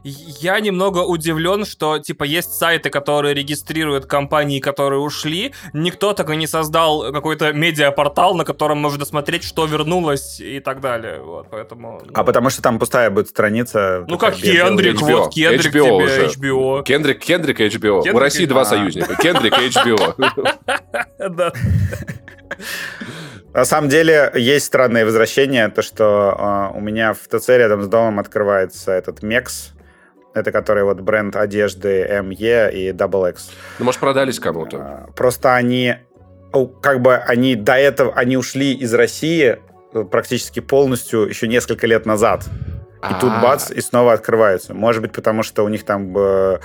Я 0.05 0.61
немного 0.61 0.99
удивлен, 0.99 1.65
что, 1.65 1.99
типа, 1.99 2.25
есть 2.25 2.53
сайты, 2.53 2.91
которые 2.91 3.35
регистрируют 3.35 4.07
компании, 4.07 4.61
которые 4.61 5.01
ушли. 5.01 5.53
Никто 5.73 6.13
так 6.13 6.31
и 6.31 6.37
не 6.37 6.47
создал 6.47 7.13
какой-то 7.13 7.53
медиапортал, 7.53 8.35
на 8.35 8.45
котором 8.45 8.79
можно 8.79 9.05
смотреть, 9.05 9.45
что 9.45 9.67
вернулось 9.67 10.41
и 10.41 10.61
так 10.61 10.81
далее. 10.81 11.21
Вот, 11.21 11.49
поэтому... 11.51 12.01
ну, 12.05 12.11
А 12.15 12.25
потому 12.25 12.51
что 12.51 12.63
там 12.63 12.79
пустая 12.79 13.11
будет 13.11 13.29
страница. 13.29 14.05
Ну, 14.09 14.17
такая 14.17 14.33
как 14.33 14.41
Кендрик, 14.41 14.97
HBO. 15.01 15.17
вот 15.19 15.35
Кендрик 15.35 15.75
HBO 15.75 15.85
тебе, 15.85 15.93
уже. 15.93 16.27
HBO. 16.27 16.83
Кендрик, 16.85 17.19
Кендрик 17.21 17.61
и 17.61 17.67
HBO. 17.67 18.03
Кендрик 18.03 18.15
У 18.15 18.19
России 18.19 18.47
два 18.47 18.63
А. 18.63 18.65
союзника. 18.65 19.17
Кендрик 19.17 19.55
и 19.59 19.69
HBO. 19.69 20.15
Да. 21.29 21.53
На 23.55 23.65
самом 23.65 23.89
деле 23.89 24.31
есть 24.35 24.67
странное 24.67 25.05
возвращение, 25.05 25.69
то 25.69 25.83
что 25.83 26.71
э, 26.75 26.77
у 26.79 26.81
меня 26.81 27.15
в 27.15 27.19
ТЦ 27.29 27.49
рядом 27.51 27.83
с 27.83 27.89
домом 27.89 28.19
открывается 28.19 28.93
этот 28.93 29.23
Мекс, 29.23 29.73
это 30.35 30.53
который 30.53 30.85
вот 30.85 31.01
бренд 31.01 31.35
одежды 31.35 32.07
ME 32.23 32.73
и 32.73 32.91
Double 32.91 33.31
X. 33.31 33.51
Ну, 33.79 33.87
может, 33.87 34.01
продались 34.01 34.39
кому-то. 34.39 35.07
Э, 35.09 35.13
Просто 35.17 35.55
они, 35.55 35.97
как 36.83 37.01
бы 37.01 37.17
они 37.17 37.57
до 37.57 37.75
этого, 37.75 38.13
они 38.15 38.37
ушли 38.37 38.75
из 38.75 38.93
России 38.95 39.59
э, 39.95 40.05
практически 40.05 40.61
полностью 40.61 41.27
еще 41.27 41.49
несколько 41.49 41.87
лет 41.87 42.07
назад. 42.07 42.45
И 43.03 43.15
тут 43.21 43.31
А. 43.33 43.41
бац, 43.43 43.71
и 43.71 43.81
снова 43.81 44.13
открываются. 44.13 44.75
Может 44.75 45.03
быть, 45.03 45.13
потому 45.13 45.43
что 45.43 45.65
у 45.65 45.69
них 45.69 45.85
там 45.85 46.13
э, 46.19 46.59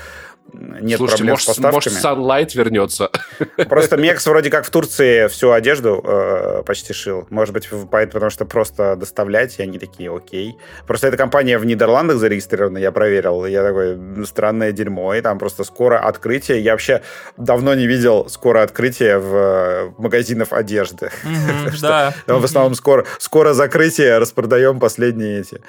нет 0.52 0.98
Слушайте, 0.98 1.18
проблем 1.24 1.34
может, 1.34 1.44
с 1.46 1.48
поставками. 1.48 1.94
может, 1.94 2.04
Sunlight 2.06 2.58
вернется. 2.58 3.10
Просто 3.70 3.98
Мекс 3.98 4.26
вроде 4.28 4.50
как 4.50 4.66
в 4.66 4.70
Турции 4.70 5.28
всю 5.28 5.52
одежду 5.52 6.02
э, 6.04 6.64
почти 6.66 6.94
шил. 6.94 7.26
Может 7.30 7.54
быть, 7.54 7.70
поэтому, 7.90 8.14
потому 8.14 8.30
что 8.30 8.46
просто 8.46 8.96
доставлять, 8.96 9.60
и 9.60 9.64
они 9.64 9.80
такие, 9.80 10.16
окей. 10.16 10.58
Просто 10.86 11.08
эта 11.08 11.18
компания 11.18 11.58
в 11.58 11.66
Нидерландах 11.66 12.18
зарегистрирована, 12.18 12.78
я 12.78 12.92
проверил. 12.92 13.46
Я 13.46 13.64
такой, 13.64 13.96
«Ну, 13.96 14.26
странное 14.26 14.72
дерьмо, 14.72 15.14
и 15.16 15.22
там 15.22 15.40
просто 15.40 15.64
скоро 15.64 16.00
открытие. 16.00 16.60
Я 16.60 16.72
вообще 16.72 17.02
давно 17.38 17.74
не 17.74 17.88
видел 17.88 18.30
скоро 18.30 18.62
открытие 18.64 19.18
в 19.18 19.36
э, 19.36 19.92
магазинов 19.98 20.54
одежды. 20.54 21.10
Мгм, 21.24 21.72
Что- 21.74 22.14
Да. 22.28 22.36
В 22.36 22.44
основном 22.44 22.76
скоро, 22.76 23.06
скоро 23.20 23.54
закрытие, 23.54 24.18
распродаем 24.20 24.80
последние 24.80 25.42
эти. 25.42 25.62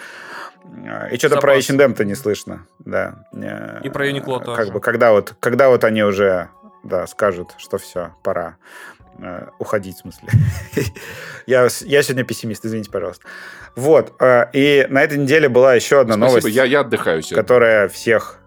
И 1.11 1.17
что-то 1.19 1.41
про. 1.41 1.55
H&M-то 1.57 2.05
не 2.05 2.15
слышно, 2.15 2.67
да. 2.79 3.27
Э, 3.33 3.81
И 3.83 3.91
про 3.91 4.09
Uniqlo 4.09 4.39
Как 4.39 4.45
тоже. 4.45 4.73
бы, 4.73 4.81
когда 4.81 5.13
вот, 5.13 5.35
когда 5.41 5.69
вот 5.69 5.85
они 5.85 6.03
уже, 6.03 6.49
да, 6.83 7.07
скажут, 7.07 7.55
что 7.59 7.79
все, 7.79 8.15
пора 8.23 8.57
э, 9.19 9.47
уходить, 9.59 9.97
в 9.97 10.01
смысле. 10.01 10.29
я, 11.47 11.69
я 11.83 12.03
сегодня 12.03 12.25
пессимист, 12.25 12.65
извините, 12.65 12.91
пожалуйста. 12.91 13.27
Вот, 13.77 14.15
э, 14.21 14.47
и 14.53 14.87
на 14.89 15.03
этой 15.03 15.19
неделе 15.19 15.49
была 15.49 15.75
еще 15.75 16.01
одна 16.01 16.15
Спасибо, 16.15 16.29
новость, 16.29 16.49
я, 16.57 16.65
я 16.65 16.81
отдыхаю 16.81 17.23
сегодня. 17.23 17.43
которая 17.43 17.89
всех 17.89 18.41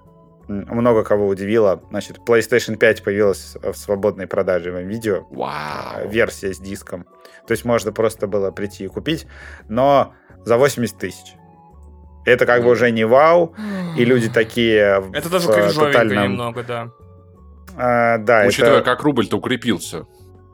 много 0.47 1.03
кого 1.03 1.27
удивила. 1.27 1.81
Значит, 1.89 2.19
PlayStation 2.25 2.77
5 2.77 3.03
появилась 3.03 3.55
в 3.61 3.73
свободной 3.75 4.27
продаже 4.27 4.71
в 4.71 4.79
видео 4.79 5.17
э, 5.17 5.21
Вау. 5.31 6.09
версия 6.09 6.53
с 6.53 6.59
диском. 6.59 7.05
То 7.45 7.51
есть 7.51 7.63
можно 7.63 7.91
просто 7.91 8.27
было 8.27 8.51
прийти 8.51 8.85
и 8.85 8.87
купить, 8.87 9.27
но 9.69 10.13
за 10.43 10.57
80 10.57 10.97
тысяч. 10.97 11.35
Это 12.27 12.45
как 12.45 12.61
бы 12.61 12.71
уже 12.71 12.91
не 12.91 13.05
вау, 13.05 13.55
и 13.95 14.03
люди 14.03 14.29
такие 14.29 14.99
в 14.99 15.13
Это 15.13 15.29
даже 15.29 15.49
э, 15.49 15.53
кринжовенько 15.53 15.91
тотальном... 15.93 16.23
немного, 16.31 16.63
да. 16.63 16.91
А, 17.77 18.17
да, 18.17 18.43
Учитывая, 18.45 18.79
это... 18.79 18.85
как 18.85 19.01
рубль-то 19.03 19.37
укрепился. 19.37 20.05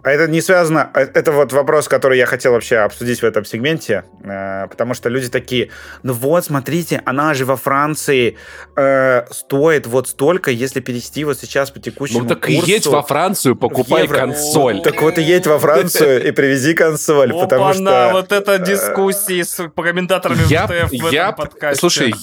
А 0.04 0.12
это 0.12 0.30
не 0.30 0.41
связано... 0.41 0.91
э, 0.93 1.08
Это 1.14 1.32
вот 1.32 1.54
вопрос, 1.54 1.88
который 1.88 2.18
я 2.18 2.26
хотел 2.26 2.51
вообще 2.51 2.78
обсудить 2.78 3.22
в 3.22 3.26
этом 3.26 3.45
сегменте, 3.45 4.04
э, 4.22 4.68
потому 4.68 4.93
что 4.93 5.08
люди 5.10 5.30
такие, 5.30 5.70
ну 6.04 6.14
вот, 6.14 6.43
смотрите, 6.45 7.01
она 7.06 7.34
же 7.34 7.45
во 7.45 7.56
Франции 7.56 8.38
э, 8.76 9.26
стоит 9.32 9.88
вот 9.88 10.10
столько, 10.10 10.51
если 10.51 10.82
перевести 10.82 11.24
вот 11.24 11.39
сейчас 11.39 11.72
по 11.72 11.80
текущему 11.80 12.24
Ну 12.24 12.28
так 12.28 12.49
и 12.49 12.56
курсу 12.56 12.70
едь 12.70 12.86
во 12.86 13.01
Францию, 13.01 13.56
покупай 13.56 14.04
евро. 14.04 14.18
консоль. 14.18 14.82
Так 14.82 15.01
вот 15.01 15.18
и 15.18 15.22
едь 15.22 15.47
во 15.47 15.58
Францию 15.58 16.28
и 16.28 16.32
привези 16.32 16.74
консоль, 16.74 17.32
потому 17.32 17.74
что... 17.74 18.10
вот 18.12 18.32
это 18.34 18.60
дискуссии 18.60 19.41
с 19.41 19.70
комментаторами 19.70 20.41
в 20.43 21.14
этом 21.14 21.36
подкасте. 21.36 21.80
слушай, 21.80 22.14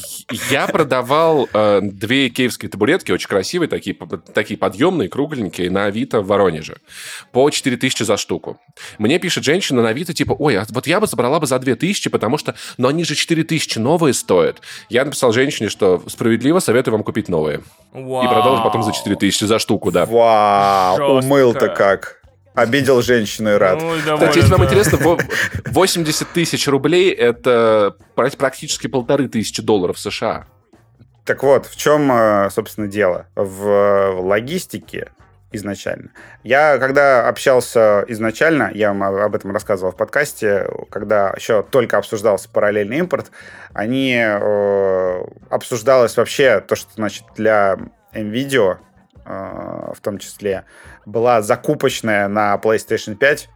я 0.51 0.67
продавал 0.67 1.49
э, 1.53 1.81
две 1.83 2.29
икеевские 2.29 2.71
табуретки, 2.71 3.11
очень 3.11 3.29
красивые, 3.29 3.69
такие 3.69 4.59
подъемные, 4.59 5.09
кругленькие, 5.09 5.71
на 5.71 5.87
Авито 5.87 6.21
в 6.21 6.27
Воронеже. 6.27 6.77
По 7.33 7.49
4 7.49 7.70
4000 7.71 8.03
за 8.03 8.17
штуку. 8.17 8.59
Мне 8.99 9.19
пишет 9.19 9.45
женщина 9.45 9.83
на 9.83 9.91
Авито, 9.91 10.13
типа, 10.13 10.35
ой, 10.39 10.59
а 10.59 10.67
вот 10.69 10.87
я 10.87 11.01
бы 11.01 11.07
забрала 11.07 11.41
бы 11.41 11.47
за 11.47 11.59
2000, 11.59 12.11
потому 12.11 12.39
что, 12.39 12.55
но 12.79 12.89
они 12.89 13.05
же 13.05 13.15
4000 13.15 13.79
новые 13.79 14.15
стоят. 14.15 14.61
Я 14.89 15.05
написал 15.05 15.33
женщине, 15.33 15.69
что 15.69 16.03
справедливо 16.07 16.59
советую 16.59 16.93
вам 16.93 17.05
купить 17.05 17.29
новые. 17.29 17.61
Вау. 17.93 18.25
И 18.25 18.29
продал 18.29 18.63
потом 18.63 18.83
за 18.83 18.93
4000 18.93 19.45
за 19.45 19.59
штуку, 19.59 19.91
да. 19.91 20.07
Вау, 20.07 21.19
умыл-то 21.19 21.69
как. 21.69 22.21
Обидел 22.55 23.01
женщину 23.01 23.51
и 23.51 23.55
рад. 23.55 23.81
Ну, 23.81 23.95
Кстати, 24.17 24.39
если 24.39 24.51
вам 24.51 24.65
интересно, 24.65 24.99
80 25.67 26.29
тысяч 26.29 26.67
рублей— 26.67 27.11
это 27.13 27.97
практически 28.15 28.89
полторы 28.89 29.29
тысячи 29.29 29.63
долларов 29.63 29.99
США. 29.99 30.47
Так 31.25 31.45
вот, 31.45 31.67
в 31.67 31.77
чем, 31.77 32.11
э, 32.11 32.51
собственно, 32.51 32.89
дело? 32.89 33.27
В 33.37 34.21
логистике 34.21 35.13
изначально. 35.53 36.11
Я, 36.43 36.79
когда 36.79 37.29
общался 37.29 38.05
изначально, 38.09 38.71
я 38.73 38.93
вам 38.93 39.03
об 39.03 39.35
этом 39.35 39.53
рассказывал 39.53 39.93
в 39.93 39.97
подкасте, 39.97 40.69
когда 40.91 41.33
еще 41.37 41.63
только 41.63 41.99
обсуждался 41.99 42.49
параллельный 42.49 42.99
импорт, 42.99 43.31
они 43.73 44.17
э, 44.17 45.25
обсуждалось 45.49 46.17
вообще 46.17 46.61
то, 46.61 46.77
что, 46.77 46.91
значит, 46.95 47.25
для 47.37 47.79
NVIDIA 48.13 48.79
э, 49.25 49.93
в 49.95 50.01
том 50.01 50.19
числе 50.19 50.65
была 51.05 51.43
закупочная 51.43 52.29
на 52.29 52.55
PlayStation 52.57 53.17
5 53.17 53.49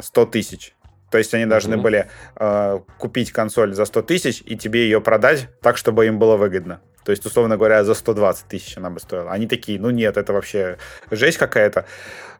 100 0.00 0.26
тысяч. 0.26 0.74
То 1.10 1.18
есть 1.18 1.32
они 1.32 1.46
должны 1.46 1.74
mm-hmm. 1.74 1.80
были 1.80 2.10
э, 2.36 2.80
купить 2.98 3.32
консоль 3.32 3.74
за 3.74 3.84
100 3.84 4.02
тысяч 4.02 4.42
и 4.44 4.56
тебе 4.56 4.82
ее 4.82 5.00
продать 5.00 5.48
так, 5.62 5.76
чтобы 5.76 6.06
им 6.06 6.18
было 6.18 6.36
выгодно. 6.36 6.80
То 7.08 7.12
есть, 7.12 7.24
условно 7.24 7.56
говоря, 7.56 7.84
за 7.84 7.94
120 7.94 8.48
тысяч 8.48 8.76
она 8.76 8.90
бы 8.90 9.00
стоила. 9.00 9.30
Они 9.30 9.46
такие, 9.46 9.80
ну 9.80 9.88
нет, 9.88 10.18
это 10.18 10.34
вообще 10.34 10.76
жесть 11.10 11.38
какая-то. 11.38 11.86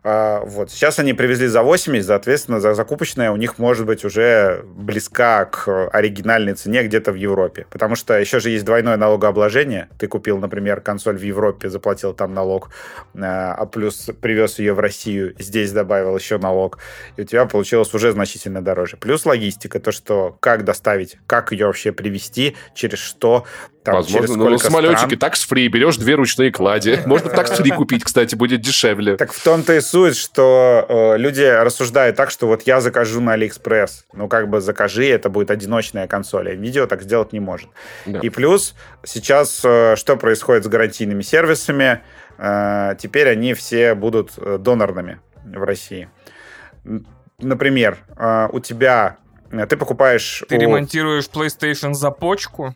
А, 0.05 0.43
вот. 0.45 0.71
Сейчас 0.71 0.99
они 0.99 1.15
привезли 1.15 1.47
за 1.47 1.63
80, 1.63 2.07
соответственно, 2.07 2.61
за 2.61 2.75
закупочная 2.75 3.31
у 3.31 3.37
них 3.37 3.59
может 3.59 3.87
быть 3.87 4.05
уже 4.05 4.63
близка 4.65 5.47
к 5.47 5.89
оригинальной 5.89 6.53
цене 6.53 6.83
где-то 6.83 7.13
в 7.13 7.15
Европе. 7.15 7.67
Потому 7.71 7.97
что 7.97 8.19
еще 8.19 8.41
же 8.41 8.51
есть 8.51 8.67
двойное 8.67 8.99
налогообложение. 8.99 9.89
Ты 9.99 10.07
купил, 10.07 10.37
например, 10.37 10.83
консоль 10.83 11.17
в 11.17 11.23
Европе, 11.23 11.71
заплатил 11.71 12.13
там 12.13 12.35
налог, 12.35 12.69
а, 13.15 13.55
а 13.55 13.65
плюс 13.65 14.11
привез 14.21 14.59
ее 14.59 14.75
в 14.75 14.81
Россию, 14.81 15.35
здесь 15.39 15.73
добавил 15.73 16.15
еще 16.15 16.37
налог, 16.37 16.79
и 17.17 17.23
у 17.23 17.25
тебя 17.25 17.47
получилось 17.47 17.95
уже 17.95 18.13
значительно 18.13 18.61
дороже. 18.61 18.99
Плюс 18.99 19.25
логистика, 19.25 19.81
то, 19.81 19.93
что 19.93 20.37
как 20.41 20.65
доставить, 20.65 21.17
как 21.27 21.53
ее 21.53 21.65
вообще 21.65 21.91
привезти, 21.91 22.55
через 22.75 22.99
что, 22.99 23.47
там, 23.89 24.03
Возможно, 24.03 24.37
ну, 24.37 24.51
на 24.51 24.59
самолетике 24.59 25.17
такс-фри, 25.17 25.69
берешь 25.69 25.97
две 25.97 26.15
ручные 26.15 26.53
клади. 26.53 27.01
Можно 27.07 27.31
такс-фри 27.31 27.71
купить, 27.71 28.05
кстати, 28.05 28.35
будет 28.35 28.61
дешевле. 28.61 29.17
Так 29.17 29.33
в 29.33 29.43
том-то 29.43 29.75
и 29.75 29.81
суть, 29.81 30.17
что 30.17 30.85
э, 30.89 31.17
люди 31.19 31.43
рассуждают 31.43 32.17
так, 32.17 32.31
что 32.31 32.47
вот 32.47 32.63
я 32.63 32.81
закажу 32.81 33.21
на 33.21 33.33
Алиэкспресс. 33.33 34.05
Ну, 34.13 34.29
как 34.29 34.49
бы 34.49 34.61
закажи, 34.61 35.07
это 35.07 35.31
будет 35.31 35.51
одиночная 35.51 36.07
консоль. 36.07 36.51
А 36.51 36.55
М.Видео 36.55 36.87
так 36.87 37.03
сделать 37.03 37.33
не 37.33 37.41
может. 37.41 37.71
Да. 38.07 38.21
И 38.21 38.29
плюс 38.29 38.75
сейчас 39.05 39.63
э, 39.65 39.97
что 39.97 40.17
происходит 40.17 40.65
с 40.65 40.69
гарантийными 40.69 41.23
сервисами? 41.23 42.01
Э, 42.37 42.95
теперь 42.99 43.29
они 43.29 43.55
все 43.55 43.95
будут 43.95 44.33
э, 44.37 44.59
донорными 44.59 45.21
в 45.45 45.63
России. 45.63 46.09
Например, 47.39 47.99
э, 48.17 48.49
у 48.53 48.61
тебя 48.61 49.17
э, 49.51 49.67
ты 49.67 49.77
покупаешь... 49.77 50.45
Ты 50.49 50.57
у... 50.57 50.61
ремонтируешь 50.61 51.29
PlayStation 51.29 51.95
за 51.95 52.11
почку? 52.11 52.75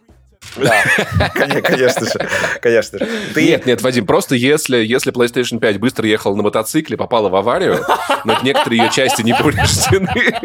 Да, 0.56 1.30
конечно 1.62 2.06
же, 2.06 2.28
конечно 2.60 2.98
же. 2.98 3.08
Нет, 3.36 3.66
нет, 3.66 3.82
Вадим, 3.82 4.06
просто 4.06 4.34
если, 4.34 4.78
если 4.78 5.12
PlayStation 5.12 5.58
5 5.58 5.78
быстро 5.78 6.06
ехал 6.06 6.36
на 6.36 6.42
мотоцикле, 6.42 6.96
попала 6.96 7.28
в 7.28 7.36
аварию, 7.36 7.84
но 8.24 8.38
некоторые 8.42 8.82
ее 8.84 8.90
части 8.90 9.22
не 9.22 9.34
повреждены, 9.34 10.40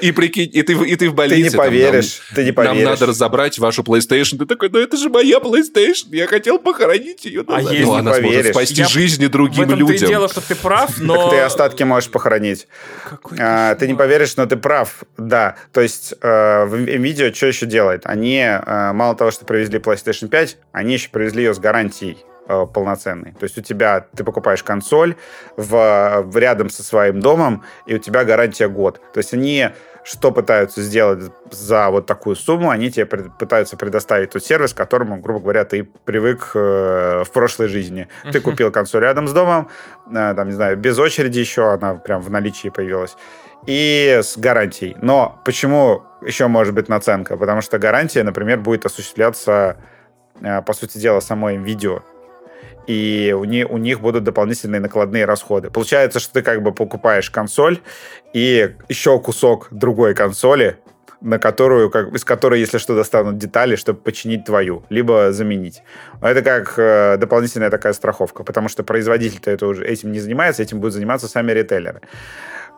и 0.00 0.12
прикинь, 0.12 0.50
и 0.52 0.62
ты, 0.62 0.72
и 0.72 0.96
ты 0.96 1.10
в 1.10 1.14
больнице. 1.14 1.50
Ты 1.50 1.50
не 1.50 1.56
поверишь, 1.56 2.14
там, 2.14 2.24
нам, 2.28 2.34
ты 2.34 2.44
не 2.44 2.52
поверишь. 2.52 2.76
Нам 2.76 2.92
надо 2.92 3.06
разобрать 3.06 3.58
вашу 3.58 3.82
PlayStation. 3.82 4.38
Ты 4.38 4.46
такой, 4.46 4.68
ну 4.70 4.78
это 4.78 4.96
же 4.96 5.08
моя 5.08 5.38
PlayStation, 5.38 6.08
я 6.12 6.26
хотел 6.26 6.58
похоронить 6.58 7.24
ее. 7.24 7.44
А 7.48 7.60
если 7.60 7.84
ну, 7.84 7.94
она 7.94 8.12
поверишь. 8.12 8.34
сможет 8.34 8.54
спасти 8.54 8.80
я... 8.82 8.88
жизни 8.88 9.26
другим 9.26 9.64
в 9.64 9.72
этом 9.72 9.78
людям. 9.78 10.08
дело, 10.08 10.28
что 10.28 10.40
ты 10.40 10.54
прав, 10.54 10.98
но... 10.98 11.30
Ты 11.30 11.38
остатки 11.40 11.82
можешь 11.82 12.10
похоронить. 12.10 12.66
А, 13.38 13.74
ты 13.74 13.86
не 13.86 13.94
поверишь, 13.94 14.36
но 14.36 14.46
ты 14.46 14.56
прав, 14.56 15.04
да. 15.16 15.56
То 15.72 15.80
есть 15.80 16.14
э, 16.22 16.66
видео 16.70 17.32
что 17.32 17.46
еще 17.46 17.66
делает? 17.66 18.02
Они, 18.04 18.38
э, 18.38 18.92
мало 18.92 19.14
того, 19.14 19.30
что 19.30 19.44
привезли 19.44 19.78
PlayStation 19.78 20.28
5, 20.28 20.56
они 20.72 20.94
еще 20.94 21.08
привезли 21.10 21.44
ее 21.44 21.54
с 21.54 21.58
гарантией 21.58 22.18
э, 22.50 22.66
полноценный. 22.66 23.32
То 23.32 23.44
есть 23.44 23.56
у 23.58 23.62
тебя, 23.62 24.06
ты 24.16 24.24
покупаешь 24.24 24.62
консоль 24.62 25.14
в, 25.56 26.22
в 26.24 26.36
рядом 26.36 26.68
со 26.68 26.82
своим 26.82 27.20
домом, 27.20 27.62
и 27.86 27.94
у 27.94 27.98
тебя 27.98 28.24
гарантия 28.24 28.68
год. 28.68 29.00
То 29.12 29.18
есть 29.18 29.34
они 29.34 29.70
что 30.02 30.32
пытаются 30.32 30.82
сделать 30.82 31.30
за 31.50 31.90
вот 31.90 32.06
такую 32.06 32.36
сумму, 32.36 32.70
они 32.70 32.90
тебе 32.90 33.06
пред, 33.06 33.36
пытаются 33.38 33.76
предоставить 33.76 34.30
тот 34.30 34.44
сервис, 34.44 34.72
к 34.72 34.76
которому, 34.76 35.18
грубо 35.18 35.40
говоря, 35.40 35.64
ты 35.64 35.84
привык 35.84 36.52
э, 36.54 37.22
в 37.24 37.30
прошлой 37.30 37.68
жизни. 37.68 38.08
Uh-huh. 38.24 38.32
Ты 38.32 38.40
купил 38.40 38.70
консоль 38.70 39.02
рядом 39.02 39.28
с 39.28 39.32
домом, 39.32 39.68
э, 40.10 40.34
там, 40.34 40.48
не 40.48 40.54
знаю, 40.54 40.76
без 40.76 40.98
очереди 40.98 41.38
еще, 41.38 41.72
она 41.72 41.94
прям 41.94 42.22
в 42.22 42.30
наличии 42.30 42.68
появилась, 42.68 43.16
и 43.66 44.20
с 44.22 44.38
гарантией. 44.38 44.96
Но 45.02 45.40
почему 45.44 46.02
еще 46.22 46.46
может 46.46 46.74
быть 46.74 46.88
наценка? 46.88 47.36
Потому 47.36 47.60
что 47.60 47.78
гарантия, 47.78 48.22
например, 48.22 48.58
будет 48.60 48.86
осуществляться, 48.86 49.76
э, 50.40 50.62
по 50.62 50.72
сути 50.72 50.98
дела, 50.98 51.20
самой 51.20 51.56
видео 51.58 52.02
и 52.86 53.34
у, 53.36 53.44
не, 53.44 53.64
у 53.64 53.78
них 53.78 54.00
будут 54.00 54.24
дополнительные 54.24 54.80
накладные 54.80 55.24
расходы. 55.24 55.70
Получается, 55.70 56.20
что 56.20 56.34
ты 56.34 56.42
как 56.42 56.62
бы 56.62 56.72
покупаешь 56.72 57.30
консоль 57.30 57.80
и 58.32 58.74
еще 58.88 59.18
кусок 59.20 59.68
другой 59.70 60.14
консоли, 60.14 60.78
на 61.20 61.38
которую, 61.38 61.90
как, 61.90 62.14
из 62.14 62.24
которой, 62.24 62.60
если 62.60 62.78
что, 62.78 62.94
достанут 62.94 63.38
детали, 63.38 63.76
чтобы 63.76 64.00
починить 64.00 64.44
твою, 64.44 64.84
либо 64.88 65.32
заменить. 65.32 65.82
Это 66.22 66.42
как 66.42 66.74
э, 66.78 67.16
дополнительная 67.18 67.70
такая 67.70 67.92
страховка, 67.92 68.42
потому 68.42 68.68
что 68.68 68.82
производитель-то 68.82 69.50
это 69.50 69.66
уже 69.66 69.84
этим 69.84 70.12
не 70.12 70.20
занимается, 70.20 70.62
этим 70.62 70.80
будут 70.80 70.94
заниматься 70.94 71.28
сами 71.28 71.52
ритейлеры 71.52 72.00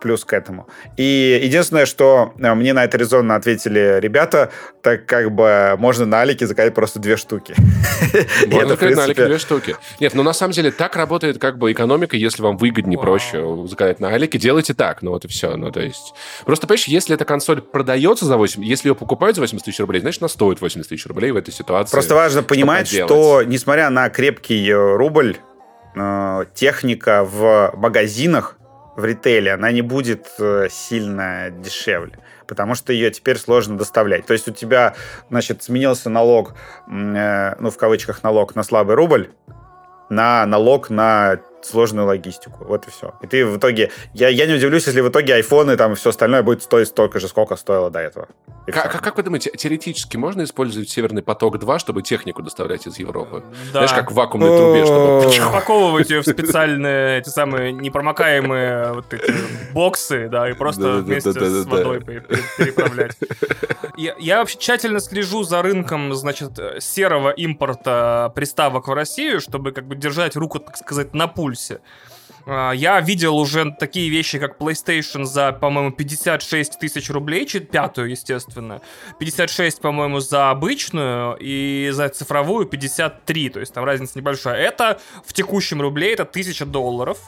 плюс 0.03 0.25
к 0.25 0.33
этому. 0.33 0.69
И 0.97 1.41
единственное, 1.43 1.87
что 1.87 2.35
э, 2.39 2.55
мне 2.55 2.73
на 2.73 2.85
это 2.85 2.99
резонно 2.99 3.37
ответили 3.37 3.99
ребята, 4.01 4.51
так 4.83 5.07
как 5.07 5.31
бы 5.33 5.77
можно 5.79 6.05
на 6.05 6.21
Алике 6.21 6.47
заказать 6.47 6.75
просто 6.75 6.99
две 6.99 7.17
штуки. 7.17 7.55
Можно 8.49 8.71
заказать 8.71 8.97
на 8.97 9.05
Алике 9.05 9.27
две 9.27 9.39
штуки. 9.39 9.77
Нет, 10.01 10.15
ну 10.15 10.23
на 10.23 10.33
самом 10.33 10.53
деле 10.53 10.73
так 10.73 10.97
работает 10.97 11.39
как 11.39 11.57
бы 11.57 11.71
экономика, 11.73 12.17
если 12.17 12.43
вам 12.43 12.57
выгоднее, 12.57 12.99
проще 12.99 13.67
заказать 13.67 14.01
на 14.01 14.09
Алике, 14.09 14.39
делайте 14.39 14.75
так, 14.75 15.03
ну 15.03 15.13
вот 15.13 15.25
и 15.25 15.29
все. 15.29 15.57
Ну 15.57 15.71
то 15.71 15.81
есть... 15.81 16.15
Просто, 16.45 16.67
понимаешь, 16.67 16.89
если 16.89 17.15
эта 17.15 17.25
консоль 17.25 17.63
продается 17.63 18.25
за 18.25 18.37
8, 18.37 18.65
если 18.65 18.89
ее 18.89 18.95
покупают 18.95 19.37
за 19.37 19.43
80 19.43 19.65
тысяч 19.65 19.79
рублей, 19.79 20.01
значит, 20.01 20.21
она 20.21 20.29
стоит 20.29 20.61
80 20.61 20.89
тысяч 20.89 21.07
рублей 21.07 21.31
в 21.31 21.37
этой 21.37 21.55
ситуации. 21.55 21.93
Просто 21.93 22.15
важно 22.15 22.43
понимать, 22.43 22.89
что, 22.89 23.43
несмотря 23.43 23.89
на 23.91 24.09
крепкий 24.11 24.69
э, 24.69 24.97
рубль, 24.97 25.37
э, 25.95 26.45
техника 26.55 27.25
в 27.25 27.73
магазинах 27.77 28.57
в 28.97 29.05
ритейле, 29.05 29.53
она 29.53 29.73
не 29.73 29.83
будет 29.83 30.29
э, 30.39 30.69
сильно 30.71 31.51
дешевле, 31.51 32.19
потому 32.47 32.75
что 32.75 32.93
ее 32.93 33.11
теперь 33.11 33.39
сложно 33.39 33.79
доставлять. 33.79 34.27
То 34.27 34.33
есть 34.33 34.49
у 34.49 34.53
тебя, 34.53 34.95
значит, 35.31 35.63
сменился 35.63 36.11
налог, 36.11 36.55
э, 36.89 37.55
ну, 37.59 37.71
в 37.71 37.77
кавычках 37.77 38.23
налог 38.23 38.55
на 38.55 38.63
слабый 38.63 38.97
рубль, 38.97 39.31
на 40.11 40.45
налог 40.47 40.91
на 40.91 41.39
сложную 41.65 42.07
логистику. 42.07 42.65
Вот 42.65 42.87
и 42.87 42.91
все. 42.91 43.15
И 43.23 43.27
ты 43.27 43.47
в 43.47 43.57
итоге... 43.59 43.91
Я, 44.15 44.29
я 44.29 44.47
не 44.47 44.55
удивлюсь, 44.55 44.87
если 44.87 45.01
в 45.01 45.09
итоге 45.09 45.35
айфоны 45.35 45.77
там 45.77 45.95
все 45.95 46.11
остальное 46.11 46.43
будет 46.43 46.63
стоить 46.63 46.89
столько 46.89 47.21
же, 47.21 47.29
сколько 47.29 47.57
стоило 47.57 47.91
до 47.91 48.01
этого. 48.01 48.29
Как, 48.67 49.03
как, 49.03 49.17
вы 49.17 49.25
думаете, 49.25 49.51
теоретически 49.51 50.17
можно 50.17 50.45
использовать 50.45 50.89
Северный 50.89 51.23
поток-2, 51.23 51.79
чтобы 51.79 52.03
технику 52.03 52.43
доставлять 52.43 52.87
из 52.87 52.99
Европы? 52.99 53.43
Да. 53.73 53.87
Знаешь, 53.87 53.93
как 53.93 54.13
в 54.13 54.15
вакуумной 54.15 54.57
трубе, 54.57 54.85
чтобы... 54.85 55.49
Упаковывать 55.49 56.11
ее 56.11 56.21
в 56.21 56.27
специальные, 56.27 57.19
эти 57.19 57.29
самые 57.29 57.73
непромокаемые 57.73 58.93
вот 58.93 59.13
эти 59.13 59.33
боксы, 59.73 60.29
да, 60.29 60.49
и 60.49 60.53
просто 60.53 60.99
вместе 60.99 61.33
с 61.33 61.67
водой 61.67 62.01
переправлять. 62.01 63.17
Я 63.97 64.39
вообще 64.39 64.59
тщательно 64.59 65.01
слежу 65.01 65.43
за 65.43 65.61
рынком, 65.63 66.15
значит, 66.15 66.59
серого 66.79 67.31
импорта 67.31 68.33
приставок 68.35 68.89
в 68.89 68.93
Россию, 68.93 69.41
чтобы 69.41 69.73
как 69.73 69.87
бы 69.87 69.97
держать 69.97 70.37
руку, 70.37 70.61
так 70.61 70.77
сказать, 70.77 71.15
на 71.15 71.27
пульсе 71.27 71.52
пульсе. 71.53 71.81
А, 72.47 72.73
я 72.73 73.01
видел 73.01 73.37
уже 73.37 73.75
такие 73.79 74.09
вещи, 74.09 74.39
как 74.39 74.59
PlayStation 74.59 75.25
за, 75.25 75.53
по-моему, 75.53 75.93
56 75.93 76.79
тысяч 76.79 77.11
рублей, 77.11 77.47
пятую, 77.47 78.11
естественно. 78.11 78.81
56, 79.21 79.81
по-моему, 79.81 80.21
за 80.21 80.51
обычную 80.51 81.37
и 81.41 81.91
за 81.93 82.09
цифровую 82.09 82.67
53, 82.67 83.51
то 83.51 83.61
есть 83.61 83.75
там 83.75 83.85
разница 83.85 84.19
небольшая. 84.19 84.57
Это 84.57 85.01
в 85.25 85.33
текущем 85.33 85.81
рубле 85.81 86.13
это 86.13 86.23
1000 86.23 86.67
долларов. 86.67 87.19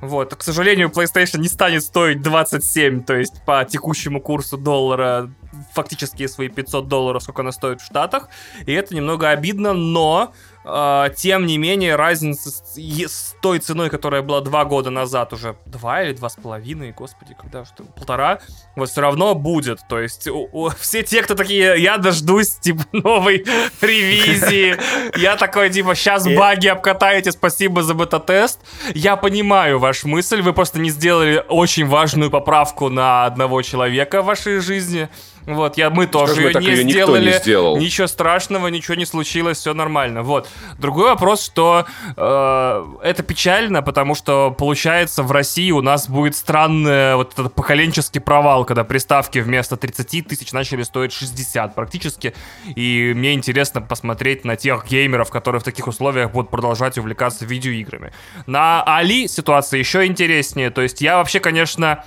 Вот, 0.00 0.34
к 0.34 0.42
сожалению, 0.42 0.90
PlayStation 0.90 1.38
не 1.38 1.48
станет 1.48 1.82
стоить 1.82 2.20
27, 2.20 3.04
то 3.04 3.14
есть 3.16 3.42
по 3.46 3.64
текущему 3.64 4.20
курсу 4.20 4.58
доллара 4.58 5.30
фактически 5.72 6.26
свои 6.26 6.48
500 6.48 6.88
долларов, 6.88 7.22
сколько 7.22 7.40
она 7.40 7.52
стоит 7.52 7.80
в 7.80 7.86
Штатах. 7.86 8.28
И 8.66 8.72
это 8.72 8.94
немного 8.94 9.30
обидно, 9.30 9.72
но 9.72 10.34
тем 10.64 11.44
не 11.46 11.58
менее, 11.58 11.94
разница 11.96 12.50
с, 12.50 12.78
с 12.78 13.36
той 13.42 13.58
ценой, 13.58 13.90
которая 13.90 14.22
была 14.22 14.40
два 14.40 14.64
года 14.64 14.88
назад, 14.88 15.34
уже 15.34 15.56
два 15.66 16.02
или 16.02 16.14
два 16.14 16.30
с 16.30 16.36
половиной, 16.36 16.92
господи, 16.92 17.36
когда 17.38 17.66
что, 17.66 17.84
полтора, 17.84 18.38
вот 18.74 18.88
все 18.88 19.02
равно 19.02 19.34
будет. 19.34 19.80
То 19.90 20.00
есть 20.00 20.26
у, 20.26 20.48
у, 20.52 20.70
все 20.70 21.02
те, 21.02 21.22
кто 21.22 21.34
такие, 21.34 21.80
я 21.82 21.98
дождусь, 21.98 22.54
типа, 22.56 22.84
новой 22.92 23.44
ревизии, 23.82 24.76
я 25.18 25.36
такой, 25.36 25.68
типа, 25.68 25.94
сейчас 25.94 26.26
баги 26.26 26.68
обкатаете, 26.68 27.32
спасибо 27.32 27.82
за 27.82 27.92
бета-тест. 27.92 28.58
Я 28.94 29.16
понимаю 29.16 29.78
вашу 29.78 30.08
мысль, 30.08 30.40
вы 30.40 30.54
просто 30.54 30.78
не 30.78 30.88
сделали 30.88 31.44
очень 31.48 31.86
важную 31.86 32.30
поправку 32.30 32.88
на 32.88 33.26
одного 33.26 33.60
человека 33.60 34.22
в 34.22 34.26
вашей 34.26 34.60
жизни. 34.60 35.10
Вот, 35.46 35.76
я, 35.76 35.90
мы 35.90 36.06
тоже 36.06 36.40
ее 36.42 36.54
не 36.54 36.66
ее 36.66 36.90
сделали. 36.90 37.30
Не 37.30 37.38
сделал. 37.38 37.76
Ничего 37.76 38.06
страшного, 38.06 38.68
ничего 38.68 38.94
не 38.94 39.04
случилось, 39.04 39.58
все 39.58 39.74
нормально. 39.74 40.22
Вот. 40.22 40.48
Другой 40.78 41.10
вопрос, 41.10 41.44
что 41.44 41.86
э, 42.16 42.84
это 43.02 43.22
печально, 43.22 43.82
потому 43.82 44.14
что 44.14 44.50
получается 44.50 45.22
в 45.22 45.30
России 45.32 45.70
у 45.70 45.82
нас 45.82 46.08
будет 46.08 46.34
странный 46.34 47.16
вот 47.16 47.32
этот 47.32 47.54
поколенческий 47.54 48.20
провал, 48.20 48.64
когда 48.64 48.84
приставки 48.84 49.38
вместо 49.38 49.76
30 49.76 50.26
тысяч 50.26 50.52
начали 50.52 50.82
стоить 50.82 51.12
60 51.12 51.74
практически. 51.74 52.34
И 52.74 53.12
мне 53.14 53.34
интересно 53.34 53.82
посмотреть 53.82 54.44
на 54.44 54.56
тех 54.56 54.86
геймеров, 54.86 55.30
которые 55.30 55.60
в 55.60 55.64
таких 55.64 55.86
условиях 55.86 56.32
будут 56.32 56.50
продолжать 56.50 56.96
увлекаться 56.96 57.44
видеоиграми. 57.44 58.12
На 58.46 58.82
Али 58.82 59.28
ситуация 59.28 59.78
еще 59.78 60.06
интереснее. 60.06 60.70
То 60.70 60.82
есть 60.82 61.00
я 61.00 61.18
вообще, 61.18 61.40
конечно 61.40 62.04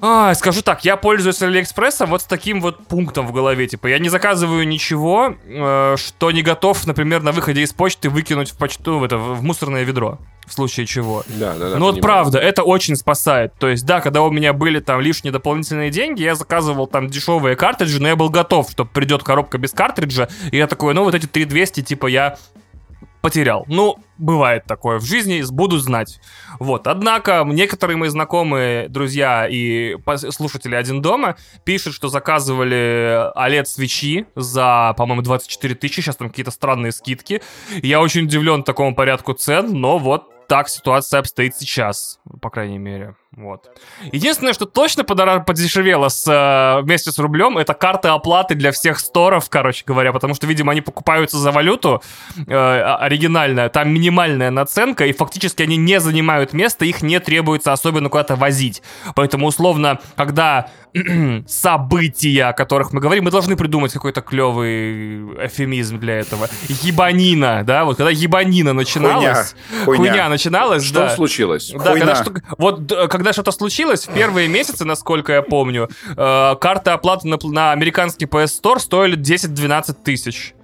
а, 0.00 0.34
скажу 0.34 0.62
так, 0.62 0.84
я 0.84 0.96
пользуюсь 0.96 1.40
Алиэкспрессом 1.40 2.10
вот 2.10 2.22
с 2.22 2.24
таким 2.24 2.60
вот 2.60 2.86
пунктом 2.86 3.26
в 3.26 3.32
голове. 3.32 3.66
Типа, 3.68 3.86
я 3.86 3.98
не 3.98 4.08
заказываю 4.08 4.66
ничего, 4.66 5.36
э, 5.44 5.96
что 5.96 6.30
не 6.32 6.42
готов, 6.42 6.84
например, 6.86 7.22
на 7.22 7.32
выходе 7.32 7.62
из 7.62 7.72
почты 7.72 8.10
выкинуть 8.10 8.50
в 8.50 8.58
почту, 8.58 8.98
в, 8.98 9.04
это, 9.04 9.18
в 9.18 9.42
мусорное 9.42 9.84
ведро. 9.84 10.18
В 10.46 10.52
случае 10.52 10.86
чего. 10.86 11.22
Да, 11.28 11.54
да, 11.54 11.70
да. 11.70 11.78
Но 11.78 11.86
вот 11.86 12.00
правда, 12.00 12.38
это 12.38 12.64
очень 12.64 12.96
спасает. 12.96 13.54
То 13.58 13.68
есть, 13.68 13.86
да, 13.86 14.00
когда 14.00 14.22
у 14.22 14.30
меня 14.30 14.52
были 14.52 14.80
там 14.80 15.00
лишние 15.00 15.32
дополнительные 15.32 15.90
деньги, 15.90 16.22
я 16.22 16.34
заказывал 16.34 16.86
там 16.86 17.08
дешевые 17.08 17.56
картриджи, 17.56 18.02
но 18.02 18.08
я 18.08 18.16
был 18.16 18.28
готов, 18.28 18.70
что 18.70 18.84
придет 18.84 19.22
коробка 19.22 19.58
без 19.58 19.70
картриджа. 19.70 20.28
И 20.50 20.56
я 20.56 20.66
такой, 20.66 20.92
ну 20.92 21.04
вот 21.04 21.14
эти 21.14 21.26
3200, 21.26 21.82
типа, 21.82 22.08
я 22.08 22.36
потерял. 23.22 23.64
Ну, 23.68 23.96
бывает 24.18 24.64
такое 24.66 24.98
в 24.98 25.04
жизни, 25.04 25.42
буду 25.50 25.78
знать. 25.78 26.20
Вот. 26.60 26.86
Однако, 26.86 27.44
некоторые 27.46 27.96
мои 27.96 28.08
знакомые, 28.08 28.88
друзья 28.88 29.46
и 29.48 29.96
слушатели 30.30 30.74
«Один 30.74 31.02
дома» 31.02 31.36
пишут, 31.64 31.94
что 31.94 32.08
заказывали 32.08 33.30
OLED-свечи 33.36 34.26
за, 34.34 34.94
по-моему, 34.96 35.22
24 35.22 35.74
тысячи, 35.74 36.00
сейчас 36.00 36.16
там 36.16 36.30
какие-то 36.30 36.50
странные 36.50 36.92
скидки. 36.92 37.42
Я 37.82 38.00
очень 38.00 38.22
удивлен 38.22 38.62
такому 38.62 38.94
порядку 38.94 39.32
цен, 39.32 39.80
но 39.80 39.98
вот 39.98 40.46
так 40.46 40.68
ситуация 40.68 41.20
обстоит 41.20 41.56
сейчас, 41.56 42.20
по 42.40 42.50
крайней 42.50 42.78
мере. 42.78 43.14
Вот. 43.36 43.68
Единственное, 44.12 44.52
что 44.52 44.64
точно 44.64 45.04
подорож... 45.04 45.44
подешевело 45.44 46.08
с, 46.08 46.26
э, 46.26 46.82
вместе 46.82 47.10
с 47.10 47.18
рублем, 47.18 47.58
это 47.58 47.74
карты 47.74 48.08
оплаты 48.08 48.54
для 48.54 48.70
всех 48.70 49.00
сторов, 49.00 49.48
короче 49.50 49.84
говоря, 49.86 50.12
потому 50.12 50.34
что, 50.34 50.46
видимо, 50.46 50.72
они 50.72 50.80
покупаются 50.80 51.38
за 51.38 51.50
валюту 51.50 52.02
э, 52.36 52.54
оригинальная, 52.54 53.68
там 53.68 53.92
минимальная 53.92 54.50
наценка, 54.50 55.06
и 55.06 55.12
фактически 55.12 55.62
они 55.62 55.76
не 55.76 55.98
занимают 56.00 56.52
места, 56.52 56.84
их 56.84 57.02
не 57.02 57.18
требуется 57.18 57.72
особенно 57.72 58.08
куда-то 58.08 58.36
возить. 58.36 58.82
Поэтому, 59.16 59.46
условно, 59.46 59.98
когда 60.16 60.68
события, 61.48 62.46
о 62.46 62.52
которых 62.52 62.92
мы 62.92 63.00
говорим, 63.00 63.24
мы 63.24 63.30
должны 63.32 63.56
придумать 63.56 63.92
какой-то 63.92 64.20
клевый 64.20 65.46
эфемизм 65.46 65.98
для 65.98 66.20
этого. 66.20 66.48
Ебанина, 66.68 67.64
да, 67.64 67.84
вот 67.84 67.96
когда 67.96 68.10
ебанина 68.10 68.72
начиналась, 68.72 69.54
хуйня, 69.70 69.84
хуйня. 69.84 70.12
хуйня 70.12 70.28
начиналась, 70.28 70.84
что 70.84 71.00
да. 71.00 71.10
случилось? 71.10 71.72
Да, 71.72 71.80
хуйня. 71.80 71.98
когда 72.00 72.14
что, 72.14 72.32
вот 72.58 72.92
когда 73.10 73.23
что-то 73.32 73.52
случилось, 73.52 74.06
в 74.06 74.14
первые 74.14 74.48
месяцы, 74.48 74.84
насколько 74.84 75.32
я 75.32 75.42
помню, 75.42 75.88
э, 76.16 76.56
карты 76.60 76.90
оплаты 76.90 77.28
на, 77.28 77.38
на 77.42 77.72
американский 77.72 78.26
PS 78.26 78.60
Store 78.62 78.78
стоили 78.78 79.18
10-12 79.18 79.94
тысяч. 80.04 80.54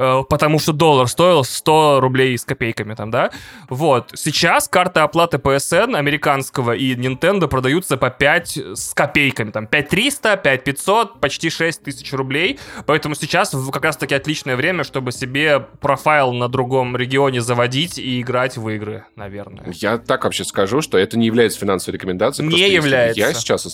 Э, 0.00 0.22
потому 0.26 0.58
что 0.58 0.72
доллар 0.72 1.08
стоил 1.08 1.44
100 1.44 2.00
рублей 2.00 2.38
с 2.38 2.44
копейками 2.46 2.94
там, 2.94 3.10
да? 3.10 3.30
Вот. 3.68 4.12
Сейчас 4.14 4.66
карты 4.66 5.00
оплаты 5.00 5.36
PSN 5.36 5.94
американского 5.94 6.72
и 6.72 6.94
Nintendo 6.94 7.48
продаются 7.48 7.98
по 7.98 8.08
5 8.08 8.56
с 8.76 8.94
копейками, 8.94 9.50
там, 9.50 9.66
5300, 9.66 10.38
5500, 10.38 11.20
почти 11.20 11.50
6 11.50 11.82
тысяч 11.82 12.14
рублей, 12.14 12.58
поэтому 12.86 13.14
сейчас 13.14 13.54
как 13.70 13.84
раз-таки 13.84 14.14
отличное 14.14 14.56
время, 14.56 14.84
чтобы 14.84 15.12
себе 15.12 15.60
профайл 15.60 16.32
на 16.32 16.48
другом 16.48 16.96
регионе 16.96 17.42
заводить 17.42 17.98
и 17.98 18.22
играть 18.22 18.56
в 18.56 18.66
игры, 18.70 19.04
наверное. 19.16 19.70
Я 19.74 19.98
так 19.98 20.24
вообще 20.24 20.44
скажу, 20.44 20.80
что 20.80 20.96
это 20.96 21.18
не 21.18 21.26
является 21.26 21.58
финансовой 21.58 21.98
рекомендацией. 21.98 22.48
Не 22.48 22.70
является. 22.70 23.20
Я 23.20 23.34
сейчас 23.34 23.66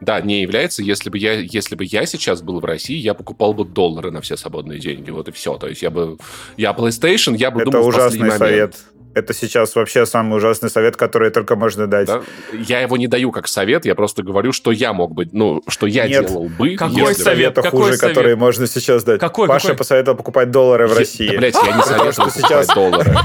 да, 0.00 0.20
не 0.20 0.42
является. 0.42 0.82
Если 0.82 1.10
бы 1.10 1.18
я, 1.18 1.34
если 1.34 1.74
бы 1.74 1.84
я 1.84 2.04
сейчас 2.06 2.42
был 2.42 2.60
в 2.60 2.64
России, 2.64 2.96
я 2.96 3.14
покупал 3.14 3.54
бы 3.54 3.64
доллары 3.64 4.10
на 4.10 4.20
все 4.20 4.36
свободные 4.36 4.78
деньги. 4.78 5.10
Вот 5.10 5.28
и 5.28 5.32
все. 5.32 5.56
То 5.56 5.68
есть 5.68 5.82
я 5.82 5.90
бы, 5.90 6.18
я 6.56 6.72
PlayStation, 6.72 7.36
я 7.36 7.50
бы 7.50 7.62
Это 7.62 7.70
думал 7.70 7.88
ужасный 7.88 8.30
совет. 8.32 8.76
Это 9.16 9.32
сейчас 9.32 9.74
вообще 9.74 10.04
самый 10.04 10.36
ужасный 10.36 10.68
совет, 10.68 10.98
который 10.98 11.30
только 11.30 11.56
можно 11.56 11.86
дать. 11.86 12.06
Да? 12.06 12.20
Я 12.52 12.80
его 12.80 12.98
не 12.98 13.06
даю 13.06 13.32
как 13.32 13.48
совет, 13.48 13.86
я 13.86 13.94
просто 13.94 14.22
говорю, 14.22 14.52
что 14.52 14.72
я 14.72 14.92
мог 14.92 15.14
бы, 15.14 15.26
ну, 15.32 15.62
что 15.68 15.86
я 15.86 16.06
Нет. 16.06 16.26
делал 16.26 16.50
бы. 16.50 16.76
Какой 16.76 17.08
если... 17.08 17.22
совет? 17.22 17.54
Какой 17.54 17.70
хуже, 17.70 17.96
совет? 17.96 18.14
которые 18.14 18.36
можно 18.36 18.66
сейчас 18.66 19.04
дать. 19.04 19.18
Какой? 19.18 19.48
Паша 19.48 19.68
какой? 19.68 19.78
посоветовал 19.78 20.18
покупать 20.18 20.50
доллары 20.50 20.86
в 20.86 20.94
России. 20.94 21.30
Да, 21.30 21.38
блядь, 21.38 21.54
я 21.54 21.76
не 21.76 21.82
советую 21.82 22.26
покупать 22.26 22.68
доллары. 22.74 23.16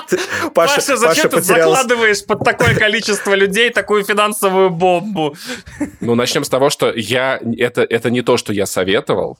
Паша, 0.54 0.96
зачем 0.98 1.30
ты 1.30 1.40
закладываешь 1.40 2.26
под 2.26 2.44
такое 2.44 2.74
количество 2.74 3.32
людей 3.32 3.70
такую 3.70 4.04
финансовую 4.04 4.68
бомбу? 4.68 5.34
Ну, 6.00 6.14
начнем 6.14 6.44
с 6.44 6.50
того, 6.50 6.68
что 6.68 6.92
я... 6.94 7.40
Это, 7.56 7.84
это 7.84 8.10
не 8.10 8.20
то, 8.20 8.36
что 8.36 8.52
я 8.52 8.66
советовал, 8.66 9.38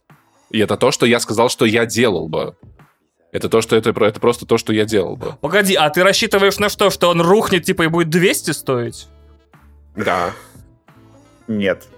и 0.49 0.59
это 0.59 0.79
то, 0.79 0.91
что 0.91 1.05
я 1.05 1.21
сказал, 1.21 1.51
что 1.51 1.67
я 1.67 1.85
делал 1.85 2.31
бы. 2.31 2.57
Это 3.31 3.49
то, 3.49 3.61
что 3.61 3.77
это, 3.77 3.91
это 3.91 4.21
просто 4.21 4.47
то, 4.47 4.57
что 4.57 4.73
я 4.73 4.85
делал 4.85 5.17
бы. 5.17 5.35
Погоди, 5.41 5.75
а 5.75 5.91
ты 5.91 6.03
рассчитываешь 6.03 6.59
на 6.59 6.69
что? 6.69 6.91
Что 6.91 7.11
он 7.11 7.21
рухнет, 7.21 7.65
типа, 7.65 7.83
и 7.83 7.87
будет 7.89 8.09
200 8.09 8.53
стоить? 8.53 9.07
Да. 9.97 10.33
Нет. 11.47 11.89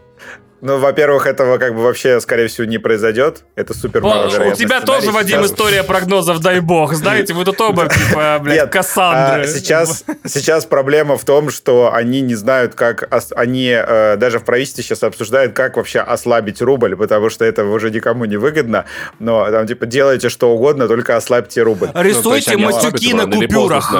Ну, 0.60 0.78
во-первых, 0.78 1.26
этого 1.26 1.58
как 1.58 1.74
бы 1.74 1.82
вообще, 1.82 2.20
скорее 2.20 2.48
всего, 2.48 2.66
не 2.66 2.78
произойдет. 2.78 3.44
Это 3.54 3.72
супер 3.72 4.04
О, 4.04 4.26
У 4.26 4.54
тебя 4.54 4.80
тоже, 4.80 5.10
Вадим, 5.10 5.38
сейчас. 5.38 5.52
история 5.52 5.82
прогнозов, 5.82 6.40
дай 6.40 6.60
бог. 6.60 6.92
Знаете, 6.92 7.32
вы 7.32 7.44
тут 7.44 7.60
оба, 7.60 7.88
типа, 8.08 8.38
блядь, 8.42 8.62
Нет, 8.62 8.70
Кассандры. 8.70 9.44
А, 9.44 9.46
сейчас, 9.46 10.04
сейчас 10.26 10.66
проблема 10.66 11.16
в 11.16 11.24
том, 11.24 11.50
что 11.50 11.92
они 11.94 12.20
не 12.20 12.34
знают, 12.34 12.74
как... 12.74 13.08
Они 13.34 13.70
э, 13.70 14.16
даже 14.16 14.38
в 14.38 14.44
правительстве 14.44 14.84
сейчас 14.84 15.02
обсуждают, 15.02 15.54
как 15.54 15.76
вообще 15.76 16.00
ослабить 16.00 16.60
рубль, 16.60 16.96
потому 16.96 17.30
что 17.30 17.44
это 17.44 17.64
уже 17.64 17.90
никому 17.90 18.26
не 18.26 18.36
выгодно. 18.36 18.84
Но 19.18 19.50
там, 19.50 19.66
типа, 19.66 19.86
делайте 19.86 20.28
что 20.28 20.50
угодно, 20.50 20.88
только 20.88 21.16
ослабьте 21.16 21.62
рубль. 21.62 21.88
Рисуйте 21.94 22.56
ну, 22.56 22.66
матюки 22.66 23.14
на 23.14 23.26
купюрах. 23.26 23.92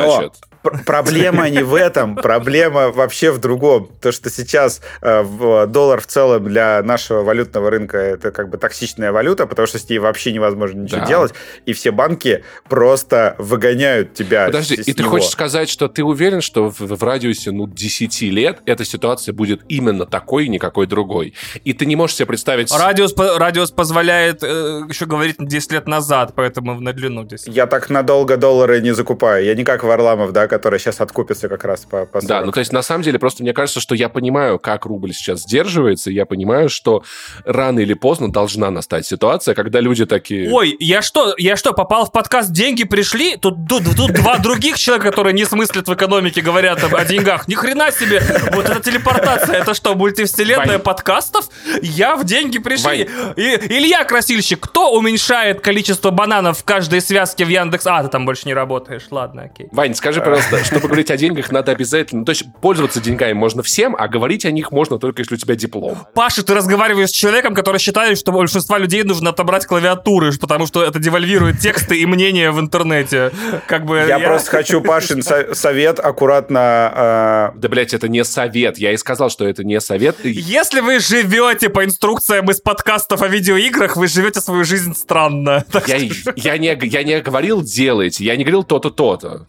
Проблема 0.63 1.49
не 1.49 1.63
в 1.63 1.75
этом, 1.75 2.17
проблема 2.17 2.91
вообще 2.91 3.31
в 3.31 3.39
другом. 3.39 3.91
То, 4.01 4.13
что 4.13 4.31
сейчас 4.31 4.81
э, 5.01 5.67
доллар 5.67 6.01
в 6.01 6.07
целом 6.07 6.45
для 6.45 6.83
нашего 6.83 7.23
валютного 7.23 7.71
рынка 7.71 7.99
это 7.99 8.31
как 8.31 8.49
бы 8.49 8.59
токсичная 8.59 9.13
валюта, 9.13 9.47
потому 9.47 9.67
что 9.67 9.79
с 9.79 9.89
ней 9.89 9.99
вообще 9.99 10.33
невозможно 10.33 10.81
ничего 10.81 11.01
да. 11.01 11.07
делать, 11.07 11.35
и 11.67 11.73
все 11.73 11.91
банки 11.91 12.45
просто 12.69 13.35
выгоняют 13.39 14.15
тебя 14.15 14.47
Подожди, 14.47 14.83
с, 14.83 14.89
и 14.89 14.93
ты 14.93 15.03
хочешь 15.03 15.31
сказать, 15.31 15.69
что 15.69 15.89
ты 15.89 16.05
уверен, 16.05 16.41
что 16.41 16.71
в, 16.71 16.81
в 16.81 17.03
радиусе 17.03 17.51
ну, 17.51 17.67
10 17.67 18.23
лет 18.23 18.59
эта 18.67 18.85
ситуация 18.85 19.33
будет 19.33 19.63
именно 19.69 20.07
такой, 20.07 20.49
никакой 20.49 20.87
другой? 20.87 21.35
И 21.65 21.73
ты 21.73 21.87
не 21.87 21.97
можешь 21.97 22.17
себе 22.17 22.27
представить... 22.27 22.73
Радиус, 22.73 23.15
радиус 23.17 23.71
позволяет 23.71 24.43
э, 24.43 24.83
еще 24.89 25.07
говорить 25.07 25.37
10 25.39 25.73
лет 25.73 25.87
назад, 25.87 26.33
поэтому 26.35 26.81
на 26.81 26.93
длину 26.93 27.25
10. 27.25 27.49
Я 27.55 27.67
так 27.67 27.91
надолго 27.91 28.37
доллары 28.37 28.81
не 28.81 28.93
закупаю. 28.93 29.45
Я 29.45 29.55
не 29.55 29.65
как 29.65 29.85
Варламов, 29.85 30.33
да, 30.33 30.49
который 30.51 30.79
сейчас 30.79 31.01
откупится 31.01 31.49
как 31.49 31.65
раз 31.65 31.87
по, 31.87 32.05
по 32.05 32.21
40. 32.21 32.29
Да, 32.29 32.45
ну 32.45 32.53
то 32.53 32.61
есть 32.61 32.73
на 32.73 32.83
самом 32.83 33.03
деле 33.03 33.19
просто 33.19 33.43
мне 33.43 33.53
кажется, 33.53 33.81
что 33.81 33.95
я 33.95 34.09
понимаю, 34.09 34.59
как 34.59 34.85
рубль 34.85 35.15
сейчас 35.15 35.41
сдерживается, 35.43 36.11
я 36.11 36.27
понимаю, 36.27 36.69
что 36.69 37.05
рано 37.45 37.79
или 37.79 37.95
поздно 37.95 38.31
должна 38.31 38.71
настать 38.71 39.07
ситуация, 39.07 39.55
когда 39.55 39.81
люди 39.81 40.05
такие... 40.07 40.51
Ой, 40.53 40.77
я 40.81 41.03
что, 41.03 41.35
я 41.39 41.57
что, 41.57 41.73
попал 41.73 42.07
в 42.07 42.13
подкаст 42.13 42.51
«Деньги 42.51 42.85
пришли»? 42.85 43.37
Тут, 43.37 43.55
тут, 43.69 43.85
тут 43.97 44.13
два 44.13 44.39
других 44.39 44.77
человека, 44.77 45.11
которые 45.11 45.33
не 45.33 45.45
смыслят 45.45 45.87
в 45.87 45.95
экономике, 45.95 46.41
говорят 46.41 46.83
о, 46.83 46.97
о 46.97 47.05
деньгах. 47.05 47.47
Ни 47.47 47.55
хрена 47.55 47.93
себе! 47.93 48.21
Вот 48.53 48.69
эта 48.69 48.81
телепортация, 48.81 49.57
это 49.57 49.75
что, 49.75 49.95
мультивселенная 49.95 50.67
Вань. 50.67 50.81
подкастов? 50.81 51.49
Я 51.81 52.17
в 52.17 52.25
«Деньги 52.25 52.59
пришли». 52.59 53.09
И, 53.37 53.43
Илья 53.43 54.05
Красильщик, 54.05 54.61
кто 54.61 54.93
уменьшает 54.93 55.61
количество 55.61 56.11
бананов 56.11 56.59
в 56.59 56.65
каждой 56.65 57.01
связке 57.01 57.45
в 57.45 57.49
Яндекс... 57.49 57.87
А, 57.87 58.03
ты 58.03 58.09
там 58.09 58.27
больше 58.27 58.47
не 58.47 58.55
работаешь, 58.55 59.07
ладно, 59.11 59.43
окей. 59.43 59.69
Вань, 59.71 59.95
скажи, 59.95 60.21
пожалуйста, 60.21 60.40
просто, 60.49 60.65
чтобы 60.65 60.89
говорить 60.89 61.11
о 61.11 61.17
деньгах, 61.17 61.51
надо 61.51 61.73
обязательно... 61.73 62.25
То 62.25 62.31
есть 62.31 62.45
пользоваться 62.61 63.01
деньгами 63.01 63.33
можно 63.33 63.63
всем, 63.63 63.97
а 63.99 64.09
говорить 64.09 64.45
о 64.45 64.51
них 64.51 64.73
можно 64.73 64.99
только, 64.99 65.23
если 65.23 65.35
у 65.35 65.39
тебя 65.39 65.55
диплом. 65.55 65.99
Паша, 66.15 66.43
ты 66.43 66.55
разговариваешь 66.55 67.11
с 67.11 67.13
человеком, 67.13 67.55
который 67.55 67.79
считает, 67.79 68.19
что 68.19 68.33
большинство 68.33 68.77
людей 68.77 69.03
нужно 69.03 69.31
отобрать 69.31 69.67
клавиатуры, 69.67 70.33
потому 70.39 70.67
что 70.67 70.83
это 70.83 70.99
девальвирует 70.99 71.59
тексты 71.59 72.01
и 72.01 72.07
мнения 72.07 72.51
в 72.51 72.61
интернете. 72.61 73.33
Как 73.67 73.85
бы 73.85 73.97
я, 73.97 74.19
я... 74.19 74.19
просто 74.21 74.51
хочу 74.51 74.81
Пашин 74.81 75.23
совет 75.23 75.99
аккуратно... 75.99 77.53
Э... 77.55 77.59
Да, 77.59 77.69
блядь, 77.69 77.95
это 77.95 78.09
не 78.09 78.25
совет. 78.25 78.79
Я 78.79 78.93
и 78.93 78.97
сказал, 78.97 79.31
что 79.31 79.47
это 79.47 79.65
не 79.65 79.81
совет. 79.81 80.17
Если 80.25 80.81
вы 80.81 80.99
живете 81.01 81.69
по 81.69 81.85
инструкциям 81.85 82.51
из 82.51 82.61
подкастов 82.61 83.23
о 83.23 83.29
видеоиграх, 83.29 83.97
вы 83.97 84.07
живете 84.07 84.41
свою 84.41 84.65
жизнь 84.65 84.95
странно. 84.95 85.65
Я, 85.87 85.97
я, 86.37 86.59
не, 86.59 86.79
я 86.83 87.03
не 87.03 87.21
говорил 87.21 87.63
делайте, 87.63 88.25
я 88.25 88.37
не 88.37 88.45
говорил 88.45 88.63
то-то, 88.63 88.91
то-то. 88.91 89.47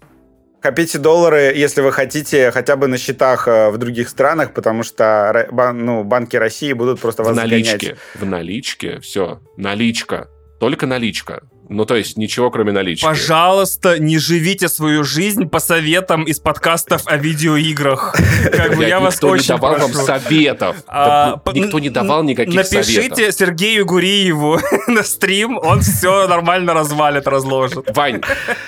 Копите 0.62 1.00
доллары, 1.00 1.54
если 1.56 1.82
вы 1.82 1.92
хотите, 1.92 2.52
хотя 2.52 2.76
бы 2.76 2.88
на 2.88 3.00
счетах 3.00 3.48
э, 3.48 3.72
в 3.72 3.78
других 3.80 4.10
странах, 4.10 4.54
потому 4.54 4.84
что 4.84 5.48
ну, 5.74 6.04
банки 6.04 6.36
России 6.36 6.72
будут 6.74 7.00
просто 7.00 7.24
вас 7.24 7.34
в 7.34 7.36
наличке, 7.36 7.72
загонять. 7.72 7.98
В 8.14 8.26
наличке, 8.26 9.00
все, 9.00 9.42
наличка, 9.58 10.30
только 10.60 10.86
наличка. 10.86 11.42
Ну, 11.74 11.86
то 11.86 11.96
есть 11.96 12.18
ничего, 12.18 12.52
кроме 12.52 12.74
налички. 12.74 13.06
Пожалуйста, 13.06 13.98
не 13.98 14.18
живите 14.18 14.68
свою 14.68 15.06
жизнь 15.06 15.48
по 15.48 15.60
советам 15.60 16.26
из 16.26 16.38
подкастов 16.38 17.04
о 17.06 17.16
видеоиграх. 17.16 18.14
Как 18.52 18.76
бы 18.76 18.84
я 18.84 19.00
вас 19.00 19.24
очень 19.24 19.44
не 19.44 19.48
давал 19.48 19.78
вам 19.78 19.94
советов. 19.94 20.76
А, 20.88 21.40
никто 21.54 21.80
не 21.80 21.90
давал 21.90 22.24
никаких 22.24 22.66
советов. 22.66 22.94
Напишите 22.94 23.32
Сергею 23.32 23.86
Гуриеву 23.86 24.60
на 24.88 25.02
стрим, 25.04 25.58
он 25.58 25.80
все 25.80 26.28
нормально 26.28 26.74
развалит, 26.74 27.26
разложит. 27.26 27.96
Вань, 27.96 28.22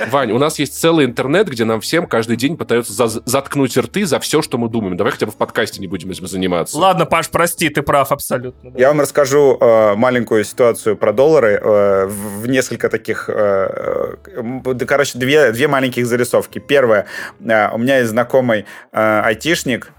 Вань, 0.09 0.31
у 0.31 0.37
нас 0.37 0.57
есть 0.59 0.79
целый 0.79 1.05
интернет, 1.05 1.49
где 1.49 1.65
нам 1.65 1.81
всем 1.81 2.07
каждый 2.07 2.37
день 2.37 2.55
пытаются 2.55 3.09
заткнуть 3.25 3.75
рты 3.75 4.05
за 4.05 4.21
все, 4.21 4.41
что 4.41 4.57
мы 4.57 4.69
думаем. 4.69 4.95
Давай 4.95 5.11
хотя 5.11 5.25
бы 5.25 5.33
в 5.33 5.35
подкасте 5.35 5.81
не 5.81 5.87
будем 5.87 6.09
этим 6.09 6.25
заниматься. 6.25 6.77
Ладно, 6.77 7.05
Паш, 7.05 7.27
прости, 7.29 7.67
ты 7.67 7.81
прав 7.81 8.13
абсолютно. 8.13 8.71
Я 8.77 8.87
вам 8.87 9.01
расскажу 9.01 9.57
э, 9.59 9.95
маленькую 9.95 10.45
ситуацию 10.45 10.95
про 10.95 11.11
доллары 11.11 11.59
э, 11.61 12.05
в 12.07 12.47
несколько 12.47 12.92
таких, 12.93 13.27
э, 13.27 14.15
э, 14.27 14.85
короче, 14.85 15.17
две, 15.17 15.51
две 15.51 15.67
маленьких 15.67 16.05
зарисовки. 16.05 16.59
Первое, 16.59 17.07
э, 17.39 17.69
у 17.73 17.79
меня 17.79 17.97
есть 17.97 18.11
знакомый 18.11 18.65
айтишник, 18.91 19.91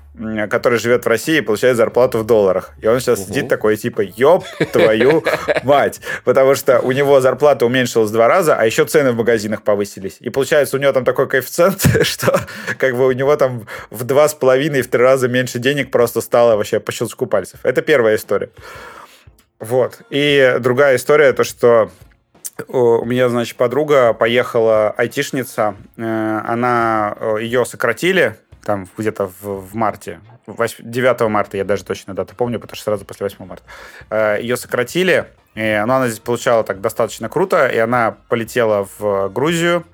который 0.48 0.78
живет 0.78 1.04
в 1.04 1.08
России 1.08 1.38
и 1.38 1.40
получает 1.40 1.76
зарплату 1.76 2.18
в 2.18 2.24
долларах. 2.24 2.70
И 2.80 2.86
он 2.86 3.00
сейчас 3.00 3.18
угу. 3.18 3.28
сидит 3.28 3.48
такой, 3.48 3.76
типа, 3.76 4.00
ёб 4.02 4.44
твою 4.72 5.24
мать. 5.64 6.00
Потому 6.22 6.54
что 6.54 6.78
у 6.78 6.92
него 6.92 7.20
зарплата 7.20 7.66
уменьшилась 7.66 8.10
в 8.10 8.12
два 8.12 8.28
раза, 8.28 8.54
а 8.54 8.64
еще 8.64 8.84
цены 8.84 9.10
в 9.10 9.16
магазинах 9.16 9.62
повысились. 9.62 10.18
И 10.20 10.30
получается, 10.30 10.76
у 10.76 10.80
него 10.80 10.92
там 10.92 11.04
такой 11.04 11.28
коэффициент, 11.28 11.80
что 12.02 12.40
как 12.78 12.96
бы 12.96 13.08
у 13.08 13.12
него 13.12 13.34
там 13.34 13.66
в 13.90 14.04
два 14.04 14.28
с 14.28 14.34
половиной, 14.34 14.82
в 14.82 14.88
три 14.88 15.02
раза 15.02 15.26
меньше 15.26 15.58
денег 15.58 15.90
просто 15.90 16.20
стало 16.20 16.56
вообще 16.56 16.78
по 16.78 16.92
щелчку 16.92 17.26
пальцев. 17.26 17.58
Это 17.64 17.82
первая 17.82 18.14
история. 18.14 18.50
Вот. 19.58 19.98
И 20.10 20.56
другая 20.60 20.94
история, 20.94 21.32
то, 21.32 21.42
что 21.42 21.90
у 22.68 23.04
меня, 23.04 23.28
значит, 23.28 23.56
подруга 23.56 24.12
поехала 24.12 24.90
айтишница, 24.90 25.76
э, 25.96 26.40
она, 26.46 27.16
э, 27.18 27.36
ее 27.40 27.64
сократили 27.64 28.36
там 28.62 28.88
где-то 28.96 29.26
в, 29.26 29.42
в 29.42 29.74
марте, 29.74 30.20
9 30.46 31.28
марта, 31.28 31.56
я 31.56 31.64
даже 31.64 31.84
точно 31.84 32.14
дату 32.14 32.34
помню, 32.36 32.58
потому 32.60 32.76
что 32.76 32.84
сразу 32.84 33.04
после 33.04 33.24
8 33.24 33.44
марта. 33.44 33.64
Э, 34.10 34.38
ее 34.40 34.56
сократили, 34.56 35.26
но 35.54 35.82
она 35.82 36.08
здесь 36.08 36.20
получала 36.20 36.64
так 36.64 36.80
достаточно 36.80 37.28
круто, 37.28 37.68
и 37.68 37.78
она 37.78 38.16
полетела 38.28 38.88
в 38.98 39.28
Грузию, 39.28 39.84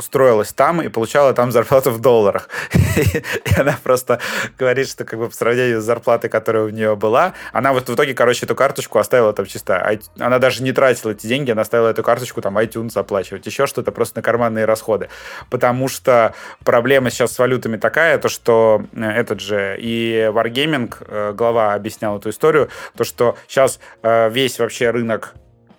устроилась 0.00 0.52
там 0.52 0.82
и 0.82 0.88
получала 0.88 1.32
там 1.32 1.52
зарплату 1.52 1.90
в 1.90 2.00
долларах. 2.00 2.48
И 2.74 3.60
она 3.60 3.78
просто 3.82 4.18
говорит, 4.58 4.88
что 4.88 5.04
как 5.04 5.18
бы 5.18 5.28
по 5.28 5.34
сравнению 5.34 5.80
с 5.80 5.84
зарплатой, 5.84 6.30
которая 6.30 6.64
у 6.64 6.70
нее 6.70 6.96
была, 6.96 7.34
она 7.52 7.72
вот 7.72 7.88
в 7.88 7.94
итоге, 7.94 8.14
короче, 8.14 8.46
эту 8.46 8.54
карточку 8.54 8.98
оставила 8.98 9.32
там 9.32 9.46
чисто. 9.46 9.98
Она 10.18 10.38
даже 10.38 10.62
не 10.62 10.72
тратила 10.72 11.10
эти 11.10 11.26
деньги, 11.26 11.50
она 11.50 11.62
оставила 11.62 11.88
эту 11.88 12.02
карточку 12.02 12.40
там 12.40 12.58
iTunes 12.58 12.98
оплачивать, 12.98 13.46
еще 13.46 13.66
что-то 13.66 13.92
просто 13.92 14.18
на 14.18 14.22
карманные 14.22 14.64
расходы. 14.64 15.08
Потому 15.50 15.88
что 15.88 16.34
проблема 16.64 17.10
сейчас 17.10 17.32
с 17.32 17.38
валютами 17.38 17.76
такая, 17.76 18.18
то 18.18 18.28
что 18.28 18.82
э, 18.92 19.02
этот 19.02 19.40
же 19.40 19.76
и 19.78 20.30
Wargaming, 20.32 20.94
э, 21.06 21.32
глава 21.34 21.74
объяснял 21.74 22.18
эту 22.18 22.30
историю, 22.30 22.70
то 22.96 23.04
что 23.04 23.36
сейчас 23.46 23.78
э, 24.02 24.30
весь 24.30 24.58
вообще 24.58 24.90
рынок 24.90 25.34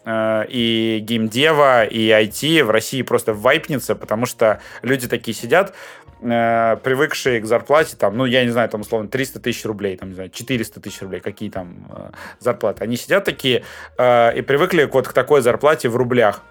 и 0.06 1.00
геймдева, 1.04 1.86
и 1.86 2.10
IT 2.10 2.64
в 2.64 2.70
России 2.72 3.02
просто 3.04 3.34
вайпнется, 3.34 3.96
потому 3.96 4.26
что 4.26 4.60
люди 4.82 5.08
такие 5.08 5.36
сидят, 5.36 5.76
э, 6.22 6.78
привыкшие 6.84 7.40
к 7.40 7.46
зарплате, 7.46 7.96
там, 7.98 8.18
ну, 8.18 8.26
я 8.26 8.44
не 8.44 8.50
знаю, 8.50 8.68
там, 8.70 8.82
условно, 8.82 9.10
300 9.10 9.40
тысяч 9.40 9.64
рублей, 9.66 9.98
там, 9.98 10.10
не 10.10 10.16
знаю, 10.16 10.30
400 10.30 10.80
тысяч 10.80 11.02
рублей, 11.02 11.20
какие 11.20 11.52
там 11.52 11.88
э, 11.90 12.12
зарплаты. 12.40 12.84
Они 12.84 12.98
сидят 12.98 13.26
такие 13.26 13.64
и 14.00 14.44
привыкли 14.48 14.90
вот 14.92 15.08
к 15.08 15.14
такой 15.14 15.42
зарплате 15.42 15.90
в 15.90 15.96
рублях 15.96 16.42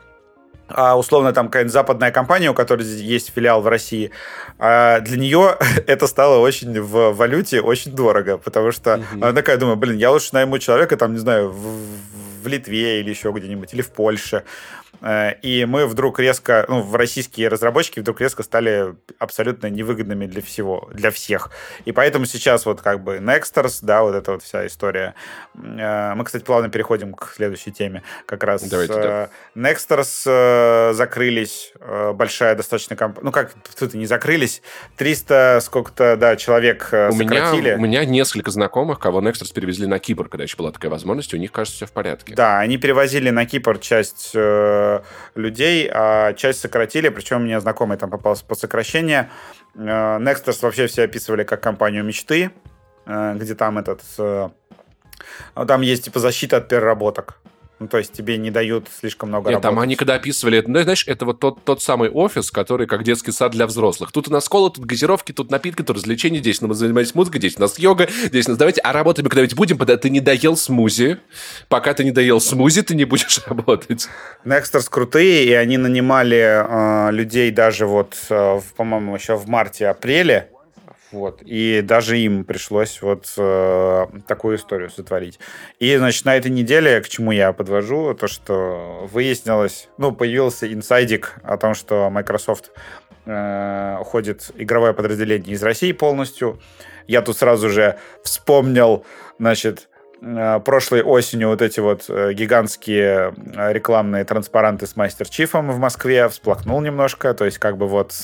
а 0.73 0.97
условно 0.97 1.33
там 1.33 1.47
какая-нибудь 1.47 1.73
западная 1.73 2.11
компания, 2.11 2.51
у 2.51 2.55
которой 2.55 2.87
есть 2.87 3.33
филиал 3.35 3.61
в 3.61 3.69
России, 3.69 4.11
а 4.59 5.01
для 5.01 5.19
нее 5.19 5.57
это 5.87 6.07
стало 6.07 6.39
очень 6.39 6.81
в 6.81 7.13
валюте 7.13 7.61
очень 7.61 7.93
дорого, 7.93 8.39
потому 8.39 8.73
что 8.73 8.95
mm-hmm. 8.95 9.23
она 9.23 9.33
такая 9.33 9.57
думает, 9.57 9.79
блин, 9.79 9.97
я 9.97 10.11
лучше 10.11 10.31
найму 10.33 10.59
человека 10.59 10.97
там, 10.97 11.13
не 11.13 11.19
знаю, 11.19 11.51
в, 11.51 11.77
в 12.41 12.47
Литве 12.49 13.01
или 13.01 13.11
еще 13.11 13.33
где-нибудь, 13.33 13.75
или 13.75 13.83
в 13.83 13.91
Польше. 13.91 14.45
Э, 15.03 15.35
и 15.43 15.65
мы 15.65 15.87
вдруг 15.87 16.19
резко, 16.19 16.65
ну, 16.69 16.83
в 16.83 16.95
российские 16.95 17.49
разработчики 17.49 18.01
вдруг 18.01 18.21
резко 18.21 18.43
стали 18.43 18.95
абсолютно 19.19 19.69
невыгодными 19.69 20.27
для 20.27 20.43
всего, 20.43 20.89
для 20.93 21.11
всех. 21.11 21.51
И 21.85 21.93
поэтому 21.93 22.27
сейчас 22.27 22.67
вот 22.67 22.83
как 22.83 23.03
бы 23.03 23.17
Nexters, 23.17 23.79
да, 23.83 24.03
вот 24.03 24.15
эта 24.15 24.33
вот 24.33 24.43
вся 24.43 24.67
история. 24.67 25.15
Э, 25.55 26.15
мы, 26.15 26.25
кстати, 26.25 26.45
плавно 26.45 26.69
переходим 26.69 27.15
к 27.15 27.33
следующей 27.35 27.73
теме. 27.73 28.03
Как 28.27 28.45
раз 28.45 28.63
Давайте, 28.63 28.95
да. 28.95 29.31
Э, 29.55 29.59
Nexters 29.59 30.93
закрылись, 30.93 31.73
большая 32.15 32.55
достаточно 32.55 32.97
компания, 32.97 33.25
ну 33.25 33.33
как, 33.33 33.53
тут 33.79 33.95
не 33.95 34.07
закрылись, 34.07 34.63
300 34.97 35.61
сколько-то, 35.63 36.17
да, 36.17 36.37
человек 36.37 36.89
у 36.93 37.13
сократили. 37.13 37.71
Меня, 37.71 37.77
у 37.77 37.81
меня 37.81 38.05
несколько 38.05 38.51
знакомых, 38.51 38.99
кого 38.99 39.21
Nexters 39.21 39.53
перевезли 39.53 39.87
на 39.87 39.99
Кипр, 39.99 40.29
когда 40.29 40.45
еще 40.45 40.57
была 40.57 40.73
такая 40.73 40.91
возможность, 40.91 41.33
у 41.35 41.37
них, 41.37 41.53
кажется, 41.53 41.77
все 41.77 41.87
в 41.87 41.93
порядке. 41.93 42.35
Да, 42.35 42.59
они 42.59 42.77
перевозили 42.77 43.31
на 43.31 43.47
Кипр 43.47 43.79
часть 43.79 44.35
людей, 45.35 45.91
а 45.93 46.33
часть 46.35 46.61
сократили, 46.61 47.09
причем 47.09 47.39
у 47.39 47.45
меня 47.45 47.61
знакомый 47.61 47.97
там 47.99 48.11
попался 48.11 48.45
по 48.45 48.55
сокращению. 48.55 49.29
Э, 49.75 50.19
Nexters 50.19 50.59
вообще 50.63 50.87
все 50.87 51.05
описывали 51.05 51.45
как 51.45 51.63
компанию 51.63 52.05
мечты, 52.05 52.51
э, 53.07 53.35
где 53.37 53.55
там 53.55 53.79
этот... 53.79 54.03
Э, 54.19 54.51
там 55.55 55.81
есть 55.83 56.05
типа 56.05 56.19
защита 56.19 56.59
от 56.59 56.69
переработок. 56.69 57.41
Ну, 57.81 57.89
то 57.89 57.97
есть 57.97 58.13
тебе 58.13 58.37
не 58.37 58.51
дают 58.51 58.89
слишком 59.01 59.31
много 59.31 59.49
Нет, 59.49 59.55
работы. 59.55 59.69
там 59.69 59.79
они 59.79 59.97
когда 59.97 60.17
описывали, 60.17 60.59
это, 60.59 60.71
ну, 60.71 60.83
знаешь, 60.83 61.03
это 61.07 61.25
вот 61.25 61.41
тот, 61.41 61.65
тот 61.65 61.83
самый 61.83 62.11
офис, 62.11 62.51
который 62.51 62.87
как 62.87 63.05
детский 63.05 63.33
сад 63.33 63.53
для 63.53 63.67
взрослых. 63.67 64.13
Тут 64.13 64.29
у 64.29 64.31
нас 64.31 64.45
школа, 64.45 64.71
тут 64.71 64.85
газировки, 64.85 65.33
тут 65.33 65.51
напитки, 65.51 65.81
тут 65.81 65.97
развлечения, 65.97 66.41
здесь 66.41 66.61
мы 66.61 66.75
занимаемся 66.75 67.17
музыкой, 67.17 67.41
здесь 67.41 67.57
у 67.57 67.61
нас 67.63 67.79
йога, 67.79 68.07
здесь 68.25 68.47
у 68.49 68.51
нас 68.51 68.59
давайте, 68.59 68.83
а 68.83 68.93
работать 68.93 69.25
мы 69.25 69.31
когда-нибудь 69.31 69.57
будем, 69.57 69.79
когда 69.79 69.97
ты 69.97 70.11
не 70.11 70.21
доел 70.21 70.59
смузи. 70.59 71.21
Пока 71.69 71.95
ты 71.95 72.05
не 72.05 72.11
доел 72.11 72.39
смузи, 72.43 72.83
ты 72.83 72.95
не 72.95 73.07
будешь 73.07 73.41
работать. 73.47 74.09
Nexters 74.45 74.89
крутые, 74.91 75.47
и 75.47 75.53
они 75.55 75.79
нанимали 75.79 77.09
э, 77.09 77.13
людей 77.13 77.51
даже 77.51 77.87
вот, 77.87 78.15
э, 78.29 78.61
по-моему, 78.77 79.15
еще 79.15 79.37
в 79.37 79.49
марте-апреле, 79.49 80.51
вот. 81.13 81.43
И 81.43 81.83
даже 81.83 82.19
им 82.19 82.45
пришлось 82.45 83.03
вот 83.03 83.33
э, 83.37 84.07
такую 84.27 84.57
историю 84.57 84.91
сотворить. 84.91 85.39
И, 85.79 85.97
значит, 85.97 86.25
на 86.25 86.37
этой 86.37 86.51
неделе, 86.51 87.01
к 87.01 87.09
чему 87.09 87.33
я 87.33 87.53
подвожу, 87.53 88.15
то, 88.15 88.29
что 88.29 89.09
выяснилось, 89.13 89.89
ну, 89.99 90.13
появился 90.13 90.73
инсайдик 90.73 91.35
о 91.43 91.57
том, 91.57 91.75
что 91.75 92.09
Microsoft 92.11 92.71
э, 93.27 93.97
уходит 94.01 94.51
игровое 94.57 94.95
подразделение 94.95 95.55
из 95.55 95.63
России 95.63 95.93
полностью. 95.93 96.61
Я 97.07 97.23
тут 97.23 97.37
сразу 97.37 97.69
же 97.71 97.99
вспомнил, 98.23 99.05
значит, 99.39 99.90
прошлой 100.65 101.03
осенью 101.03 101.49
вот 101.49 101.63
эти 101.63 101.81
вот 101.81 102.05
э, 102.09 102.33
гигантские 102.35 103.35
э, 103.55 103.73
рекламные 103.73 104.25
транспаранты 104.25 104.87
с 104.87 104.97
Мастер 104.97 105.29
Чифом 105.29 105.71
в 105.71 105.79
Москве, 105.79 106.29
всплакнул 106.29 106.81
немножко, 106.81 107.33
то 107.35 107.45
есть 107.45 107.59
как 107.59 107.77
бы 107.77 107.89
вот 107.89 108.15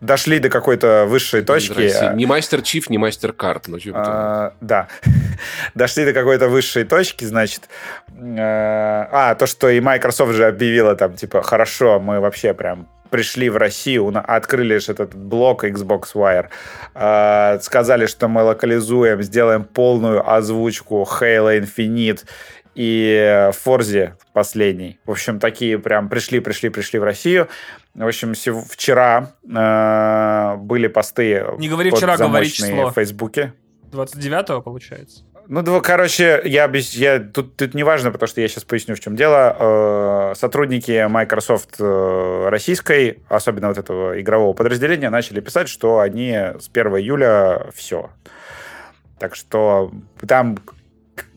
дошли 0.00 0.38
до 0.38 0.48
какой-то 0.48 1.06
высшей 1.08 1.42
точки. 1.42 2.14
Не 2.14 2.26
Мастер 2.26 2.62
Чиф, 2.62 2.88
не 2.90 2.98
Мастер 2.98 3.32
Карт. 3.32 3.68
Ну, 3.68 3.78
а, 3.94 4.52
да. 4.60 4.88
дошли 5.74 6.04
до 6.04 6.12
какой-то 6.12 6.48
высшей 6.48 6.84
точки, 6.84 7.24
значит. 7.24 7.68
А, 8.16 9.34
то, 9.34 9.46
что 9.46 9.68
и 9.68 9.80
Microsoft 9.80 10.32
же 10.32 10.46
объявила 10.46 10.94
там, 10.94 11.14
типа, 11.14 11.42
хорошо, 11.42 11.98
мы 12.00 12.20
вообще 12.20 12.54
прям 12.54 12.88
пришли 13.14 13.48
в 13.48 13.56
Россию, 13.56 14.12
открыли 14.26 14.78
же 14.78 14.90
этот 14.90 15.14
блок 15.14 15.62
Xbox 15.62 16.14
Wire, 16.14 17.60
сказали, 17.62 18.06
что 18.06 18.26
мы 18.26 18.42
локализуем, 18.42 19.22
сделаем 19.22 19.62
полную 19.62 20.28
озвучку 20.28 21.06
Halo 21.08 21.56
Infinite, 21.60 22.24
и 22.74 23.50
Forza 23.52 24.14
последний. 24.32 24.98
В 25.06 25.12
общем, 25.12 25.38
такие 25.38 25.78
прям 25.78 26.08
пришли, 26.08 26.40
пришли, 26.40 26.70
пришли 26.70 26.98
в 26.98 27.04
Россию. 27.04 27.46
В 27.94 28.04
общем, 28.04 28.34
вчера 28.34 29.30
э, 29.44 30.56
были 30.56 30.88
посты 30.88 31.46
Не 31.58 31.68
говори 31.68 31.92
вчера, 31.92 32.16
говори 32.16 32.50
число. 32.50 32.90
в 32.90 32.94
Фейсбуке. 32.94 33.52
29-го, 33.92 34.60
получается? 34.60 35.22
Ну, 35.46 35.62
да, 35.62 35.80
короче, 35.80 36.40
я, 36.44 36.70
я 36.72 37.20
тут, 37.20 37.56
тут 37.56 37.74
не 37.74 37.82
важно, 37.82 38.10
потому 38.10 38.28
что 38.28 38.40
я 38.40 38.48
сейчас 38.48 38.64
поясню, 38.64 38.94
в 38.94 39.00
чем 39.00 39.14
дело. 39.14 39.56
Э, 39.58 40.34
сотрудники 40.36 41.06
Microsoft 41.06 41.76
э, 41.78 42.48
российской, 42.48 43.18
особенно 43.28 43.68
вот 43.68 43.76
этого 43.76 44.20
игрового 44.20 44.54
подразделения, 44.54 45.10
начали 45.10 45.40
писать, 45.40 45.68
что 45.68 46.00
они 46.00 46.32
с 46.32 46.70
1 46.72 46.96
июля 46.96 47.66
все. 47.74 48.10
Так 49.18 49.34
что 49.34 49.92
там 50.26 50.56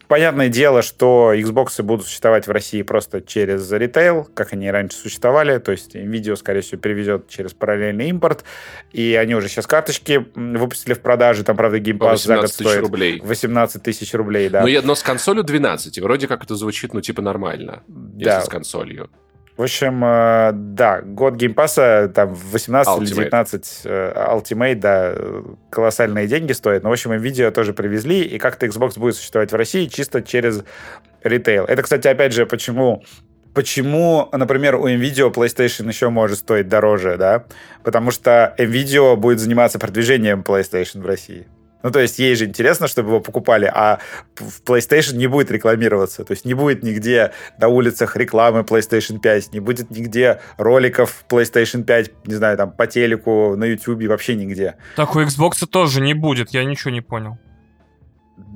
Понятное 0.07 0.47
дело, 0.47 0.81
что 0.81 1.33
Xbox 1.35 1.81
будут 1.83 2.05
существовать 2.05 2.47
в 2.47 2.51
России 2.51 2.81
просто 2.81 3.21
через 3.21 3.69
ритейл, 3.71 4.27
как 4.33 4.53
они 4.53 4.71
раньше 4.71 4.97
существовали, 4.97 5.57
то 5.57 5.71
есть 5.71 5.95
М.Видео, 5.95 6.35
скорее 6.35 6.61
всего, 6.61 6.79
перевезет 6.79 7.27
через 7.27 7.53
параллельный 7.53 8.07
импорт, 8.09 8.45
и 8.91 9.15
они 9.19 9.35
уже 9.35 9.49
сейчас 9.49 9.67
карточки 9.67 10.25
выпустили 10.35 10.93
в 10.93 11.01
продаже, 11.01 11.43
там, 11.43 11.57
правда, 11.57 11.79
Game 11.79 12.01
Pass 12.01 12.23
за 12.23 12.37
год 12.37 12.49
стоит 12.49 12.81
рублей. 12.81 13.19
18 13.21 13.83
тысяч 13.83 14.13
рублей, 14.13 14.49
да. 14.49 14.61
Но, 14.61 14.67
ну, 14.67 14.81
но 14.83 14.95
с 14.95 15.03
консолью 15.03 15.43
12, 15.43 15.97
и 15.97 16.01
вроде 16.01 16.27
как 16.27 16.43
это 16.43 16.55
звучит, 16.55 16.93
ну, 16.93 17.01
типа, 17.01 17.21
нормально, 17.21 17.83
да. 17.87 18.35
если 18.35 18.47
с 18.47 18.49
консолью. 18.49 19.09
В 19.57 19.63
общем, 19.63 20.03
э, 20.05 20.51
да, 20.53 21.01
год 21.01 21.33
геймпаса, 21.33 22.11
там, 22.13 22.35
18 22.35 22.93
Ultimate. 22.93 23.03
или 23.03 23.13
19 23.13 23.81
э, 23.85 24.27
Ultimate, 24.31 24.75
да, 24.75 25.15
колоссальные 25.71 26.27
деньги 26.27 26.51
стоят. 26.51 26.83
Но, 26.83 26.89
в 26.89 26.91
общем, 26.93 27.11
видео 27.13 27.49
тоже 27.49 27.73
привезли, 27.73 28.21
и 28.21 28.37
как-то 28.37 28.67
Xbox 28.67 28.99
будет 28.99 29.15
существовать 29.15 29.51
в 29.51 29.55
России 29.55 29.87
чисто 29.87 30.21
через 30.21 30.63
ритейл. 31.23 31.65
Это, 31.65 31.81
кстати, 31.81 32.07
опять 32.07 32.33
же, 32.33 32.45
почему 32.45 33.03
Почему, 33.57 34.29
например, 34.33 34.75
у 34.75 34.87
NVIDIA 34.87 35.33
PlayStation 35.33 35.87
еще 35.87 36.09
может 36.09 36.37
стоить 36.37 36.67
дороже, 36.67 37.17
да? 37.17 37.45
Потому 37.83 38.11
что 38.11 38.53
NVIDIA 38.59 39.15
будет 39.15 39.39
заниматься 39.39 39.79
продвижением 39.79 40.41
PlayStation 40.41 41.01
в 41.01 41.07
России. 41.07 41.47
Ну, 41.83 41.91
то 41.91 41.99
есть 41.99 42.19
ей 42.19 42.35
же 42.35 42.45
интересно, 42.45 42.87
чтобы 42.87 43.09
его 43.09 43.19
покупали, 43.19 43.65
а 43.65 43.99
в 44.35 44.61
PlayStation 44.63 45.15
не 45.15 45.27
будет 45.27 45.51
рекламироваться. 45.51 46.23
То 46.23 46.31
есть 46.31 46.45
не 46.45 46.53
будет 46.53 46.83
нигде 46.83 47.31
на 47.59 47.67
улицах 47.67 48.15
рекламы 48.15 48.61
PlayStation 48.61 49.19
5, 49.19 49.53
не 49.53 49.59
будет 49.59 49.91
нигде 49.91 50.41
роликов 50.57 51.23
PlayStation 51.29 51.83
5, 51.83 52.11
не 52.25 52.33
знаю, 52.35 52.57
там, 52.57 52.71
по 52.71 52.87
телеку, 52.87 53.55
на 53.55 53.65
YouTube, 53.65 54.03
вообще 54.07 54.35
нигде. 54.35 54.75
Так 54.95 55.15
у 55.15 55.21
Xbox 55.21 55.65
тоже 55.65 56.01
не 56.01 56.13
будет, 56.13 56.51
я 56.51 56.63
ничего 56.63 56.91
не 56.91 57.01
понял. 57.01 57.37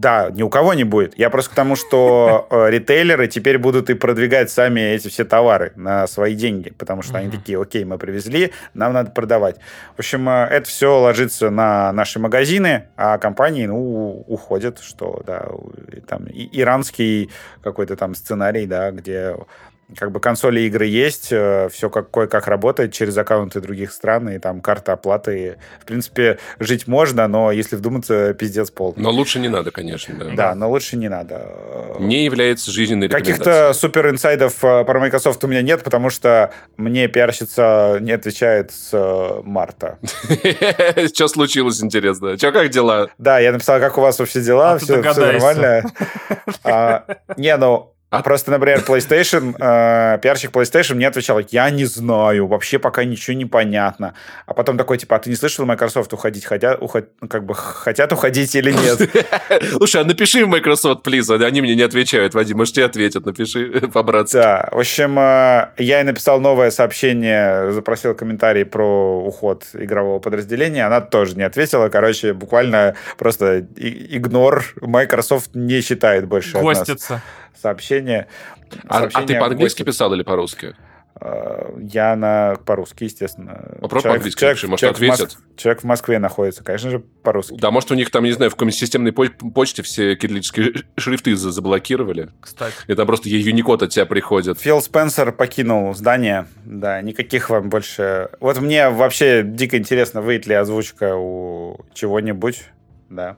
Да, 0.02 0.32
ни 0.32 0.42
у 0.42 0.50
кого 0.50 0.74
не 0.74 0.84
будет. 0.84 1.16
Я 1.20 1.30
просто 1.30 1.52
к 1.52 1.54
тому, 1.54 1.76
что 1.76 2.48
э, 2.50 2.72
ритейлеры 2.72 3.28
теперь 3.28 3.60
будут 3.60 3.92
и 3.92 3.94
продвигать 3.94 4.50
сами 4.50 4.80
эти 4.80 5.10
все 5.10 5.26
товары 5.26 5.74
на 5.76 6.08
свои 6.08 6.34
деньги, 6.34 6.72
потому 6.72 7.04
что 7.04 7.20
они 7.20 7.30
такие, 7.30 7.62
окей, 7.62 7.86
мы 7.86 8.00
привезли, 8.00 8.52
нам 8.74 8.94
надо 8.94 9.12
продавать. 9.12 9.58
В 9.96 10.00
общем, 10.00 10.28
э, 10.28 10.48
это 10.50 10.68
все 10.68 11.00
ложится 11.00 11.52
на 11.52 11.94
наши 11.94 12.18
магазины, 12.18 12.88
а 12.98 13.20
компании, 13.20 13.68
ну, 13.68 14.26
уходят, 14.28 14.80
что, 14.80 15.22
да, 15.28 15.48
там 16.08 16.26
иранский 16.32 17.30
какой-то 17.62 17.96
там 17.96 18.16
сценарий, 18.16 18.66
да, 18.66 18.90
где 18.90 19.36
как 19.98 20.12
бы 20.12 20.20
консоли 20.20 20.62
игры 20.62 20.86
есть, 20.86 21.30
э, 21.32 21.70
все 21.72 21.90
как, 21.90 22.12
кое-как 22.12 22.48
работает 22.48 22.94
через 22.94 23.18
аккаунты 23.18 23.62
других 23.62 23.92
стран, 23.92 24.30
и 24.30 24.40
там 24.40 24.62
карта 24.62 24.94
оплаты. 24.94 25.58
В 25.82 25.86
принципе, 25.86 26.40
жить 26.60 26.88
можно, 26.88 27.28
но 27.28 27.52
если 27.52 27.76
вдуматься, 27.76 28.34
пиздец 28.34 28.72
пол. 28.72 28.94
Но 28.98 29.12
лучше 29.12 29.40
не 29.40 29.50
надо, 29.50 29.72
конечно, 29.72 30.16
да. 30.16 30.32
Да, 30.36 30.56
но 30.56 30.70
лучше 30.70 30.98
не 30.98 31.10
надо. 31.10 31.98
Не 32.00 32.26
является 32.26 32.72
жизненной 32.72 33.10
Каких-то 33.10 33.74
супер 33.74 34.10
инсайдов 34.10 34.64
э, 34.64 34.84
про 34.84 35.00
Microsoft 35.00 35.44
у 35.44 35.48
меня 35.48 35.62
нет, 35.62 35.84
потому 35.84 36.10
что 36.10 36.52
мне 36.78 37.08
пиарщица 37.08 37.98
не 38.00 38.12
отвечает 38.12 38.72
с 38.72 38.90
э, 38.94 39.42
марта. 39.44 40.00
Что 41.14 41.28
случилось, 41.28 41.84
интересно? 41.84 42.38
Что, 42.38 42.52
как 42.52 42.70
дела? 42.70 43.10
Да, 43.18 43.40
я 43.40 43.52
написал, 43.52 43.80
как 43.80 43.98
у 43.98 44.02
вас 44.02 44.20
вообще 44.20 44.42
дела, 44.42 44.78
все 44.78 45.02
нормально. 45.02 45.84
А, 46.64 47.06
не, 47.38 47.56
ну, 47.58 47.94
а 48.12 48.22
просто, 48.24 48.52
например, 48.52 48.84
PlayStation, 48.86 49.56
э, 49.58 50.20
пиарщик 50.20 50.52
PlayStation 50.52 50.96
мне 50.96 51.08
отвечал, 51.08 51.40
я 51.50 51.70
не 51.70 51.86
знаю, 51.86 52.46
вообще 52.46 52.78
пока 52.78 53.06
ничего 53.06 53.38
не 53.38 53.46
понятно. 53.46 54.16
А 54.46 54.54
потом 54.54 54.78
такой, 54.78 54.98
типа, 54.98 55.16
а 55.16 55.20
ты 55.20 55.30
не 55.30 55.38
слышал, 55.38 55.66
Microsoft 55.66 56.12
уходить 56.12 56.44
хотят, 56.44 56.82
уход, 56.82 57.08
как 57.30 57.46
бы 57.46 57.56
хотят 57.56 58.12
уходить 58.12 58.54
или 58.54 58.74
нет? 58.74 59.10
Слушай, 59.78 60.02
а 60.02 60.04
напиши 60.04 60.46
в 60.46 60.50
Microsoft, 60.50 61.08
please, 61.08 61.34
они 61.42 61.62
мне 61.62 61.74
не 61.74 61.84
отвечают, 61.84 62.34
Вадим, 62.34 62.58
может, 62.58 62.76
тебе 62.76 62.86
ответят, 62.86 63.26
напиши 63.26 63.80
по-братски. 63.94 64.34
Да, 64.34 64.70
в 64.74 64.80
общем, 64.80 65.18
э, 65.18 65.70
я 65.78 66.02
и 66.02 66.04
написал 66.04 66.42
новое 66.42 66.70
сообщение, 66.72 67.72
запросил 67.72 68.14
комментарий 68.14 68.66
про 68.66 69.24
уход 69.26 69.68
игрового 69.72 70.20
подразделения, 70.20 70.86
она 70.86 71.00
тоже 71.00 71.38
не 71.38 71.44
ответила, 71.44 71.88
короче, 71.88 72.34
буквально 72.34 72.96
просто 73.18 73.66
игнор, 73.78 74.66
Microsoft 74.82 75.52
не 75.56 75.80
считает 75.80 76.28
больше 76.28 76.60
Гостится 76.60 77.22
сообщение. 77.60 78.28
А, 78.88 79.08
а 79.14 79.24
ты 79.24 79.40
по-английски 79.40 79.84
писал 79.84 80.14
или 80.14 80.24
по-русски? 80.24 80.76
А, 81.16 81.76
я 81.80 82.16
на 82.16 82.56
по-русски, 82.66 83.04
естественно. 83.04 83.78
Попробуй 83.80 84.10
по-английски 84.10 84.40
человек, 84.40 84.64
может, 84.64 84.80
человек 84.80 84.96
ответят. 84.96 85.20
В 85.20 85.22
Моск... 85.22 85.40
Человек 85.58 85.82
в 85.82 85.84
Москве 85.86 86.20
находится, 86.20 86.64
конечно 86.64 86.90
же, 86.90 87.00
по-русски. 87.00 87.56
Да, 87.60 87.70
может, 87.70 87.92
у 87.92 87.96
них 87.96 88.10
там, 88.10 88.24
не 88.24 88.32
знаю, 88.32 88.50
в 88.50 88.72
системной 88.72 89.12
почте 89.12 89.84
все 89.84 90.16
кириллические 90.16 90.74
шрифты 90.98 91.36
заблокировали. 91.36 92.30
Кстати. 92.40 92.74
И 92.88 92.96
там 92.96 93.06
просто 93.06 93.30
Unicode 93.30 93.84
от 93.84 93.90
тебя 93.92 94.06
приходит. 94.08 94.60
Фил 94.60 94.82
Спенсер 94.82 95.32
покинул 95.32 95.94
здание. 95.94 96.48
Да, 96.66 97.02
никаких 97.02 97.52
вам 97.52 97.70
больше... 97.70 98.30
Вот 98.40 98.60
мне 98.60 98.90
вообще 98.90 99.44
дико 99.44 99.78
интересно, 99.78 100.22
выйдет 100.22 100.48
ли 100.48 100.56
озвучка 100.56 101.16
у 101.16 101.86
чего-нибудь. 101.94 102.64
Да. 103.10 103.38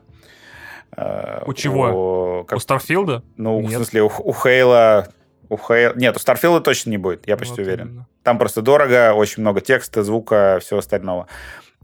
У 0.96 1.52
чего? 1.54 2.40
У, 2.40 2.44
как... 2.44 2.58
у 2.58 2.60
Старфилда? 2.60 3.22
Ну, 3.36 3.60
Нет. 3.60 3.70
в 3.70 3.74
смысле, 3.76 4.02
у, 4.02 4.06
у 4.06 4.32
Хейла... 4.32 5.08
У 5.48 5.56
Хейла... 5.56 5.94
Нет, 5.96 6.16
у 6.16 6.18
Старфилда 6.18 6.60
точно 6.60 6.90
не 6.90 6.98
будет, 6.98 7.26
я 7.26 7.36
почти 7.36 7.60
вот 7.60 7.66
уверен. 7.66 7.88
Именно. 7.88 8.08
Там 8.22 8.38
просто 8.38 8.62
дорого, 8.62 9.12
очень 9.14 9.42
много 9.42 9.60
текста, 9.60 10.02
звука, 10.02 10.58
всего 10.60 10.78
остального. 10.78 11.26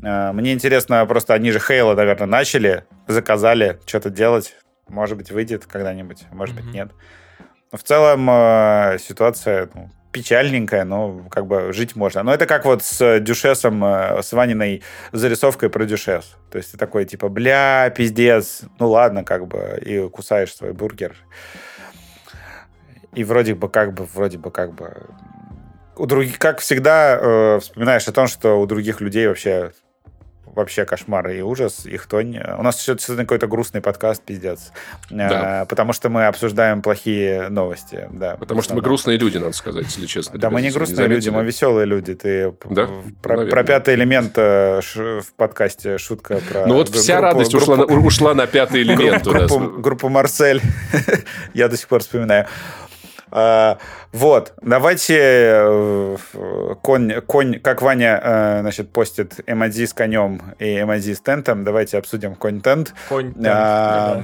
Э, 0.02 0.32
мне 0.32 0.52
интересно, 0.52 1.04
просто 1.06 1.34
они 1.34 1.50
же 1.50 1.60
Хейла, 1.60 1.94
наверное, 1.94 2.26
начали, 2.26 2.84
заказали 3.06 3.80
что-то 3.86 4.10
делать. 4.10 4.56
Может 4.88 5.16
быть, 5.16 5.30
выйдет 5.30 5.66
когда-нибудь, 5.66 6.24
может 6.32 6.56
mm-hmm. 6.56 6.62
быть, 6.62 6.74
нет. 6.74 6.90
Но 7.72 7.78
в 7.78 7.82
целом 7.82 8.28
э, 8.28 8.98
ситуация 8.98 9.68
ну, 9.74 9.90
печальненькая, 10.12 10.84
но 10.84 11.24
как 11.30 11.46
бы 11.46 11.72
жить 11.72 11.96
можно. 11.96 12.22
Но 12.22 12.34
это 12.34 12.46
как 12.46 12.64
вот 12.64 12.82
с 12.82 13.20
Дюшесом, 13.20 13.84
э, 13.84 14.22
с 14.22 14.32
Ваниной 14.32 14.82
зарисовкой 15.12 15.70
про 15.70 15.84
Дюшес. 15.84 16.36
То 16.50 16.58
есть 16.58 16.72
ты 16.72 16.78
такой, 16.78 17.04
типа, 17.04 17.28
бля, 17.28 17.90
пиздец, 17.90 18.62
ну 18.78 18.90
ладно, 18.90 19.24
как 19.24 19.46
бы, 19.46 19.80
и 19.84 20.08
кусаешь 20.08 20.54
свой 20.54 20.72
бургер. 20.72 21.16
И 23.14 23.24
вроде 23.24 23.54
бы 23.54 23.68
как 23.68 23.94
бы, 23.94 24.04
вроде 24.04 24.38
бы 24.38 24.50
как 24.50 24.74
бы... 24.74 25.06
У 25.96 26.06
других, 26.06 26.38
как 26.38 26.60
всегда, 26.60 27.18
э, 27.20 27.58
вспоминаешь 27.60 28.06
о 28.08 28.12
том, 28.12 28.26
что 28.26 28.60
у 28.60 28.66
других 28.66 29.00
людей 29.00 29.26
вообще 29.28 29.72
вообще 30.54 30.84
кошмар 30.84 31.28
и 31.30 31.40
ужас, 31.40 31.86
и 31.86 31.96
хтонь. 31.96 32.38
У 32.58 32.62
нас 32.62 32.80
сегодня 32.80 33.24
какой-то 33.24 33.46
грустный 33.46 33.80
подкаст, 33.80 34.22
пиздец. 34.22 34.72
Да. 35.10 35.62
А, 35.62 35.64
потому 35.64 35.92
что 35.92 36.08
мы 36.08 36.26
обсуждаем 36.26 36.82
плохие 36.82 37.48
новости. 37.48 38.08
Да, 38.10 38.36
потому 38.36 38.62
что 38.62 38.74
мы 38.74 38.82
грустные 38.82 39.18
люди, 39.18 39.38
надо 39.38 39.52
сказать, 39.52 39.86
если 39.86 40.06
честно. 40.06 40.38
Да, 40.38 40.50
мы 40.50 40.62
не 40.62 40.70
грустные 40.70 41.08
не 41.08 41.14
люди, 41.14 41.28
мы 41.28 41.44
веселые 41.44 41.86
люди. 41.86 42.14
Ты 42.14 42.52
да? 42.68 42.88
про, 43.22 43.46
про 43.46 43.64
пятый 43.64 43.94
элемент 43.94 44.32
э, 44.36 44.80
в 44.94 45.32
подкасте 45.36 45.98
шутка 45.98 46.40
про... 46.48 46.66
Ну 46.66 46.74
вот 46.74 46.88
вся 46.88 47.18
группу, 47.18 47.24
радость 47.24 47.52
группу, 47.52 47.72
ушла, 47.72 47.76
на, 47.76 47.84
ушла 47.84 48.34
на 48.34 48.46
пятый 48.46 48.82
элемент 48.82 49.24
группу, 49.24 49.58
группу 49.80 50.08
Марсель. 50.08 50.60
Я 51.54 51.68
до 51.68 51.76
сих 51.76 51.88
пор 51.88 52.00
вспоминаю. 52.00 52.46
А, 53.30 53.78
вот, 54.12 54.54
давайте 54.62 55.16
э, 55.18 56.16
конь, 56.82 57.20
конь, 57.26 57.60
как 57.60 57.82
Ваня, 57.82 58.20
э, 58.22 58.60
значит, 58.60 58.92
постит 58.92 59.40
эмодзи 59.46 59.86
с 59.86 59.92
конем 59.92 60.42
и 60.58 60.80
эмодзи 60.80 61.14
с 61.14 61.20
тентом, 61.20 61.64
давайте 61.64 61.98
обсудим 61.98 62.34
контент. 62.34 62.94
А, 63.44 64.22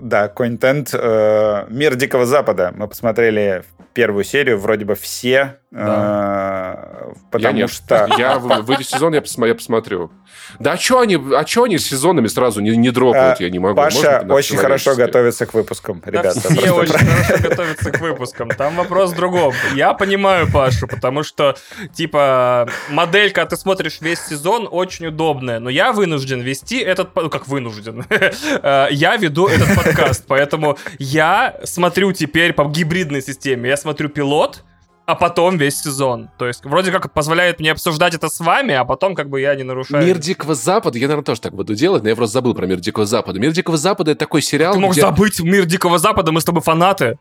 да. 0.00 0.28
контент. 0.28 0.90
Э, 0.94 1.66
Мир 1.68 1.96
Дикого 1.96 2.26
Запада. 2.26 2.72
Мы 2.74 2.88
посмотрели 2.88 3.64
первую 3.92 4.24
серию, 4.24 4.58
вроде 4.58 4.84
бы 4.84 4.94
все. 4.94 5.58
Да. 5.72 6.92
Потому 7.30 7.56
я 7.56 7.62
нет. 7.62 7.70
что... 7.70 8.06
Я 8.18 8.38
выйдет 8.38 8.86
сезон, 8.86 9.14
я, 9.14 9.22
посмотрю, 9.22 9.52
я 9.52 9.54
посмотрю. 9.54 10.10
Да 10.58 10.72
а 10.72 10.76
что 10.76 11.00
они, 11.00 11.18
а 11.34 11.44
чё 11.44 11.64
они 11.64 11.78
сезонами 11.78 12.26
сразу 12.26 12.60
не, 12.60 12.76
не 12.76 12.90
дропают, 12.90 13.40
а, 13.40 13.42
я 13.42 13.48
не 13.48 13.58
могу. 13.58 13.74
Паша 13.74 14.24
очень 14.28 14.58
хорошо 14.58 14.94
готовится 14.94 15.46
к 15.46 15.54
выпускам, 15.54 16.02
ребята. 16.04 16.34
Да 16.34 16.54
все 16.54 16.72
очень 16.72 16.92
хорошо 16.92 17.42
готовятся 17.48 17.90
к 17.90 18.00
выпускам. 18.00 18.48
Там 18.50 18.76
вопрос 18.76 19.12
в 19.12 19.16
другом. 19.16 19.54
Я 19.74 19.94
понимаю 19.94 20.50
Пашу, 20.52 20.86
потому 20.86 21.22
что, 21.22 21.56
типа, 21.94 22.68
моделька, 22.90 23.46
ты 23.46 23.56
смотришь 23.56 24.02
весь 24.02 24.20
сезон, 24.20 24.68
очень 24.70 25.06
удобная, 25.06 25.58
но 25.58 25.70
я 25.70 25.92
вынужден 25.92 26.40
вести 26.40 26.78
этот... 26.78 27.16
Ну, 27.16 27.30
как 27.30 27.48
вынужден? 27.48 28.04
Э, 28.62 28.88
я 28.90 29.16
веду 29.16 29.46
этот 29.48 29.74
подкаст, 29.74 30.24
поэтому 30.26 30.76
я 30.98 31.56
смотрю 31.64 32.12
теперь 32.12 32.52
по 32.52 32.64
гибридной 32.64 33.22
системе. 33.22 33.70
Я 33.70 33.76
смотрю 33.76 34.08
пилот, 34.08 34.62
а 35.06 35.14
потом 35.14 35.56
весь 35.56 35.80
сезон. 35.80 36.30
То 36.38 36.46
есть 36.46 36.64
вроде 36.64 36.92
как 36.92 37.12
позволяет 37.12 37.60
мне 37.60 37.72
обсуждать 37.72 38.14
это 38.14 38.28
с 38.28 38.40
вами, 38.40 38.74
а 38.74 38.84
потом 38.84 39.14
как 39.14 39.28
бы 39.28 39.40
я 39.40 39.54
не 39.54 39.62
нарушаю. 39.62 40.04
Мир 40.04 40.18
Дикого 40.18 40.54
Запада, 40.54 40.98
я, 40.98 41.06
наверное, 41.06 41.24
тоже 41.24 41.40
так 41.40 41.54
буду 41.54 41.74
делать, 41.74 42.02
но 42.02 42.08
я 42.08 42.16
просто 42.16 42.34
забыл 42.34 42.54
про 42.54 42.66
Мир 42.66 42.80
Дикого 42.80 43.06
Запада. 43.06 43.40
Мир 43.40 43.52
Дикого 43.52 43.76
Запада— 43.76 44.10
это 44.12 44.20
такой 44.20 44.42
сериал, 44.42 44.74
Ты 44.74 44.80
мог 44.80 44.92
где... 44.92 45.00
забыть 45.00 45.40
Мир 45.40 45.64
Дикого 45.66 45.98
Запада, 45.98 46.32
мы 46.32 46.40
с 46.40 46.44
тобой 46.44 46.62
фанаты. 46.62 47.18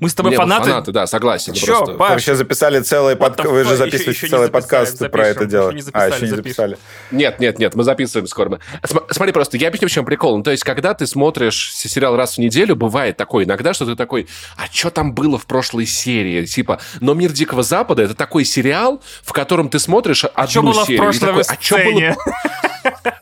Мы 0.00 0.08
с 0.08 0.14
тобой 0.14 0.32
Не, 0.32 0.36
ну, 0.36 0.42
фанаты. 0.42 0.70
фанаты, 0.70 0.92
да, 0.92 1.06
согласен. 1.06 1.52
Чё, 1.54 1.66
просто. 1.66 1.94
Паш? 1.94 2.08
Вы 2.08 2.14
вообще 2.14 2.34
записали 2.34 2.80
целый 2.80 3.16
подкаст. 3.16 3.48
Вы 3.48 3.64
же 3.64 3.76
записываете 3.76 4.10
Еще- 4.10 4.26
еще 4.26 4.36
целый 4.36 4.48
подкаст 4.50 5.10
про 5.10 5.28
это 5.28 5.44
дело. 5.46 5.70
Еще 5.70 5.74
не 5.76 5.80
а, 5.80 5.84
записали, 5.84 6.10
еще 6.14 6.20
не 6.22 6.26
запишем. 6.30 6.42
записали. 6.44 6.78
Нет, 7.12 7.40
нет, 7.40 7.58
нет, 7.58 7.74
мы 7.74 7.84
записываем 7.84 8.26
скоро. 8.26 8.58
См- 8.84 9.06
Смотри, 9.10 9.32
просто 9.32 9.56
я 9.56 9.68
объясню, 9.68 9.88
в 9.88 9.92
чем 9.92 10.04
прикол. 10.04 10.36
Ну, 10.36 10.42
то 10.42 10.50
есть, 10.50 10.64
когда 10.64 10.94
ты 10.94 11.06
смотришь 11.06 11.72
сериал 11.74 12.16
раз 12.16 12.34
в 12.34 12.38
неделю, 12.38 12.74
бывает 12.76 13.16
такое 13.16 13.44
иногда, 13.44 13.72
что 13.72 13.86
ты 13.86 13.94
такой, 13.94 14.26
а 14.56 14.62
что 14.72 14.90
там 14.90 15.14
было 15.14 15.38
в 15.38 15.46
прошлой 15.46 15.86
серии? 15.86 16.44
Типа, 16.46 16.80
но 17.00 17.14
«Мир 17.14 17.30
Дикого 17.32 17.62
Запада»— 17.62 18.02
это 18.04 18.14
такой 18.14 18.44
сериал, 18.44 19.02
в 19.22 19.32
котором 19.32 19.68
ты 19.68 19.78
смотришь 19.78 20.24
одну 20.24 20.48
Что 20.50 20.62
было 20.62 20.82
в 20.82 20.86
серию. 20.86 21.02
прошлой 21.02 21.20
такой, 21.28 21.42
а 21.46 21.56
чё 21.56 21.76
было 21.76 21.84
сцене? 21.84 22.16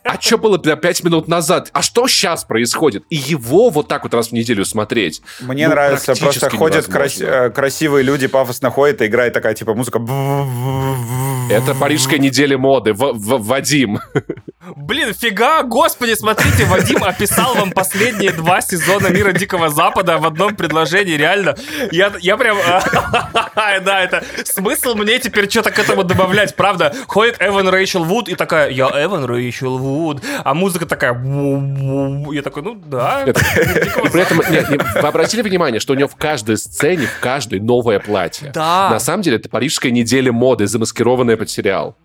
А 0.04 0.20
что 0.20 0.38
было 0.38 0.58
пять 0.58 1.04
минут 1.04 1.28
назад? 1.28 1.70
А 1.72 1.82
что 1.82 2.08
сейчас 2.08 2.44
происходит? 2.44 3.04
И 3.10 3.16
его 3.16 3.70
вот 3.70 3.88
так 3.88 4.02
вот 4.02 4.14
раз 4.14 4.28
в 4.28 4.32
неделю 4.32 4.64
смотреть. 4.64 5.22
Мне 5.40 5.68
ну, 5.68 5.74
нравится, 5.74 6.14
просто 6.14 6.50
ходят 6.50 6.88
невозможно. 6.88 6.92
крас- 6.92 7.20
э, 7.20 7.50
красивые 7.50 8.02
люди, 8.02 8.26
пафосно 8.26 8.70
ходят, 8.70 9.00
и 9.02 9.06
играет 9.06 9.32
такая, 9.32 9.54
типа, 9.54 9.74
музыка. 9.74 9.98
Это 11.50 11.74
парижская 11.74 12.18
неделя 12.18 12.58
моды. 12.58 12.92
В- 12.92 13.12
в- 13.12 13.46
Вадим. 13.46 14.00
Блин, 14.76 15.12
фига, 15.12 15.64
господи, 15.64 16.14
смотрите, 16.14 16.64
Вадим 16.66 17.02
описал 17.02 17.54
вам 17.54 17.72
последние 17.72 18.30
два 18.30 18.60
сезона 18.60 19.08
Мира 19.08 19.32
Дикого 19.32 19.70
Запада 19.70 20.18
в 20.18 20.26
одном 20.26 20.54
предложении, 20.54 21.16
реально. 21.16 21.56
Я, 21.90 22.12
я 22.20 22.36
прям... 22.36 22.56
Да, 23.84 24.00
это 24.00 24.22
смысл 24.44 24.94
мне 24.94 25.18
теперь 25.18 25.50
что-то 25.50 25.70
к 25.70 25.78
этому 25.78 26.04
добавлять, 26.04 26.54
правда. 26.54 26.94
Ходит 27.08 27.36
Эван 27.40 27.68
Рэйчел 27.68 28.04
Вуд 28.04 28.28
и 28.28 28.34
такая, 28.36 28.70
я 28.70 28.88
Эван 28.88 29.24
Рэйчел 29.24 29.78
Вуд, 29.78 30.22
а 30.44 30.54
музыка 30.54 30.86
такая... 30.86 31.12
Я 31.14 32.42
такой, 32.42 32.62
ну 32.62 32.74
да. 32.74 33.24
Это- 33.26 33.40
«Мир 33.56 33.84
Дикого 33.84 34.06
И 34.06 34.10
при 34.10 34.22
этом, 34.22 34.38
вы 35.02 35.08
обратили 35.08 35.42
внимание, 35.42 35.80
что 35.80 35.92
у 35.94 35.96
него 35.96 36.08
в 36.08 36.16
каждой 36.16 36.56
сцене, 36.56 37.06
в 37.06 37.20
каждой 37.20 37.58
новое 37.58 37.98
платье. 37.98 38.52
Да. 38.54 38.90
На 38.90 39.00
самом 39.00 39.22
деле, 39.22 39.38
это 39.38 39.48
парижская 39.48 39.90
неделя 39.90 40.30
моды, 40.32 40.66
замаскированная 40.66 41.36
под 41.36 41.50
сериал. 41.50 41.96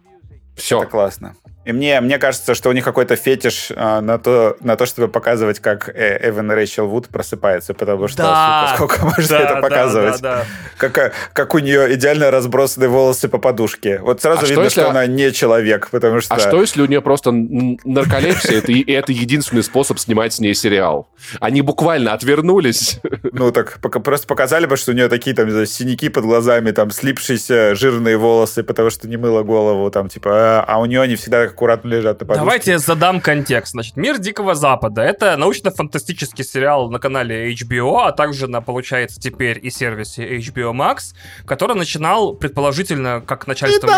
Все. 0.55 0.81
Это 0.81 0.89
классно. 0.89 1.35
И 1.67 1.73
мне, 1.73 1.99
мне 1.99 2.17
кажется, 2.17 2.55
что 2.55 2.69
у 2.69 2.71
них 2.71 2.85
какой-то 2.85 3.17
фетиш 3.17 3.73
а, 3.75 3.99
на, 3.99 4.17
то, 4.17 4.55
на 4.61 4.77
то, 4.77 4.85
чтобы 4.85 5.09
показывать, 5.09 5.59
как 5.59 5.89
э, 5.89 6.29
Эван 6.29 6.49
Рэйчел 6.49 6.87
Вуд 6.87 7.09
просыпается, 7.09 7.73
потому 7.73 8.07
что, 8.07 8.23
Да. 8.23 8.75
сука, 8.77 8.93
сколько 8.93 9.05
можно 9.05 9.27
Да, 9.37 9.39
это 9.43 9.53
да, 9.55 9.61
показывать. 9.61 10.21
да, 10.21 10.45
да. 10.79 10.89
Как, 10.89 11.13
как 11.33 11.55
у 11.55 11.59
нее 11.59 11.93
идеально 11.95 12.31
разбросаны 12.31 12.87
волосы 12.87 13.27
по 13.27 13.37
подушке. 13.37 13.99
Вот 13.99 14.21
сразу 14.21 14.43
А 14.43 14.45
что, 14.45 14.49
видно, 14.53 14.63
если- 14.63 14.79
что 14.79 14.89
она 14.91 15.05
не 15.07 15.33
человек, 15.33 15.89
потому 15.91 16.21
что... 16.21 16.33
А 16.35 16.39
что, 16.39 16.61
если 16.61 16.81
у 16.81 16.85
нее 16.85 17.01
просто 17.01 17.31
нарколепсия, 17.31 18.61
и 18.61 18.91
это 18.91 19.11
единственный 19.11 19.63
способ 19.63 19.99
снимать 19.99 20.33
с 20.33 20.39
ней 20.39 20.53
сериал? 20.53 21.09
Они 21.41 21.61
буквально 21.61 22.13
отвернулись. 22.13 22.99
Ну, 23.33 23.51
так 23.51 23.79
просто 23.81 24.25
показали 24.27 24.65
бы, 24.67 24.77
что 24.77 24.91
у 24.91 24.95
нее 24.95 25.09
такие 25.09 25.35
там 25.35 25.49
синяки 25.65 26.09
под 26.09 26.23
глазами, 26.23 26.71
там 26.71 26.91
слипшиеся 26.91 27.75
жирные 27.75 28.17
волосы, 28.17 28.63
потому 28.63 28.89
что 28.89 29.07
не 29.07 29.17
мыла 29.17 29.43
голову, 29.43 29.91
там 29.91 30.07
типа, 30.09 30.29
а, 30.31 30.65
а 30.67 30.79
у 30.79 30.85
нее 30.85 31.01
они 31.01 31.15
всегда 31.15 31.47
аккуратно 31.57 31.89
лежат 31.89 32.19
на 32.19 32.25
подушке. 32.27 32.39
Давайте 32.39 32.71
я 32.71 32.79
задам 32.79 33.19
контекст. 33.19 33.71
Значит, 33.71 33.97
«Мир 33.97 34.19
Дикого 34.19 34.53
Запада»— 34.53 35.01
это 35.03 35.35
научно-фантастический 35.37 36.43
сериал 36.43 36.91
на 36.91 36.99
канале 36.99 37.51
HBO, 37.51 38.03
а 38.03 38.11
также 38.11 38.47
на, 38.47 38.61
получается, 38.61 39.19
теперь 39.19 39.59
и 39.61 39.71
сервисе 39.71 40.37
HBO 40.37 40.71
Max, 40.71 41.15
который 41.45 41.75
начинал, 41.75 42.35
предположительно, 42.35 43.21
как 43.25 43.47
начальство... 43.47 43.87
Это! 43.87 43.97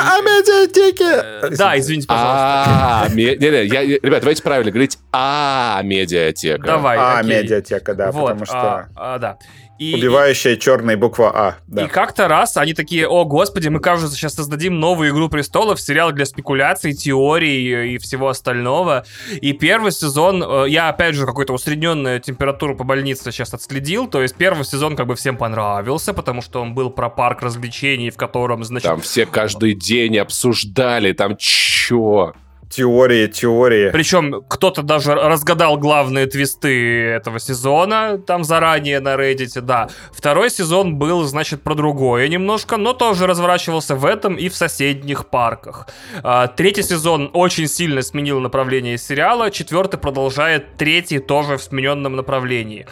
Э, 1.43 1.49
Да, 1.57 1.77
извините, 1.77 2.07
пожалуйста. 2.07 2.65
А, 2.69 3.07
ребят, 3.09 4.21
давайте 4.21 4.41
правильно 4.41 4.71
говорить 4.71 4.97
а 5.11 5.81
медиатека. 5.83 6.65
Давай, 6.65 6.97
А, 6.97 7.19
окей. 7.19 7.41
медиатека, 7.41 7.93
да, 7.93 8.11
потому 8.11 8.45
что 8.45 8.87
да. 9.19 9.37
И- 9.79 9.95
убивающая 9.95 10.57
черная 10.57 10.97
буква 10.97 11.31
А, 11.33 11.57
да. 11.67 11.85
И 11.85 11.87
как-то 11.87 12.27
раз 12.27 12.57
они 12.57 12.73
такие, 12.73 13.07
о, 13.07 13.23
господи, 13.23 13.69
мы, 13.69 13.79
кажется, 13.79 14.15
сейчас 14.15 14.35
создадим 14.35 14.77
новую 14.79 15.11
«Игру 15.11 15.29
престолов», 15.29 15.79
сериал 15.79 16.11
для 16.11 16.25
спекуляций, 16.25 16.93
теорий 16.93 17.95
и 17.95 17.97
всего 17.97 18.27
остального. 18.27 19.05
И 19.39 19.53
первый 19.53 19.93
сезон, 19.93 20.43
э, 20.43 20.65
я, 20.67 20.89
опять 20.89 21.15
же, 21.15 21.25
какую-то 21.25 21.53
усредненную 21.53 22.19
температуру 22.19 22.75
по 22.75 22.83
больнице 22.83 23.31
сейчас 23.31 23.53
отследил, 23.53 24.07
то 24.07 24.21
есть 24.21 24.35
первый 24.35 24.65
сезон 24.65 24.97
как 24.97 25.07
бы 25.07 25.15
всем 25.15 25.37
понравился, 25.37 26.13
потому 26.13 26.41
что 26.41 26.61
он 26.61 26.73
был 26.73 26.89
про 26.89 27.09
парк 27.09 27.41
развлечений, 27.41 28.09
в 28.09 28.17
котором, 28.17 28.65
значит... 28.65 28.85
Там 28.85 28.99
все 28.99 29.25
каждый 29.25 29.75
день 29.75 30.17
обсуждали, 30.17 31.13
там 31.13 31.37
чё? 31.37 32.33
Теории, 32.69 33.25
теории. 33.25 33.89
Причем 33.89 34.43
кто-то 34.47 34.83
даже 34.83 35.15
разгадал 35.15 35.77
главные 35.77 36.27
твисты 36.27 37.03
этого 37.03 37.39
сезона, 37.39 38.19
там 38.19 38.43
заранее 38.43 38.99
на 38.99 39.15
Reddit, 39.15 39.59
да. 39.61 39.89
Второй 40.11 40.51
сезон 40.51 40.97
был, 40.97 41.23
значит, 41.23 41.63
про 41.63 41.73
другое 41.73 42.27
немножко, 42.27 42.77
но 42.77 42.93
тоже 42.93 43.25
разворачивался 43.25 43.95
в 43.95 44.05
этом 44.05 44.35
и 44.35 44.49
в 44.49 44.55
соседних 44.55 45.25
парках. 45.27 45.87
А, 46.21 46.45
третий 46.45 46.83
сезон 46.83 47.31
очень 47.33 47.67
сильно 47.67 48.03
сменил 48.03 48.39
направление 48.39 48.99
сериала, 48.99 49.49
четвертый 49.49 49.99
продолжает 49.99 50.77
третий 50.77 51.17
тоже 51.17 51.57
в 51.57 51.63
смененном 51.63 52.15
направлении. 52.15 52.85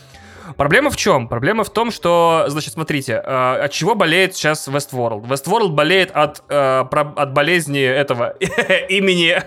Проблема 0.55 0.89
в 0.89 0.95
чем? 0.95 1.27
Проблема 1.27 1.63
в 1.63 1.69
том, 1.69 1.91
что, 1.91 2.45
значит, 2.47 2.73
смотрите, 2.73 3.21
э, 3.23 3.61
от 3.65 3.71
чего 3.71 3.95
болеет 3.95 4.35
сейчас 4.35 4.67
Westworld? 4.67 5.27
Westworld 5.27 5.69
болеет 5.69 6.11
от, 6.11 6.43
э, 6.49 6.85
про- 6.89 7.13
от 7.15 7.33
болезни 7.33 7.81
этого 7.81 8.31
имени 8.89 9.37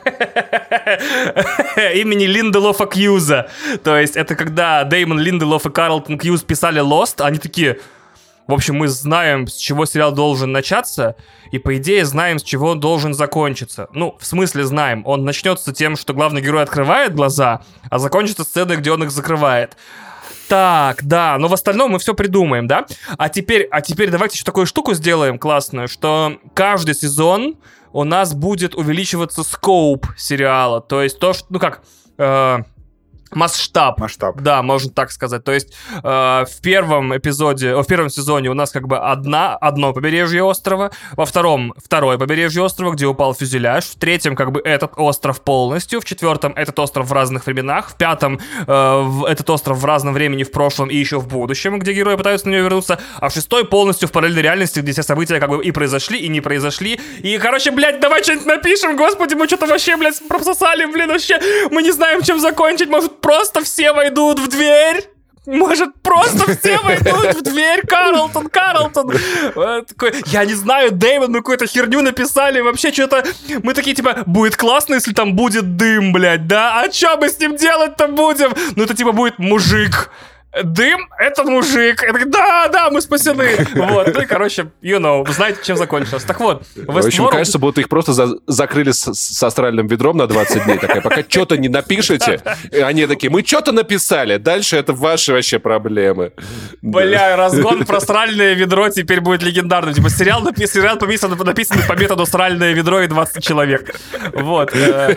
имени 1.94 2.24
Линделофа 2.24 2.86
Кьюза. 2.86 3.48
То 3.82 3.96
есть 3.96 4.16
это 4.16 4.34
когда 4.34 4.84
Деймон 4.84 5.18
Линделоф 5.18 5.66
и 5.66 5.70
Карлтон 5.70 6.18
Кьюз 6.18 6.42
писали 6.42 6.82
Lost, 6.82 7.24
они 7.24 7.38
такие... 7.38 7.78
В 8.46 8.52
общем, 8.52 8.74
мы 8.74 8.88
знаем, 8.88 9.46
с 9.46 9.54
чего 9.54 9.86
сериал 9.86 10.10
должен 10.10 10.50
начаться, 10.50 11.14
и, 11.52 11.58
по 11.58 11.76
идее, 11.76 12.04
знаем, 12.04 12.40
с 12.40 12.42
чего 12.42 12.70
он 12.70 12.80
должен 12.80 13.14
закончиться. 13.14 13.86
Ну, 13.92 14.16
в 14.18 14.26
смысле 14.26 14.64
знаем. 14.64 15.06
Он 15.06 15.24
начнется 15.24 15.72
тем, 15.72 15.94
что 15.94 16.14
главный 16.14 16.40
герой 16.40 16.64
открывает 16.64 17.14
глаза, 17.14 17.62
а 17.90 18.00
закончится 18.00 18.42
сценой, 18.42 18.78
где 18.78 18.90
он 18.90 19.04
их 19.04 19.12
закрывает. 19.12 19.76
Так, 20.50 21.04
да, 21.04 21.38
но 21.38 21.46
в 21.46 21.54
остальном 21.54 21.92
мы 21.92 22.00
все 22.00 22.12
придумаем, 22.12 22.66
да? 22.66 22.84
А 23.16 23.28
теперь, 23.28 23.68
а 23.70 23.80
теперь 23.80 24.10
давайте 24.10 24.34
еще 24.34 24.44
такую 24.44 24.66
штуку 24.66 24.94
сделаем 24.94 25.38
классную, 25.38 25.86
что 25.86 26.38
каждый 26.54 26.96
сезон 26.96 27.56
у 27.92 28.02
нас 28.02 28.34
будет 28.34 28.74
увеличиваться 28.74 29.44
скоуп 29.44 30.08
сериала. 30.16 30.80
То 30.80 31.02
есть 31.02 31.20
то, 31.20 31.34
что, 31.34 31.46
ну 31.50 31.60
как, 31.60 31.82
э, 32.18 32.58
масштаб. 33.32 33.98
Масштаб. 33.98 34.40
Да, 34.40 34.62
можно 34.62 34.90
так 34.92 35.10
сказать. 35.12 35.44
То 35.44 35.52
есть 35.52 35.72
э, 35.92 36.00
в 36.02 36.60
первом 36.62 37.16
эпизоде, 37.16 37.74
в 37.74 37.84
первом 37.86 38.10
сезоне 38.10 38.50
у 38.50 38.54
нас 38.54 38.70
как 38.70 38.86
бы 38.88 38.98
одна, 38.98 39.56
одно 39.56 39.92
побережье 39.92 40.42
острова, 40.42 40.90
во 41.12 41.24
втором 41.26 41.74
второе 41.82 42.18
побережье 42.18 42.62
острова, 42.62 42.92
где 42.92 43.06
упал 43.06 43.34
фюзеляж, 43.34 43.84
в 43.84 43.98
третьем 43.98 44.36
как 44.36 44.52
бы 44.52 44.60
этот 44.64 44.92
остров 44.96 45.42
полностью, 45.42 46.00
в 46.00 46.04
четвертом 46.04 46.52
этот 46.56 46.78
остров 46.78 47.06
в 47.08 47.12
разных 47.12 47.46
временах, 47.46 47.90
в 47.90 47.96
пятом 47.96 48.40
э, 48.66 49.00
в- 49.02 49.24
этот 49.24 49.48
остров 49.50 49.78
в 49.78 49.84
разном 49.84 50.14
времени 50.14 50.42
в 50.42 50.52
прошлом 50.52 50.88
и 50.90 50.96
еще 50.96 51.18
в 51.18 51.28
будущем, 51.28 51.78
где 51.78 51.92
герои 51.92 52.16
пытаются 52.16 52.48
на 52.48 52.52
него 52.52 52.64
вернуться, 52.64 53.00
а 53.18 53.28
в 53.28 53.32
шестой 53.32 53.64
полностью 53.64 54.08
в 54.08 54.12
параллельной 54.12 54.42
реальности, 54.42 54.80
где 54.80 54.92
все 54.92 55.02
события 55.02 55.38
как 55.40 55.50
бы 55.50 55.64
и 55.64 55.70
произошли, 55.70 56.18
и 56.18 56.28
не 56.28 56.40
произошли. 56.40 57.00
И, 57.22 57.38
короче, 57.38 57.70
блядь, 57.70 58.00
давай 58.00 58.22
что-нибудь 58.22 58.46
напишем, 58.46 58.96
господи, 58.96 59.34
мы 59.34 59.46
что-то 59.46 59.66
вообще, 59.66 59.96
блядь, 59.96 60.20
прососали, 60.28 60.86
блин, 60.86 61.08
вообще, 61.08 61.38
мы 61.70 61.82
не 61.82 61.92
знаем, 61.92 62.22
чем 62.22 62.40
закончить, 62.40 62.88
может, 62.88 63.19
просто 63.20 63.62
все 63.62 63.92
войдут 63.92 64.38
в 64.38 64.48
дверь? 64.48 65.08
Может, 65.46 65.94
просто 66.02 66.54
все 66.56 66.78
войдут 66.78 67.36
в 67.36 67.42
дверь, 67.42 67.86
Карлтон, 67.86 68.48
Карлтон. 68.48 69.10
Я 70.26 70.44
не 70.44 70.54
знаю, 70.54 70.92
Дэймон, 70.92 71.32
мы 71.32 71.38
какую-то 71.38 71.66
херню 71.66 72.02
написали, 72.02 72.60
вообще 72.60 72.92
что-то... 72.92 73.24
Мы 73.62 73.72
такие, 73.74 73.96
типа, 73.96 74.22
будет 74.26 74.56
классно, 74.56 74.94
если 74.94 75.12
там 75.12 75.34
будет 75.34 75.76
дым, 75.76 76.12
блядь, 76.12 76.46
да? 76.46 76.82
А 76.82 76.92
что 76.92 77.16
мы 77.16 77.30
с 77.30 77.38
ним 77.38 77.56
делать-то 77.56 78.08
будем? 78.08 78.52
Ну, 78.76 78.84
это, 78.84 78.94
типа, 78.94 79.12
будет 79.12 79.38
мужик. 79.38 80.10
Дым— 80.64 81.08
это 81.18 81.44
мужик. 81.44 82.02
Я 82.02 82.12
такой, 82.12 82.28
да, 82.30 82.68
да, 82.68 82.90
мы 82.90 83.00
спасены. 83.00 83.56
Вот, 83.74 84.14
ну 84.14 84.22
и, 84.22 84.26
короче, 84.26 84.66
you 84.82 84.98
know, 84.98 85.30
знаете, 85.32 85.60
чем 85.62 85.76
закончилось. 85.76 86.24
Так 86.24 86.40
вот, 86.40 86.62
В 86.76 86.98
общем, 86.98 87.24
Westworld- 87.24 87.30
кажется, 87.30 87.58
будто 87.58 87.80
их 87.80 87.88
просто 87.88 88.12
за- 88.12 88.38
закрыли 88.46 88.90
с, 88.90 89.12
с 89.14 89.42
астральным 89.42 89.86
ведром 89.86 90.16
на 90.16 90.26
20 90.26 90.64
дней. 90.64 90.78
Такая, 90.78 91.00
пока 91.00 91.22
что-то 91.28 91.56
не 91.56 91.68
напишете, 91.68 92.40
они 92.82 93.06
такие, 93.06 93.30
мы 93.30 93.44
что-то 93.44 93.72
написали, 93.72 94.36
дальше 94.38 94.76
это 94.76 94.92
ваши 94.92 95.32
вообще 95.32 95.58
проблемы. 95.58 96.32
Бля, 96.82 97.36
разгон 97.36 97.84
про 97.84 98.00
сральное 98.00 98.54
ведро 98.54 98.88
теперь 98.88 99.20
будет 99.20 99.42
легендарным. 99.42 99.94
Типа 99.94 100.10
сериал, 100.10 100.42
напи- 100.42 100.66
сериал 100.66 100.96
написан, 101.00 101.30
написан 101.38 101.78
по 101.86 101.92
методу 101.92 102.26
сральное 102.26 102.72
ведро 102.72 103.00
и 103.02 103.06
20 103.06 103.42
человек. 103.44 103.94
Вот. 104.34 104.74
э, 104.74 105.16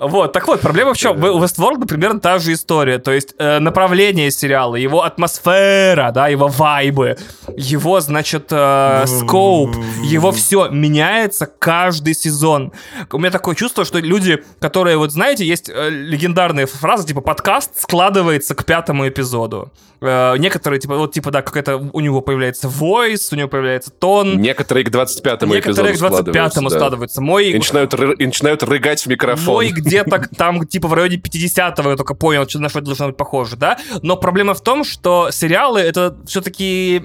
Вот. 0.00 0.32
Так 0.32 0.46
вот, 0.46 0.60
проблема 0.60 0.94
в 0.94 0.96
чем? 0.98 1.16
У 1.22 1.40
Westworld 1.42 1.86
примерно 1.86 2.20
та 2.20 2.38
же 2.38 2.52
история. 2.52 2.98
То 2.98 3.10
есть 3.12 3.34
э, 3.38 3.58
направление 3.58 4.30
сериала, 4.36 4.76
его 4.76 5.02
атмосфера, 5.02 6.10
да, 6.12 6.28
его 6.28 6.48
вайбы, 6.48 7.16
его, 7.56 8.00
значит, 8.00 8.46
э, 8.50 9.04
скоуп, 9.06 9.74
его 10.02 10.32
все 10.32 10.68
меняется 10.68 11.46
каждый 11.46 12.14
сезон. 12.14 12.72
У 13.12 13.18
меня 13.18 13.30
такое 13.30 13.54
чувство, 13.54 13.84
что 13.84 13.98
люди, 13.98 14.42
которые, 14.60 14.96
вот 14.96 15.12
знаете, 15.12 15.44
есть 15.46 15.68
э, 15.68 15.88
легендарные 15.90 16.66
фразы, 16.66 17.06
типа 17.06 17.20
подкаст 17.20 17.80
складывается 17.80 18.54
к 18.54 18.64
пятому 18.64 19.08
эпизоду. 19.08 19.72
Э, 20.00 20.34
некоторые, 20.38 20.78
типа, 20.78 20.96
вот, 20.96 21.12
типа, 21.12 21.30
да, 21.30 21.40
какая-то 21.42 21.78
у 21.92 22.00
него 22.00 22.20
появляется 22.20 22.68
voice, 22.68 23.28
у 23.32 23.36
него 23.36 23.48
появляется 23.48 23.90
тон. 23.90 24.38
Некоторые 24.40 24.84
к 24.84 24.90
25-му 24.90 25.54
Некоторые 25.54 25.94
к 25.94 25.96
эпизоду 25.96 26.30
25-му 26.32 26.68
да. 26.68 26.76
складываются. 26.76 27.20
Мой, 27.22 27.48
И 27.50 27.54
начинают, 27.54 27.94
и 27.94 28.26
начинают 28.26 28.62
рыгать 28.62 29.02
в 29.02 29.06
микрофон. 29.06 29.54
мой 29.54 29.68
где-то 29.70 30.28
там, 30.36 30.66
типа, 30.66 30.88
в 30.88 30.92
районе 30.94 31.16
50-го 31.16 31.90
я 31.90 31.96
только 31.96 32.14
понял, 32.14 32.46
что- 32.48 32.58
на 32.58 32.68
что 32.68 32.80
это 32.80 32.86
должно 32.86 33.06
быть 33.06 33.16
похоже, 33.16 33.56
да? 33.56 33.78
Но 34.02 34.16
проблема 34.26 34.54
в 34.54 34.60
том, 34.60 34.82
что 34.82 35.30
сериалы— 35.30 35.78
это 35.82 36.16
все-таки 36.26 37.00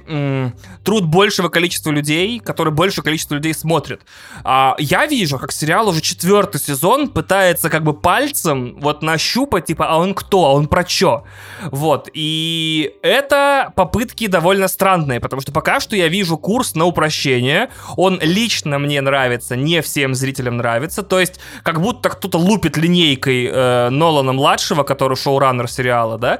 труд 0.83 1.05
большего 1.05 1.49
количества 1.49 1.91
людей, 1.91 2.39
которые 2.39 2.73
большее 2.73 3.03
количество 3.03 3.35
людей 3.35 3.53
смотрят. 3.53 4.01
А 4.43 4.75
я 4.79 5.05
вижу, 5.05 5.37
как 5.37 5.51
сериал 5.51 5.87
уже 5.87 6.01
четвертый 6.01 6.59
сезон 6.59 7.09
пытается 7.09 7.69
как 7.69 7.83
бы 7.83 7.93
пальцем 7.93 8.75
вот 8.79 9.03
нащупать, 9.03 9.65
типа, 9.65 9.85
а 9.87 9.97
он 9.97 10.15
кто, 10.15 10.45
а 10.45 10.53
он 10.53 10.67
про 10.67 10.83
чё? 10.83 11.23
Вот, 11.69 12.09
и 12.11 12.95
это 13.03 13.71
попытки 13.75 14.25
довольно 14.25 14.67
странные, 14.67 15.19
потому 15.19 15.43
что 15.43 15.51
пока 15.51 15.79
что 15.79 15.95
я 15.95 16.07
вижу 16.07 16.39
курс 16.39 16.73
на 16.73 16.85
упрощение, 16.85 17.69
он 17.97 18.19
лично 18.19 18.79
мне 18.79 18.99
нравится, 18.99 19.55
не 19.55 19.83
всем 19.83 20.15
зрителям 20.15 20.57
нравится, 20.57 21.03
то 21.03 21.19
есть 21.19 21.39
как 21.61 21.81
будто 21.81 22.09
кто-то 22.09 22.39
лупит 22.39 22.77
линейкой 22.77 23.45
э, 23.45 23.89
Нолана-младшего, 23.91 24.81
который 24.81 25.17
шоураннер 25.17 25.69
сериала, 25.69 26.17
да, 26.17 26.39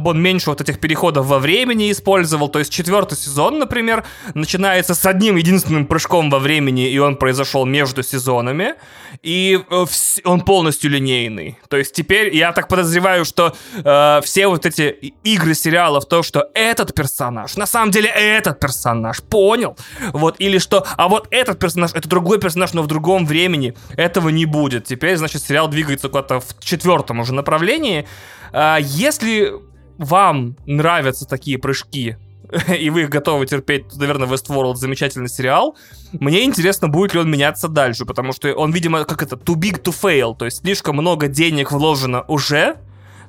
чтобы 0.00 0.12
он 0.12 0.22
меньше 0.22 0.48
вот 0.48 0.62
этих 0.62 0.80
переходов 0.80 1.26
во 1.26 1.38
времени 1.38 1.92
использовал, 1.92 2.48
то 2.48 2.58
есть 2.58 2.72
четвертый 2.72 3.18
сезон, 3.18 3.58
например, 3.58 4.04
начинается 4.32 4.94
с 4.94 5.04
одним 5.04 5.36
единственным 5.36 5.84
прыжком 5.84 6.30
во 6.30 6.38
времени, 6.38 6.88
и 6.88 6.98
он 6.98 7.16
произошел 7.16 7.66
между 7.66 8.02
сезонами, 8.02 8.76
и 9.20 9.60
э, 9.70 9.84
он 10.24 10.40
полностью 10.40 10.90
линейный. 10.90 11.58
То 11.68 11.76
есть 11.76 11.94
теперь 11.94 12.34
я 12.34 12.52
так 12.52 12.68
подозреваю, 12.68 13.26
что 13.26 13.54
э, 13.74 14.20
все 14.24 14.46
вот 14.46 14.64
эти 14.64 15.12
игры 15.22 15.54
сериалов, 15.54 16.06
то, 16.06 16.22
что 16.22 16.48
этот 16.54 16.94
персонаж, 16.94 17.56
на 17.56 17.66
самом 17.66 17.90
деле 17.90 18.08
этот 18.08 18.58
персонаж, 18.58 19.22
понял? 19.22 19.76
Вот, 20.12 20.36
или 20.38 20.56
что, 20.56 20.86
а 20.96 21.08
вот 21.08 21.28
этот 21.30 21.58
персонаж, 21.58 21.90
это 21.92 22.08
другой 22.08 22.40
персонаж, 22.40 22.72
но 22.72 22.82
в 22.82 22.86
другом 22.86 23.26
времени, 23.26 23.74
этого 23.98 24.30
не 24.30 24.46
будет. 24.46 24.84
Теперь, 24.84 25.18
значит, 25.18 25.42
сериал 25.42 25.68
двигается 25.68 26.08
куда-то 26.08 26.40
в 26.40 26.58
четвертом 26.60 27.20
уже 27.20 27.34
направлении. 27.34 28.06
А, 28.52 28.78
если 28.80 29.52
вам 30.00 30.56
нравятся 30.64 31.26
такие 31.26 31.58
прыжки, 31.58 32.16
и 32.68 32.90
вы 32.90 33.06
готовы 33.06 33.46
терпеть, 33.46 33.84
наверное, 33.96 34.26
Westworld 34.26 34.76
замечательный 34.76 35.28
сериал. 35.28 35.76
Мне 36.12 36.44
интересно, 36.44 36.88
будет 36.88 37.14
ли 37.14 37.20
он 37.20 37.30
меняться 37.30 37.68
дальше, 37.68 38.06
потому 38.06 38.32
что 38.32 38.52
он, 38.54 38.72
видимо, 38.72 39.04
как 39.04 39.22
это, 39.22 39.36
too 39.36 39.54
big 39.54 39.82
to 39.82 39.94
fail, 39.94 40.34
то 40.36 40.46
есть 40.46 40.62
слишком 40.62 40.96
много 40.96 41.28
денег 41.28 41.70
вложено 41.70 42.22
уже, 42.22 42.78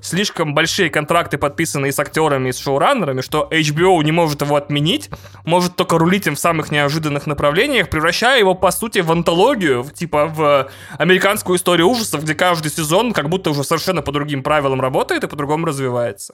слишком 0.01 0.55
большие 0.55 0.89
контракты 0.89 1.37
подписаны 1.37 1.87
и 1.87 1.91
с 1.91 1.99
актерами, 1.99 2.49
и 2.49 2.51
с 2.53 2.57
шоураннерами, 2.57 3.21
что 3.21 3.47
HBO 3.51 4.01
не 4.03 4.11
может 4.11 4.41
его 4.41 4.55
отменить, 4.55 5.09
может 5.45 5.75
только 5.75 5.97
рулить 5.97 6.25
им 6.25 6.35
в 6.35 6.39
самых 6.39 6.71
неожиданных 6.71 7.27
направлениях, 7.27 7.89
превращая 7.89 8.39
его, 8.39 8.55
по 8.55 8.71
сути, 8.71 8.99
в 8.99 9.11
антологию, 9.11 9.85
типа 9.93 10.25
в 10.25 10.69
американскую 10.97 11.57
историю 11.57 11.87
ужасов, 11.89 12.23
где 12.23 12.33
каждый 12.33 12.71
сезон 12.71 13.11
как 13.13 13.29
будто 13.29 13.51
уже 13.51 13.63
совершенно 13.63 14.01
по 14.01 14.11
другим 14.11 14.41
правилам 14.41 14.81
работает 14.81 15.23
и 15.25 15.27
по-другому 15.27 15.67
развивается. 15.67 16.33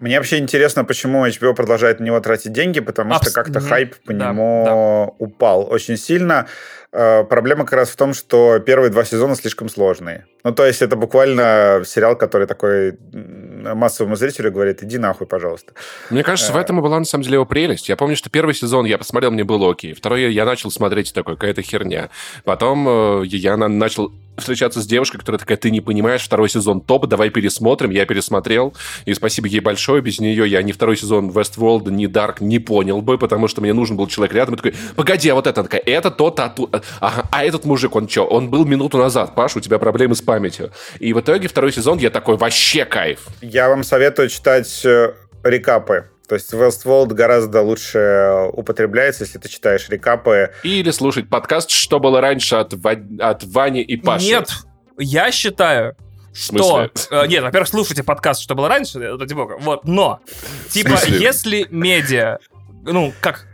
Мне 0.00 0.16
вообще 0.18 0.38
интересно, 0.38 0.84
почему 0.84 1.26
HBO 1.26 1.54
продолжает 1.54 1.98
на 2.00 2.04
него 2.04 2.20
тратить 2.20 2.52
деньги, 2.52 2.80
потому 2.80 3.14
что 3.14 3.24
Абс- 3.26 3.32
как-то 3.32 3.58
мгм. 3.60 3.68
хайп 3.68 3.96
по 4.04 4.12
Да, 4.12 4.28
нему 4.28 5.14
упал 5.18 5.68
очень 5.70 5.96
сильно. 5.96 6.46
Э, 6.92 7.24
Проблема 7.24 7.64
как 7.64 7.74
раз 7.74 7.90
в 7.90 7.96
том, 7.96 8.14
что 8.14 8.58
первые 8.60 8.90
два 8.90 9.04
сезона 9.04 9.34
слишком 9.36 9.68
сложные. 9.68 10.24
Ну, 10.44 10.52
то 10.54 10.64
есть 10.64 10.80
это 10.80 10.96
буквально 10.96 11.82
сериал, 11.84 12.16
который 12.16 12.46
такой 12.46 12.96
массовому 13.12 14.16
зрителю 14.16 14.50
говорит, 14.52 14.82
иди 14.82 14.96
нахуй, 14.96 15.26
пожалуйста. 15.26 15.72
Мне 16.10 16.22
кажется, 16.22 16.52
в 16.52 16.56
этом 16.56 16.78
и 16.78 16.82
была 16.82 16.98
на 16.98 17.04
самом 17.04 17.24
деле 17.24 17.34
его 17.34 17.44
прелесть. 17.44 17.88
Я 17.88 17.96
помню, 17.96 18.16
что 18.16 18.30
первый 18.30 18.54
сезон 18.54 18.86
я 18.86 18.96
посмотрел, 18.96 19.30
мне 19.32 19.44
было 19.44 19.70
окей. 19.72 19.92
Второй 19.92 20.32
я 20.32 20.44
начал 20.46 20.70
смотреть 20.70 21.12
такой, 21.12 21.34
какая-то 21.34 21.60
херня. 21.62 22.08
Потом 22.44 22.86
э, 22.88 23.26
я 23.26 23.56
на- 23.56 23.68
начал 23.68 24.12
встречаться 24.38 24.80
с 24.80 24.86
девушкой, 24.86 25.18
которая 25.18 25.40
такая, 25.40 25.58
ты 25.58 25.70
не 25.72 25.80
понимаешь, 25.80 26.22
второй 26.22 26.48
сезон 26.48 26.80
топ, 26.80 27.06
давай 27.06 27.28
пересмотрим. 27.30 27.90
Я 27.90 28.06
пересмотрел, 28.06 28.72
и 29.04 29.12
спасибо 29.12 29.48
ей 29.48 29.60
большое. 29.60 30.00
Без 30.00 30.20
нее 30.20 30.46
я 30.48 30.62
ни 30.62 30.70
второй 30.72 30.96
сезон 30.96 31.30
Westworld, 31.30 31.90
ни 31.90 32.06
Dark 32.08 32.36
не 32.40 32.60
понял 32.60 33.02
бы, 33.02 33.18
потому 33.18 33.48
что 33.48 33.60
мне 33.60 33.72
нужен 33.74 33.96
был 33.96 34.06
человек 34.06 34.34
рядом. 34.34 34.54
И 34.54 34.56
такой, 34.58 34.74
погоди, 34.94 35.28
а 35.28 35.34
вот 35.34 35.46
это 35.48 35.64
такая, 35.64 35.82
это 35.84 36.10
тот, 36.12 36.38
а, 36.38 36.48
ту- 36.48 36.70
ага, 37.00 37.28
а 37.30 37.44
этот 37.44 37.64
мужик, 37.64 37.94
он 37.96 38.08
что? 38.08 38.26
Он 38.26 38.50
был 38.50 38.64
минуту 38.64 38.98
назад, 38.98 39.34
Паш, 39.34 39.56
у 39.56 39.60
тебя 39.60 39.78
проблемы 39.78 40.14
с 40.14 40.22
памятью. 40.22 40.72
И 40.98 41.12
в 41.12 41.20
итоге 41.20 41.48
второй 41.48 41.72
сезон 41.72 41.98
я 41.98 42.10
такой, 42.10 42.36
вообще 42.36 42.84
кайф. 42.84 43.26
Я 43.40 43.68
вам 43.68 43.84
советую 43.84 44.28
читать 44.28 44.84
э, 44.84 45.14
рекапы. 45.44 46.10
То 46.28 46.34
есть 46.34 46.52
Westworld 46.52 47.14
гораздо 47.14 47.62
лучше 47.62 47.98
э, 47.98 48.48
употребляется, 48.52 49.24
если 49.24 49.38
ты 49.38 49.48
читаешь 49.48 49.88
рекапы. 49.88 50.52
Или 50.62 50.90
слушать 50.90 51.28
подкаст 51.30 51.70
«Что 51.70 52.00
было 52.00 52.20
раньше» 52.20 52.56
от, 52.56 52.74
Ва- 52.74 53.02
от 53.20 53.44
Вани 53.44 53.80
и 53.80 53.96
Паши. 53.96 54.26
Нет, 54.26 54.50
я 54.98 55.32
считаю, 55.32 55.96
что... 56.34 56.90
э, 57.10 57.26
нет, 57.26 57.42
во-первых, 57.42 57.68
слушайте 57.68 58.02
подкаст, 58.02 58.42
что 58.42 58.54
было 58.54 58.68
раньше, 58.68 58.98
это 58.98 59.26
типа, 59.26 59.56
вот, 59.58 59.84
но, 59.84 60.20
типа, 60.68 60.98
если 61.06 61.66
медиа, 61.70 62.38
ну, 62.84 63.14
как 63.20 63.46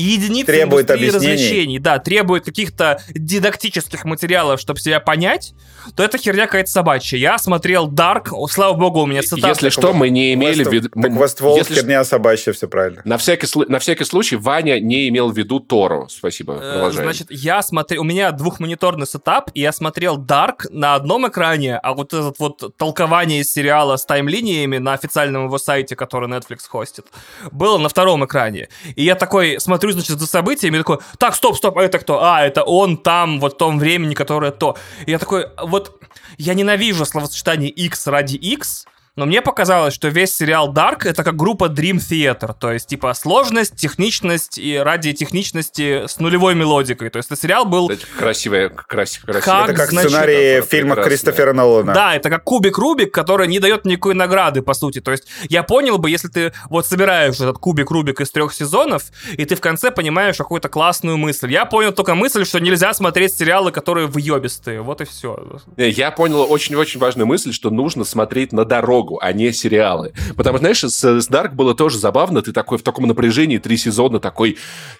единицы 0.00 0.46
Требует 0.46 0.90
индустрии 0.90 1.08
объяснений. 1.08 1.32
развлечений, 1.34 1.78
да, 1.78 1.98
требует 1.98 2.44
каких-то 2.44 3.02
дидактических 3.10 4.04
материалов, 4.04 4.60
чтобы 4.60 4.80
себя 4.80 5.00
понять, 5.00 5.54
то 5.94 6.02
это 6.02 6.18
херня 6.18 6.46
какая-то 6.46 6.70
собачья. 6.70 7.18
Я 7.18 7.38
смотрел 7.38 7.90
Dark, 7.90 8.28
о, 8.32 8.46
слава 8.48 8.74
богу, 8.76 9.00
у 9.02 9.06
меня 9.06 9.22
цитата. 9.22 9.48
Если 9.48 9.70
что, 9.70 9.92
мы 9.92 10.10
не 10.10 10.34
имели 10.34 10.64
в 10.64 10.72
виду... 10.72 10.88
Так 10.88 11.12
Westworld 11.12 11.56
если 11.56 11.74
херня 11.74 12.04
собачья, 12.04 12.52
все 12.52 12.68
правильно. 12.68 13.02
На 13.04 13.18
всякий, 13.18 13.48
на 13.68 13.78
всякий 13.78 14.04
случай 14.04 14.36
Ваня 14.36 14.78
не 14.80 15.08
имел 15.08 15.30
в 15.30 15.36
виду 15.36 15.60
Тору. 15.60 16.08
Спасибо, 16.08 16.54
Э, 16.60 16.72
продолжаем. 16.72 17.04
Значит, 17.04 17.26
я 17.30 17.62
смотрел, 17.62 18.02
у 18.02 18.04
меня 18.04 18.30
двухмониторный 18.32 19.06
сетап, 19.06 19.50
и 19.54 19.60
я 19.60 19.72
смотрел 19.72 20.18
Dark 20.18 20.66
на 20.70 20.94
одном 20.94 21.28
экране, 21.28 21.76
а 21.76 21.94
вот 21.94 22.12
этот 22.12 22.38
вот 22.38 22.76
толкование 22.76 23.42
сериала 23.44 23.96
с 23.96 24.04
таймлиниями 24.04 24.78
на 24.78 24.92
официальном 24.92 25.46
его 25.46 25.58
сайте, 25.58 25.96
который 25.96 26.28
Netflix 26.28 26.68
хостит, 26.68 27.06
было 27.50 27.78
на 27.78 27.88
втором 27.88 28.24
экране. 28.24 28.68
И 28.96 29.04
я 29.04 29.14
такой 29.14 29.60
смотрю, 29.60 29.89
значит, 29.92 30.18
за 30.18 30.26
событиями, 30.26 30.76
и 30.76 30.78
такой, 30.78 30.98
так, 31.18 31.34
стоп, 31.34 31.56
стоп, 31.56 31.78
а 31.78 31.82
это 31.82 31.98
кто? 31.98 32.22
А, 32.22 32.42
это 32.42 32.62
он 32.62 32.96
там, 32.96 33.40
вот 33.40 33.54
в 33.54 33.56
том 33.56 33.78
времени, 33.78 34.14
которое 34.14 34.52
то. 34.52 34.76
И 35.06 35.10
я 35.10 35.18
такой, 35.18 35.46
вот, 35.62 36.00
я 36.38 36.54
ненавижу 36.54 37.04
словосочетание 37.04 37.70
X 37.70 38.06
ради 38.06 38.36
X, 38.36 38.86
но 39.20 39.26
мне 39.26 39.42
показалось, 39.42 39.92
что 39.92 40.08
весь 40.08 40.34
сериал 40.34 40.72
Dark 40.72 41.06
это 41.06 41.22
как 41.22 41.36
группа 41.36 41.66
Dream 41.66 41.96
Theater, 41.98 42.54
то 42.58 42.72
есть 42.72 42.86
типа 42.86 43.12
сложность, 43.12 43.76
техничность 43.76 44.56
и 44.56 44.78
ради 44.78 45.12
техничности 45.12 46.06
с 46.06 46.18
нулевой 46.20 46.54
мелодикой. 46.54 47.10
То 47.10 47.18
есть 47.18 47.30
это 47.30 47.38
сериал 47.38 47.66
был... 47.66 47.90
Это 47.90 48.06
Красивая, 48.18 48.70
красив, 48.70 49.24
красивая. 49.26 49.42
Как, 49.42 49.68
Это 49.68 49.78
как 49.78 49.90
значит, 49.90 50.10
сценарий 50.10 50.34
это 50.34 50.66
фильма. 50.66 50.96
Кристофера 50.96 51.52
Нолана. 51.52 51.92
Да, 51.92 52.16
это 52.16 52.30
как 52.30 52.44
кубик 52.44 52.78
Рубик, 52.78 53.12
который 53.12 53.46
не 53.46 53.58
дает 53.58 53.84
никакой 53.84 54.14
награды, 54.14 54.62
по 54.62 54.72
сути. 54.72 55.02
То 55.02 55.10
есть 55.10 55.26
я 55.50 55.64
понял 55.64 55.98
бы, 55.98 56.08
если 56.08 56.28
ты 56.28 56.54
вот 56.70 56.86
собираешь 56.86 57.34
этот 57.34 57.58
кубик 57.58 57.90
Рубик 57.90 58.22
из 58.22 58.30
трех 58.30 58.54
сезонов, 58.54 59.02
и 59.36 59.44
ты 59.44 59.54
в 59.54 59.60
конце 59.60 59.90
понимаешь 59.90 60.38
какую-то 60.38 60.70
классную 60.70 61.18
мысль. 61.18 61.52
Я 61.52 61.66
понял 61.66 61.92
только 61.92 62.14
мысль, 62.14 62.46
что 62.46 62.58
нельзя 62.58 62.94
смотреть 62.94 63.34
сериалы, 63.34 63.70
которые 63.70 64.06
въебистые. 64.06 64.80
Вот 64.80 65.02
и 65.02 65.04
все. 65.04 65.60
Не, 65.76 65.90
Я 65.90 66.10
понял 66.10 66.50
очень-очень 66.50 66.98
важную 66.98 67.26
мысль, 67.26 67.52
что 67.52 67.68
нужно 67.68 68.04
смотреть 68.04 68.52
на 68.52 68.64
дорогу, 68.64 69.09
а 69.18 69.32
не 69.32 69.52
сериалы. 69.52 70.12
Потому 70.36 70.58
что, 70.58 70.60
знаешь, 70.60 70.80
с, 70.80 71.04
с 71.04 71.30
Dark 71.30 71.54
было 71.54 71.74
тоже 71.74 71.98
забавно. 71.98 72.42
Ты 72.42 72.52
такой 72.52 72.78
в 72.78 72.82
таком 72.82 73.06
напряжении 73.06 73.58
три 73.58 73.76
сезона 73.76 74.20
такой, 74.20 74.58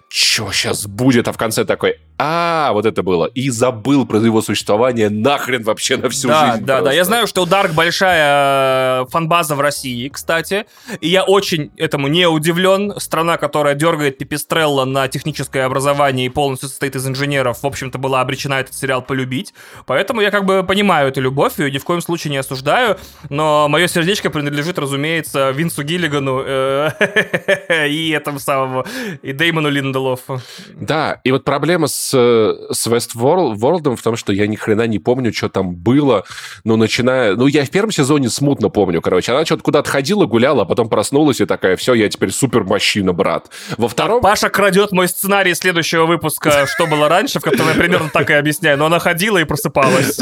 что 0.09 0.51
сейчас 0.51 0.87
будет? 0.87 1.27
А 1.27 1.31
в 1.31 1.37
конце 1.37 1.65
такой, 1.65 1.99
а, 2.17 2.71
вот 2.73 2.85
это 2.85 3.01
было. 3.01 3.25
И 3.25 3.49
забыл 3.49 4.05
про 4.05 4.19
его 4.19 4.41
существование 4.41 5.09
нахрен 5.09 5.63
вообще 5.63 5.97
на 5.97 6.09
всю 6.09 6.27
да, 6.27 6.51
жизнь. 6.51 6.65
Да, 6.65 6.75
просто. 6.75 6.85
да, 6.85 6.91
я 6.93 7.03
знаю, 7.03 7.27
что 7.27 7.43
у 7.43 7.45
Dark 7.45 7.73
большая 7.73 9.03
э, 9.03 9.05
фанбаза 9.09 9.55
в 9.55 9.61
России, 9.61 10.09
кстати, 10.09 10.65
и 10.99 11.07
я 11.07 11.23
очень 11.23 11.71
этому 11.77 12.07
не 12.07 12.27
удивлен. 12.27 12.93
Страна, 12.99 13.37
которая 13.37 13.75
дергает 13.75 14.17
Пипистрелла 14.17 14.85
на 14.85 15.07
техническое 15.07 15.63
образование 15.63 16.25
и 16.25 16.29
полностью 16.29 16.69
состоит 16.69 16.95
из 16.95 17.07
инженеров, 17.07 17.63
в 17.63 17.65
общем-то, 17.65 17.97
была 17.97 18.21
обречена 18.21 18.55
этот 18.55 18.75
сериал 18.75 19.01
полюбить. 19.01 19.53
Поэтому 19.85 20.21
я 20.21 20.31
как 20.31 20.45
бы 20.45 20.63
понимаю 20.63 21.09
эту 21.09 21.21
любовь 21.21 21.59
и 21.59 21.71
ни 21.71 21.77
в 21.77 21.83
коем 21.83 22.01
случае 22.01 22.31
не 22.31 22.37
осуждаю, 22.37 22.97
но 23.29 23.67
мое 23.67 23.87
сердечко 23.91 24.29
принадлежит, 24.29 24.79
разумеется, 24.79 25.51
Винсу 25.51 25.83
Гиллигану 25.83 26.43
э, 26.45 27.87
и 27.87 28.09
этому 28.09 28.39
самому, 28.39 28.85
и 29.21 29.33
Деймону 29.33 29.69
Линделофу. 29.69 30.41
Да, 30.73 31.19
и 31.23 31.31
вот 31.31 31.43
проблема 31.43 31.87
с, 31.87 32.09
с 32.09 32.87
Westworld 32.87 33.95
в 33.95 34.01
том, 34.01 34.15
что 34.15 34.33
я 34.33 34.47
ни 34.47 34.55
хрена 34.55 34.87
не 34.87 34.99
помню, 34.99 35.33
что 35.33 35.49
там 35.49 35.75
было, 35.75 36.25
ну, 36.63 36.75
начиная... 36.77 37.35
Ну, 37.35 37.47
я 37.47 37.65
в 37.65 37.69
первом 37.69 37.91
сезоне 37.91 38.29
смутно 38.29 38.69
помню, 38.69 39.01
короче. 39.01 39.31
Она 39.31 39.45
что-то 39.45 39.63
куда-то 39.63 39.89
ходила, 39.89 40.25
гуляла, 40.25 40.63
а 40.63 40.65
потом 40.65 40.89
проснулась 40.89 41.41
и 41.41 41.45
такая, 41.45 41.75
все, 41.75 41.93
я 41.93 42.09
теперь 42.09 42.31
супер-мужчина, 42.31 43.13
брат. 43.13 43.49
Во 43.77 43.87
втором... 43.87 44.21
Паша 44.21 44.49
крадет 44.49 44.91
мой 44.91 45.07
сценарий 45.07 45.53
следующего 45.53 46.05
выпуска 46.05 46.65
«Что 46.67 46.87
было 46.87 47.09
раньше», 47.09 47.39
в 47.39 47.43
котором 47.43 47.69
я 47.69 47.75
примерно 47.75 48.09
так 48.09 48.29
и 48.29 48.33
объясняю, 48.33 48.77
но 48.77 48.85
она 48.85 48.99
ходила 48.99 49.37
и 49.37 49.43
просыпалась. 49.43 50.19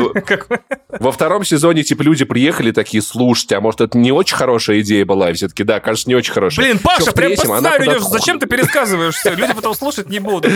Во 0.99 1.11
втором 1.11 1.43
сезоне, 1.43 1.83
типа, 1.83 2.01
люди 2.01 2.25
приехали 2.25 2.71
такие, 2.71 3.01
слушайте, 3.01 3.55
а 3.59 3.61
может, 3.61 3.81
это 3.81 3.97
не 3.97 4.11
очень 4.11 4.35
хорошая 4.35 4.79
идея 4.79 5.05
была? 5.05 5.29
И 5.29 5.33
все 5.33 5.47
таки 5.47 5.63
да, 5.63 5.79
кажется, 5.79 6.09
не 6.09 6.15
очень 6.15 6.33
хорошая. 6.33 6.65
Блин, 6.65 6.79
Паша, 6.79 7.11
прям 7.11 7.35
по 7.35 7.41
сценарию 7.41 7.91
идешь, 7.91 8.03
зачем 8.03 8.39
ты 8.39 8.47
пересказываешь 8.47 9.15
все? 9.15 9.35
Люди 9.35 9.53
потом 9.53 9.75
слушать 9.75 10.09
не 10.09 10.19
будут. 10.19 10.51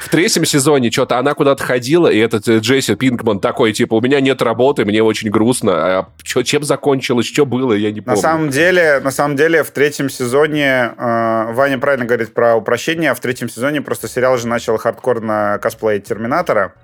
В 0.00 0.08
третьем 0.10 0.44
сезоне 0.44 0.90
что-то 0.90 1.18
она 1.18 1.34
куда-то 1.34 1.64
ходила, 1.64 2.08
и 2.08 2.18
этот 2.18 2.46
э, 2.46 2.58
Джесси 2.58 2.94
Пинкман 2.94 3.40
такой, 3.40 3.72
типа, 3.72 3.94
у 3.94 4.00
меня 4.00 4.20
нет 4.20 4.42
работы, 4.42 4.84
мне 4.84 5.02
очень 5.02 5.30
грустно. 5.30 5.72
А 5.74 6.08
чё, 6.22 6.42
чем 6.42 6.62
закончилось, 6.62 7.26
что 7.26 7.46
было, 7.46 7.72
я 7.72 7.90
не 7.90 8.00
помню. 8.00 8.16
На 8.16 8.22
самом 8.22 8.50
деле, 8.50 9.00
на 9.02 9.10
самом 9.10 9.36
деле 9.36 9.64
в 9.64 9.70
третьем 9.70 10.10
сезоне, 10.10 10.92
э, 10.96 11.52
Ваня 11.52 11.78
правильно 11.78 12.04
говорит 12.04 12.34
про 12.34 12.54
упрощение, 12.56 13.10
а 13.10 13.14
в 13.14 13.20
третьем 13.20 13.48
сезоне 13.48 13.80
просто 13.80 14.06
сериал 14.06 14.36
же 14.36 14.46
начал 14.46 14.76
хардкорно 14.76 15.58
косплеить 15.60 16.04
Терминатора 16.04 16.74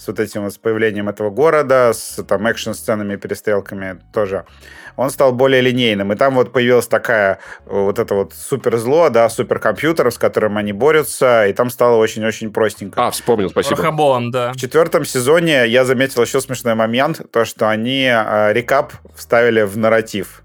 с 0.00 0.08
вот 0.08 0.18
этим 0.18 0.44
вот 0.44 0.54
с 0.54 0.58
появлением 0.58 1.08
этого 1.08 1.30
города, 1.30 1.92
с 1.92 2.22
там 2.24 2.46
экшн-сценами, 2.46 3.16
перестрелками 3.16 4.00
тоже 4.12 4.46
он 4.96 5.10
стал 5.10 5.32
более 5.32 5.60
линейным. 5.60 6.12
И 6.12 6.16
там 6.16 6.34
вот 6.34 6.52
появилась 6.52 6.86
такая 6.86 7.38
вот 7.64 7.98
это 7.98 8.14
вот 8.14 8.34
суперзло, 8.34 9.08
да, 9.08 9.28
суперкомпьютер, 9.28 10.10
с 10.10 10.18
которым 10.18 10.58
они 10.58 10.72
борются, 10.72 11.46
и 11.46 11.52
там 11.52 11.70
стало 11.70 11.96
очень-очень 11.96 12.52
простенько. 12.52 13.06
А, 13.06 13.10
вспомнил, 13.10 13.48
спасибо. 13.48 13.76
Рахабон, 13.76 14.30
да. 14.30 14.52
В 14.52 14.56
четвертом 14.56 15.04
сезоне 15.04 15.66
я 15.66 15.84
заметил 15.84 16.22
еще 16.22 16.40
смешной 16.40 16.74
момент, 16.74 17.20
то, 17.32 17.44
что 17.44 17.68
они 17.68 18.10
э, 18.12 18.52
рекап 18.52 18.92
вставили 19.14 19.62
в 19.62 19.78
нарратив. 19.78 20.42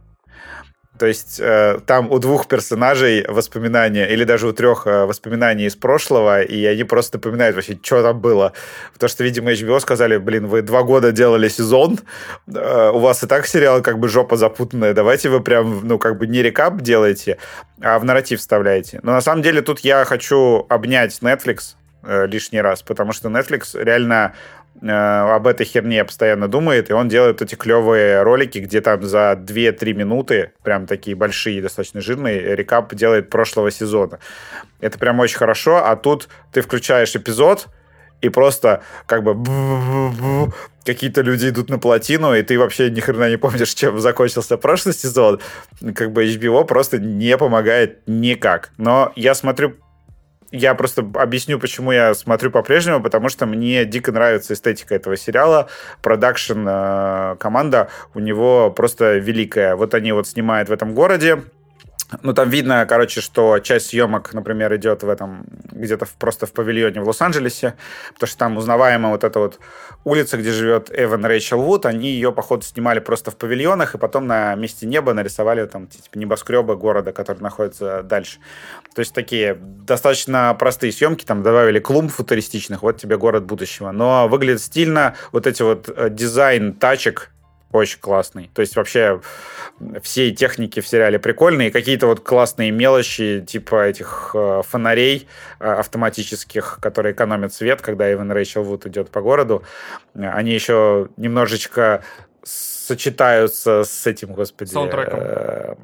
То 0.98 1.06
есть 1.06 1.40
э, 1.40 1.80
там 1.86 2.12
у 2.12 2.20
двух 2.20 2.48
персонажей 2.48 3.26
воспоминания, 3.28 4.08
или 4.08 4.24
даже 4.24 4.48
у 4.48 4.54
трех 4.54 4.88
э, 4.88 5.06
воспоминаний 5.06 5.66
из 5.66 5.76
прошлого, 5.76 6.42
и 6.42 6.66
они 6.66 6.84
просто 6.84 7.18
напоминают 7.18 7.56
вообще, 7.56 7.78
что 7.82 8.02
там 8.02 8.20
было. 8.20 8.54
Потому 8.94 9.10
что, 9.10 9.24
видимо, 9.24 9.52
HBO 9.52 9.80
сказали, 9.80 10.18
блин, 10.18 10.48
вы 10.48 10.62
два 10.62 10.84
года 10.84 11.12
делали 11.12 11.50
сезон, 11.50 12.00
э, 12.48 12.92
у 12.94 13.00
вас 13.00 13.24
и 13.24 13.28
так 13.28 13.46
сериал 13.48 13.82
как 13.82 14.00
бы 14.00 14.08
жопа 14.08 14.38
запутанная, 14.38 14.94
давайте 14.94 15.30
вы 15.30 15.42
прям, 15.42 15.86
ну, 15.86 16.00
как 16.00 16.18
бы 16.18 16.28
не 16.28 16.42
рекап 16.42 16.82
делаете, 16.82 17.38
а 17.82 18.00
в 18.00 18.06
нарратив 18.06 18.40
вставляете. 18.40 19.00
Но 19.04 19.12
на 19.12 19.22
самом 19.22 19.42
деле 19.42 19.62
тут 19.62 19.82
я 19.82 20.06
хочу 20.06 20.66
обнять 20.70 21.20
Netflix, 21.22 21.76
э, 22.04 22.26
лишний 22.28 22.62
раз, 22.62 22.84
потому 22.84 23.12
что 23.12 23.30
Netflix 23.30 23.82
реально 23.82 24.34
об 24.82 25.48
этой 25.48 25.66
херне 25.66 26.04
постоянно 26.04 26.48
думает, 26.48 26.90
и 26.90 26.94
он 26.94 27.08
делает 27.08 27.42
эти 27.42 27.56
клевые 27.56 28.22
ролики, 28.24 28.60
где 28.60 28.82
там 28.82 29.04
за 29.04 29.34
2-3 29.34 29.94
минуты, 29.94 30.52
прям 30.64 30.86
такие 30.86 31.16
большие, 31.16 31.62
достаточно 31.62 32.02
жирные, 32.02 32.56
рекап 32.56 32.94
делает 32.94 33.30
прошлого 33.30 33.72
сезона. 33.72 34.20
Это 34.82 35.00
прям 35.00 35.20
очень 35.20 35.38
хорошо, 35.38 35.86
а 35.86 35.96
тут 35.96 36.28
ты 36.52 36.62
включаешь 36.62 37.16
эпизод, 37.16 37.68
и 38.22 38.30
просто 38.30 38.82
как 39.06 39.24
бы 39.24 39.36
какие-то 40.86 41.22
люди 41.22 41.50
идут 41.50 41.70
на 41.70 41.80
плотину, 41.80 42.34
и 42.34 42.42
ты 42.42 42.58
вообще 42.58 42.90
ни 42.90 43.00
хрена 43.00 43.30
не 43.30 43.38
помнишь, 43.38 43.74
чем 43.76 44.00
закончился 44.00 44.58
прошлый 44.58 44.94
сезон. 44.94 45.40
Как 45.96 46.12
бы 46.12 46.26
HBO 46.26 46.66
просто 46.66 47.00
не 47.00 47.38
помогает 47.38 48.02
никак. 48.08 48.72
Но 48.78 49.12
я 49.16 49.36
смотрю 49.36 49.76
я 50.56 50.76
просто 50.76 51.06
объясню, 51.16 51.60
почему 51.60 51.92
я 51.92 52.14
смотрю 52.14 52.52
по-прежнему, 52.52 53.02
потому 53.02 53.30
что 53.30 53.46
мне 53.46 53.86
дико 53.86 54.12
нравится 54.12 54.54
эстетика 54.54 54.96
этого 54.96 55.18
сериала. 55.18 55.68
Продакшн 56.02 56.66
э, 56.68 57.36
команда 57.40 57.90
у 58.14 58.20
него 58.20 58.72
просто 58.72 59.18
великая. 59.18 59.76
Вот 59.76 59.94
они 59.94 60.12
вот 60.12 60.28
снимают 60.28 60.70
в 60.70 60.72
этом 60.72 60.94
городе, 60.94 61.44
ну, 62.22 62.34
там 62.34 62.50
видно, 62.50 62.86
короче, 62.86 63.20
что 63.20 63.60
часть 63.60 63.88
съемок, 63.88 64.34
например, 64.34 64.74
идет 64.76 65.02
в 65.04 65.10
этом, 65.10 65.46
где-то 65.72 66.06
просто 66.20 66.46
в 66.46 66.54
павильоне 66.54 67.02
в 67.02 67.08
Лос-Анджелесе, 67.08 67.74
потому 68.14 68.28
что 68.28 68.38
там 68.38 68.58
узнаваемая 68.58 69.12
вот 69.12 69.24
эта 69.24 69.40
вот 69.40 69.60
улица, 70.06 70.38
где 70.38 70.52
живет 70.52 70.90
Эван 70.94 71.26
Рэйчел 71.26 71.62
Вуд, 71.62 71.86
они 71.86 72.10
ее, 72.10 72.32
походу, 72.32 72.64
снимали 72.64 73.00
просто 73.00 73.32
в 73.32 73.36
павильонах, 73.36 73.96
и 73.96 73.98
потом 73.98 74.28
на 74.28 74.56
месте 74.56 74.86
неба 74.86 75.14
нарисовали 75.14 75.66
там 75.66 75.88
типа 75.88 76.18
небоскребы 76.18 76.78
города, 76.78 77.12
который 77.12 77.42
находится 77.42 78.04
дальше. 78.04 78.38
То 78.94 79.00
есть 79.02 79.14
такие 79.14 79.56
достаточно 79.60 80.56
простые 80.58 80.94
съемки, 80.94 81.26
там 81.26 81.44
добавили 81.44 81.80
клумб 81.80 82.12
футуристичных, 82.12 82.84
вот 82.84 82.98
тебе 82.98 83.18
город 83.18 83.46
будущего. 83.46 83.92
Но 83.92 84.28
выглядит 84.28 84.62
стильно, 84.62 85.16
вот 85.32 85.48
эти 85.48 85.64
вот 85.64 85.90
э, 85.90 86.10
дизайн 86.10 86.74
тачек, 86.74 87.32
очень 87.72 88.00
классный. 88.00 88.50
То 88.54 88.62
есть 88.62 88.76
вообще 88.76 89.20
все 90.02 90.32
техники 90.32 90.80
в 90.80 90.88
сериале 90.88 91.20
прикольные, 91.20 91.72
какие-то 91.72 92.08
вот 92.08 92.22
классные 92.22 92.72
мелочи, 92.72 93.44
типа 93.46 93.88
этих 93.88 94.32
э, 94.34 94.62
фонарей 94.66 95.28
э, 95.60 95.70
автоматических, 95.70 96.80
которые 96.82 97.14
экономят 97.14 97.54
свет, 97.54 97.82
когда 97.82 98.12
Иван 98.12 98.32
Рэйчел 98.32 98.64
Вуд 98.64 98.86
идет 98.86 99.10
по 99.10 99.22
городу. 99.22 99.64
Они 100.14 100.54
еще 100.54 101.10
немножечко 101.18 102.04
сочетаются 102.86 103.84
с 103.84 104.08
этим, 104.08 104.34
господи... 104.34 104.70
Саундтреком. 104.70 105.20
Э, 105.20 105.76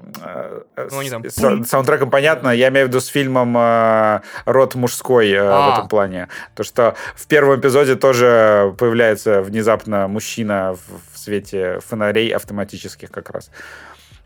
э, 0.75 0.89
ну, 0.91 1.03
там... 1.09 1.29
С, 1.29 1.69
саундтреком 1.69 2.09
понятно, 2.09 2.49
я 2.49 2.69
имею 2.69 2.85
в 2.85 2.89
виду 2.89 2.99
с 2.99 3.07
фильмом 3.07 3.57
э, 3.57 4.21
«Род 4.45 4.75
мужской» 4.75 5.31
э, 5.31 5.39
а. 5.39 5.69
в 5.69 5.73
этом 5.73 5.87
плане. 5.87 6.27
То, 6.55 6.63
что 6.63 6.95
в 7.15 7.27
первом 7.27 7.59
эпизоде 7.59 7.95
тоже 7.95 8.75
появляется 8.77 9.41
внезапно 9.41 10.07
мужчина 10.07 10.75
в, 10.75 11.15
в 11.15 11.17
свете 11.17 11.79
фонарей 11.85 12.29
автоматических 12.29 13.11
как 13.11 13.29
раз 13.31 13.49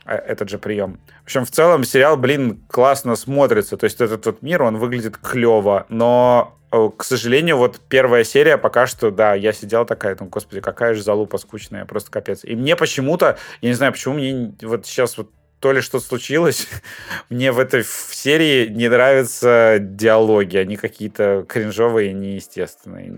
этот 0.06 0.49
же 0.49 0.60
прием. 0.60 0.99
В 1.22 1.26
общем, 1.26 1.45
в 1.45 1.52
целом 1.52 1.84
сериал, 1.84 2.15
блин, 2.15 2.64
классно 2.68 3.15
смотрится. 3.15 3.76
То 3.76 3.85
есть 3.85 3.99
этот 3.99 4.23
вот 4.27 4.43
мир, 4.43 4.61
он 4.61 4.77
выглядит 4.77 5.18
клево, 5.18 5.88
но 5.89 6.56
к 6.76 7.03
сожалению, 7.03 7.57
вот 7.57 7.80
первая 7.88 8.23
серия 8.23 8.57
пока 8.57 8.88
что, 8.88 9.11
да, 9.11 9.34
я 9.34 9.53
сидел 9.53 9.85
такая, 9.85 10.18
ну, 10.19 10.27
господи, 10.27 10.61
какая 10.61 10.93
же 10.93 11.02
залупа 11.02 11.38
скучная, 11.38 11.85
просто 11.85 12.11
капец. 12.11 12.43
И 12.43 12.56
мне 12.56 12.76
почему-то, 12.76 13.38
я 13.61 13.69
не 13.69 13.76
знаю, 13.76 13.93
почему 13.93 14.15
мне 14.15 14.56
вот 14.61 14.85
сейчас 14.85 15.18
вот 15.18 15.31
то 15.60 15.72
ли 15.72 15.82
что 15.82 15.99
случилось, 15.99 16.68
мне 17.30 17.52
в 17.52 17.60
этой 17.60 17.84
серии 17.84 18.68
не 18.68 18.88
нравятся 18.88 19.77
диалоги, 19.80 20.57
они 20.57 20.76
какие-то 20.76 21.45
кринжовые 21.48 22.11
и 22.11 22.14
неестественные 22.14 23.11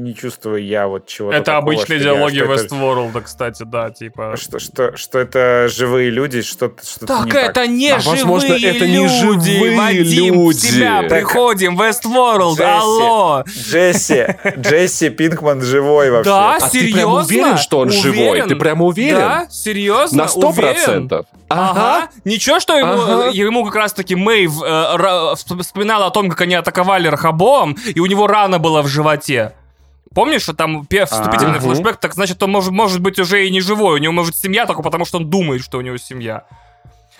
не 0.00 0.14
чувствую 0.14 0.64
я 0.64 0.86
вот 0.88 1.06
чего-то 1.06 1.36
Это 1.36 1.46
такого, 1.46 1.72
обычные 1.72 2.00
диалоги 2.00 2.36
я, 2.36 2.44
Westworld, 2.44 3.10
это... 3.10 3.20
кстати, 3.22 3.62
да, 3.64 3.90
типа... 3.90 4.34
Что, 4.36 4.58
что, 4.58 4.96
что 4.96 5.18
это 5.18 5.68
живые 5.68 6.10
люди, 6.10 6.42
что-то 6.42 6.84
что 6.86 7.06
Так 7.06 7.26
не 7.26 7.32
это 7.32 7.52
так. 7.52 7.68
не 7.68 7.90
а, 7.90 8.00
живые 8.00 8.24
возможно, 8.24 8.52
это 8.54 8.86
не 8.86 9.08
живые 9.08 9.76
Вадим, 9.76 10.34
люди. 10.34 10.56
в 10.56 10.60
себя 10.60 11.02
так... 11.02 11.10
приходим, 11.10 11.80
Westworld, 11.80 12.52
Джесси, 12.52 12.62
алло! 12.62 13.44
Джесси, 13.46 14.26
Джесси 14.58 15.10
Пинкман 15.10 15.62
живой 15.62 16.10
вообще. 16.10 16.30
Да, 16.30 16.56
а 16.56 16.60
серьезно? 16.60 16.80
ты 16.80 16.92
прям 16.94 17.12
уверен, 17.12 17.58
что 17.58 17.78
он 17.78 17.88
уверен? 17.88 18.02
живой? 18.02 18.42
Ты 18.48 18.56
прям 18.56 18.82
уверен? 18.82 19.16
Да, 19.16 19.46
серьезно? 19.50 20.18
На 20.24 20.28
сто 20.28 20.52
процентов? 20.52 21.19
Ага. 21.48 21.70
ага. 21.70 22.08
Ничего, 22.24 22.60
что 22.60 22.76
ему, 22.76 22.92
ага. 22.92 23.30
ему 23.30 23.64
как 23.64 23.74
раз-таки 23.74 24.14
Мэйв 24.14 24.62
э, 24.62 25.34
вспоминала 25.34 26.06
о 26.06 26.10
том, 26.10 26.28
как 26.28 26.40
они 26.42 26.54
атаковали 26.54 27.08
Рахабоам, 27.08 27.76
и 27.86 28.00
у 28.00 28.06
него 28.06 28.26
рана 28.26 28.58
была 28.58 28.82
в 28.82 28.88
животе. 28.88 29.54
Помнишь, 30.14 30.42
что 30.42 30.54
там 30.54 30.82
вступительный 30.82 31.58
а, 31.58 31.60
флешбэк, 31.60 31.96
так 31.98 32.14
значит, 32.14 32.42
он 32.42 32.50
может, 32.50 32.72
может 32.72 33.00
быть 33.00 33.20
уже 33.20 33.46
и 33.46 33.50
не 33.50 33.60
живой. 33.60 33.94
У 33.94 34.02
него 34.02 34.12
может 34.12 34.36
семья 34.36 34.66
только 34.66 34.82
потому, 34.82 35.04
что 35.04 35.18
он 35.18 35.30
думает, 35.30 35.62
что 35.62 35.78
у 35.78 35.82
него 35.82 35.96
семья. 35.98 36.46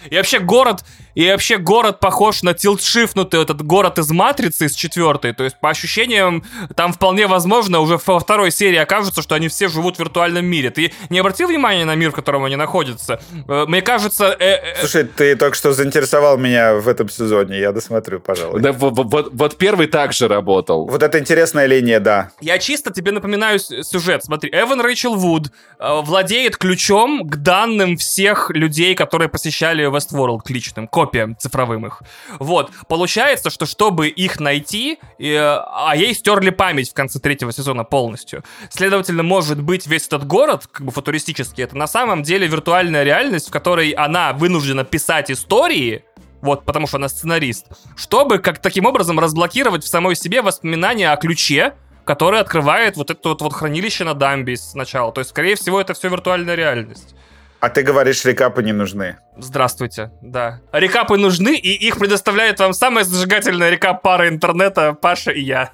И 0.08 0.16
вообще 0.16 0.38
город, 0.38 0.84
и 1.14 1.30
вообще 1.30 1.58
город 1.58 2.00
похож 2.00 2.42
на 2.42 2.54
тилтшифнутый 2.54 3.42
этот 3.42 3.62
город 3.62 3.98
из 3.98 4.10
Матрицы, 4.10 4.66
из 4.66 4.74
четвертой. 4.74 5.32
То 5.32 5.44
есть, 5.44 5.58
по 5.60 5.70
ощущениям, 5.70 6.44
там 6.76 6.92
вполне 6.92 7.26
возможно 7.26 7.80
уже 7.80 7.98
во 8.06 8.18
второй 8.18 8.50
серии 8.50 8.78
окажется, 8.78 9.22
что 9.22 9.34
они 9.34 9.48
все 9.48 9.68
живут 9.68 9.96
в 9.96 10.00
виртуальном 10.00 10.44
мире. 10.44 10.70
Ты 10.70 10.92
не 11.10 11.18
обратил 11.18 11.48
внимания 11.48 11.84
на 11.84 11.94
мир, 11.94 12.10
в 12.10 12.14
котором 12.14 12.44
они 12.44 12.56
находятся? 12.56 13.20
Э, 13.48 13.64
мне 13.66 13.82
кажется... 13.82 14.36
Э, 14.38 14.56
э... 14.56 14.76
Слушай, 14.80 15.04
ты 15.04 15.36
только 15.36 15.56
что 15.56 15.72
заинтересовал 15.72 16.38
меня 16.38 16.74
в 16.74 16.88
этом 16.88 17.08
сезоне, 17.08 17.58
я 17.58 17.72
досмотрю, 17.72 18.20
пожалуй. 18.20 18.60
Да, 18.60 18.72
вот, 18.72 18.94
вот, 18.96 19.30
вот 19.32 19.56
первый 19.58 19.86
также 19.86 20.28
работал. 20.28 20.86
Вот 20.86 21.02
это 21.02 21.18
интересная 21.18 21.66
линия, 21.66 22.00
да. 22.00 22.30
Я 22.40 22.58
чисто 22.58 22.92
тебе 22.92 23.12
напоминаю 23.12 23.58
сюжет. 23.58 24.24
Смотри, 24.24 24.50
Эван 24.52 24.80
Рэйчел 24.80 25.14
Вуд 25.14 25.50
э, 25.78 26.00
владеет 26.02 26.56
ключом 26.56 27.28
к 27.28 27.36
данным 27.36 27.96
всех 27.96 28.50
людей, 28.50 28.94
которые 28.94 29.28
посещали 29.28 29.89
Westworld 29.90 30.40
к 30.44 30.50
личным, 30.50 30.88
копиям 30.88 31.36
цифровым 31.38 31.86
их. 31.86 32.02
Вот. 32.38 32.70
Получается, 32.88 33.50
что 33.50 33.66
чтобы 33.66 34.08
их 34.08 34.40
найти, 34.40 34.98
э, 35.18 35.36
а 35.36 35.94
ей 35.96 36.14
стерли 36.14 36.50
память 36.50 36.90
в 36.90 36.94
конце 36.94 37.18
третьего 37.18 37.52
сезона 37.52 37.84
полностью. 37.84 38.44
Следовательно, 38.70 39.22
может 39.22 39.60
быть, 39.60 39.86
весь 39.86 40.06
этот 40.06 40.26
город, 40.26 40.66
как 40.70 40.86
бы 40.86 40.92
футуристический, 40.92 41.64
это 41.64 41.76
на 41.76 41.86
самом 41.86 42.22
деле 42.22 42.46
виртуальная 42.46 43.02
реальность, 43.04 43.48
в 43.48 43.52
которой 43.52 43.90
она 43.90 44.32
вынуждена 44.32 44.84
писать 44.84 45.30
истории, 45.30 46.04
вот, 46.40 46.64
потому 46.64 46.86
что 46.86 46.96
она 46.96 47.08
сценарист, 47.08 47.66
чтобы 47.96 48.38
как 48.38 48.60
таким 48.60 48.86
образом 48.86 49.18
разблокировать 49.18 49.84
в 49.84 49.88
самой 49.88 50.16
себе 50.16 50.42
воспоминания 50.42 51.10
о 51.10 51.16
ключе, 51.16 51.74
который 52.04 52.40
открывает 52.40 52.96
вот 52.96 53.10
это 53.10 53.28
вот, 53.28 53.42
вот 53.42 53.52
хранилище 53.52 54.04
на 54.04 54.14
дамбе 54.14 54.56
сначала. 54.56 55.12
То 55.12 55.20
есть, 55.20 55.30
скорее 55.30 55.54
всего, 55.54 55.80
это 55.80 55.94
все 55.94 56.08
виртуальная 56.08 56.54
реальность. 56.54 57.14
А 57.60 57.68
ты 57.68 57.82
говоришь, 57.82 58.24
рекапы 58.24 58.62
не 58.62 58.72
нужны. 58.72 59.16
Здравствуйте, 59.36 60.10
да. 60.20 60.60
Рекапы 60.72 61.16
нужны, 61.16 61.56
и 61.56 61.72
их 61.72 61.98
предоставляет 61.98 62.58
вам 62.58 62.72
самая 62.72 63.04
зажигательная 63.04 63.70
рекап 63.70 64.02
пара 64.02 64.28
интернета 64.28 64.94
Паша 64.94 65.30
и 65.30 65.40
я. 65.40 65.70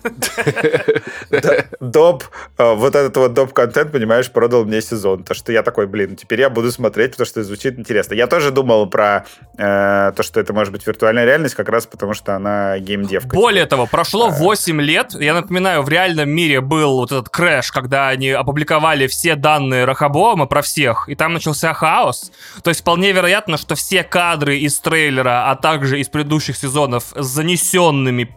Доп, 1.81 2.25
э, 2.59 2.75
вот 2.75 2.95
этот 2.95 3.17
вот 3.17 3.35
доп-контент, 3.35 3.93
понимаешь, 3.93 4.31
продал 4.31 4.65
мне 4.65 4.81
сезон. 4.83 5.25
То, 5.25 5.35
что 5.35 5.53
я 5.53 5.63
такой, 5.63 5.87
блин, 5.87 6.17
теперь 6.17 6.41
я 6.41 6.51
буду 6.51 6.71
смотреть, 6.71 7.13
потому 7.13 7.27
что 7.27 7.43
звучит 7.43 7.79
интересно. 7.79 8.15
Я 8.15 8.27
тоже 8.27 8.51
думал 8.51 8.89
про 8.89 9.27
э, 9.57 10.13
то, 10.15 10.23
что 10.23 10.41
это 10.41 10.53
может 10.53 10.73
быть 10.73 10.87
виртуальная 10.87 11.25
реальность, 11.25 11.55
как 11.55 11.69
раз 11.69 11.87
потому, 11.87 12.15
что 12.15 12.37
она 12.37 12.79
геймдевка. 12.79 13.35
Более 13.35 13.67
того, 13.67 13.87
прошло 13.87 14.29
8 14.29 14.81
лет. 14.81 15.13
Я 15.15 15.35
напоминаю, 15.35 15.83
в 15.83 15.89
реальном 15.89 16.31
мире 16.31 16.61
был 16.61 16.97
вот 16.99 17.13
этот 17.13 17.29
крэш, 17.29 17.73
когда 17.73 18.09
они 18.09 18.31
опубликовали 18.31 19.07
все 19.07 19.35
данные 19.35 19.85
Рехобоама 19.85 20.47
про 20.47 20.63
всех, 20.63 21.09
и 21.09 21.15
там 21.15 21.33
начался 21.33 21.76
хаос. 21.77 22.33
То 22.63 22.71
есть 22.71 22.81
вполне 22.81 23.13
вероятно, 23.13 23.57
что 23.57 23.75
все 23.75 24.03
кадры 24.03 24.59
из 24.59 24.79
трейлера, 24.81 25.51
а 25.51 25.57
также 25.57 26.01
из 26.01 26.09
предыдущих 26.09 26.57
сезонов 26.57 27.13
с 27.15 27.27
занесенными 27.27 28.35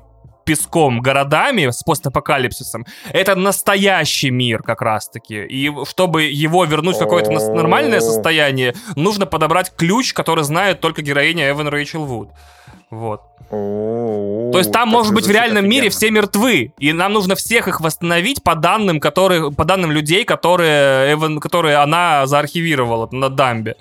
песком 0.50 1.00
городами 1.00 1.70
с 1.70 1.84
постапокалипсисом, 1.84 2.86
это 3.14 3.36
настоящий 3.36 4.32
мир 4.32 4.64
как 4.64 4.82
раз-таки. 4.82 5.46
И 5.46 5.72
чтобы 5.86 6.24
его 6.24 6.66
вернуть 6.66 6.96
в 6.96 7.00
какое-то 7.00 7.32
нормальное 7.32 8.00
состояние, 8.02 8.74
нужно 8.96 9.28
подобрать 9.28 9.72
ключ, 9.76 10.14
который 10.14 10.44
знает 10.44 10.82
только 10.82 11.04
героиня 11.04 11.52
Эван 11.52 11.68
Рэйчел 11.68 12.04
Вуд. 12.06 12.30
Вот. 12.92 13.22
То 13.50 14.58
есть 14.58 14.72
там, 14.72 14.90
может 14.90 15.14
быть, 15.14 15.26
в 15.26 15.32
реальном 15.32 15.68
мире 15.68 15.90
все 15.90 16.12
мертвы, 16.12 16.74
и 16.78 16.94
нам 16.94 17.14
нужно 17.14 17.36
всех 17.36 17.68
их 17.68 17.82
восстановить 17.82 18.44
по 18.44 18.56
данным, 18.56 19.00
которые, 19.00 19.52
по 19.52 19.66
данным 19.66 19.92
людей, 19.92 20.24
которые, 20.24 21.14
Эван, 21.14 21.40
которые 21.40 21.78
она 21.78 22.26
заархивировала 22.28 23.08
на 23.12 23.30
дамбе. 23.30 23.76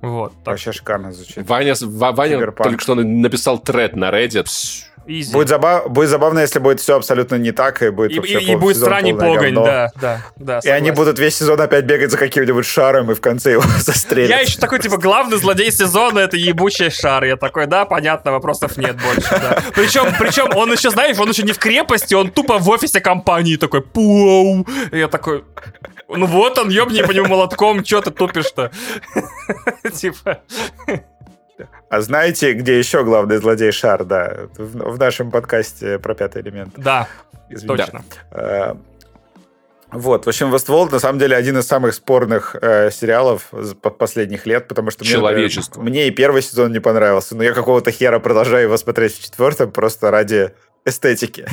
Вот. 0.00 0.32
Так. 0.44 0.54
Вообще 0.54 0.72
шикарно 0.72 1.12
звучит. 1.12 1.46
Ваня, 1.48 1.74
Ваня 1.80 2.52
только 2.52 2.80
что 2.80 2.94
написал 2.94 3.58
тред 3.58 3.96
на 3.96 4.10
Reddit. 4.10 4.48
Easy. 5.08 5.32
Будет, 5.32 5.48
забав... 5.48 5.90
будет 5.90 6.10
забавно, 6.10 6.40
если 6.40 6.58
будет 6.58 6.80
все 6.80 6.96
абсолютно 6.96 7.36
не 7.36 7.52
так, 7.52 7.82
и 7.82 7.88
будет 7.88 8.12
и, 8.12 8.18
вообще 8.18 8.40
И, 8.40 8.52
и 8.52 8.56
будет 8.56 8.76
странный 8.76 9.14
погонь, 9.14 9.54
да, 9.54 9.90
да, 9.98 10.20
да. 10.36 10.60
И 10.62 10.68
они 10.68 10.90
будут 10.90 11.18
весь 11.18 11.34
сезон 11.34 11.58
опять 11.60 11.86
бегать 11.86 12.10
за 12.10 12.18
каким-нибудь 12.18 12.66
шаром, 12.66 13.10
и 13.10 13.14
в 13.14 13.20
конце 13.22 13.52
его 13.52 13.62
застрелят. 13.78 14.28
Я 14.28 14.40
еще 14.40 14.58
такой, 14.58 14.80
типа, 14.80 14.98
главный 14.98 15.38
злодей 15.38 15.72
сезона— 15.72 16.18
это 16.20 16.36
ебучий 16.36 16.90
шар. 16.90 17.24
Я 17.24 17.36
такой, 17.36 17.66
да, 17.66 17.86
понятно, 17.86 18.32
вопросов 18.32 18.76
нет 18.76 18.96
больше, 19.00 19.30
да. 19.30 19.62
Причем, 19.74 20.12
причем 20.18 20.54
он 20.54 20.70
еще, 20.72 20.90
знаешь, 20.90 21.18
он 21.18 21.30
еще 21.30 21.42
не 21.42 21.52
в 21.52 21.58
крепости, 21.58 22.12
он 22.12 22.30
тупо 22.30 22.58
в 22.58 22.68
офисе 22.68 23.00
компании 23.00 23.56
такой, 23.56 23.80
пуау. 23.80 24.66
Я 24.92 25.08
такой, 25.08 25.44
ну 26.08 26.26
вот 26.26 26.58
он, 26.58 26.68
ёбни 26.68 27.00
по 27.00 27.12
нему 27.12 27.28
молотком, 27.28 27.82
что 27.82 28.02
ты 28.02 28.10
тупишь-то? 28.10 28.70
Типа... 29.94 30.42
А 31.90 32.00
знаете, 32.00 32.52
где 32.52 32.78
еще 32.78 33.02
главный 33.02 33.38
злодей 33.38 33.72
Шар, 33.72 34.04
да? 34.04 34.48
В, 34.56 34.92
в 34.92 34.98
нашем 34.98 35.30
подкасте 35.30 35.98
про 35.98 36.14
пятый 36.14 36.42
элемент. 36.42 36.74
Да, 36.76 37.08
Извините. 37.48 37.84
точно. 37.84 38.04
Да. 38.30 38.76
Вот, 39.90 40.26
в 40.26 40.28
общем, 40.28 40.54
Westworld 40.54 40.92
на 40.92 40.98
самом 40.98 41.18
деле 41.18 41.34
один 41.34 41.56
из 41.56 41.66
самых 41.66 41.94
спорных 41.94 42.54
э, 42.60 42.90
сериалов 42.90 43.50
последних 43.98 44.44
лет, 44.44 44.68
потому 44.68 44.90
что 44.90 45.02
Человечество. 45.02 45.80
Мне, 45.80 45.90
мне 45.90 46.08
и 46.08 46.10
первый 46.10 46.42
сезон 46.42 46.72
не 46.72 46.80
понравился, 46.80 47.34
но 47.34 47.42
я 47.42 47.54
какого-то 47.54 47.90
хера 47.90 48.18
продолжаю 48.18 48.64
его 48.64 48.76
смотреть 48.76 49.16
в 49.16 49.24
четвертом 49.24 49.70
просто 49.70 50.10
ради 50.10 50.52
эстетики. 50.88 51.46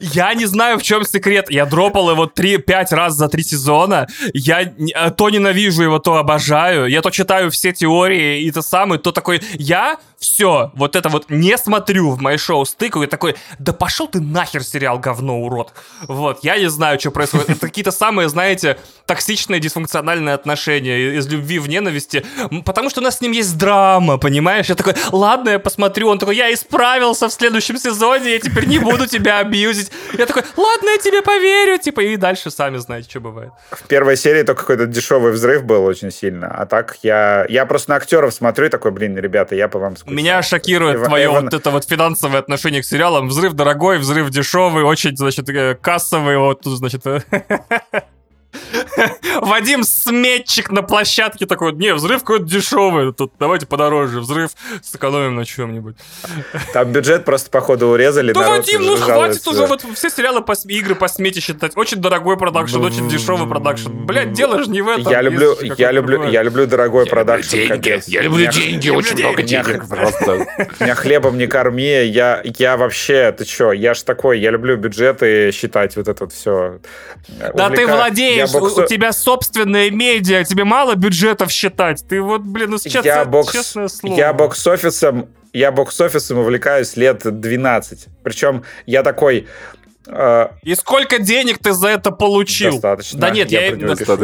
Я 0.00 0.34
не 0.34 0.46
знаю, 0.46 0.78
в 0.78 0.82
чем 0.82 1.04
секрет. 1.04 1.50
Я 1.50 1.66
дропал 1.66 2.10
его 2.10 2.26
3-5 2.26 2.94
раз 2.94 3.14
за 3.14 3.28
три 3.28 3.42
сезона. 3.42 4.06
Я 4.34 4.62
э, 4.62 5.10
то 5.16 5.30
ненавижу 5.30 5.82
его, 5.82 5.98
то 5.98 6.16
обожаю. 6.16 6.86
Я 6.86 7.02
то 7.02 7.10
читаю 7.10 7.50
все 7.50 7.72
теории 7.72 8.42
и 8.42 8.50
то 8.50 8.62
самое, 8.62 9.00
то 9.00 9.12
такой... 9.12 9.40
Я 9.54 9.98
все, 10.20 10.70
вот 10.74 10.96
это 10.96 11.08
вот 11.08 11.30
не 11.30 11.56
смотрю 11.56 12.10
в 12.10 12.20
мои 12.20 12.36
шоу 12.36 12.66
стыкаю 12.66 13.06
и 13.06 13.08
такой, 13.08 13.36
да 13.58 13.72
пошел 13.72 14.06
ты 14.06 14.20
нахер 14.20 14.62
сериал 14.62 14.98
говно, 14.98 15.40
урод. 15.40 15.72
Вот, 16.02 16.40
я 16.44 16.58
не 16.58 16.68
знаю, 16.68 17.00
что 17.00 17.10
происходит. 17.10 17.48
Это 17.48 17.60
какие-то 17.60 17.90
самые, 17.90 18.28
знаете, 18.28 18.78
токсичные, 19.06 19.60
дисфункциональные 19.60 20.34
отношения 20.34 21.16
из 21.16 21.26
любви 21.26 21.58
в 21.58 21.70
ненависти, 21.70 22.24
потому 22.66 22.90
что 22.90 23.00
у 23.00 23.04
нас 23.04 23.16
с 23.16 23.20
ним 23.22 23.32
есть 23.32 23.56
драма, 23.56 24.18
понимаешь? 24.18 24.66
Я 24.66 24.74
такой, 24.74 24.94
ладно, 25.10 25.50
я 25.50 25.58
посмотрю. 25.58 26.08
Он 26.08 26.18
такой, 26.18 26.36
я 26.36 26.52
исправился 26.52 27.28
в 27.28 27.32
следующем 27.32 27.78
сезоне, 27.78 28.32
я 28.32 28.40
теперь 28.40 28.66
не 28.66 28.78
буду 28.78 29.06
тебя 29.06 29.38
абьюзить. 29.38 29.90
Я 30.18 30.26
такой, 30.26 30.42
ладно, 30.54 30.90
я 30.90 30.98
тебе 30.98 31.22
поверю, 31.22 31.78
типа, 31.78 32.00
и 32.00 32.16
дальше 32.16 32.50
сами 32.50 32.76
знаете, 32.76 33.08
что 33.08 33.20
бывает. 33.20 33.52
В 33.70 33.84
первой 33.84 34.18
серии 34.18 34.42
только 34.42 34.60
какой-то 34.60 34.84
дешевый 34.84 35.32
взрыв 35.32 35.64
был 35.64 35.82
очень 35.86 36.10
сильно, 36.10 36.48
а 36.48 36.66
так 36.66 36.98
я, 37.02 37.46
я 37.48 37.64
просто 37.64 37.90
на 37.90 37.96
актеров 37.96 38.34
смотрю 38.34 38.66
и 38.66 38.68
такой, 38.68 38.90
блин, 38.90 39.16
ребята, 39.16 39.54
я 39.54 39.68
по 39.68 39.78
вам 39.78 39.96
скучаю. 39.96 40.09
Меня 40.10 40.42
шокирует 40.42 40.96
Эва, 40.96 41.06
твое 41.06 41.26
Эван... 41.26 41.44
вот 41.44 41.54
это 41.54 41.70
вот 41.70 41.84
финансовое 41.84 42.40
отношение 42.40 42.82
к 42.82 42.84
сериалам. 42.84 43.28
Взрыв 43.28 43.54
дорогой, 43.54 43.98
взрыв 43.98 44.30
дешевый, 44.30 44.84
очень, 44.84 45.16
значит, 45.16 45.48
э, 45.48 45.74
кассовый, 45.74 46.38
вот 46.38 46.62
тут, 46.62 46.78
значит... 46.78 47.02
Вадим 49.40 49.82
сметчик 49.84 50.70
на 50.70 50.82
площадке 50.82 51.46
такой, 51.46 51.72
не, 51.72 51.94
взрыв 51.94 52.20
какой-то 52.20 52.44
дешевый, 52.44 53.12
тут 53.12 53.32
давайте 53.38 53.66
подороже, 53.66 54.20
взрыв 54.20 54.50
сэкономим 54.82 55.36
на 55.36 55.44
чем-нибудь. 55.44 55.96
Там 56.72 56.92
бюджет 56.92 57.24
просто, 57.24 57.50
походу, 57.50 57.88
урезали. 57.88 58.32
Да, 58.32 58.48
Вадим, 58.48 58.82
ну 58.82 58.96
хватит 58.96 59.46
уже 59.46 59.66
вот 59.66 59.84
все 59.94 60.10
сериалы, 60.10 60.42
по, 60.42 60.54
игры 60.66 60.94
по 60.94 61.08
смете 61.08 61.40
считать. 61.40 61.76
Очень 61.76 61.98
дорогой 61.98 62.36
продакшн, 62.36 62.82
очень 62.82 63.08
дешевый 63.08 63.48
продакшн. 63.48 63.90
Блядь, 63.90 64.32
дело 64.32 64.62
же 64.62 64.70
не 64.70 64.82
в 64.82 64.88
этом. 64.88 65.10
Я 65.10 65.22
люблю, 65.22 65.56
я 65.60 65.92
люблю, 65.92 66.28
я 66.28 66.42
люблю 66.42 66.66
дорогой 66.66 67.06
продакшн. 67.06 67.56
Я 68.06 68.22
люблю 68.22 68.46
деньги, 68.50 68.90
очень 68.90 69.18
много 69.18 69.42
денег 69.42 69.88
просто. 69.88 70.46
Меня 70.80 70.94
хлебом 70.94 71.38
не 71.38 71.46
корми, 71.46 72.04
я, 72.04 72.42
я 72.58 72.76
вообще, 72.76 73.32
ты 73.32 73.44
чё, 73.44 73.72
я 73.72 73.94
ж 73.94 74.02
такой, 74.02 74.40
я 74.40 74.50
люблю 74.50 74.76
бюджеты 74.76 75.50
считать, 75.52 75.96
вот 75.96 76.08
это 76.08 76.24
вот 76.24 76.32
все. 76.32 76.80
Да 77.54 77.70
ты 77.70 77.86
владеешь, 77.86 78.50
у 78.84 78.86
тебя 78.86 79.12
собственная 79.12 79.90
медиа, 79.90 80.44
тебе 80.44 80.64
мало 80.64 80.94
бюджетов 80.94 81.50
считать. 81.50 82.04
Ты 82.08 82.20
вот, 82.20 82.42
блин, 82.42 82.70
ну 82.70 82.78
честно, 82.78 83.06
я 83.06 83.24
бокс, 83.24 83.52
честное 83.52 83.88
слово. 83.88 84.16
Я 84.16 84.32
бокс-офисом 84.32 85.28
я 85.52 85.72
бокс-офисом 85.72 86.38
увлекаюсь 86.38 86.96
лет 86.96 87.22
12. 87.24 88.06
Причем 88.22 88.62
я 88.86 89.02
такой... 89.02 89.48
Э, 90.06 90.48
и 90.62 90.74
сколько 90.74 91.18
денег 91.18 91.58
ты 91.58 91.72
за 91.72 91.88
это 91.88 92.10
получил? 92.10 92.72
Достаточно. 92.72 93.20
Да 93.20 93.30
нет, 93.30 93.50
я, 93.50 93.66
я, 93.66 93.72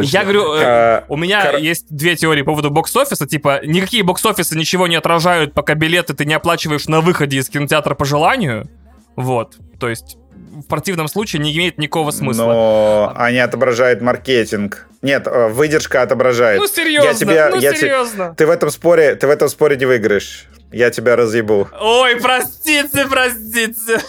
я 0.01 0.23
говорю, 0.23 0.53
э, 0.53 0.59
э, 0.61 1.03
у 1.07 1.17
меня 1.17 1.51
кор... 1.51 1.59
есть 1.59 1.87
две 1.89 2.15
теории 2.15 2.41
по 2.41 2.51
поводу 2.51 2.69
бокс-офиса. 2.69 3.27
Типа, 3.27 3.61
никакие 3.63 4.03
бокс-офисы 4.03 4.57
ничего 4.57 4.87
не 4.87 4.95
отражают, 4.95 5.53
пока 5.53 5.75
билеты 5.75 6.13
ты 6.13 6.25
не 6.25 6.33
оплачиваешь 6.33 6.87
на 6.87 7.01
выходе 7.01 7.37
из 7.37 7.49
кинотеатра 7.49 7.95
по 7.95 8.05
желанию. 8.05 8.69
Вот, 9.15 9.57
то 9.79 9.89
есть 9.89 10.17
в 10.61 10.67
противном 10.67 11.07
случае 11.07 11.41
не 11.41 11.55
имеет 11.55 11.77
никакого 11.77 12.11
смысла. 12.11 12.43
Но 12.43 13.13
они 13.15 13.39
отображают 13.39 14.01
маркетинг. 14.01 14.87
Нет, 15.01 15.27
э, 15.27 15.47
выдержка 15.49 16.01
отображает. 16.01 16.59
Ну 16.59 16.67
серьезно, 16.67 17.07
я 17.07 17.13
тебе, 17.13 17.49
ну 17.49 17.59
я 17.59 17.75
серьезно. 17.75 18.29
Те, 18.29 18.35
ты 18.35 18.47
в 18.47 18.49
этом 18.49 18.71
споре, 18.71 19.15
ты 19.15 19.27
в 19.27 19.29
этом 19.29 19.49
споре 19.49 19.77
не 19.77 19.85
выиграешь. 19.85 20.47
Я 20.71 20.89
тебя 20.89 21.15
разъебу. 21.15 21.69
Ой, 21.79 22.17
простите, 22.17 23.07
простите. 23.09 24.01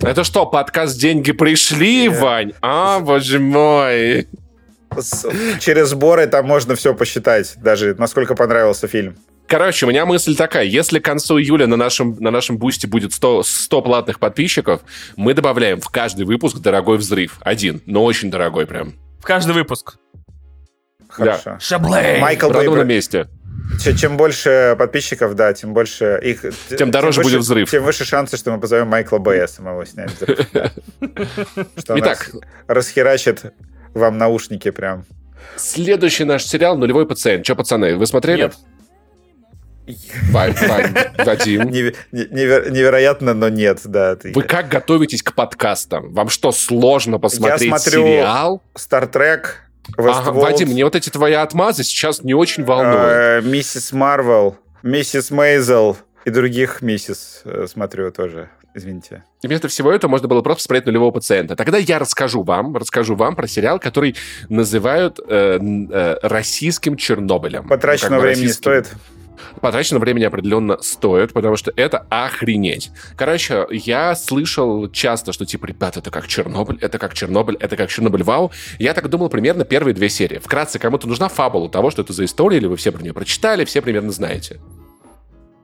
Это 0.00 0.22
что, 0.22 0.46
подкаст 0.46 0.96
«Деньги 0.98 1.32
пришли», 1.32 2.08
Вань? 2.08 2.52
А, 2.62 3.00
боже 3.00 3.40
мой. 3.40 4.28
Через 5.60 5.88
сборы 5.88 6.26
там 6.28 6.46
можно 6.46 6.76
все 6.76 6.94
посчитать, 6.94 7.54
даже 7.56 7.94
насколько 7.98 8.34
понравился 8.34 8.86
фильм. 8.86 9.16
Короче, 9.48 9.86
у 9.86 9.88
меня 9.88 10.04
мысль 10.06 10.34
такая. 10.36 10.64
Если 10.64 10.98
к 10.98 11.04
концу 11.04 11.38
июля 11.38 11.66
на 11.66 11.76
нашем, 11.76 12.16
на 12.18 12.30
нашем 12.30 12.58
бусте 12.58 12.86
будет 12.88 13.12
100, 13.12 13.44
100 13.44 13.82
платных 13.82 14.18
подписчиков, 14.18 14.80
мы 15.16 15.34
добавляем 15.34 15.80
в 15.80 15.88
каждый 15.88 16.26
выпуск 16.26 16.58
дорогой 16.58 16.98
взрыв. 16.98 17.38
Один, 17.40 17.80
но 17.86 18.04
очень 18.04 18.30
дорогой 18.30 18.66
прям. 18.66 18.94
В 19.20 19.24
каждый 19.24 19.54
выпуск. 19.54 19.96
Хорошо. 21.08 21.42
Да. 21.44 21.60
Шаблей! 21.60 22.20
Майкл 22.20 22.48
Правда, 22.48 22.70
на 22.70 22.76
Бэй, 22.78 22.84
месте. 22.84 23.28
Че- 23.82 23.96
чем 23.96 24.16
больше 24.16 24.74
подписчиков, 24.78 25.34
да, 25.34 25.52
тем 25.52 25.72
больше 25.72 26.20
их... 26.22 26.44
Тем 26.76 26.90
дороже 26.90 27.20
выше- 27.20 27.24
будет 27.24 27.40
взрыв. 27.40 27.70
Тем 27.70 27.84
выше 27.84 28.04
шансы, 28.04 28.36
что 28.36 28.50
мы 28.52 28.60
позовем 28.60 28.88
Майкла 28.88 29.18
Бэя 29.18 29.46
самого 29.46 29.86
снять. 29.86 30.10
взрыв. 30.12 30.38
Что 31.78 31.94
он 31.94 32.00
Итак. 32.00 32.30
расхерачит 32.66 33.54
вам 33.94 34.18
наушники 34.18 34.70
прям. 34.70 35.04
Следующий 35.56 36.24
наш 36.24 36.44
сериал 36.44 36.76
«Нулевой 36.76 37.06
пациент». 37.06 37.44
Че, 37.44 37.54
пацаны, 37.54 37.96
вы 37.96 38.06
смотрели? 38.06 38.42
Нет. 38.42 38.54
Вань, 40.30 40.54
Вань, 40.68 40.94
Вадим. 41.18 41.62
Неве- 41.68 41.94
не- 42.12 42.24
невер- 42.26 42.70
Невероятно, 42.70 43.34
но 43.34 43.48
нет, 43.48 43.80
да. 43.84 44.16
ты- 44.16 44.32
Вы 44.32 44.42
как 44.42 44.68
готовитесь 44.68 45.22
к 45.22 45.32
подкастам? 45.34 46.12
Вам 46.12 46.28
что, 46.28 46.52
сложно 46.52 47.18
посмотреть 47.18 47.68
смотрю 47.68 48.02
сериал? 48.04 48.62
Стартрек, 48.74 49.62
Ага, 49.96 50.32
Вадим, 50.32 50.68
мне 50.70 50.84
вот 50.84 50.96
эти 50.96 51.10
твои 51.10 51.34
отмазы 51.34 51.84
сейчас 51.84 52.22
не 52.24 52.34
очень 52.34 52.64
волнуют. 52.64 52.98
э, 52.98 53.40
Миссис 53.44 53.92
Марвел, 53.92 54.56
Миссис 54.82 55.30
Мейзел 55.30 55.96
и 56.24 56.30
других 56.30 56.82
миссис 56.82 57.42
э, 57.44 57.66
смотрю 57.68 58.10
тоже. 58.10 58.50
Извините. 58.74 59.22
И 59.42 59.46
вместо 59.46 59.68
всего 59.68 59.90
этого 59.92 60.10
можно 60.10 60.28
было 60.28 60.42
просто 60.42 60.62
посмотреть 60.64 60.84
нулевого 60.86 61.10
пациента. 61.12 61.56
Тогда 61.56 61.78
я 61.78 61.98
расскажу 61.98 62.42
вам, 62.42 62.76
расскажу 62.76 63.14
вам 63.14 63.34
про 63.34 63.46
сериал, 63.46 63.78
который 63.78 64.16
называют 64.50 65.18
э, 65.26 65.58
э, 65.60 66.16
российским 66.22 66.96
Чернобылем. 66.96 67.66
Потраченного 67.68 68.16
Ну, 68.16 68.20
времени 68.22 68.42
российским. 68.48 68.62
стоит. 68.62 68.88
Потраченного 69.60 70.02
времени 70.02 70.24
определенно 70.24 70.78
стоит, 70.82 71.32
потому 71.32 71.56
что 71.56 71.72
это 71.76 72.06
охренеть. 72.10 72.90
Короче, 73.16 73.66
я 73.70 74.14
слышал 74.14 74.90
часто, 74.90 75.32
что 75.32 75.46
типа, 75.46 75.66
ребята, 75.66 76.00
это 76.00 76.10
как 76.10 76.26
Чернобыль, 76.26 76.78
это 76.80 76.98
как 76.98 77.14
Чернобыль, 77.14 77.56
это 77.60 77.76
как 77.76 77.90
Чернобыль, 77.90 78.22
вау. 78.22 78.52
Я 78.78 78.94
так 78.94 79.08
думал 79.08 79.28
примерно 79.28 79.64
первые 79.64 79.94
две 79.94 80.08
серии. 80.08 80.38
Вкратце, 80.38 80.78
кому-то 80.78 81.08
нужна 81.08 81.28
фабула 81.28 81.68
того, 81.68 81.90
что 81.90 82.02
это 82.02 82.12
за 82.12 82.24
история, 82.24 82.58
или 82.58 82.66
вы 82.66 82.76
все 82.76 82.92
про 82.92 83.02
нее 83.02 83.12
прочитали, 83.12 83.64
все 83.64 83.82
примерно 83.82 84.12
знаете. 84.12 84.60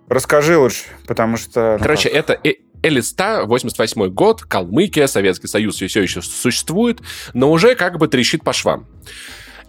Расскажи 0.08 0.58
лучше, 0.58 0.84
потому 1.06 1.36
что... 1.36 1.76
ну, 1.78 1.82
Короче, 1.82 2.10
как? 2.10 2.18
это 2.18 2.40
э- 2.44 2.56
Элиста, 2.82 3.44
88 3.44 4.08
год, 4.08 4.42
Калмыкия, 4.42 5.06
Советский 5.06 5.46
Союз 5.46 5.76
все 5.76 6.02
еще 6.02 6.20
существует, 6.20 7.00
но 7.32 7.50
уже 7.50 7.76
как 7.76 7.98
бы 7.98 8.08
трещит 8.08 8.42
по 8.42 8.52
швам. 8.52 8.86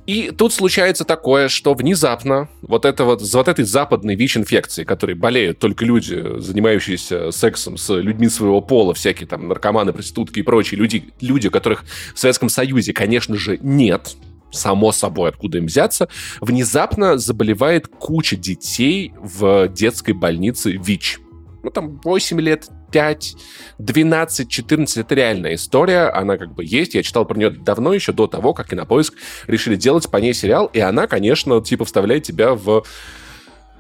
И 0.06 0.32
тут 0.32 0.54
случается 0.54 1.06
такое, 1.06 1.48
что 1.48 1.74
внезапно 1.74 2.50
вот, 2.62 2.84
это 2.84 3.06
вот, 3.06 3.22
вот 3.22 3.48
этой 3.48 3.64
западной 3.64 4.16
ВИЧ-инфекцией, 4.16 4.86
которой 4.86 5.14
болеют 5.14 5.60
только 5.60 5.86
люди, 5.86 6.40
занимающиеся 6.40 7.32
сексом 7.32 7.78
с 7.78 7.94
людьми 7.94 8.28
своего 8.28 8.60
пола, 8.60 8.94
всякие 8.94 9.28
там 9.28 9.48
наркоманы, 9.48 9.94
проститутки 9.94 10.40
и 10.40 10.44
прочие 10.44 10.78
люди, 10.78 11.06
люди, 11.22 11.50
которых 11.50 11.86
в 12.14 12.20
Советском 12.20 12.50
Союзе, 12.50 12.92
конечно 12.92 13.38
же, 13.38 13.58
нет, 13.62 14.16
само 14.52 14.92
собой, 14.92 15.30
откуда 15.30 15.60
им 15.60 15.68
взяться, 15.68 16.10
внезапно 16.42 17.18
заболевает 17.18 17.88
куча 17.88 18.36
детей 18.36 19.14
в 19.18 19.68
детской 19.70 20.14
больнице 20.14 20.72
ВИЧ. 20.72 21.20
Ну, 21.64 21.70
там 21.70 22.02
8 22.04 22.42
лет, 22.42 22.68
5, 22.92 23.36
12, 23.80 24.50
14, 24.50 24.98
это 24.98 25.16
реальная 25.16 25.56
история, 25.56 26.10
она 26.10 26.38
как 26.38 26.54
бы 26.54 26.66
есть, 26.66 26.94
я 26.94 27.04
читал 27.04 27.26
про 27.26 27.38
нее 27.38 27.50
давно, 27.52 27.94
еще 27.94 28.12
до 28.12 28.28
того, 28.28 28.54
как 28.54 28.70
Кинопоиск 28.70 29.14
решили 29.48 29.78
делать 29.78 30.12
по 30.12 30.18
ней 30.18 30.34
сериал, 30.34 30.70
и 30.74 30.80
она, 30.80 31.08
конечно, 31.08 31.62
типа 31.62 31.86
вставляет 31.86 32.24
тебя 32.24 32.54
в 32.54 32.84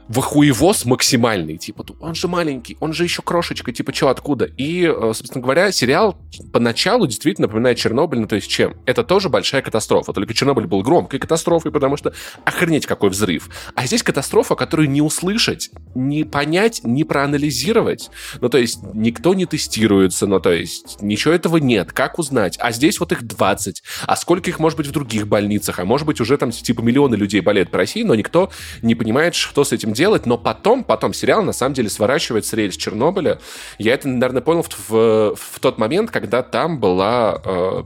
в 0.08 0.20
хуевоз 0.20 0.86
максимальный, 0.86 1.58
типа, 1.58 1.86
он 2.00 2.16
же 2.16 2.28
маленький, 2.28 2.78
он 2.80 2.94
же 2.94 3.04
еще 3.04 3.22
крошечка, 3.22 3.72
типа, 3.72 3.94
что, 3.94 4.10
откуда? 4.10 4.46
И, 4.46 4.84
э, 4.86 5.12
собственно 5.14 5.42
говоря, 5.42 5.72
сериал 5.72 6.18
поначалу 6.52 7.08
действительно 7.08 7.48
напоминает 7.48 7.78
Чернобыль, 7.78 8.20
ну, 8.20 8.28
то 8.28 8.36
есть 8.36 8.48
чем? 8.48 8.76
Это 8.86 9.04
тоже 9.04 9.30
большая 9.30 9.62
катастрофа, 9.62 10.14
только 10.14 10.34
Чернобыль 10.34 10.68
был 10.68 10.82
громкой 10.82 11.20
катастрофой, 11.20 11.72
потому 11.72 11.98
что 11.98 12.14
охренеть 12.46 12.86
какой 12.86 13.10
взрыв. 13.10 13.50
А 13.76 13.86
здесь 13.86 14.04
катастрофа, 14.04 14.56
которую 14.56 14.90
не 14.90 15.02
услышать, 15.02 15.70
не 15.96 16.24
понять, 16.24 16.82
не 16.84 17.04
проанализировать. 17.04 18.10
Ну, 18.42 18.50
то 18.50 18.58
есть 18.58 18.80
никто 18.94 19.34
не 19.34 19.46
тестируется, 19.46 20.28
ну, 20.28 20.40
то 20.40 20.52
есть 20.52 21.02
ничего 21.02 21.34
этого 21.34 21.58
нет. 21.58 21.94
Как 21.94 22.20
узнать? 22.20 22.58
А 22.60 22.72
здесь 22.72 23.00
вот 23.00 23.12
их 23.12 23.24
20. 23.24 23.84
А 24.06 24.16
сколько 24.16 24.50
их 24.50 24.60
может 24.60 24.78
быть 24.78 24.88
в 24.88 24.92
других 24.92 25.28
больницах? 25.28 25.80
А 25.80 25.86
может 25.86 26.06
быть 26.06 26.20
уже 26.20 26.38
там 26.38 26.52
типа 26.52 26.82
миллионы 26.82 27.16
людей 27.16 27.42
болеют 27.42 27.72
по 27.72 27.78
России, 27.78 28.04
но 28.04 28.16
никто 28.16 28.52
не 28.82 28.96
понимает, 28.96 29.36
что 29.36 29.64
с 29.64 29.72
этим 29.72 29.93
делать. 29.94 30.26
Но 30.26 30.38
потом, 30.38 30.84
потом 30.84 31.14
сериал 31.14 31.44
на 31.44 31.54
самом 31.54 31.74
деле 31.74 31.90
сворачивает 31.90 32.46
с 32.46 32.54
рельс 32.54 32.76
Чернобыля. 32.76 33.40
Я 33.78 33.94
это, 33.94 34.08
наверное, 34.08 34.42
понял 34.42 34.64
в, 34.64 34.90
в, 34.90 35.36
в 35.36 35.60
тот 35.60 35.78
момент, 35.78 36.12
когда 36.12 36.44
там 36.44 36.80
была 36.80 37.42
э, 37.44 37.84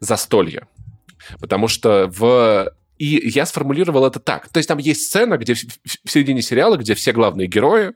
застолье. 0.00 0.66
Потому 1.40 1.68
что 1.68 2.08
в 2.08 2.72
и 2.98 3.28
я 3.28 3.44
сформулировал 3.44 4.06
это 4.06 4.20
так. 4.20 4.48
То 4.48 4.58
есть 4.58 4.68
там 4.68 4.78
есть 4.78 5.02
сцена, 5.02 5.36
где 5.36 5.54
в, 5.54 5.60
середине 6.10 6.40
сериала, 6.40 6.76
где 6.76 6.94
все 6.94 7.12
главные 7.12 7.46
герои 7.46 7.92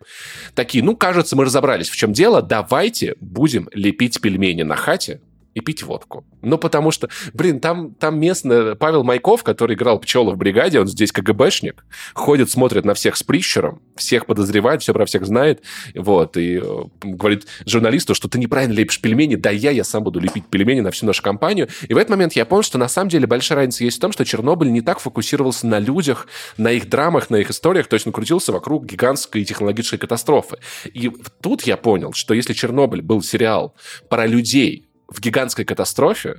такие, 0.54 0.84
ну, 0.84 0.94
кажется, 0.94 1.36
мы 1.36 1.46
разобрались, 1.46 1.88
в 1.88 1.96
чем 1.96 2.12
дело, 2.12 2.42
давайте 2.42 3.16
будем 3.20 3.68
лепить 3.72 4.20
пельмени 4.20 4.62
на 4.62 4.76
хате 4.76 5.20
и 5.54 5.60
пить 5.60 5.82
водку. 5.82 6.24
Ну, 6.42 6.58
потому 6.58 6.90
что, 6.90 7.08
блин, 7.34 7.60
там, 7.60 7.94
там 7.94 8.18
местный 8.18 8.76
Павел 8.76 9.02
Майков, 9.04 9.42
который 9.42 9.74
играл 9.74 9.98
пчела 9.98 10.30
в 10.30 10.36
бригаде, 10.36 10.80
он 10.80 10.86
здесь 10.86 11.12
КГБшник, 11.12 11.84
ходит, 12.14 12.50
смотрит 12.50 12.84
на 12.84 12.94
всех 12.94 13.16
с 13.16 13.22
прищуром, 13.22 13.82
всех 13.96 14.26
подозревает, 14.26 14.82
все 14.82 14.92
про 14.92 15.06
всех 15.06 15.26
знает, 15.26 15.62
вот, 15.94 16.36
и 16.36 16.60
э, 16.62 16.84
говорит 17.02 17.46
журналисту, 17.66 18.14
что 18.14 18.28
ты 18.28 18.38
неправильно 18.38 18.74
лепишь 18.74 19.00
пельмени, 19.00 19.34
да 19.34 19.50
я, 19.50 19.70
я 19.70 19.84
сам 19.84 20.04
буду 20.04 20.20
лепить 20.20 20.46
пельмени 20.46 20.80
на 20.80 20.90
всю 20.92 21.06
нашу 21.06 21.22
компанию. 21.22 21.68
И 21.88 21.94
в 21.94 21.96
этот 21.96 22.10
момент 22.10 22.34
я 22.34 22.44
понял, 22.44 22.62
что 22.62 22.78
на 22.78 22.88
самом 22.88 23.10
деле 23.10 23.26
большая 23.26 23.58
разница 23.58 23.84
есть 23.84 23.98
в 23.98 24.00
том, 24.00 24.12
что 24.12 24.24
Чернобыль 24.24 24.70
не 24.70 24.82
так 24.82 25.00
фокусировался 25.00 25.66
на 25.66 25.78
людях, 25.78 26.28
на 26.56 26.70
их 26.70 26.88
драмах, 26.88 27.28
на 27.30 27.36
их 27.36 27.50
историях, 27.50 27.88
то 27.88 27.94
есть 27.94 28.06
он 28.06 28.12
крутился 28.12 28.52
вокруг 28.52 28.86
гигантской 28.86 29.44
технологической 29.44 29.98
катастрофы. 29.98 30.58
И 30.92 31.10
тут 31.40 31.62
я 31.62 31.76
понял, 31.76 32.12
что 32.12 32.34
если 32.34 32.52
Чернобыль 32.52 33.02
был 33.02 33.22
сериал 33.22 33.74
про 34.08 34.26
людей, 34.26 34.89
в 35.10 35.20
гигантской 35.20 35.64
катастрофе, 35.64 36.36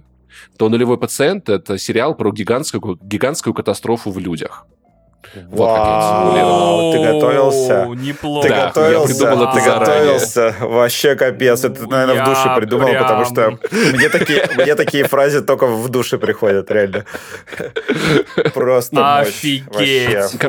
то 0.57 0.69
«Нулевой 0.69 0.97
пациент»— 0.97 1.49
это 1.49 1.77
сериал 1.77 2.15
про 2.15 2.31
гигантскую, 2.31 2.97
гигантскую 3.01 3.53
катастрофу 3.53 4.11
в 4.11 4.17
людях. 4.19 4.65
Вот 5.49 5.67
как 5.75 5.85
я 6.35 6.43
Вау, 6.45 6.91
ты 6.91 6.99
готовился? 7.03 7.85
Неплохо. 7.95 8.47
Ты 8.47 8.53
Да, 8.53 8.59
я 8.59 8.65
готовился, 8.67 9.07
придумал 9.13 9.43
это 9.43 9.53
ты 9.53 9.61
заранее. 9.61 9.79
готовился. 9.99 10.55
Вообще 10.61 11.15
капец. 11.15 11.63
Это, 11.63 11.87
наверное, 11.87 12.23
в 12.23 12.27
душе 12.27 12.41
Я 12.47 12.55
придумал, 12.55 12.87
прям- 12.89 13.03
потому 13.03 13.25
что 13.25 13.59
мне 13.93 14.09
такие, 14.09 14.49
мне 14.57 14.75
такие 14.75 15.03
фразы 15.05 15.41
только 15.43 15.67
в 15.67 15.87
душе 15.89 16.17
приходят, 16.17 16.71
реально. 16.71 17.05
Просто. 18.53 19.19
Офигеть. 19.19 20.41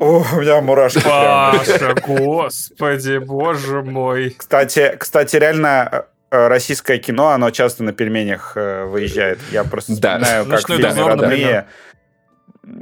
О, 0.00 0.24
у 0.32 0.40
меня 0.40 0.60
мурашки. 0.62 1.02
Паша, 1.04 1.94
господи, 2.06 3.18
боже 3.18 3.82
мой. 3.82 4.30
Кстати, 4.38 4.96
кстати, 4.98 5.36
реально 5.36 6.06
российское 6.32 6.98
кино, 6.98 7.28
оно 7.28 7.50
часто 7.50 7.82
на 7.84 7.92
пельменях 7.92 8.52
э, 8.56 8.84
выезжает. 8.86 9.38
Я 9.50 9.64
просто 9.64 9.92
Да. 10.00 10.18
вспоминаю, 10.18 10.44
как 10.44 10.48
в 10.48 10.50
«Ночной 10.52 10.76
фильме 10.78 10.90
дозор», 10.90 11.08
«Родные». 11.10 11.66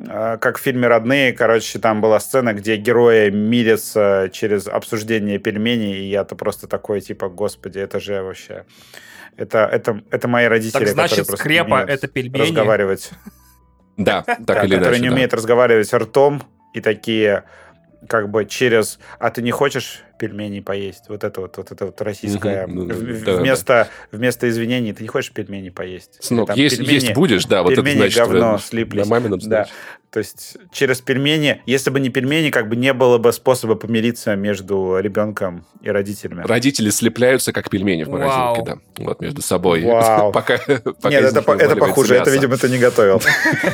э, 0.08 0.38
Как 0.40 0.58
в 0.58 0.60
фильме 0.60 0.86
«Родные», 0.88 1.32
короче, 1.32 1.78
там 1.78 2.00
была 2.00 2.20
сцена, 2.20 2.52
где 2.52 2.76
герои 2.76 3.30
мирятся 3.30 4.28
через 4.32 4.68
обсуждение 4.68 5.38
пельменей, 5.38 5.98
и 5.98 6.04
я-то 6.10 6.36
просто 6.36 6.66
такой, 6.68 7.00
типа, 7.00 7.28
господи, 7.28 7.78
это 7.78 7.98
же 8.00 8.22
вообще... 8.22 8.64
Это, 9.36 9.60
это, 9.60 10.02
это 10.10 10.28
мои 10.28 10.46
родители, 10.46 10.84
Так 10.84 10.88
значит, 10.88 11.10
которые 11.20 11.26
просто 11.26 11.44
скрепа 11.44 11.74
умеют 11.74 11.90
это 11.90 12.08
пельмени. 12.08 12.42
разговаривать. 12.42 13.10
Да, 13.96 14.22
так 14.22 14.64
или 14.64 14.76
которые 14.76 15.00
не 15.00 15.08
умеют 15.08 15.32
разговаривать 15.34 15.92
ртом 15.94 16.42
и 16.74 16.80
такие 16.80 17.44
как 18.08 18.28
бы 18.30 18.44
через 18.44 18.98
«а 19.18 19.30
ты 19.30 19.40
не 19.42 19.50
хочешь 19.50 20.02
пельменей 20.20 20.62
поесть?» 20.62 21.04
Вот 21.08 21.24
это 21.24 21.40
вот, 21.40 21.56
вот 21.56 21.72
это 21.72 21.86
вот 21.86 22.00
российское. 22.02 22.66
Ну, 22.68 22.84
вместо, 22.84 23.88
вместо 24.12 24.48
извинений 24.48 24.92
«ты 24.92 25.02
не 25.02 25.08
хочешь 25.08 25.32
пельменей 25.32 25.72
поесть?» 25.72 26.18
Сынок, 26.20 26.48
Там 26.48 26.56
есть, 26.56 26.78
пельмени- 26.80 26.92
есть 26.92 27.14
будешь, 27.14 27.44
да, 27.46 27.62
вот 27.62 27.72
это 27.72 27.82
пельмени 27.82 27.98
значит... 28.10 28.18
говно 28.18 28.58
слиплись. 28.58 29.04
На 29.06 29.10
мамином, 29.10 29.40
Да. 29.40 29.66
То 30.10 30.18
есть 30.18 30.56
через 30.72 31.00
пельмени, 31.00 31.62
если 31.66 31.88
бы 31.90 32.00
не 32.00 32.08
пельмени, 32.10 32.50
как 32.50 32.68
бы 32.68 32.74
не 32.74 32.92
было 32.92 33.18
бы 33.18 33.32
способа 33.32 33.76
помириться 33.76 34.34
между 34.34 34.98
ребенком 34.98 35.64
и 35.82 35.88
родителями. 35.88 36.42
Родители 36.44 36.90
слепляются, 36.90 37.52
как 37.52 37.70
пельмени 37.70 38.02
в 38.02 38.08
Вау. 38.08 38.18
морозилке, 38.56 38.72
да. 38.96 39.04
Вот 39.04 39.20
между 39.20 39.40
собой. 39.40 39.84
Вау. 39.84 40.32
Пока, 40.40 40.58
пока 40.58 41.10
Нет, 41.10 41.22
это, 41.22 41.42
по- 41.42 41.52
это 41.52 41.76
похуже, 41.76 42.14
это, 42.16 42.22
мясо. 42.24 42.32
видимо, 42.34 42.56
ты 42.56 42.68
не 42.68 42.78
готовил. 42.78 43.22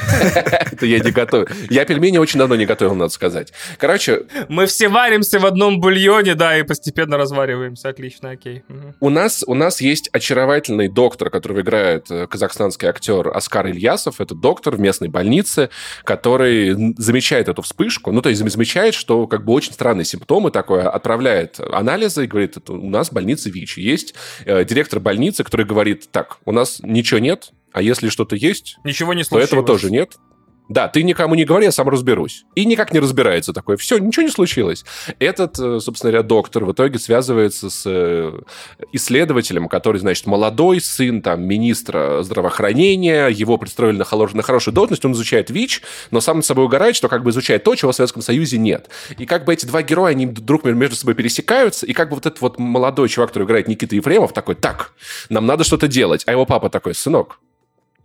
Это 0.72 0.84
я 0.84 0.98
не 0.98 1.10
готовил. 1.10 1.48
Я 1.70 1.86
пельмени 1.86 2.18
очень 2.18 2.38
давно 2.38 2.54
не 2.56 2.66
готовил, 2.66 2.94
надо 2.94 3.10
сказать. 3.12 3.52
Короче, 3.78 4.24
Мы 4.48 4.66
все 4.66 4.88
варимся 4.88 5.38
в 5.40 5.46
одном 5.46 5.80
бульоне, 5.80 6.34
да, 6.36 6.58
и 6.58 6.62
постепенно 6.62 7.16
развариваемся. 7.16 7.88
Отлично, 7.88 8.30
окей. 8.30 8.64
У 9.00 9.10
нас, 9.10 9.44
у 9.46 9.54
нас 9.54 9.80
есть 9.80 10.08
очаровательный 10.12 10.88
доктор, 10.88 11.30
которого 11.30 11.60
играет 11.60 12.10
э, 12.10 12.26
казахстанский 12.26 12.88
актер 12.88 13.28
Оскар 13.28 13.66
Ильясов. 13.66 14.20
Это 14.20 14.34
доктор 14.34 14.76
в 14.76 14.80
местной 14.80 15.08
больнице, 15.08 15.70
который 16.04 16.94
замечает 16.96 17.48
эту 17.48 17.62
вспышку. 17.62 18.12
Ну, 18.12 18.22
то 18.22 18.28
есть 18.28 18.40
замечает, 18.46 18.94
что 18.94 19.26
как 19.26 19.44
бы 19.44 19.52
очень 19.52 19.72
странные 19.72 20.04
симптомы 20.04 20.50
такое, 20.50 20.88
отправляет 20.88 21.58
анализы 21.60 22.24
и 22.24 22.26
говорит, 22.26 22.56
у 22.68 22.88
нас 22.88 23.10
в 23.10 23.12
больнице 23.12 23.50
ВИЧ. 23.50 23.78
Есть 23.78 24.14
э, 24.44 24.64
директор 24.64 25.00
больницы, 25.00 25.44
который 25.44 25.66
говорит, 25.66 26.10
так, 26.10 26.38
у 26.44 26.52
нас 26.52 26.80
ничего 26.82 27.18
нет, 27.18 27.50
а 27.72 27.82
если 27.82 28.08
что-то 28.08 28.36
есть, 28.36 28.78
Ничего 28.84 29.12
не 29.12 29.24
то 29.24 29.38
этого 29.38 29.64
тоже 29.64 29.90
нет. 29.90 30.16
Да, 30.68 30.88
ты 30.88 31.02
никому 31.04 31.34
не 31.34 31.44
говори, 31.44 31.66
я 31.66 31.72
сам 31.72 31.88
разберусь. 31.88 32.44
И 32.54 32.64
никак 32.64 32.92
не 32.92 32.98
разбирается 32.98 33.52
такое. 33.52 33.76
Все, 33.76 33.98
ничего 33.98 34.24
не 34.24 34.30
случилось. 34.30 34.84
Этот, 35.20 35.58
э, 35.58 35.78
собственно 35.80 36.10
говоря, 36.10 36.26
доктор 36.26 36.64
в 36.64 36.72
итоге 36.72 36.98
связывается 36.98 37.70
с 37.70 37.82
э, 37.86 38.32
исследователем, 38.92 39.68
который, 39.68 39.98
значит, 39.98 40.26
молодой 40.26 40.80
сын 40.80 41.22
там 41.22 41.44
министра 41.44 42.22
здравоохранения, 42.22 43.28
его 43.28 43.58
пристроили 43.58 43.96
на, 43.96 44.04
холор... 44.04 44.34
на 44.34 44.42
хорошую 44.42 44.74
должность, 44.74 45.04
он 45.04 45.12
изучает 45.12 45.50
ВИЧ, 45.50 45.82
но 46.10 46.20
сам 46.20 46.42
собой 46.42 46.64
угорает, 46.64 46.96
что 46.96 47.08
как 47.08 47.22
бы 47.22 47.30
изучает 47.30 47.62
то, 47.62 47.74
чего 47.76 47.92
в 47.92 47.94
Советском 47.94 48.22
Союзе 48.22 48.58
нет. 48.58 48.88
И 49.18 49.24
как 49.24 49.44
бы 49.44 49.52
эти 49.52 49.66
два 49.66 49.82
героя, 49.82 50.10
они 50.10 50.26
друг 50.26 50.64
между 50.64 50.96
собой 50.96 51.14
пересекаются, 51.14 51.86
и 51.86 51.92
как 51.92 52.08
бы 52.08 52.16
вот 52.16 52.26
этот 52.26 52.40
вот 52.40 52.58
молодой 52.58 53.08
чувак, 53.08 53.30
который 53.30 53.44
играет 53.44 53.68
Никита 53.68 53.94
Ефремов, 53.94 54.32
такой, 54.32 54.56
так, 54.56 54.92
нам 55.28 55.46
надо 55.46 55.62
что-то 55.62 55.86
делать. 55.86 56.24
А 56.26 56.32
его 56.32 56.44
папа 56.44 56.70
такой, 56.70 56.94
сынок, 56.94 57.38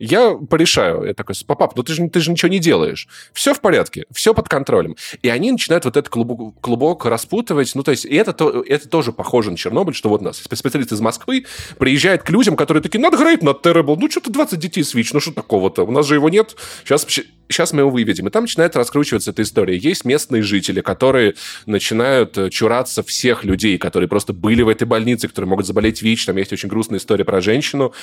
я 0.02 0.34
порешаю. 0.34 1.04
Я 1.04 1.14
такой, 1.14 1.36
папа, 1.46 1.72
ну 1.76 1.84
ты 1.84 1.94
же, 1.94 2.10
ты 2.10 2.20
же 2.20 2.32
ничего 2.32 2.50
не 2.50 2.58
делаешь. 2.58 3.08
Все 3.34 3.54
в 3.54 3.62
порядке, 3.62 4.06
все 4.12 4.34
под 4.34 4.50
контролем. 4.50 4.96
И 5.22 5.30
они 5.30 5.52
начинают 5.52 5.86
вот 5.86 5.96
этот 5.96 6.10
клубок, 6.10 6.60
клубок 6.60 7.06
распутывать. 7.06 7.72
Ну, 7.76 7.84
то 7.84 7.92
есть, 7.92 8.06
и 8.06 8.16
это, 8.16 8.34
то, 8.34 8.64
это 8.64 8.90
тоже 8.90 9.12
похоже 9.12 9.52
на 9.52 9.58
Чернобыль, 9.58 9.94
что 9.94 10.10
вот 10.10 10.22
у 10.22 10.24
нас 10.24 10.38
специалист 10.38 10.92
из 10.92 11.02
Москвы 11.02 11.46
приезжает 11.78 12.24
к 12.24 12.30
людям, 12.32 12.56
которые 12.56 12.82
такие, 12.82 13.00
надо 13.00 13.18
играть 13.18 13.44
на 13.44 13.52
Terrible. 13.52 13.96
Ну, 14.00 14.10
что-то 14.10 14.32
20 14.32 14.58
детей 14.58 14.82
Switch, 14.82 15.12
ну, 15.14 15.20
что 15.20 15.34
такого-то? 15.34 15.84
У 15.84 15.92
нас 15.92 16.08
же 16.08 16.16
его 16.16 16.30
нет. 16.30 16.56
Сейчас, 16.84 17.06
сейчас 17.52 17.74
мы 17.74 17.82
его 17.82 17.92
выведем. 17.92 18.28
И 18.28 18.32
там 18.32 18.46
начинает 18.46 18.76
раскручиваться 18.76 19.32
эта 19.32 19.44
история. 19.44 19.78
Есть 19.78 20.06
местные 20.06 20.42
жители, 20.42 20.82
которые 20.82 21.36
начинают 21.66 22.38
э, 22.38 22.50
чураться 22.50 23.04
всех 23.04 23.44
людей, 23.44 23.78
которые 23.78 24.08
просто 24.08 24.34
были 24.34 24.64
в 24.64 24.70
этой 24.70 24.86
больнице, 24.86 25.28
которые 25.28 25.50
могут 25.50 25.68
заболеть 25.68 26.02
ВИЧ. 26.02 26.26
Там 26.26 26.38
есть 26.38 26.54
очень 26.54 26.70
грустная 26.70 27.00
история 27.00 27.26
про 27.26 27.42
женщину, 27.42 27.94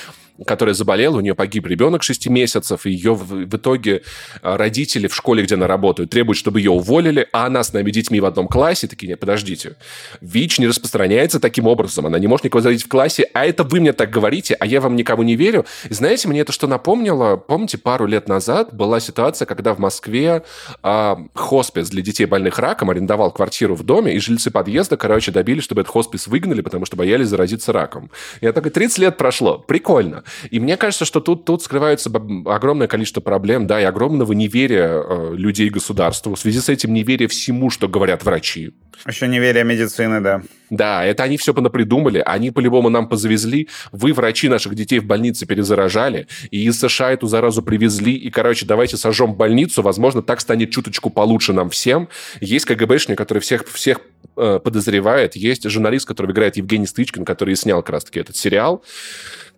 которая 0.45 0.73
заболела, 0.73 1.17
у 1.17 1.21
нее 1.21 1.35
погиб 1.35 1.67
ребенок, 1.67 1.88
ребенок 1.89 2.03
6 2.03 2.27
месяцев, 2.27 2.85
и 2.85 2.91
ее 2.91 3.15
в, 3.15 3.23
в 3.23 3.55
итоге 3.55 4.03
а, 4.41 4.57
родители 4.57 5.07
в 5.07 5.15
школе, 5.15 5.43
где 5.43 5.55
она 5.55 5.65
работает, 5.65 6.11
требуют, 6.11 6.37
чтобы 6.37 6.59
ее 6.59 6.71
уволили, 6.71 7.27
а 7.31 7.47
она 7.47 7.63
с 7.63 7.73
нами 7.73 7.89
детьми 7.89 8.19
в 8.19 8.25
одном 8.25 8.47
классе, 8.47 8.87
такие, 8.87 9.07
нет, 9.07 9.19
подождите, 9.19 9.75
ВИЧ 10.21 10.59
не 10.59 10.67
распространяется 10.67 11.39
таким 11.39 11.65
образом, 11.65 12.05
она 12.05 12.19
не 12.19 12.27
может 12.27 12.45
никого 12.45 12.61
зародить 12.61 12.83
в 12.83 12.87
классе, 12.87 13.27
а 13.33 13.45
это 13.45 13.63
вы 13.63 13.79
мне 13.79 13.93
так 13.93 14.11
говорите, 14.11 14.55
а 14.59 14.67
я 14.67 14.81
вам 14.81 14.95
никому 14.95 15.23
не 15.23 15.35
верю. 15.35 15.65
И 15.89 15.93
знаете, 15.93 16.27
мне 16.27 16.41
это 16.41 16.51
что 16.51 16.67
напомнило? 16.67 17.37
Помните, 17.37 17.77
пару 17.77 18.05
лет 18.05 18.27
назад 18.27 18.73
была 18.73 18.99
ситуация, 18.99 19.45
когда 19.47 19.73
в 19.73 19.79
Москве 19.79 20.43
э, 20.83 21.15
хоспис 21.33 21.89
для 21.89 22.03
детей 22.03 22.25
больных 22.25 22.59
раком 22.59 22.91
арендовал 22.91 23.31
квартиру 23.31 23.73
в 23.73 23.83
доме, 23.83 24.13
и 24.13 24.19
жильцы 24.19 24.51
подъезда, 24.51 24.95
короче, 24.95 25.31
добились, 25.31 25.63
чтобы 25.63 25.81
этот 25.81 25.91
хоспис 25.91 26.27
выгнали, 26.27 26.61
потому 26.61 26.85
что 26.85 26.95
боялись 26.95 27.27
заразиться 27.27 27.73
раком. 27.73 28.11
Я 28.41 28.53
такой, 28.53 28.71
30 28.71 28.99
лет 28.99 29.17
прошло, 29.17 29.57
прикольно. 29.57 30.23
И 30.51 30.59
мне 30.59 30.77
кажется, 30.77 31.05
что 31.05 31.19
тут, 31.19 31.45
тут 31.45 31.63
скрывается 31.79 32.11
огромное 32.45 32.87
количество 32.87 33.21
проблем, 33.21 33.65
да, 33.65 33.79
и 33.79 33.85
огромного 33.85 34.33
неверия 34.33 35.01
э, 35.01 35.33
людей 35.35 35.69
государству. 35.69 36.35
В 36.35 36.39
связи 36.39 36.59
с 36.59 36.67
этим 36.67 36.93
неверие 36.93 37.29
всему, 37.29 37.69
что 37.69 37.87
говорят 37.87 38.25
врачи. 38.25 38.71
Еще 39.07 39.27
неверие 39.27 39.63
медицины, 39.63 40.19
да. 40.19 40.41
Да, 40.69 41.05
это 41.05 41.23
они 41.23 41.37
все 41.37 41.53
понапридумали, 41.53 42.21
они 42.25 42.51
по-любому 42.51 42.89
нам 42.89 43.07
позавезли. 43.07 43.69
Вы, 43.93 44.11
врачи, 44.11 44.49
наших 44.49 44.75
детей 44.75 44.99
в 44.99 45.05
больнице 45.05 45.45
перезаражали, 45.45 46.27
и 46.51 46.65
из 46.65 46.77
США 46.79 47.11
эту 47.11 47.27
заразу 47.27 47.63
привезли, 47.63 48.13
и, 48.13 48.29
короче, 48.29 48.65
давайте 48.65 48.97
сожжем 48.97 49.35
больницу, 49.35 49.81
возможно, 49.81 50.21
так 50.21 50.41
станет 50.41 50.71
чуточку 50.71 51.09
получше 51.09 51.53
нам 51.53 51.69
всем. 51.69 52.09
Есть 52.41 52.65
КГБшник, 52.65 53.17
который 53.17 53.39
всех, 53.39 53.65
всех 53.69 54.01
э, 54.35 54.59
подозревает, 54.61 55.37
есть 55.37 55.67
журналист, 55.69 56.05
который 56.05 56.33
играет 56.33 56.57
Евгений 56.57 56.87
Стычкин, 56.87 57.23
который 57.23 57.53
и 57.53 57.55
снял 57.55 57.81
как 57.81 57.91
раз-таки 57.91 58.19
этот 58.19 58.35
сериал 58.35 58.83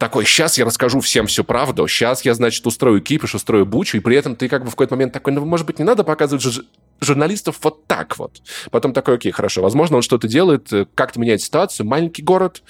такой, 0.02 0.26
сейчас 0.26 0.58
я 0.58 0.66
расскажу 0.66 1.00
всем 1.00 1.28
всю 1.28 1.44
правду, 1.44 1.88
сейчас 1.88 2.26
я, 2.26 2.34
значит, 2.34 2.66
устрою 2.66 3.02
кипиш, 3.02 3.36
устрою 3.36 3.68
бучу, 3.68 3.98
и 3.98 4.00
при 4.00 4.18
этом 4.18 4.36
ты 4.36 4.50
как 4.50 4.64
бы 4.64 4.70
в 4.70 4.72
какой-то 4.72 4.96
момент 4.96 5.14
такой, 5.14 5.32
ну, 5.32 5.46
может 5.46 5.68
быть, 5.68 5.78
не 5.78 5.86
надо 5.86 6.04
показывать 6.04 6.44
ж- 6.44 6.64
журналистов 7.00 7.60
вот 7.62 7.86
так 7.86 8.18
вот. 8.18 8.42
Потом 8.72 8.94
такой, 8.94 9.16
окей, 9.16 9.32
хорошо, 9.32 9.62
возможно, 9.62 9.98
он 9.98 10.02
что-то 10.02 10.28
делает, 10.28 10.74
э, 10.74 10.88
как-то 10.96 11.20
меняет 11.20 11.44
ситуацию, 11.44 11.86
маленький 11.86 12.24
город, 12.24 12.64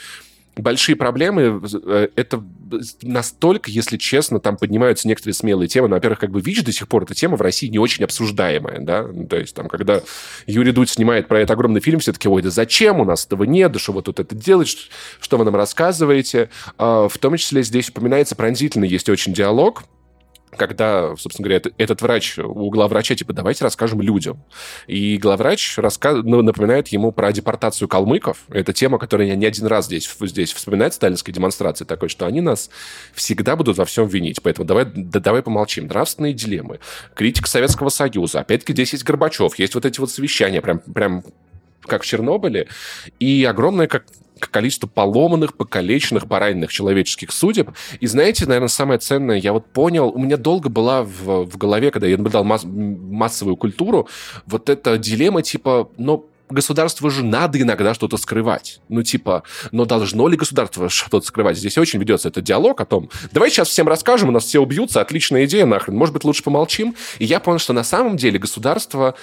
большие 0.56 0.96
проблемы. 0.96 1.62
Э, 1.86 2.10
это 2.16 2.44
настолько, 3.02 3.70
если 3.70 3.98
честно, 3.98 4.40
там 4.40 4.58
поднимаются 4.58 5.08
некоторые 5.08 5.34
смелые 5.34 5.68
темы. 5.68 5.88
Ну, 5.88 5.96
во-первых, 5.96 6.20
как 6.20 6.32
бы 6.32 6.42
ВИЧ 6.42 6.64
до 6.64 6.72
сих 6.72 6.88
пор 6.88 7.04
эта 7.04 7.14
тема 7.14 7.38
в 7.38 7.42
России 7.42 7.68
не 7.68 7.80
очень 7.80 8.04
обсуждаемая, 8.04 8.80
да, 8.80 9.04
ну, 9.04 9.28
то 9.28 9.38
есть 9.38 9.56
там, 9.56 9.68
когда 9.68 10.02
Юрий 10.48 10.72
Дудь 10.72 10.90
снимает 10.90 11.28
про 11.28 11.40
это 11.42 11.54
огромный 11.54 11.82
фильм, 11.82 12.00
все 12.00 12.14
таки 12.14 12.28
ой, 12.28 12.42
да 12.42 12.50
зачем, 12.50 13.00
у 13.00 13.06
нас 13.06 13.26
этого 13.26 13.44
нет, 13.44 13.72
да 13.72 13.80
что 13.80 13.94
вы 13.94 14.02
тут 14.02 14.20
это 14.20 14.36
делаете, 14.36 14.78
что 15.20 15.38
вы 15.38 15.46
нам 15.46 15.56
рассказываете. 15.56 16.50
А, 16.78 17.08
в 17.08 17.18
том 17.18 17.38
числе 17.38 17.64
здесь 17.64 17.90
упоминается 17.90 18.36
пронзительный 18.36 18.88
есть 18.88 19.10
очень 19.10 19.34
диалог, 19.34 19.84
когда, 20.58 21.16
собственно 21.16 21.48
говоря, 21.48 21.62
этот 21.78 22.02
врач, 22.02 22.38
у 22.38 22.70
главврача, 22.70 23.16
типа, 23.16 23.34
давайте 23.34 23.64
расскажем 23.64 24.02
людям. 24.02 24.44
И 24.88 25.18
главврач 25.18 25.78
раска... 25.78 26.14
ну, 26.14 26.42
напоминает 26.42 26.90
ему 26.90 27.12
про 27.12 27.32
депортацию 27.32 27.88
калмыков. 27.88 28.40
Это 28.50 28.74
тема, 28.74 29.00
которая 29.00 29.36
не 29.36 29.46
один 29.46 29.68
раз 29.68 29.86
здесь, 29.86 30.10
здесь 30.20 30.54
вспоминает 30.54 30.94
сталинской 30.94 31.34
демонстрации 31.34 31.86
такой, 31.86 32.10
что 32.10 32.26
они 32.26 32.42
нас 32.42 32.70
всегда 33.14 33.56
будут 33.56 33.78
во 33.78 33.86
всем 33.86 34.08
винить. 34.08 34.42
Поэтому 34.42 34.66
давай, 34.66 34.86
да, 34.86 35.20
давай 35.20 35.42
помолчим. 35.42 35.88
Нравственные 35.88 36.34
дилеммы, 36.34 36.80
критика 37.16 37.48
Советского 37.48 37.90
Союза. 37.90 38.42
Опять-таки 38.42 38.74
здесь 38.74 38.94
есть 38.94 39.04
Горбачев, 39.04 39.58
есть 39.58 39.76
вот 39.76 39.86
эти 39.86 40.00
вот 40.00 40.12
совещания, 40.12 40.62
прям, 40.62 40.80
прям 40.80 41.24
как 41.86 42.04
в 42.04 42.06
Чернобыле, 42.06 42.68
и 43.20 43.44
огромное 43.44 43.88
как 43.88 44.06
количество 44.40 44.88
поломанных, 44.88 45.56
покалеченных, 45.56 46.28
пораненных 46.28 46.72
человеческих 46.72 47.32
судеб. 47.32 47.72
И 48.00 48.08
знаете, 48.08 48.46
наверное, 48.46 48.70
самое 48.70 49.00
ценное, 49.00 49.38
я 49.38 49.54
вот 49.54 49.68
понял, 49.68 50.10
у 50.10 50.18
меня 50.18 50.38
долго 50.38 50.70
была 50.70 51.04
в, 51.04 51.46
в 51.46 51.58
голове, 51.58 51.92
когда 51.92 52.08
я 52.08 52.18
наблюдал 52.18 52.44
масс, 52.44 52.64
массовую 52.66 53.56
культуру, 53.56 54.08
вот 54.46 54.70
эта 54.70 54.98
дилемма 54.98 55.44
типа, 55.44 55.90
ну, 55.98 56.28
государству 56.52 57.10
же 57.10 57.24
надо 57.24 57.62
иногда 57.62 57.94
что-то 57.94 58.18
скрывать. 58.18 58.82
Ну, 58.90 59.04
типа, 59.04 59.44
но 59.72 59.86
должно 59.86 60.28
ли 60.28 60.38
государство 60.38 60.90
что-то 60.90 61.26
скрывать? 61.26 61.58
Здесь 61.58 61.78
очень 61.78 62.00
ведется 62.00 62.28
этот 62.28 62.44
диалог 62.44 62.82
о 62.82 62.86
том, 62.86 63.10
давай 63.32 63.50
сейчас 63.50 63.70
всем 63.70 63.88
расскажем, 63.88 64.30
у 64.30 64.32
нас 64.32 64.46
все 64.46 64.60
убьются, 64.60 65.02
отличная 65.02 65.46
идея 65.46 65.66
нахрен, 65.66 65.96
может 65.96 66.14
быть, 66.14 66.24
лучше 66.24 66.44
помолчим. 66.44 66.96
И 67.20 67.26
я 67.26 67.40
понял, 67.40 67.60
что 67.60 67.74
на 67.74 67.84
самом 67.84 68.18
деле 68.18 68.38
государство 68.38 69.16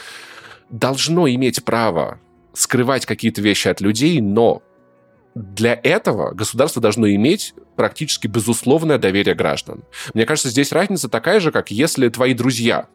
должно 0.70 1.28
иметь 1.28 1.64
право 1.64 2.18
скрывать 2.52 3.06
какие-то 3.06 3.40
вещи 3.40 3.68
от 3.68 3.80
людей, 3.80 4.20
но 4.20 4.62
для 5.34 5.78
этого 5.82 6.32
государство 6.32 6.82
должно 6.82 7.08
иметь 7.10 7.54
практически 7.76 8.26
безусловное 8.26 8.98
доверие 8.98 9.34
граждан. 9.34 9.84
Мне 10.14 10.26
кажется, 10.26 10.50
здесь 10.50 10.72
разница 10.72 11.08
такая 11.08 11.38
же, 11.40 11.52
как 11.52 11.70
если 11.70 12.08
твои 12.08 12.34
друзья 12.34 12.88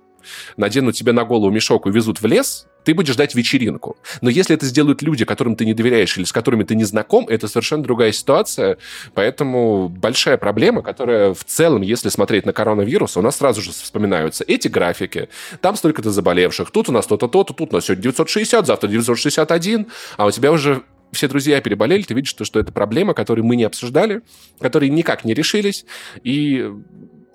наденут 0.57 0.95
тебе 0.95 1.11
на 1.11 1.23
голову 1.23 1.51
мешок 1.51 1.87
и 1.87 1.91
везут 1.91 2.21
в 2.21 2.25
лес, 2.25 2.67
ты 2.83 2.93
будешь 2.93 3.13
ждать 3.13 3.35
вечеринку. 3.35 3.97
Но 4.21 4.29
если 4.29 4.55
это 4.55 4.65
сделают 4.65 5.01
люди, 5.01 5.25
которым 5.25 5.55
ты 5.55 5.65
не 5.65 5.73
доверяешь 5.73 6.17
или 6.17 6.25
с 6.25 6.31
которыми 6.31 6.63
ты 6.63 6.75
не 6.75 6.83
знаком, 6.83 7.27
это 7.27 7.47
совершенно 7.47 7.83
другая 7.83 8.11
ситуация. 8.11 8.77
Поэтому 9.13 9.89
большая 9.89 10.37
проблема, 10.37 10.81
которая 10.81 11.33
в 11.33 11.43
целом, 11.45 11.81
если 11.81 12.09
смотреть 12.09 12.45
на 12.45 12.53
коронавирус, 12.53 13.17
у 13.17 13.21
нас 13.21 13.37
сразу 13.37 13.61
же 13.61 13.71
вспоминаются 13.71 14.43
эти 14.47 14.67
графики. 14.67 15.29
Там 15.61 15.75
столько-то 15.75 16.11
заболевших, 16.11 16.71
тут 16.71 16.89
у 16.89 16.91
нас 16.91 17.07
то-то, 17.07 17.27
то-то, 17.27 17.53
тут 17.53 17.71
у 17.71 17.75
нас 17.75 17.85
сегодня 17.85 18.03
960, 18.03 18.67
завтра 18.67 18.87
961, 18.87 19.87
а 20.17 20.25
у 20.25 20.31
тебя 20.31 20.51
уже 20.51 20.83
все 21.13 21.27
друзья 21.27 21.61
переболели, 21.61 22.01
ты 22.01 22.13
видишь, 22.13 22.31
что, 22.31 22.43
что 22.43 22.59
это 22.59 22.71
проблема, 22.71 23.13
которую 23.13 23.45
мы 23.45 23.55
не 23.55 23.63
обсуждали, 23.63 24.21
которые 24.59 24.89
никак 24.89 25.23
не 25.23 25.33
решились, 25.33 25.85
и 26.23 26.71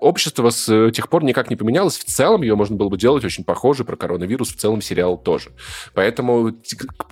общество 0.01 0.51
с 0.51 0.91
тех 0.91 1.09
пор 1.09 1.25
никак 1.25 1.51
не 1.51 1.57
поменялось. 1.57 1.99
В 1.99 2.05
целом 2.05 2.43
ее 2.43 2.55
можно 2.55 2.77
было 2.77 2.89
бы 2.89 2.97
делать 2.97 3.25
очень 3.25 3.45
похоже 3.45 3.85
про 3.85 3.97
коронавирус, 3.97 4.51
в 4.51 4.57
целом 4.57 4.81
сериал 4.81 5.19
тоже. 5.19 5.51
Поэтому 5.95 6.53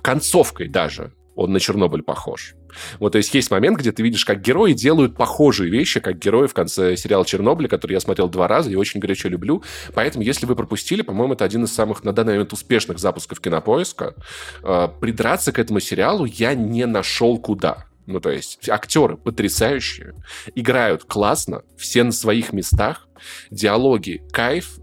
концовкой 0.01 0.67
даже 0.67 1.13
он 1.37 1.51
на 1.51 1.59
Чернобыль 1.59 2.01
похож. 2.01 2.55
Вот, 2.99 3.11
то 3.11 3.19
есть 3.19 3.33
есть 3.33 3.51
момент, 3.51 3.77
где 3.77 3.91
ты 3.91 4.01
видишь, 4.03 4.25
как 4.25 4.41
герои 4.41 4.73
делают 4.73 5.15
похожие 5.15 5.69
вещи, 5.69 5.99
как 5.99 6.17
герои 6.17 6.47
в 6.47 6.53
конце 6.53 6.97
сериала 6.97 7.25
«Чернобыль», 7.25 7.67
который 7.67 7.93
я 7.93 7.99
смотрел 7.99 8.27
два 8.27 8.47
раза 8.47 8.71
и 8.71 8.75
очень 8.75 8.99
горячо 8.99 9.29
люблю. 9.29 9.63
Поэтому, 9.93 10.23
если 10.23 10.45
вы 10.45 10.55
пропустили, 10.55 11.03
по-моему, 11.03 11.33
это 11.33 11.45
один 11.45 11.63
из 11.63 11.73
самых 11.73 12.03
на 12.03 12.11
данный 12.11 12.33
момент 12.33 12.53
успешных 12.53 12.99
запусков 12.99 13.39
кинопоиска. 13.39 14.15
Э, 14.63 14.89
придраться 14.99 15.51
к 15.51 15.59
этому 15.59 15.79
сериалу 15.79 16.25
я 16.25 16.55
не 16.55 16.85
нашел 16.85 17.37
куда. 17.37 17.86
Ну, 18.07 18.21
то 18.21 18.31
есть 18.31 18.69
актеры 18.69 19.17
потрясающие, 19.17 20.13
играют 20.55 21.03
классно, 21.03 21.63
все 21.77 22.03
на 22.03 22.13
своих 22.13 22.53
местах, 22.53 23.07
диалоги 23.51 24.23
кайф, 24.31 24.79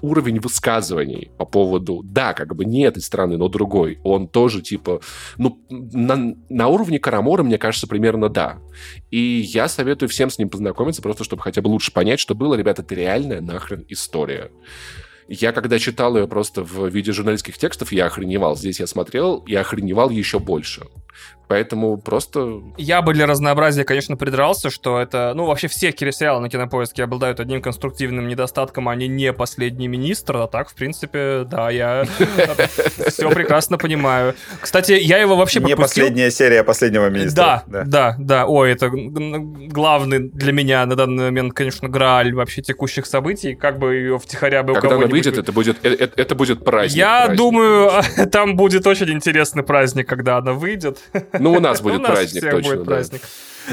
уровень 0.00 0.38
высказываний 0.38 1.32
по 1.38 1.44
поводу, 1.44 2.02
да, 2.04 2.34
как 2.34 2.54
бы 2.54 2.64
не 2.64 2.84
этой 2.84 3.02
страны, 3.02 3.36
но 3.36 3.48
другой, 3.48 3.98
он 4.04 4.28
тоже, 4.28 4.62
типа, 4.62 5.00
ну, 5.38 5.58
на, 5.68 6.36
на 6.48 6.68
уровне 6.68 7.00
Карамора, 7.00 7.42
мне 7.42 7.58
кажется, 7.58 7.88
примерно 7.88 8.28
да. 8.28 8.58
И 9.10 9.18
я 9.18 9.66
советую 9.66 10.08
всем 10.08 10.30
с 10.30 10.38
ним 10.38 10.48
познакомиться, 10.48 11.02
просто 11.02 11.24
чтобы 11.24 11.42
хотя 11.42 11.62
бы 11.62 11.68
лучше 11.68 11.92
понять, 11.92 12.20
что 12.20 12.36
было, 12.36 12.54
ребята, 12.54 12.82
это 12.82 12.94
реальная 12.94 13.40
нахрен 13.40 13.84
история. 13.88 14.52
Я 15.28 15.50
когда 15.50 15.80
читал 15.80 16.16
ее 16.16 16.28
просто 16.28 16.62
в 16.62 16.86
виде 16.86 17.10
журналистских 17.10 17.58
текстов, 17.58 17.90
я 17.90 18.06
охреневал. 18.06 18.56
Здесь 18.56 18.78
я 18.78 18.86
смотрел 18.86 19.38
и 19.38 19.56
охреневал 19.56 20.10
еще 20.10 20.38
больше. 20.38 20.86
Поэтому 21.48 21.96
просто... 21.96 22.62
Я 22.76 23.02
бы 23.02 23.14
для 23.14 23.26
разнообразия, 23.26 23.84
конечно, 23.84 24.16
придрался, 24.16 24.70
что 24.70 25.00
это... 25.00 25.32
Ну, 25.34 25.46
вообще 25.46 25.68
все 25.68 25.92
сериалы 25.92 26.40
на 26.40 26.48
Кинопоиске 26.48 27.04
обладают 27.04 27.40
одним 27.40 27.62
конструктивным 27.62 28.26
недостатком, 28.26 28.88
они 28.88 29.06
не 29.06 29.32
последний 29.32 29.88
министр, 29.88 30.38
а 30.38 30.46
так, 30.46 30.68
в 30.70 30.74
принципе, 30.74 31.44
да, 31.44 31.70
я 31.70 32.04
все 33.08 33.30
прекрасно 33.30 33.78
понимаю. 33.78 34.34
Кстати, 34.60 34.92
я 34.92 35.18
его 35.18 35.36
вообще 35.36 35.60
Не 35.60 35.76
последняя 35.76 36.30
серия 36.30 36.64
последнего 36.64 37.08
министра. 37.08 37.64
Да, 37.66 37.84
да, 37.84 38.16
да. 38.18 38.46
Ой, 38.46 38.72
это 38.72 38.90
главный 38.90 40.18
для 40.18 40.52
меня 40.52 40.84
на 40.86 40.96
данный 40.96 41.24
момент, 41.24 41.54
конечно, 41.54 41.88
грааль 41.88 42.34
вообще 42.34 42.62
текущих 42.62 43.06
событий. 43.06 43.54
Как 43.54 43.78
бы 43.78 43.94
ее 43.94 44.18
втихаря 44.18 44.62
бы 44.62 44.74
Когда 44.74 44.96
она 44.96 45.06
выйдет, 45.06 45.38
это 45.38 45.52
будет, 45.52 45.84
это, 45.84 46.04
э, 46.04 46.08
это 46.16 46.34
будет 46.34 46.64
праздник. 46.64 46.96
Я 46.96 47.28
думаю, 47.28 47.90
там 48.32 48.56
будет 48.56 48.86
очень 48.86 49.10
интересный 49.10 49.62
праздник, 49.62 50.08
когда 50.08 50.38
она 50.38 50.52
выйдет. 50.52 50.98
Ну, 51.38 51.52
у 51.52 51.60
нас 51.60 51.80
будет 51.80 52.02
праздник, 52.04 52.50
точно. 52.50 52.84
праздник. 52.84 53.22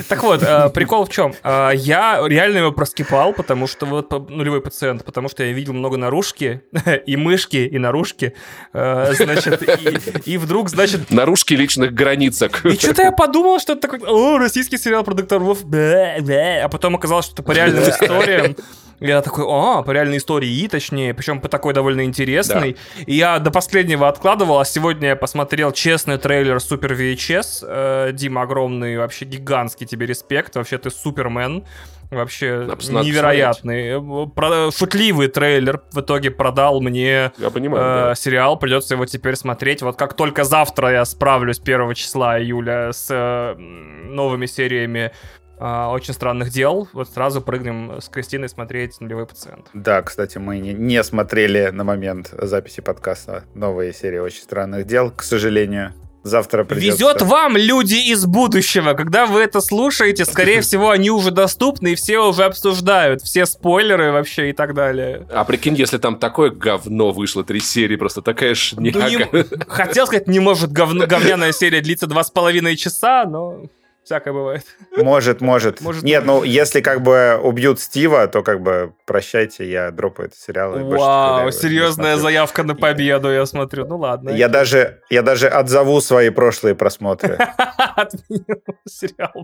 Так 0.07 0.23
вот, 0.23 0.41
э, 0.41 0.69
прикол 0.69 1.05
в 1.05 1.09
чем? 1.09 1.33
Э, 1.43 1.71
я 1.73 2.21
реально 2.25 2.59
его 2.59 2.71
проскипал, 2.71 3.33
потому 3.33 3.67
что 3.67 3.85
вот 3.85 4.11
нулевой 4.29 4.61
пациент, 4.61 5.05
потому 5.05 5.29
что 5.29 5.43
я 5.43 5.51
видел 5.51 5.73
много 5.73 5.97
наружки, 5.97 6.63
и 7.05 7.15
мышки, 7.15 7.57
и 7.57 7.77
наружки, 7.77 8.33
э, 8.73 9.13
значит, 9.15 9.61
и, 9.61 10.31
и 10.31 10.37
вдруг, 10.37 10.69
значит... 10.69 11.11
Наружки 11.11 11.53
личных 11.53 11.93
границок. 11.93 12.65
И 12.65 12.73
что-то 12.73 13.03
я 13.03 13.11
подумал, 13.11 13.59
что 13.59 13.73
это 13.73 13.87
такой, 13.87 13.99
о, 13.99 14.37
российский 14.37 14.77
сериал 14.77 15.03
про 15.03 15.13
докторов, 15.13 15.59
а 15.63 16.69
потом 16.69 16.95
оказалось, 16.95 17.25
что 17.25 17.35
это 17.35 17.43
по 17.43 17.51
реальным 17.51 17.83
историям. 17.83 18.55
Я 18.99 19.21
такой, 19.21 19.45
а, 19.47 19.81
по 19.81 19.91
реальной 19.91 20.17
истории, 20.17 20.67
точнее, 20.67 21.13
причем 21.13 21.41
по 21.41 21.49
такой 21.49 21.73
довольно 21.73 22.05
интересной. 22.05 22.73
Да. 22.73 23.03
И 23.05 23.15
я 23.15 23.39
до 23.39 23.51
последнего 23.51 24.07
откладывал, 24.07 24.59
а 24.59 24.65
сегодня 24.65 25.09
я 25.09 25.15
посмотрел 25.15 25.71
честный 25.71 26.17
трейлер 26.17 26.59
Супер 26.59 26.93
VHS. 26.93 27.65
Э, 27.67 28.11
Дима, 28.13 28.43
огромный, 28.43 28.97
вообще 28.97 29.25
гигантский 29.25 29.85
тебе 29.85 30.05
респект. 30.05 30.55
Вообще 30.55 30.77
ты 30.77 30.89
супермен. 30.89 31.65
Вообще 32.11 32.67
Надо 32.89 33.07
невероятный. 33.07 34.01
Про, 34.29 34.71
шутливый 34.71 35.27
трейлер 35.27 35.81
в 35.91 36.01
итоге 36.01 36.31
продал 36.31 36.79
мне 36.79 37.31
я 37.37 37.49
понимаю, 37.49 37.83
э, 37.83 38.07
да. 38.09 38.15
сериал. 38.15 38.57
Придется 38.57 38.93
его 38.93 39.05
теперь 39.05 39.35
смотреть. 39.35 39.81
Вот 39.81 39.97
как 39.97 40.13
только 40.13 40.43
завтра 40.43 40.91
я 40.91 41.05
справлюсь 41.05 41.59
1 41.59 41.93
числа 41.95 42.39
июля 42.39 42.91
с 42.91 43.07
э, 43.09 43.55
новыми 43.57 44.45
сериями 44.45 45.11
очень 45.59 46.13
странных 46.13 46.49
дел. 46.49 46.87
Вот 46.93 47.09
сразу 47.09 47.41
прыгнем 47.41 48.01
с 48.01 48.09
Кристиной 48.09 48.49
смотреть 48.49 48.99
нулевой 48.99 49.25
пациент. 49.25 49.67
Да, 49.73 50.01
кстати, 50.01 50.37
мы 50.37 50.59
не, 50.59 50.73
не 50.73 51.03
смотрели 51.03 51.69
на 51.69 51.83
момент 51.83 52.33
записи 52.37 52.81
подкаста 52.81 53.45
новые 53.53 53.93
серии 53.93 54.19
очень 54.19 54.41
странных 54.41 54.85
дел, 54.85 55.11
к 55.11 55.23
сожалению. 55.23 55.93
Завтра 56.23 56.63
придется... 56.63 57.03
Везет 57.03 57.21
вам, 57.21 57.57
люди 57.57 57.95
из 57.95 58.25
будущего. 58.25 58.93
Когда 58.93 59.25
вы 59.25 59.41
это 59.41 59.59
слушаете, 59.59 60.23
скорее 60.23 60.61
всего, 60.61 60.89
они 60.89 61.11
уже 61.11 61.31
доступны, 61.31 61.91
и 61.91 61.95
все 61.95 62.19
уже 62.19 62.45
обсуждают. 62.45 63.21
Все 63.21 63.45
спойлеры 63.45 64.13
вообще 64.13 64.49
и 64.49 64.53
так 64.53 64.73
далее. 64.73 65.27
А 65.29 65.43
прикинь, 65.43 65.75
если 65.75 65.97
там 65.97 66.17
такое 66.17 66.49
говно 66.49 67.11
вышло, 67.11 67.43
три 67.43 67.59
серии, 67.59 67.97
просто 67.97 68.21
такая 68.21 68.55
шняга. 68.55 68.99
Ну, 68.99 69.09
не... 69.09 69.65
Хотел 69.67 70.07
сказать, 70.07 70.27
не 70.27 70.39
может 70.39 70.71
говно, 70.71 71.05
говняная 71.07 71.51
серия 71.53 71.81
длиться 71.81 72.07
два 72.07 72.23
с 72.23 72.31
половиной 72.31 72.77
часа, 72.77 73.25
но... 73.25 73.63
Всякое 74.03 74.33
бывает. 74.33 74.65
Может, 74.97 75.39
может. 75.39 75.79
может 75.79 76.03
Нет, 76.03 76.25
ну, 76.25 76.43
если 76.43 76.81
как 76.81 77.01
бы 77.01 77.39
убьют 77.41 77.79
Стива, 77.79 78.27
то 78.27 78.43
как 78.43 78.61
бы 78.61 78.93
прощайте, 79.05 79.69
я 79.69 79.91
дропаю 79.91 80.27
этот 80.27 80.39
сериал. 80.39 80.73
Вау, 80.77 81.51
серьезная 81.51 82.17
заявка 82.17 82.63
на 82.63 82.75
победу, 82.75 83.31
я 83.31 83.45
смотрю. 83.45 83.85
Ну 83.85 83.97
ладно. 83.97 84.31
Я 84.31 84.49
даже, 84.49 85.01
я 85.09 85.21
даже 85.21 85.47
отзову 85.47 86.01
свои 86.01 86.29
прошлые 86.31 86.75
просмотры. 86.75 87.37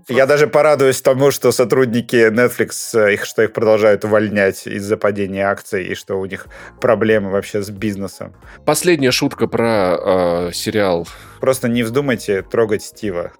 Я 0.07 0.25
даже 0.25 0.47
порадуюсь 0.47 1.01
тому, 1.01 1.31
что 1.31 1.51
сотрудники 1.51 2.29
Netflix, 2.29 2.97
э, 2.99 3.13
их, 3.13 3.25
что 3.25 3.43
их 3.43 3.53
продолжают 3.53 4.03
увольнять 4.05 4.67
из-за 4.67 4.97
падения 4.97 5.47
акций, 5.47 5.85
и 5.85 5.95
что 5.95 6.19
у 6.19 6.25
них 6.25 6.47
проблемы 6.81 7.31
вообще 7.31 7.61
с 7.61 7.69
бизнесом. 7.69 8.35
Последняя 8.65 9.11
шутка 9.11 9.47
про 9.47 10.47
э, 10.49 10.51
сериал. 10.53 11.07
Просто 11.39 11.67
не 11.67 11.83
вздумайте 11.83 12.41
трогать 12.41 12.83
Стива. 12.83 13.31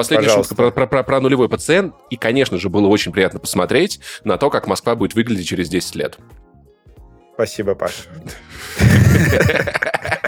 Последняя 0.00 0.28
Пожалуйста. 0.28 0.54
шутка 0.54 0.72
про, 0.72 0.86
про, 0.86 1.02
про 1.02 1.20
нулевой 1.20 1.50
пациент. 1.50 1.94
И, 2.08 2.16
конечно 2.16 2.56
же, 2.56 2.70
было 2.70 2.86
очень 2.86 3.12
приятно 3.12 3.38
посмотреть 3.38 4.00
на 4.24 4.38
то, 4.38 4.48
как 4.48 4.66
Москва 4.66 4.94
будет 4.96 5.14
выглядеть 5.14 5.46
через 5.46 5.68
10 5.68 5.94
лет. 5.94 6.16
Спасибо, 7.34 7.74
Паш. 7.74 8.08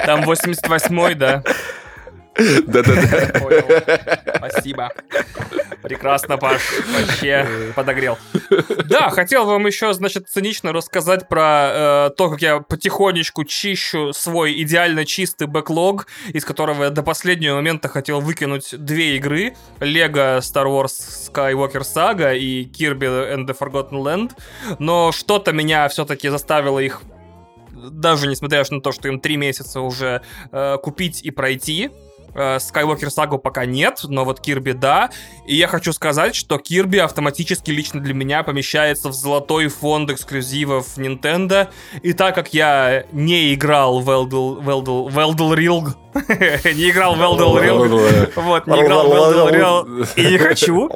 Там 0.04 0.28
88-й, 0.28 1.14
да? 1.14 1.42
Да-да-да. 2.36 4.36
Спасибо. 4.36 4.90
Прекрасно, 5.82 6.38
Паш. 6.38 6.62
Вообще 6.94 7.72
подогрел. 7.74 8.18
Да, 8.84 9.10
хотел 9.10 9.44
вам 9.44 9.66
еще, 9.66 9.92
значит, 9.92 10.28
цинично 10.28 10.72
рассказать 10.72 11.28
про 11.28 11.70
э, 11.72 12.10
то, 12.16 12.30
как 12.30 12.40
я 12.40 12.60
потихонечку 12.60 13.44
чищу 13.44 14.12
свой 14.12 14.60
идеально 14.62 15.04
чистый 15.04 15.46
бэклог, 15.46 16.06
из 16.28 16.44
которого 16.44 16.84
я 16.84 16.90
до 16.90 17.02
последнего 17.02 17.56
момента 17.56 17.88
хотел 17.88 18.20
выкинуть 18.20 18.74
две 18.78 19.16
игры. 19.16 19.54
Lego 19.80 20.38
Star 20.38 20.66
Wars 20.66 21.32
Skywalker 21.32 21.82
Saga 21.82 22.36
и 22.36 22.64
Kirby 22.64 23.34
and 23.34 23.46
the 23.46 23.56
Forgotten 23.58 24.02
Land. 24.02 24.32
Но 24.78 25.12
что-то 25.12 25.52
меня 25.52 25.88
все-таки 25.88 26.28
заставило 26.28 26.78
их 26.78 27.02
даже 27.90 28.28
несмотря 28.28 28.64
на 28.70 28.80
то, 28.80 28.92
что 28.92 29.08
им 29.08 29.20
три 29.20 29.36
месяца 29.36 29.80
уже 29.80 30.22
э, 30.50 30.76
купить 30.82 31.22
и 31.22 31.30
пройти. 31.30 31.90
Э, 32.34 32.56
Skywalker 32.56 33.08
Saga 33.08 33.38
пока 33.38 33.64
нет, 33.66 34.00
но 34.04 34.24
вот 34.24 34.40
Кирби 34.40 34.72
да. 34.72 35.10
И 35.46 35.56
я 35.56 35.68
хочу 35.68 35.92
сказать, 35.92 36.34
что 36.34 36.58
Кирби 36.58 36.98
автоматически 36.98 37.70
лично 37.70 38.00
для 38.00 38.14
меня 38.14 38.42
помещается 38.42 39.08
в 39.08 39.12
золотой 39.12 39.68
фонд 39.68 40.10
эксклюзивов 40.10 40.96
Nintendo. 40.96 41.68
И 42.02 42.12
так 42.12 42.34
как 42.34 42.54
я 42.54 43.04
не 43.12 43.54
играл 43.54 44.00
в 44.00 44.08
Eldel, 44.08 44.62
Eldel, 44.62 45.08
Eldel 45.08 45.56
Ring, 45.56 45.94
не 46.14 46.90
играл 46.90 47.14
в 47.14 47.20
Eldel 47.20 47.62
Ring, 47.62 48.32
вот, 48.36 48.66
не 48.66 48.82
играл 48.82 49.08
в 49.08 49.12
Eldel 49.12 49.50
Ring 49.50 50.08
и 50.16 50.32
не 50.32 50.38
хочу, 50.38 50.88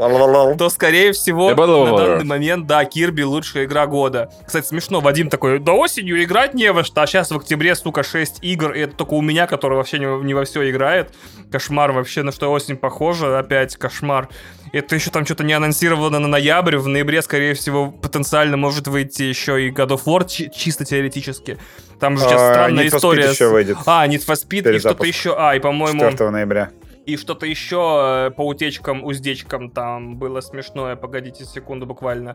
то, 0.57 0.69
скорее 0.69 1.13
всего, 1.13 1.51
на 1.51 1.97
данный 1.97 2.25
момент, 2.25 2.67
да, 2.67 2.85
Кирби 2.85 3.23
лучшая 3.23 3.65
игра 3.65 3.87
года. 3.87 4.31
Кстати, 4.47 4.67
смешно, 4.67 5.01
Вадим 5.01 5.31
такой, 5.31 5.59
да 5.59 5.73
осенью 5.73 6.23
играть 6.23 6.55
не 6.55 6.71
во 6.73 6.85
что, 6.85 7.03
а 7.03 7.07
сейчас 7.07 7.31
в 7.31 7.37
октябре, 7.37 7.75
сука, 7.75 8.03
6 8.03 8.39
игр, 8.43 8.73
и 8.73 8.81
это 8.81 8.95
только 8.95 9.15
у 9.15 9.23
меня, 9.23 9.47
который 9.47 9.77
вообще 9.77 9.99
не, 9.99 10.25
не 10.25 10.35
во 10.35 10.45
все 10.45 10.69
играет. 10.71 11.13
Кошмар 11.51 11.93
вообще, 11.93 12.23
на 12.23 12.33
что 12.33 12.51
осень 12.53 12.77
похожа, 12.77 13.39
опять 13.39 13.77
кошмар. 13.77 14.29
Это 14.73 14.95
еще 14.95 15.11
там 15.11 15.25
что-то 15.25 15.45
не 15.45 15.53
анонсировано 15.53 16.19
на 16.19 16.29
ноябрь, 16.29 16.77
в 16.77 16.89
ноябре, 16.89 17.23
скорее 17.23 17.55
всего, 17.55 17.91
потенциально 17.91 18.57
может 18.57 18.89
выйти 18.89 19.23
еще 19.23 19.67
и 19.67 19.71
God 19.71 19.89
of 19.89 20.05
War, 20.05 20.27
чисто 20.27 20.85
теоретически. 20.85 21.59
Там 22.01 22.17
же 22.17 22.25
сейчас 22.25 22.41
а, 22.41 22.53
странная 22.53 22.85
Need 22.85 22.97
история. 22.97 23.31
Еще 23.31 23.49
выйдет. 23.49 23.79
А, 23.87 24.07
Need 24.07 24.27
for 24.27 24.35
Speed 24.35 24.75
и 24.75 24.79
что-то 24.79 25.05
еще. 25.05 25.35
А, 25.39 25.55
и, 25.55 25.61
по-моему... 25.61 26.11
4 26.11 26.31
ноября. 26.31 26.71
И 27.07 27.17
что-то 27.17 27.47
еще 27.47 28.27
э, 28.27 28.31
по 28.33 28.45
утечкам, 28.45 29.05
уздечкам 29.05 29.71
там 29.71 30.17
было 30.17 30.41
смешное. 30.41 30.97
Погодите 30.97 31.45
секунду 31.45 31.87
буквально. 31.87 32.35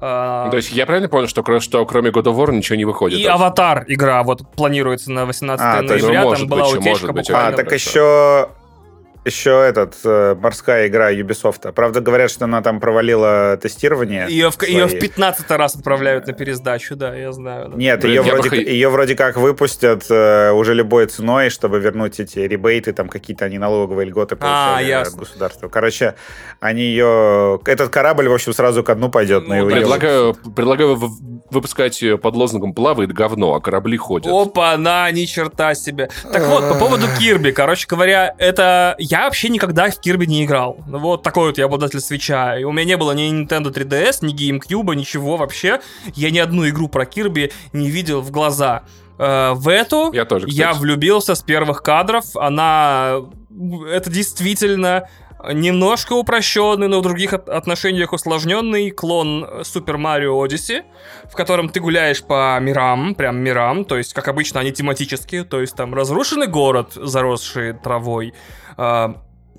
А... 0.00 0.48
То 0.48 0.58
есть 0.58 0.70
я 0.70 0.86
правильно 0.86 1.08
понял, 1.08 1.26
что, 1.26 1.58
что 1.58 1.84
кроме 1.86 2.10
God 2.10 2.26
of 2.26 2.36
War 2.36 2.54
ничего 2.54 2.76
не 2.76 2.84
выходит? 2.84 3.18
И 3.18 3.26
Аватар 3.26 3.84
игра 3.88 4.22
вот 4.22 4.48
планируется 4.54 5.10
на 5.10 5.26
18 5.26 5.64
а, 5.64 5.82
ноября. 5.82 6.22
Ну, 6.22 6.34
там 6.36 6.46
была 6.46 6.70
быть, 6.70 6.80
утечка 6.80 7.12
быть, 7.12 7.26
буквально. 7.26 7.48
А, 7.48 7.52
так 7.56 7.72
еще 7.72 8.48
еще 9.24 9.64
этот 9.64 9.94
э, 10.04 10.34
морская 10.34 10.88
игра 10.88 11.12
Ubisoft. 11.12 11.72
Правда, 11.72 12.00
говорят, 12.00 12.30
что 12.30 12.44
она 12.46 12.60
там 12.60 12.80
провалила 12.80 13.56
тестирование. 13.60 14.26
Ее 14.28 14.50
в, 14.50 14.60
ее 14.62 14.86
в 14.86 14.98
15 14.98 15.50
раз 15.52 15.76
отправляют 15.76 16.26
на 16.26 16.32
пересдачу, 16.32 16.96
да, 16.96 17.14
я 17.14 17.32
знаю. 17.32 17.68
Да. 17.68 17.76
Нет, 17.76 18.00
Блин, 18.00 18.22
ее, 18.22 18.32
вроде, 18.32 18.50
бы... 18.50 18.56
ее 18.56 18.88
вроде 18.88 19.14
как 19.14 19.36
выпустят 19.36 20.06
э, 20.10 20.50
уже 20.50 20.74
любой 20.74 21.06
ценой, 21.06 21.50
чтобы 21.50 21.78
вернуть 21.78 22.18
эти 22.18 22.40
ребейты, 22.40 22.92
там 22.92 23.08
какие-то 23.08 23.44
они 23.44 23.58
налоговые 23.58 24.08
льготы 24.08 24.34
а, 24.34 24.38
получали 24.38 24.90
а, 24.90 25.02
от 25.02 25.14
государства. 25.14 25.68
Короче, 25.68 26.16
они 26.58 26.82
ее... 26.82 27.60
Этот 27.66 27.90
корабль, 27.90 28.28
в 28.28 28.34
общем, 28.34 28.52
сразу 28.52 28.82
ко 28.82 28.94
дну 28.96 29.08
пойдет. 29.08 29.46
Ну, 29.46 29.54
на 29.54 29.66
предлагаю, 29.66 30.34
предлагаю 30.34 30.98
выпускать 31.50 32.00
ее 32.02 32.18
под 32.18 32.34
лозунгом 32.34 32.74
«плавает 32.74 33.12
говно, 33.12 33.54
а 33.54 33.60
корабли 33.60 33.96
ходят». 33.96 34.32
Опа, 34.32 34.76
на, 34.76 35.10
ни 35.12 35.26
черта 35.26 35.74
себе. 35.74 36.10
Так 36.32 36.46
вот, 36.46 36.68
по 36.68 36.74
поводу 36.74 37.06
Кирби, 37.18 37.52
короче 37.52 37.86
говоря, 37.86 38.34
это 38.38 38.96
я 39.12 39.24
вообще 39.24 39.50
никогда 39.50 39.90
в 39.90 40.00
Кирби 40.00 40.24
не 40.24 40.42
играл. 40.44 40.78
Вот 40.86 41.22
такой 41.22 41.48
вот 41.48 41.58
я 41.58 41.66
обладатель 41.66 42.00
свеча. 42.00 42.58
И 42.58 42.64
у 42.64 42.72
меня 42.72 42.84
не 42.84 42.96
было 42.96 43.12
ни 43.12 43.30
Nintendo 43.30 43.70
3DS, 43.70 44.24
ни 44.24 44.34
GameCube, 44.34 44.94
ничего 44.94 45.36
вообще. 45.36 45.80
Я 46.14 46.30
ни 46.30 46.38
одну 46.38 46.66
игру 46.70 46.88
про 46.88 47.04
Кирби 47.04 47.52
не 47.74 47.90
видел 47.90 48.22
в 48.22 48.30
глаза. 48.30 48.84
Э, 49.18 49.52
в 49.52 49.68
эту 49.68 50.12
я, 50.12 50.24
тоже, 50.24 50.46
я 50.48 50.72
влюбился 50.72 51.34
с 51.34 51.42
первых 51.42 51.82
кадров. 51.82 52.24
Она... 52.36 53.18
Это 53.90 54.08
действительно 54.08 55.10
немножко 55.52 56.14
упрощенный, 56.14 56.88
но 56.88 57.00
в 57.00 57.02
других 57.02 57.34
отношениях 57.34 58.14
усложненный 58.14 58.90
клон 58.90 59.44
Super 59.60 59.96
Mario 59.96 60.42
Odyssey, 60.42 60.84
в 61.30 61.34
котором 61.34 61.68
ты 61.68 61.80
гуляешь 61.80 62.22
по 62.22 62.58
мирам, 62.60 63.14
прям 63.14 63.38
мирам, 63.38 63.84
то 63.84 63.98
есть, 63.98 64.14
как 64.14 64.28
обычно, 64.28 64.60
они 64.60 64.72
тематические, 64.72 65.44
то 65.44 65.60
есть 65.60 65.74
там 65.74 65.94
разрушенный 65.94 66.46
город, 66.46 66.92
заросший 66.94 67.72
травой, 67.72 68.34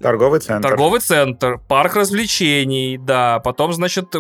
Торговый 0.01 0.39
центр. 0.41 0.67
Торговый 0.67 0.99
центр, 0.99 1.59
парк 1.59 1.95
развлечений, 1.95 2.97
да. 2.97 3.39
Потом, 3.39 3.71
значит, 3.73 4.13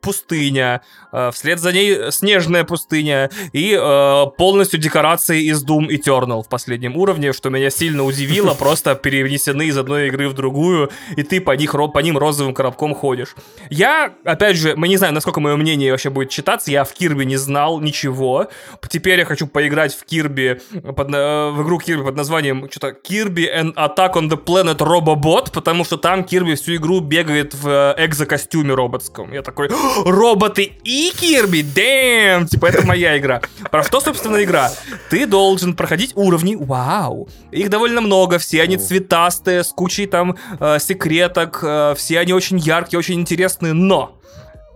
пустыня, 0.00 0.82
э, 1.12 1.30
вслед 1.32 1.58
за 1.58 1.72
ней 1.72 2.10
снежная 2.10 2.64
пустыня 2.64 3.30
и 3.52 3.76
э, 3.78 4.26
полностью 4.36 4.80
декорации 4.80 5.42
из 5.44 5.64
Doom 5.64 5.88
Eternal 5.88 6.42
в 6.42 6.48
последнем 6.48 6.96
уровне, 6.96 7.32
что 7.32 7.50
меня 7.50 7.70
сильно 7.70 8.04
удивило, 8.04 8.54
просто 8.58 8.94
перенесены 8.94 9.66
из 9.66 9.78
одной 9.78 10.08
игры 10.08 10.28
в 10.28 10.34
другую, 10.34 10.90
и 11.16 11.22
ты 11.22 11.40
по, 11.40 11.52
них, 11.52 11.72
по 11.72 11.98
ним 11.98 12.18
розовым 12.18 12.54
коробком 12.54 12.94
ходишь. 12.94 13.34
Я, 13.70 14.14
опять 14.24 14.56
же, 14.56 14.74
мы 14.76 14.88
не 14.88 14.96
знаю, 14.96 15.14
насколько 15.14 15.40
мое 15.40 15.56
мнение 15.56 15.90
вообще 15.90 16.10
будет 16.10 16.30
читаться, 16.30 16.70
я 16.70 16.84
в 16.84 16.92
Кирби 16.92 17.24
не 17.24 17.36
знал 17.36 17.80
ничего, 17.80 18.48
теперь 18.88 19.18
я 19.20 19.24
хочу 19.24 19.46
поиграть 19.46 19.94
в 19.94 20.04
Кирби, 20.04 20.60
под, 20.96 21.14
э, 21.14 21.50
в 21.50 21.62
игру 21.62 21.78
Кирби 21.78 22.04
под 22.04 22.16
названием 22.16 22.68
что-то 22.70 22.88
Kirby 22.88 23.46
and 23.54 23.74
Attack 23.74 24.14
on 24.14 24.28
the 24.28 24.42
Planet 24.42 24.78
Robobot, 24.78 25.52
потому 25.52 25.84
что 25.84 25.96
там 25.96 26.24
Кирби 26.24 26.54
всю 26.54 26.76
игру 26.76 27.00
бегает 27.00 27.54
в 27.54 27.68
э, 27.68 28.04
экзокостюме 28.04 28.74
роботском. 28.74 29.32
Я 29.32 29.42
такой, 29.42 29.68
роботы 30.04 30.72
и 30.84 31.12
Кирби, 31.16 31.62
дэм, 31.62 32.46
типа 32.46 32.66
это 32.66 32.86
моя 32.86 33.18
игра. 33.18 33.40
Про 33.70 33.82
что, 33.82 34.00
собственно, 34.00 34.42
игра? 34.42 34.72
Ты 35.08 35.26
должен 35.26 35.74
проходить 35.74 36.12
уровни, 36.14 36.56
вау, 36.56 37.28
их 37.50 37.70
довольно 37.70 38.00
много, 38.00 38.38
все 38.38 38.62
они 38.62 38.76
цветастые, 38.76 39.64
с 39.64 39.68
кучей 39.68 40.06
там 40.06 40.36
э, 40.58 40.78
секреток, 40.80 41.60
э, 41.62 41.94
все 41.96 42.18
они 42.20 42.32
очень 42.32 42.58
яркие, 42.58 42.98
очень 42.98 43.14
интересные, 43.14 43.72
но 43.72 44.16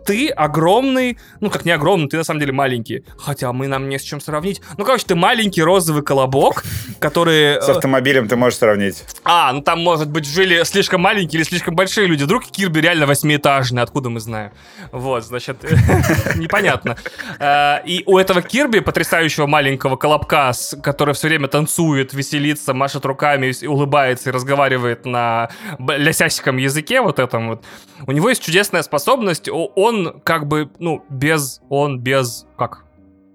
ты 0.05 0.29
огромный, 0.29 1.19
ну 1.41 1.51
как 1.51 1.65
не 1.65 1.71
огромный, 1.71 2.09
ты 2.09 2.17
на 2.17 2.25
самом 2.25 2.41
деле 2.41 2.53
маленький. 2.53 3.05
Хотя 3.19 3.53
мы 3.53 3.69
нам 3.69 3.89
не 3.89 3.99
с 3.99 4.03
чем 4.03 4.21
сравнить. 4.21 4.61
Ну, 4.77 4.85
короче, 4.85 5.05
ты 5.07 5.15
маленький 5.15 5.63
розовый 5.63 6.03
колобок, 6.03 6.65
который... 6.99 7.61
С 7.61 7.69
э, 7.69 7.73
автомобилем 7.73 8.29
ты 8.29 8.37
можешь 8.37 8.59
сравнить. 8.59 9.05
А, 9.25 9.53
ну 9.53 9.63
там, 9.63 9.81
может 9.81 10.11
быть, 10.11 10.27
жили 10.27 10.63
слишком 10.65 11.01
маленькие 11.01 11.41
или 11.41 11.49
слишком 11.49 11.75
большие 11.75 12.07
люди. 12.07 12.25
Вдруг 12.25 12.45
Кирби 12.45 12.81
реально 12.81 13.07
восьмиэтажный, 13.07 13.83
откуда 13.83 14.11
мы 14.11 14.21
знаем? 14.21 14.51
Вот, 14.93 15.25
значит, 15.25 15.63
непонятно. 16.37 16.97
Э, 17.39 17.79
и 17.85 18.03
у 18.07 18.19
этого 18.19 18.43
Кирби, 18.43 18.81
потрясающего 18.81 19.47
маленького 19.47 19.97
колобка, 19.97 20.53
который 20.83 21.15
все 21.15 21.29
время 21.29 21.49
танцует, 21.49 22.13
веселится, 22.13 22.75
машет 22.75 23.05
руками, 23.05 23.53
улыбается 23.67 24.31
и 24.31 24.33
разговаривает 24.33 25.07
на 25.07 25.49
лясясиком 25.79 26.57
языке 26.57 27.01
вот 27.01 27.19
этом 27.19 27.49
вот, 27.49 27.65
у 28.07 28.13
него 28.13 28.29
есть 28.29 28.43
чудесная 28.43 28.83
способность, 28.83 29.49
он 29.49 29.94
он 29.95 30.21
как 30.21 30.47
бы, 30.47 30.71
ну, 30.79 31.05
без, 31.09 31.61
он 31.69 32.01
без, 32.01 32.47
как, 32.57 32.85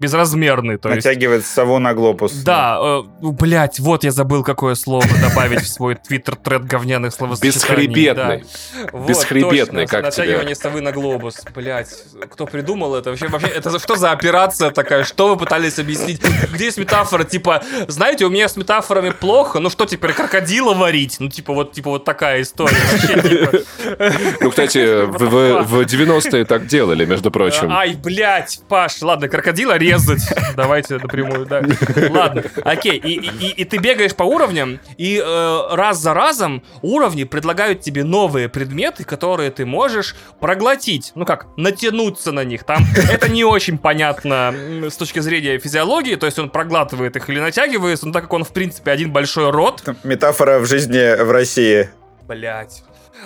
безразмерный. 0.00 0.78
То 0.78 0.88
Натягивает 0.88 1.42
есть... 1.42 1.52
сову 1.52 1.78
на 1.78 1.94
глобус. 1.94 2.32
Да, 2.32 2.78
э, 2.80 3.02
блять, 3.20 3.78
вот 3.78 4.02
я 4.02 4.10
забыл, 4.10 4.42
какое 4.42 4.74
слово 4.74 5.04
добавить 5.20 5.60
в 5.60 5.68
свой 5.68 5.94
твиттер-тред 5.94 6.64
говняных 6.64 7.12
словосочетаний. 7.12 7.86
Бесхребетный. 7.86 8.44
Да. 8.92 8.98
Бесхребетный, 8.98 9.82
вот, 9.82 9.90
как 9.90 10.04
Натягивание 10.04 10.54
тебе? 10.54 10.62
совы 10.62 10.80
на 10.80 10.92
глобус. 10.92 11.42
Блять, 11.54 11.88
кто 12.30 12.46
придумал 12.46 12.94
это? 12.94 13.10
Вообще, 13.10 13.28
вообще, 13.28 13.48
это 13.48 13.78
что 13.78 13.96
за 13.96 14.12
операция 14.12 14.70
такая? 14.70 15.04
Что 15.04 15.28
вы 15.28 15.36
пытались 15.36 15.78
объяснить? 15.78 16.22
Где 16.52 16.64
есть 16.66 16.78
метафора? 16.78 17.24
Типа, 17.24 17.62
знаете, 17.86 18.24
у 18.24 18.30
меня 18.30 18.48
с 18.48 18.56
метафорами 18.56 19.10
плохо, 19.10 19.60
ну 19.60 19.68
что 19.68 19.84
теперь, 19.84 20.14
крокодила 20.14 20.72
варить? 20.72 21.16
Ну, 21.18 21.28
типа, 21.28 21.52
вот, 21.52 21.72
типа, 21.72 21.90
вот 21.90 22.04
такая 22.04 22.40
история. 22.40 22.76
Вообще, 22.92 23.28
типа... 23.28 24.38
Ну, 24.40 24.50
кстати, 24.50 25.04
в, 25.04 25.62
в 25.64 25.80
90-е 25.82 26.44
так 26.46 26.66
делали, 26.66 27.04
между 27.04 27.30
прочим. 27.30 27.70
Ай, 27.70 27.94
блять, 27.94 28.60
Паш, 28.68 29.02
ладно, 29.02 29.28
крокодила 29.28 29.76
резать. 29.90 30.22
Давайте 30.56 30.98
напрямую, 30.98 31.46
да. 31.46 31.62
Ладно, 32.10 32.44
окей. 32.64 32.98
И, 32.98 33.20
и, 33.20 33.62
и 33.62 33.64
ты 33.64 33.78
бегаешь 33.78 34.14
по 34.14 34.24
уровням, 34.24 34.80
и 34.96 35.22
э, 35.24 35.74
раз 35.74 35.98
за 35.98 36.14
разом 36.14 36.62
уровни 36.82 37.24
предлагают 37.24 37.80
тебе 37.80 38.04
новые 38.04 38.48
предметы, 38.48 39.04
которые 39.04 39.50
ты 39.50 39.66
можешь 39.66 40.16
проглотить. 40.40 41.12
Ну 41.14 41.24
как, 41.24 41.46
натянуться 41.56 42.32
на 42.32 42.44
них. 42.44 42.64
Там 42.64 42.84
это 43.10 43.28
не 43.28 43.44
очень 43.44 43.78
понятно 43.78 44.54
с 44.88 44.96
точки 44.96 45.20
зрения 45.20 45.58
физиологии, 45.58 46.16
то 46.16 46.26
есть 46.26 46.38
он 46.38 46.50
проглатывает 46.50 47.16
их 47.16 47.28
или 47.28 47.40
натягивается, 47.40 48.06
но 48.06 48.12
так 48.12 48.24
как 48.24 48.32
он, 48.34 48.44
в 48.44 48.52
принципе, 48.52 48.90
один 48.90 49.12
большой 49.12 49.50
рот. 49.50 49.82
Метафора 50.04 50.58
в 50.58 50.66
жизни 50.66 51.22
в 51.22 51.30
России. 51.30 51.90
Блять. 52.26 52.84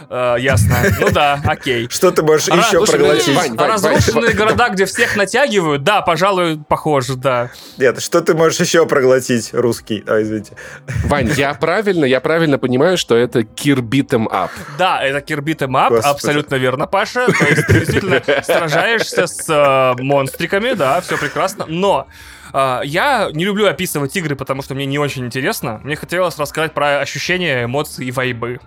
Uh, 0.08 0.40
ясно. 0.40 0.76
Ну 1.00 1.10
да, 1.10 1.40
окей. 1.46 1.88
Что 1.88 2.10
ты 2.10 2.22
можешь 2.22 2.48
еще 2.48 2.78
слушай, 2.78 2.92
проглотить? 2.92 3.34
Вань, 3.34 3.56
Вань, 3.56 3.70
разрушенные 3.70 4.28
Вань. 4.28 4.36
города, 4.36 4.68
где 4.70 4.84
всех 4.86 5.16
натягивают, 5.16 5.82
да, 5.82 6.02
пожалуй, 6.02 6.60
похоже, 6.68 7.16
да. 7.16 7.50
Нет, 7.78 8.00
что 8.02 8.20
ты 8.20 8.34
можешь 8.34 8.60
еще 8.60 8.86
проглотить, 8.86 9.50
русский? 9.52 10.04
А, 10.06 10.20
извините. 10.22 10.56
Вань, 11.04 11.30
я 11.36 11.54
правильно, 11.60 12.04
я 12.04 12.20
правильно 12.20 12.58
понимаю, 12.58 12.98
что 12.98 13.16
это 13.16 13.44
Кирбитем 13.44 14.28
Ап. 14.30 14.50
Да, 14.78 15.02
это 15.02 15.20
Кирбитем 15.20 15.76
Ап, 15.76 15.92
абсолютно 16.02 16.56
верно, 16.56 16.86
Паша. 16.86 17.26
То 17.26 17.44
есть 17.44 17.66
ты 17.66 17.80
действительно 17.80 18.22
сражаешься 18.42 19.26
с 19.26 19.48
э, 19.48 20.02
монстриками, 20.02 20.72
да, 20.74 21.00
все 21.00 21.16
прекрасно, 21.16 21.66
но 21.66 22.06
Uh, 22.52 22.82
я 22.84 23.30
не 23.32 23.44
люблю 23.44 23.66
описывать 23.66 24.14
игры, 24.14 24.36
потому 24.36 24.62
что 24.62 24.76
мне 24.76 24.86
не 24.86 24.96
очень 24.96 25.26
интересно. 25.26 25.80
Мне 25.82 25.96
хотелось 25.96 26.38
рассказать 26.38 26.72
про 26.72 27.00
ощущения, 27.00 27.64
эмоции 27.64 28.06
и 28.06 28.12
вайбы. 28.12 28.60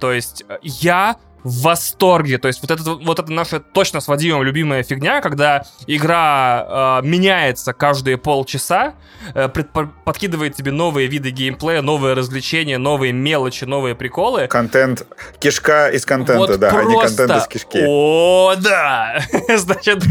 То 0.00 0.12
есть 0.12 0.44
э, 0.48 0.58
я 0.62 1.16
в 1.44 1.62
восторге. 1.62 2.38
То 2.38 2.48
есть 2.48 2.60
вот 2.62 2.70
это, 2.70 2.82
вот 2.82 3.18
это 3.18 3.32
наша 3.32 3.60
точно 3.60 4.00
с 4.00 4.08
Вадимом 4.08 4.42
любимая 4.42 4.82
фигня, 4.82 5.20
когда 5.20 5.64
игра 5.86 7.00
э, 7.02 7.06
меняется 7.06 7.72
каждые 7.72 8.18
полчаса, 8.18 8.94
э, 9.34 9.48
подкидывает 9.48 10.54
тебе 10.54 10.72
новые 10.72 11.08
виды 11.08 11.30
геймплея, 11.30 11.82
новые 11.82 12.14
развлечения, 12.14 12.78
новые 12.78 13.12
мелочи, 13.12 13.64
новые 13.64 13.94
приколы. 13.94 14.46
Контент, 14.48 15.06
кишка 15.38 15.88
из 15.88 16.04
контента, 16.04 16.38
вот 16.38 16.58
да, 16.58 16.70
просто... 16.70 16.88
а 16.88 16.92
не 16.92 17.00
контент 17.00 17.42
из 17.42 17.46
кишки. 17.46 17.84
О, 17.86 18.54
да! 18.56 19.20
Значит, 19.56 20.02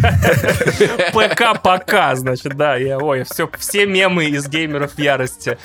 ПК 1.13 1.61
пока, 1.61 2.15
значит, 2.15 2.55
да, 2.55 2.75
я, 2.75 2.97
ой, 2.97 3.23
все, 3.23 3.49
все 3.57 3.85
мемы 3.85 4.25
из 4.25 4.47
геймеров 4.47 4.97
ярости 4.97 5.57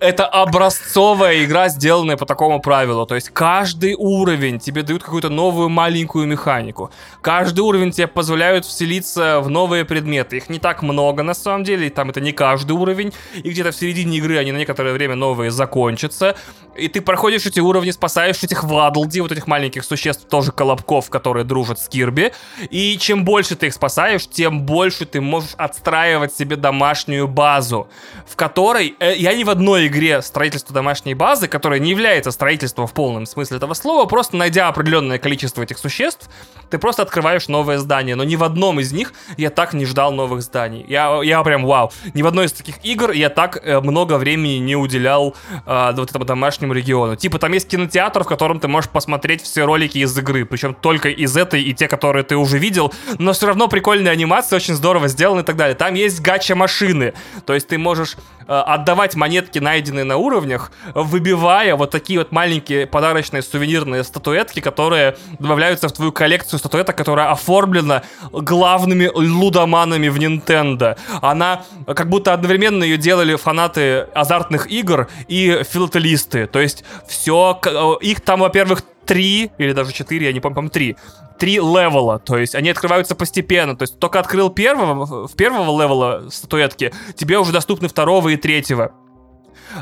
это 0.00 0.26
образцовая 0.26 1.44
игра, 1.44 1.68
сделанная 1.68 2.16
по 2.16 2.26
такому 2.26 2.60
правилу. 2.60 3.06
То 3.06 3.14
есть 3.14 3.30
каждый 3.30 3.94
уровень 3.94 4.58
тебе 4.58 4.82
дают 4.82 5.02
какую-то 5.02 5.28
новую 5.28 5.68
маленькую 5.68 6.26
механику. 6.26 6.90
Каждый 7.20 7.60
уровень 7.60 7.90
тебе 7.90 8.06
позволяют 8.06 8.64
вселиться 8.64 9.40
в 9.40 9.50
новые 9.50 9.84
предметы. 9.84 10.36
Их 10.36 10.48
не 10.48 10.58
так 10.58 10.82
много 10.82 11.22
на 11.22 11.34
самом 11.34 11.64
деле, 11.64 11.88
и 11.88 11.90
там 11.90 12.10
это 12.10 12.20
не 12.20 12.32
каждый 12.32 12.72
уровень. 12.72 13.12
И 13.34 13.50
где-то 13.50 13.72
в 13.72 13.76
середине 13.76 14.18
игры 14.18 14.38
они 14.38 14.52
на 14.52 14.58
некоторое 14.58 14.92
время 14.92 15.14
новые 15.16 15.50
закончатся. 15.50 16.36
И 16.76 16.86
ты 16.86 17.00
проходишь 17.00 17.44
эти 17.44 17.58
уровни, 17.58 17.90
спасаешь 17.90 18.42
этих 18.44 18.62
Владлди, 18.62 19.20
вот 19.20 19.32
этих 19.32 19.48
маленьких 19.48 19.84
существ, 19.84 20.28
тоже 20.28 20.52
колобков, 20.52 21.10
которые 21.10 21.44
дружат 21.44 21.80
с 21.80 21.88
Кирби. 21.88 22.32
И 22.70 22.96
чем 22.98 23.24
больше 23.24 23.56
ты 23.56 23.66
их 23.66 23.74
спасаешь, 23.74 24.28
тем 24.28 24.62
больше 24.62 25.04
ты 25.04 25.20
можешь 25.20 25.54
отстраивать 25.56 26.32
себе 26.32 26.54
домашнюю 26.56 27.26
базу, 27.26 27.88
в 28.26 28.36
которой... 28.36 28.94
Э, 29.00 29.16
я 29.16 29.34
ни 29.34 29.42
в 29.42 29.50
одной 29.50 29.87
игре 29.88 30.22
строительство 30.22 30.74
домашней 30.74 31.14
базы, 31.14 31.48
которая 31.48 31.80
не 31.80 31.90
является 31.90 32.30
строительством 32.30 32.86
в 32.86 32.94
полном 32.94 33.26
смысле 33.26 33.56
этого 33.56 33.74
слова, 33.74 34.06
просто 34.06 34.36
найдя 34.36 34.68
определенное 34.68 35.18
количество 35.18 35.62
этих 35.62 35.78
существ, 35.78 36.28
ты 36.70 36.78
просто 36.78 37.02
открываешь 37.02 37.48
новое 37.48 37.78
здание. 37.78 38.14
Но 38.14 38.24
ни 38.24 38.36
в 38.36 38.44
одном 38.44 38.80
из 38.80 38.92
них 38.92 39.12
я 39.36 39.50
так 39.50 39.72
не 39.72 39.86
ждал 39.86 40.12
новых 40.12 40.42
зданий. 40.42 40.84
Я, 40.88 41.20
я 41.22 41.42
прям 41.42 41.64
вау. 41.64 41.90
Ни 42.14 42.22
в 42.22 42.26
одной 42.26 42.46
из 42.46 42.52
таких 42.52 42.84
игр 42.84 43.10
я 43.10 43.30
так 43.30 43.58
э, 43.62 43.80
много 43.80 44.18
времени 44.18 44.58
не 44.58 44.76
уделял 44.76 45.34
э, 45.66 45.92
вот 45.96 46.10
этому 46.10 46.24
домашнему 46.24 46.72
региону. 46.72 47.16
Типа 47.16 47.38
там 47.38 47.52
есть 47.52 47.68
кинотеатр, 47.68 48.24
в 48.24 48.26
котором 48.26 48.60
ты 48.60 48.68
можешь 48.68 48.90
посмотреть 48.90 49.42
все 49.42 49.64
ролики 49.64 49.98
из 49.98 50.16
игры. 50.16 50.44
Причем 50.44 50.74
только 50.74 51.08
из 51.08 51.36
этой 51.36 51.62
и 51.62 51.74
те, 51.74 51.88
которые 51.88 52.22
ты 52.22 52.36
уже 52.36 52.58
видел. 52.58 52.92
Но 53.18 53.32
все 53.32 53.46
равно 53.46 53.68
прикольная 53.68 54.12
анимация, 54.12 54.56
очень 54.56 54.74
здорово 54.74 55.08
сделана 55.08 55.40
и 55.40 55.44
так 55.44 55.56
далее. 55.56 55.74
Там 55.74 55.94
есть 55.94 56.20
гача-машины. 56.20 57.14
То 57.46 57.54
есть 57.54 57.68
ты 57.68 57.78
можешь 57.78 58.16
отдавать 58.46 59.14
монетки, 59.14 59.58
найденные 59.78 60.04
на 60.04 60.16
уровнях, 60.16 60.72
выбивая 60.94 61.76
вот 61.76 61.90
такие 61.90 62.18
вот 62.18 62.32
маленькие 62.32 62.86
подарочные 62.86 63.42
сувенирные 63.42 64.02
статуэтки, 64.02 64.60
которые 64.60 65.16
добавляются 65.38 65.88
в 65.88 65.92
твою 65.92 66.10
коллекцию 66.10 66.58
статуэток, 66.58 66.96
которая 66.96 67.30
оформлена 67.30 68.02
главными 68.32 69.06
лудоманами 69.14 70.08
в 70.08 70.16
Nintendo. 70.16 70.96
Она 71.22 71.62
как 71.86 72.08
будто 72.08 72.32
одновременно 72.32 72.82
ее 72.82 72.96
делали 72.96 73.36
фанаты 73.36 74.08
азартных 74.14 74.70
игр 74.70 75.08
и 75.28 75.62
филателисты. 75.70 76.46
То 76.46 76.58
есть 76.58 76.84
все, 77.06 77.60
их 78.00 78.20
там, 78.20 78.40
во-первых, 78.40 78.82
три 79.06 79.52
или 79.58 79.72
даже 79.72 79.92
четыре, 79.92 80.26
я 80.26 80.32
не 80.32 80.40
помню, 80.40 80.56
по-моему, 80.56 80.70
три 80.70 80.96
три 81.38 81.54
левела, 81.54 82.18
то 82.18 82.36
есть 82.36 82.54
они 82.54 82.70
открываются 82.70 83.14
постепенно, 83.14 83.76
то 83.76 83.84
есть 83.84 83.98
только 83.98 84.18
открыл 84.18 84.50
первого, 84.50 85.28
в 85.28 85.34
первого 85.36 85.80
левела 85.80 86.28
статуэтки, 86.30 86.92
тебе 87.14 87.38
уже 87.38 87.52
доступны 87.52 87.88
второго 87.88 88.30
и 88.30 88.36
третьего. 88.36 88.92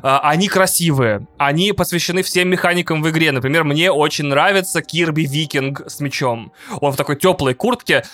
А, 0.02 0.20
они 0.20 0.48
красивые, 0.48 1.26
они 1.38 1.72
посвящены 1.72 2.22
всем 2.22 2.48
механикам 2.48 3.02
в 3.02 3.10
игре. 3.10 3.32
Например, 3.32 3.64
мне 3.64 3.90
очень 3.90 4.26
нравится 4.26 4.82
Кирби 4.82 5.22
Викинг 5.22 5.82
с 5.86 6.00
мечом. 6.00 6.52
Он 6.80 6.92
в 6.92 6.96
такой 6.96 7.16
теплой 7.16 7.54
куртке. 7.54 8.04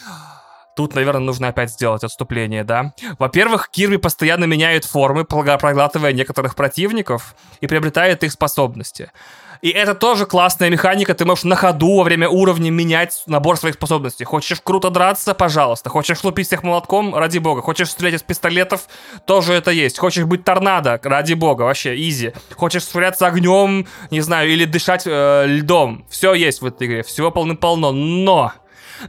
Тут, 0.74 0.94
наверное, 0.94 1.20
нужно 1.20 1.48
опять 1.48 1.70
сделать 1.70 2.02
отступление, 2.02 2.64
да? 2.64 2.94
Во-первых, 3.18 3.68
Кирби 3.70 3.96
постоянно 3.96 4.44
меняет 4.44 4.86
формы, 4.86 5.24
проглатывая 5.24 6.12
некоторых 6.12 6.54
противников 6.54 7.34
и 7.60 7.66
приобретает 7.66 8.24
их 8.24 8.32
способности. 8.32 9.10
И 9.62 9.68
это 9.68 9.94
тоже 9.94 10.26
классная 10.26 10.70
механика. 10.70 11.14
Ты 11.14 11.24
можешь 11.24 11.44
на 11.44 11.54
ходу 11.54 11.98
во 11.98 12.02
время 12.02 12.28
уровня 12.28 12.70
менять 12.70 13.22
набор 13.26 13.56
своих 13.56 13.76
способностей. 13.76 14.24
Хочешь 14.24 14.60
круто 14.60 14.90
драться? 14.90 15.34
Пожалуйста. 15.34 15.88
Хочешь 15.88 16.24
лупить 16.24 16.48
всех 16.48 16.64
молотком? 16.64 17.14
Ради 17.14 17.38
бога. 17.38 17.62
Хочешь 17.62 17.90
стрелять 17.90 18.14
из 18.14 18.24
пистолетов? 18.24 18.88
Тоже 19.24 19.52
это 19.52 19.70
есть. 19.70 20.00
Хочешь 20.00 20.24
быть 20.24 20.42
торнадо? 20.42 21.00
Ради 21.04 21.34
бога. 21.34 21.62
Вообще, 21.62 21.94
изи. 21.94 22.32
Хочешь 22.56 22.88
швыряться 22.88 23.28
огнем? 23.28 23.86
Не 24.10 24.20
знаю. 24.20 24.50
Или 24.50 24.64
дышать 24.64 25.04
э, 25.06 25.44
льдом? 25.46 26.04
Все 26.10 26.34
есть 26.34 26.60
в 26.60 26.66
этой 26.66 26.88
игре. 26.88 27.04
Всего 27.04 27.30
полным-полно. 27.30 27.92
Но 27.92 28.52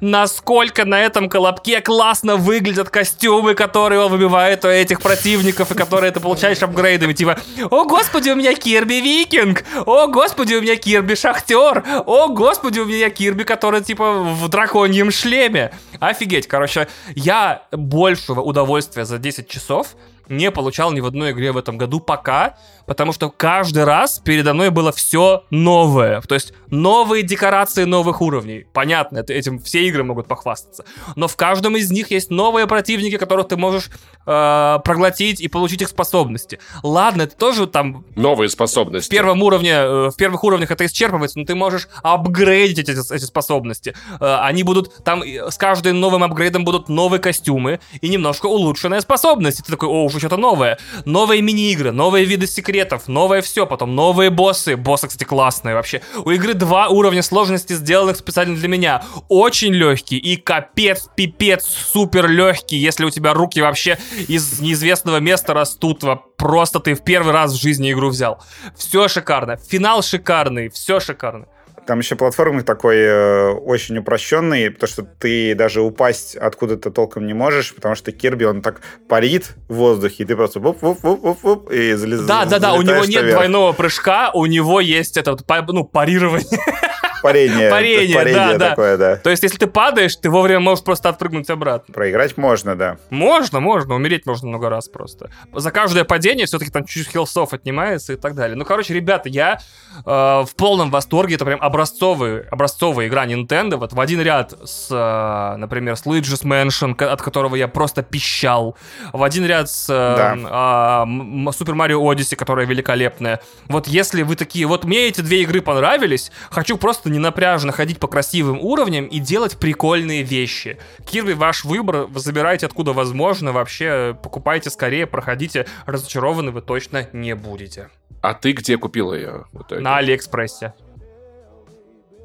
насколько 0.01 0.85
на 0.85 1.01
этом 1.01 1.29
колобке 1.29 1.81
классно 1.81 2.35
выглядят 2.35 2.89
костюмы, 2.89 3.53
которые 3.53 4.01
он 4.01 4.11
выбивает 4.11 4.65
у 4.65 4.67
этих 4.67 5.01
противников, 5.01 5.71
и 5.71 5.75
которые 5.75 6.11
ты 6.11 6.19
получаешь 6.19 6.61
апгрейдами. 6.61 7.13
Типа, 7.13 7.39
о 7.69 7.85
господи, 7.85 8.29
у 8.29 8.35
меня 8.35 8.53
Кирби 8.53 9.01
Викинг! 9.01 9.63
О 9.85 10.07
господи, 10.07 10.55
у 10.55 10.61
меня 10.61 10.75
Кирби 10.75 11.15
Шахтер! 11.15 11.83
О 12.05 12.27
господи, 12.29 12.79
у 12.79 12.85
меня 12.85 13.09
Кирби, 13.09 13.43
который 13.43 13.81
типа 13.81 14.13
в 14.13 14.47
драконьем 14.49 15.11
шлеме. 15.11 15.71
Офигеть, 15.99 16.47
короче, 16.47 16.87
я 17.15 17.63
большего 17.71 18.41
удовольствия 18.41 19.05
за 19.05 19.17
10 19.17 19.47
часов 19.47 19.95
не 20.29 20.51
получал 20.51 20.91
ни 20.91 20.99
в 20.99 21.05
одной 21.05 21.31
игре 21.31 21.51
в 21.51 21.57
этом 21.57 21.77
году 21.77 21.99
пока, 21.99 22.57
потому 22.85 23.13
что 23.13 23.29
каждый 23.29 23.83
раз 23.83 24.19
передо 24.19 24.53
мной 24.53 24.69
было 24.69 24.91
все 24.91 25.43
новое. 25.49 26.21
То 26.21 26.35
есть 26.35 26.53
новые 26.69 27.23
декорации 27.23 27.83
новых 27.83 28.21
уровней. 28.21 28.65
Понятно, 28.73 29.19
это, 29.19 29.33
этим 29.33 29.59
все 29.59 29.87
игры 29.87 30.03
могут 30.03 30.27
похвастаться. 30.27 30.85
Но 31.15 31.27
в 31.27 31.35
каждом 31.35 31.75
из 31.75 31.91
них 31.91 32.11
есть 32.11 32.29
новые 32.29 32.67
противники, 32.67 33.17
которых 33.17 33.47
ты 33.47 33.57
можешь 33.57 33.89
э, 34.25 34.79
проглотить 34.83 35.41
и 35.41 35.47
получить 35.47 35.81
их 35.81 35.89
способности. 35.89 36.59
Ладно, 36.81 37.23
это 37.23 37.35
тоже 37.35 37.67
там... 37.67 38.05
Новые 38.15 38.49
способности. 38.49 39.07
В 39.07 39.11
первом 39.11 39.41
уровне, 39.41 39.71
э, 39.71 40.09
в 40.09 40.15
первых 40.15 40.43
уровнях 40.43 40.71
это 40.71 40.85
исчерпывается, 40.85 41.39
но 41.39 41.45
ты 41.45 41.55
можешь 41.55 41.87
апгрейдить 42.01 42.89
эти, 42.89 43.13
эти 43.13 43.23
способности. 43.23 43.95
Э, 44.19 44.39
они 44.41 44.63
будут, 44.63 45.03
там 45.03 45.23
с 45.23 45.57
каждым 45.57 45.99
новым 45.99 46.23
апгрейдом 46.23 46.65
будут 46.65 46.89
новые 46.89 47.19
костюмы 47.19 47.79
и 48.01 48.09
немножко 48.09 48.47
улучшенная 48.47 49.01
способность. 49.01 49.63
ты 49.63 49.71
такой, 49.71 49.89
о, 49.89 50.09
уже 50.15 50.27
что-то 50.27 50.37
новое. 50.37 50.77
Новые 51.05 51.41
мини-игры, 51.41 51.91
новые 51.91 52.25
виды 52.25 52.47
секретов, 52.47 53.07
новое 53.07 53.41
все, 53.41 53.65
потом 53.65 53.95
новые 53.95 54.29
боссы. 54.29 54.75
Боссы, 54.75 55.07
кстати, 55.07 55.23
классные 55.23 55.75
вообще. 55.75 56.01
У 56.23 56.31
игры 56.31 56.53
два 56.53 56.87
уровня 56.89 57.21
сложности, 57.21 57.73
сделанных 57.73 58.17
специально 58.17 58.55
для 58.55 58.67
меня. 58.67 59.03
Очень 59.29 59.73
легкий 59.73 60.17
и 60.17 60.35
капец, 60.35 61.09
пипец, 61.15 61.65
супер 61.65 62.27
легкий, 62.29 62.77
если 62.77 63.05
у 63.05 63.09
тебя 63.09 63.33
руки 63.33 63.61
вообще 63.61 63.97
из 64.27 64.59
неизвестного 64.59 65.17
места 65.17 65.53
растут. 65.53 66.03
Просто 66.37 66.79
ты 66.79 66.95
в 66.95 67.03
первый 67.03 67.33
раз 67.33 67.53
в 67.53 67.61
жизни 67.61 67.91
игру 67.91 68.09
взял. 68.09 68.41
Все 68.75 69.07
шикарно. 69.07 69.57
Финал 69.57 70.01
шикарный, 70.01 70.69
все 70.69 70.99
шикарно. 70.99 71.47
Там 71.85 71.99
еще 71.99 72.15
платформы 72.15 72.63
такой 72.63 72.97
э, 72.97 73.49
очень 73.49 73.97
упрощенный, 73.97 74.71
потому 74.71 74.87
что 74.87 75.03
ты 75.03 75.53
даже 75.55 75.81
упасть 75.81 76.35
откуда-то 76.35 76.91
толком 76.91 77.25
не 77.27 77.33
можешь, 77.33 77.73
потому 77.75 77.95
что 77.95 78.11
Кирби, 78.11 78.45
он 78.45 78.61
так 78.61 78.81
парит 79.09 79.55
в 79.67 79.75
воздухе, 79.75 80.23
и 80.23 80.25
ты 80.25 80.35
просто 80.35 80.59
вуп 80.59 80.81
вуп 80.81 81.03
вуп 81.03 81.21
вуп 81.21 81.43
вуп 81.43 81.71
и 81.71 81.93
залезаешь. 81.93 82.27
Да, 82.27 82.45
да, 82.45 82.59
да, 82.59 82.73
у 82.73 82.81
него 82.81 83.05
нет 83.05 83.21
наверх. 83.21 83.35
двойного 83.35 83.73
прыжка, 83.73 84.31
у 84.33 84.45
него 84.45 84.79
есть 84.79 85.17
это, 85.17 85.37
ну, 85.67 85.83
парирование. 85.83 86.47
Парение. 87.23 87.69
Парение, 87.69 88.15
парение 88.17 88.57
да, 88.57 88.69
такое, 88.69 88.97
да. 88.97 89.15
То 89.15 89.29
есть, 89.29 89.43
если 89.43 89.57
ты 89.57 89.67
падаешь, 89.67 90.15
ты 90.15 90.29
вовремя 90.29 90.59
можешь 90.59 90.83
просто 90.83 91.09
отпрыгнуть 91.09 91.49
обратно. 91.49 91.93
Проиграть 91.93 92.37
можно, 92.37 92.75
да. 92.75 92.97
Можно, 93.09 93.61
можно. 93.61 93.95
Умереть 93.95 94.25
можно 94.25 94.49
много 94.49 94.69
раз 94.69 94.89
просто. 94.89 95.29
За 95.53 95.71
каждое 95.71 96.03
падение 96.03 96.45
все-таки 96.45 96.69
там 96.69 96.85
чуть-чуть 96.85 97.13
хилсов 97.13 97.53
отнимается 97.53 98.13
и 98.13 98.15
так 98.17 98.35
далее. 98.35 98.57
Ну, 98.57 98.65
короче, 98.65 98.93
ребята, 98.93 99.29
я 99.29 99.59
э, 99.97 100.01
в 100.05 100.49
полном 100.57 100.91
восторге. 100.91 101.35
Это 101.35 101.45
прям 101.45 101.61
образцовый, 101.61 102.41
образцовая 102.49 103.07
игра 103.07 103.25
Nintendo. 103.25 103.77
Вот 103.77 103.93
в 103.93 103.99
один 103.99 104.21
ряд 104.21 104.53
с, 104.63 104.89
э, 104.91 105.57
например, 105.57 105.95
с 105.95 106.05
Luigi's 106.05 106.43
Mansion, 106.43 107.01
от 107.01 107.21
которого 107.21 107.55
я 107.55 107.69
просто 107.69 108.03
пищал. 108.03 108.75
В 109.13 109.23
один 109.23 109.45
ряд 109.45 109.69
с 109.69 109.89
э, 109.89 109.93
да. 109.93 110.33
э, 110.35 111.09
Super 111.51 111.73
Mario 111.73 112.01
Odyssey, 112.01 112.35
которая 112.35 112.65
великолепная. 112.65 113.39
Вот 113.69 113.87
если 113.87 114.23
вы 114.23 114.35
такие... 114.35 114.65
Вот 114.67 114.83
мне 114.83 115.07
эти 115.07 115.21
две 115.21 115.43
игры 115.43 115.61
понравились, 115.61 116.31
хочу 116.49 116.77
просто 116.77 117.12
не 117.13 117.19
напряжно 117.19 117.71
ходить 117.71 117.99
по 117.99 118.07
красивым 118.07 118.59
уровням 118.59 119.05
и 119.05 119.19
делать 119.19 119.57
прикольные 119.57 120.23
вещи. 120.23 120.77
Кирби, 121.05 121.33
ваш 121.33 121.63
выбор, 121.63 122.07
забирайте 122.15 122.65
откуда 122.65 122.91
возможно, 122.91 123.53
вообще 123.53 124.17
покупайте 124.21 124.69
скорее, 124.69 125.07
проходите, 125.07 125.65
разочарованы 125.85 126.51
вы 126.51 126.61
точно 126.61 127.07
не 127.13 127.35
будете. 127.35 127.89
А 128.21 128.33
ты 128.33 128.51
где 128.53 128.77
купил 128.77 129.13
ее? 129.13 129.45
На 129.69 129.97
Алиэкспрессе. 129.97 130.73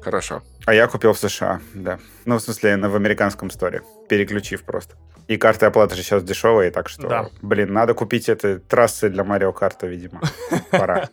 Хорошо. 0.01 0.41
А 0.65 0.73
я 0.73 0.87
купил 0.87 1.13
в 1.13 1.19
США, 1.19 1.61
да. 1.73 1.99
Ну, 2.25 2.37
в 2.37 2.41
смысле, 2.41 2.77
в 2.77 2.95
американском 2.95 3.49
сторе, 3.51 3.81
переключив 4.07 4.63
просто. 4.63 4.95
И 5.27 5.37
карты 5.37 5.65
оплаты 5.65 5.95
же 5.95 6.03
сейчас 6.03 6.23
дешевые, 6.23 6.71
так 6.71 6.89
что, 6.89 7.07
да. 7.07 7.29
блин, 7.41 7.71
надо 7.73 7.93
купить 7.93 8.29
это 8.29 8.59
трассы 8.59 9.09
для 9.09 9.23
Марио 9.23 9.51
Карта, 9.51 9.87
видимо. 9.87 10.21
Пора. 10.71 11.09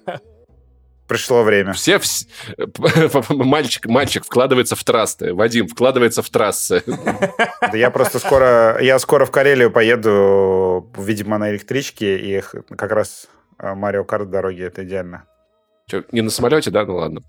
Пришло 1.07 1.43
время. 1.43 1.73
Все, 1.73 1.99
все 1.99 2.27
мальчик, 3.31 3.87
мальчик 3.87 4.25
вкладывается 4.25 4.77
в 4.77 4.85
трассы. 4.85 5.33
Вадим 5.33 5.69
вкладывается 5.69 6.23
в 6.23 6.31
трассы. 6.31 6.83
Да 7.61 7.77
я 7.77 7.91
просто 7.91 8.19
скоро, 8.19 8.79
я 8.81 8.99
скоро 8.99 9.25
в 9.25 9.31
Карелию 9.31 9.71
поеду, 9.71 10.91
видимо, 10.97 11.39
на 11.39 11.51
электричке, 11.51 12.17
и 12.17 12.43
как 12.77 12.93
раз 12.93 13.29
Марио 13.59 14.05
Карт 14.05 14.31
дороги 14.31 14.63
это 14.63 14.85
идеально. 14.85 15.25
Че, 15.89 16.03
не 16.11 16.21
на 16.21 16.31
самолете, 16.31 16.73
да? 16.73 16.85
Ну 16.85 16.97
ладно. 16.97 17.23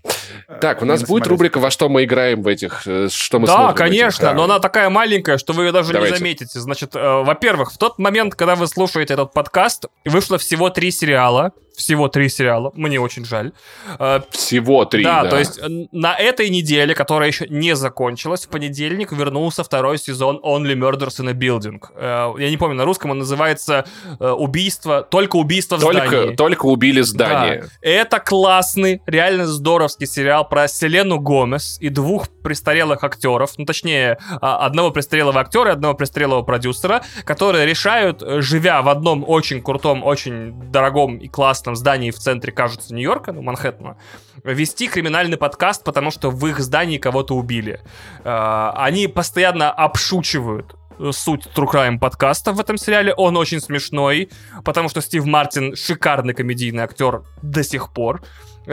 Э, 0.48 0.58
так, 0.60 0.82
у 0.82 0.84
нас 0.84 1.04
будет 1.04 1.28
рубрика 1.28 1.60
«Во 1.60 1.70
что 1.70 1.88
мы 1.88 2.02
играем 2.02 2.42
в 2.42 2.48
этих...» 2.48 2.88
э, 2.88 3.08
что 3.08 3.38
мы 3.38 3.46
Да, 3.46 3.72
конечно, 3.72 4.34
но 4.34 4.44
она 4.44 4.58
такая 4.58 4.90
маленькая, 4.90 5.38
что 5.38 5.52
вы 5.52 5.66
ее 5.66 5.72
даже 5.72 5.92
Давайте. 5.92 6.14
не 6.14 6.18
заметите. 6.18 6.58
Значит, 6.58 6.96
э, 6.96 7.22
во-первых, 7.22 7.70
в 7.70 7.78
тот 7.78 8.00
момент, 8.00 8.34
когда 8.34 8.56
вы 8.56 8.66
слушаете 8.66 9.14
этот 9.14 9.32
подкаст, 9.32 9.86
вышло 10.04 10.38
всего 10.38 10.70
три 10.70 10.90
сериала 10.90 11.52
всего 11.78 12.08
три 12.08 12.28
сериала. 12.28 12.72
Мне 12.74 13.00
очень 13.00 13.24
жаль. 13.24 13.52
Э, 13.98 14.20
всего 14.30 14.84
три, 14.84 15.04
да. 15.04 15.22
Да, 15.22 15.30
то 15.30 15.38
есть 15.38 15.60
на 15.92 16.16
этой 16.16 16.50
неделе, 16.50 16.94
которая 16.94 17.28
еще 17.28 17.46
не 17.48 17.76
закончилась, 17.76 18.46
в 18.46 18.48
понедельник 18.48 19.12
вернулся 19.12 19.62
второй 19.62 19.98
сезон 19.98 20.40
Only 20.44 20.74
Murders 20.74 21.20
in 21.20 21.30
a 21.30 21.32
Building. 21.32 21.80
Э, 21.94 22.34
я 22.36 22.50
не 22.50 22.56
помню, 22.56 22.76
на 22.76 22.84
русском 22.84 23.12
он 23.12 23.20
называется 23.20 23.86
«Убийство», 24.18 25.02
только 25.02 25.36
«Убийство 25.36 25.76
в 25.76 25.80
только, 25.80 26.08
здании». 26.08 26.34
Только 26.34 26.66
убили 26.66 27.00
здание. 27.02 27.62
Да. 27.62 27.68
Это 27.80 28.18
классный, 28.48 29.02
реально 29.04 29.46
здоровский 29.46 30.06
сериал 30.06 30.48
про 30.48 30.68
Селену 30.68 31.20
Гомес 31.20 31.76
и 31.82 31.90
двух 31.90 32.30
престарелых 32.30 33.04
актеров, 33.04 33.50
ну 33.58 33.66
точнее, 33.66 34.16
а, 34.40 34.64
одного 34.64 34.90
престарелого 34.90 35.38
актера 35.38 35.68
и 35.68 35.72
одного 35.74 35.92
престарелого 35.92 36.40
продюсера, 36.40 37.02
которые 37.24 37.66
решают, 37.66 38.22
живя 38.42 38.80
в 38.80 38.88
одном 38.88 39.22
очень 39.28 39.60
крутом, 39.60 40.02
очень 40.02 40.58
дорогом 40.70 41.18
и 41.18 41.28
классном 41.28 41.76
здании 41.76 42.10
в 42.10 42.16
центре, 42.16 42.50
кажется, 42.50 42.94
Нью-Йорка, 42.94 43.32
ну, 43.32 43.42
Манхэттена, 43.42 43.98
вести 44.44 44.88
криминальный 44.88 45.36
подкаст, 45.36 45.84
потому 45.84 46.10
что 46.10 46.30
в 46.30 46.46
их 46.46 46.58
здании 46.60 46.96
кого-то 46.96 47.34
убили. 47.34 47.82
А, 48.24 48.72
они 48.78 49.08
постоянно 49.08 49.70
обшучивают 49.70 50.74
суть 51.12 51.46
True 51.54 51.66
Crime 51.70 51.98
подкаста 51.98 52.52
в 52.52 52.60
этом 52.60 52.78
сериале. 52.78 53.14
Он 53.14 53.36
очень 53.36 53.60
смешной, 53.60 54.30
потому 54.64 54.88
что 54.88 55.00
Стив 55.00 55.24
Мартин 55.24 55.76
шикарный 55.76 56.34
комедийный 56.34 56.82
актер 56.82 57.22
до 57.42 57.62
сих 57.62 57.92
пор. 57.92 58.22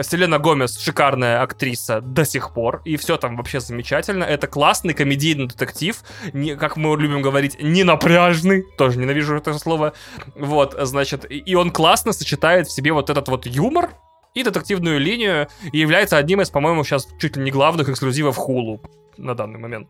Селена 0.02 0.38
Гомес 0.38 0.78
шикарная 0.78 1.42
актриса 1.42 2.00
до 2.02 2.24
сих 2.24 2.52
пор, 2.52 2.82
и 2.84 2.96
все 2.96 3.16
там 3.16 3.36
вообще 3.36 3.60
замечательно. 3.60 4.24
Это 4.24 4.46
классный 4.46 4.92
комедийный 4.92 5.46
детектив, 5.46 5.96
не, 6.32 6.54
как 6.54 6.76
мы 6.76 6.96
любим 7.00 7.22
говорить, 7.22 7.56
не 7.62 7.82
напряжный, 7.82 8.64
тоже 8.76 8.98
ненавижу 8.98 9.36
это 9.36 9.58
слово. 9.58 9.94
Вот, 10.34 10.76
значит, 10.82 11.24
и 11.30 11.54
он 11.54 11.70
классно 11.70 12.12
сочетает 12.12 12.66
в 12.66 12.72
себе 12.72 12.92
вот 12.92 13.08
этот 13.08 13.28
вот 13.28 13.46
юмор, 13.46 13.90
и 14.34 14.42
детективную 14.42 15.00
линию, 15.00 15.48
является 15.72 16.18
одним 16.18 16.42
из, 16.42 16.50
по-моему, 16.50 16.84
сейчас 16.84 17.08
чуть 17.18 17.36
ли 17.36 17.42
не 17.42 17.50
главных 17.50 17.88
эксклюзивов 17.88 18.38
Hulu 18.38 18.80
на 19.16 19.34
данный 19.34 19.58
момент. 19.58 19.88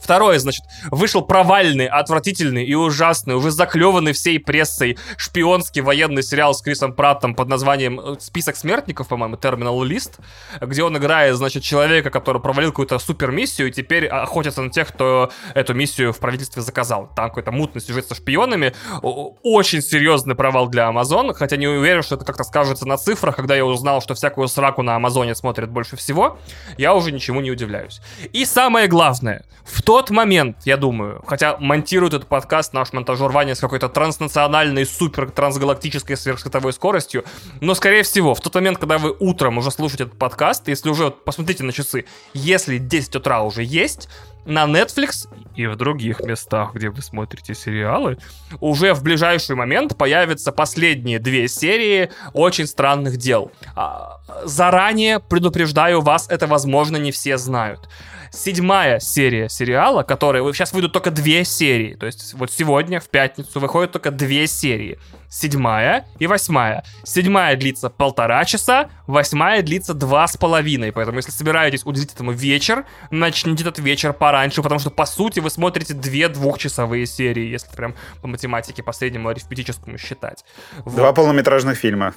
Второе, 0.00 0.38
значит, 0.38 0.64
вышел 0.90 1.22
провальный, 1.22 1.86
отвратительный 1.86 2.64
и 2.64 2.74
ужасный, 2.74 3.34
уже 3.34 3.50
заклеванный 3.50 4.12
всей 4.12 4.38
прессой 4.38 4.98
шпионский 5.16 5.82
военный 5.82 6.22
сериал 6.22 6.54
с 6.54 6.62
Крисом 6.62 6.92
Праттом 6.94 7.34
под 7.34 7.48
названием 7.48 8.00
э, 8.00 8.16
«Список 8.20 8.56
смертников», 8.56 9.08
по-моему, 9.08 9.36
Terminal 9.36 9.80
List, 9.82 10.20
где 10.60 10.82
он 10.82 10.96
играет, 10.96 11.36
значит, 11.36 11.62
человека, 11.62 12.10
который 12.10 12.40
провалил 12.40 12.70
какую-то 12.70 12.98
супермиссию 12.98 13.68
и 13.68 13.72
теперь 13.72 14.06
охотится 14.06 14.62
на 14.62 14.70
тех, 14.70 14.88
кто 14.88 15.30
эту 15.54 15.74
миссию 15.74 16.12
в 16.12 16.18
правительстве 16.18 16.62
заказал. 16.62 17.10
Там 17.14 17.28
какой-то 17.28 17.52
мутный 17.52 17.80
сюжет 17.80 18.06
со 18.06 18.14
шпионами. 18.14 18.74
Очень 19.02 19.82
серьезный 19.82 20.34
провал 20.34 20.68
для 20.68 20.88
Amazon, 20.88 21.34
хотя 21.34 21.56
не 21.56 21.68
уверен, 21.68 22.02
что 22.02 22.16
это 22.16 22.24
как-то 22.24 22.44
скажется 22.44 22.86
на 22.86 22.96
цифрах. 22.96 23.36
Когда 23.36 23.54
я 23.54 23.64
узнал, 23.64 24.00
что 24.00 24.14
всякую 24.14 24.48
сраку 24.48 24.82
на 24.82 24.96
Амазоне 24.96 25.34
смотрят 25.34 25.70
больше 25.70 25.96
всего, 25.96 26.38
я 26.78 26.94
уже 26.94 27.12
ничему 27.12 27.40
не 27.40 27.50
удивляюсь. 27.50 28.00
И 28.32 28.44
самое 28.44 28.88
главное, 28.88 29.44
в 29.64 29.82
тот 29.90 30.10
момент, 30.10 30.58
я 30.66 30.76
думаю, 30.76 31.20
хотя 31.26 31.56
монтирует 31.58 32.14
этот 32.14 32.28
подкаст 32.28 32.72
наш 32.72 32.92
монтажер 32.92 33.32
Ваня 33.32 33.56
с 33.56 33.58
какой-то 33.58 33.88
транснациональной, 33.88 34.86
супер 34.86 35.28
трансгалактической 35.32 36.16
сверхсветовой 36.16 36.72
скоростью, 36.72 37.24
но, 37.60 37.74
скорее 37.74 38.04
всего, 38.04 38.36
в 38.36 38.40
тот 38.40 38.54
момент, 38.54 38.78
когда 38.78 38.98
вы 38.98 39.16
утром 39.18 39.58
уже 39.58 39.72
слушаете 39.72 40.04
этот 40.04 40.16
подкаст, 40.16 40.68
если 40.68 40.90
уже, 40.90 41.10
посмотрите 41.10 41.64
на 41.64 41.72
часы, 41.72 42.04
если 42.34 42.78
10 42.78 43.16
утра 43.16 43.42
уже 43.42 43.64
есть, 43.64 44.08
на 44.44 44.64
Netflix 44.64 45.28
и 45.56 45.66
в 45.66 45.74
других 45.74 46.20
местах, 46.20 46.74
где 46.74 46.90
вы 46.90 47.02
смотрите 47.02 47.54
сериалы, 47.56 48.18
уже 48.60 48.94
в 48.94 49.02
ближайший 49.02 49.56
момент 49.56 49.98
появятся 49.98 50.52
последние 50.52 51.18
две 51.18 51.48
серии 51.48 52.10
очень 52.32 52.68
странных 52.68 53.16
дел. 53.16 53.50
А, 53.74 54.20
заранее 54.44 55.18
предупреждаю 55.18 56.00
вас, 56.00 56.28
это, 56.28 56.46
возможно, 56.46 56.96
не 56.96 57.10
все 57.10 57.36
знают 57.38 57.88
седьмая 58.30 59.00
серия 59.00 59.48
сериала, 59.48 60.02
которая... 60.02 60.42
Сейчас 60.52 60.72
выйдут 60.72 60.92
только 60.92 61.10
две 61.10 61.44
серии. 61.44 61.94
То 61.94 62.06
есть 62.06 62.34
вот 62.34 62.50
сегодня, 62.50 63.00
в 63.00 63.08
пятницу, 63.08 63.60
выходят 63.60 63.92
только 63.92 64.10
две 64.10 64.46
серии. 64.46 64.98
Седьмая 65.28 66.06
и 66.18 66.26
восьмая. 66.26 66.84
Седьмая 67.04 67.56
длится 67.56 67.88
полтора 67.88 68.44
часа, 68.44 68.90
восьмая 69.06 69.62
длится 69.62 69.94
два 69.94 70.26
с 70.26 70.36
половиной. 70.36 70.92
Поэтому, 70.92 71.18
если 71.18 71.30
собираетесь 71.30 71.84
уделить 71.84 72.12
этому 72.12 72.32
вечер, 72.32 72.84
начните 73.10 73.62
этот 73.62 73.78
вечер 73.78 74.12
пораньше, 74.12 74.62
потому 74.62 74.80
что, 74.80 74.90
по 74.90 75.06
сути, 75.06 75.40
вы 75.40 75.50
смотрите 75.50 75.94
две 75.94 76.28
двухчасовые 76.28 77.06
серии, 77.06 77.46
если 77.46 77.74
прям 77.76 77.94
по 78.22 78.28
математике 78.28 78.82
по 78.82 78.92
среднему 78.92 79.28
арифметическому 79.28 79.98
считать. 79.98 80.44
Вот. 80.78 80.96
Два 80.96 81.12
полнометражных 81.12 81.78
фильма 81.78 82.14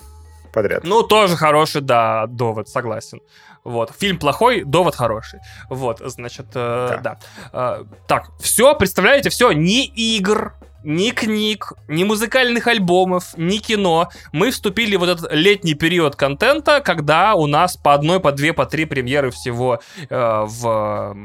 подряд. 0.51 0.83
Ну, 0.83 1.03
тоже 1.03 1.35
хороший, 1.35 1.81
да, 1.81 2.27
довод, 2.27 2.69
согласен. 2.69 3.21
Вот. 3.63 3.91
Фильм 3.97 4.19
плохой, 4.19 4.63
довод 4.63 4.95
хороший. 4.95 5.39
Вот, 5.69 6.01
значит, 6.03 6.47
э, 6.53 6.99
да. 7.01 7.17
да. 7.51 7.79
Э, 7.79 7.83
так, 8.07 8.29
все, 8.39 8.75
представляете, 8.75 9.29
все, 9.29 9.51
ни 9.51 9.85
игр, 9.85 10.55
ни 10.83 11.11
книг, 11.11 11.73
ни 11.87 12.03
музыкальных 12.03 12.67
альбомов, 12.67 13.33
ни 13.37 13.57
кино. 13.57 14.09
Мы 14.31 14.51
вступили 14.51 14.95
в 14.95 15.03
этот 15.03 15.31
летний 15.31 15.73
период 15.73 16.15
контента, 16.15 16.81
когда 16.81 17.35
у 17.35 17.47
нас 17.47 17.77
по 17.77 17.93
одной, 17.93 18.19
по 18.19 18.31
две, 18.31 18.53
по 18.53 18.65
три 18.65 18.85
премьеры 18.85 19.31
всего 19.31 19.79
э, 20.09 20.45
в 20.45 21.17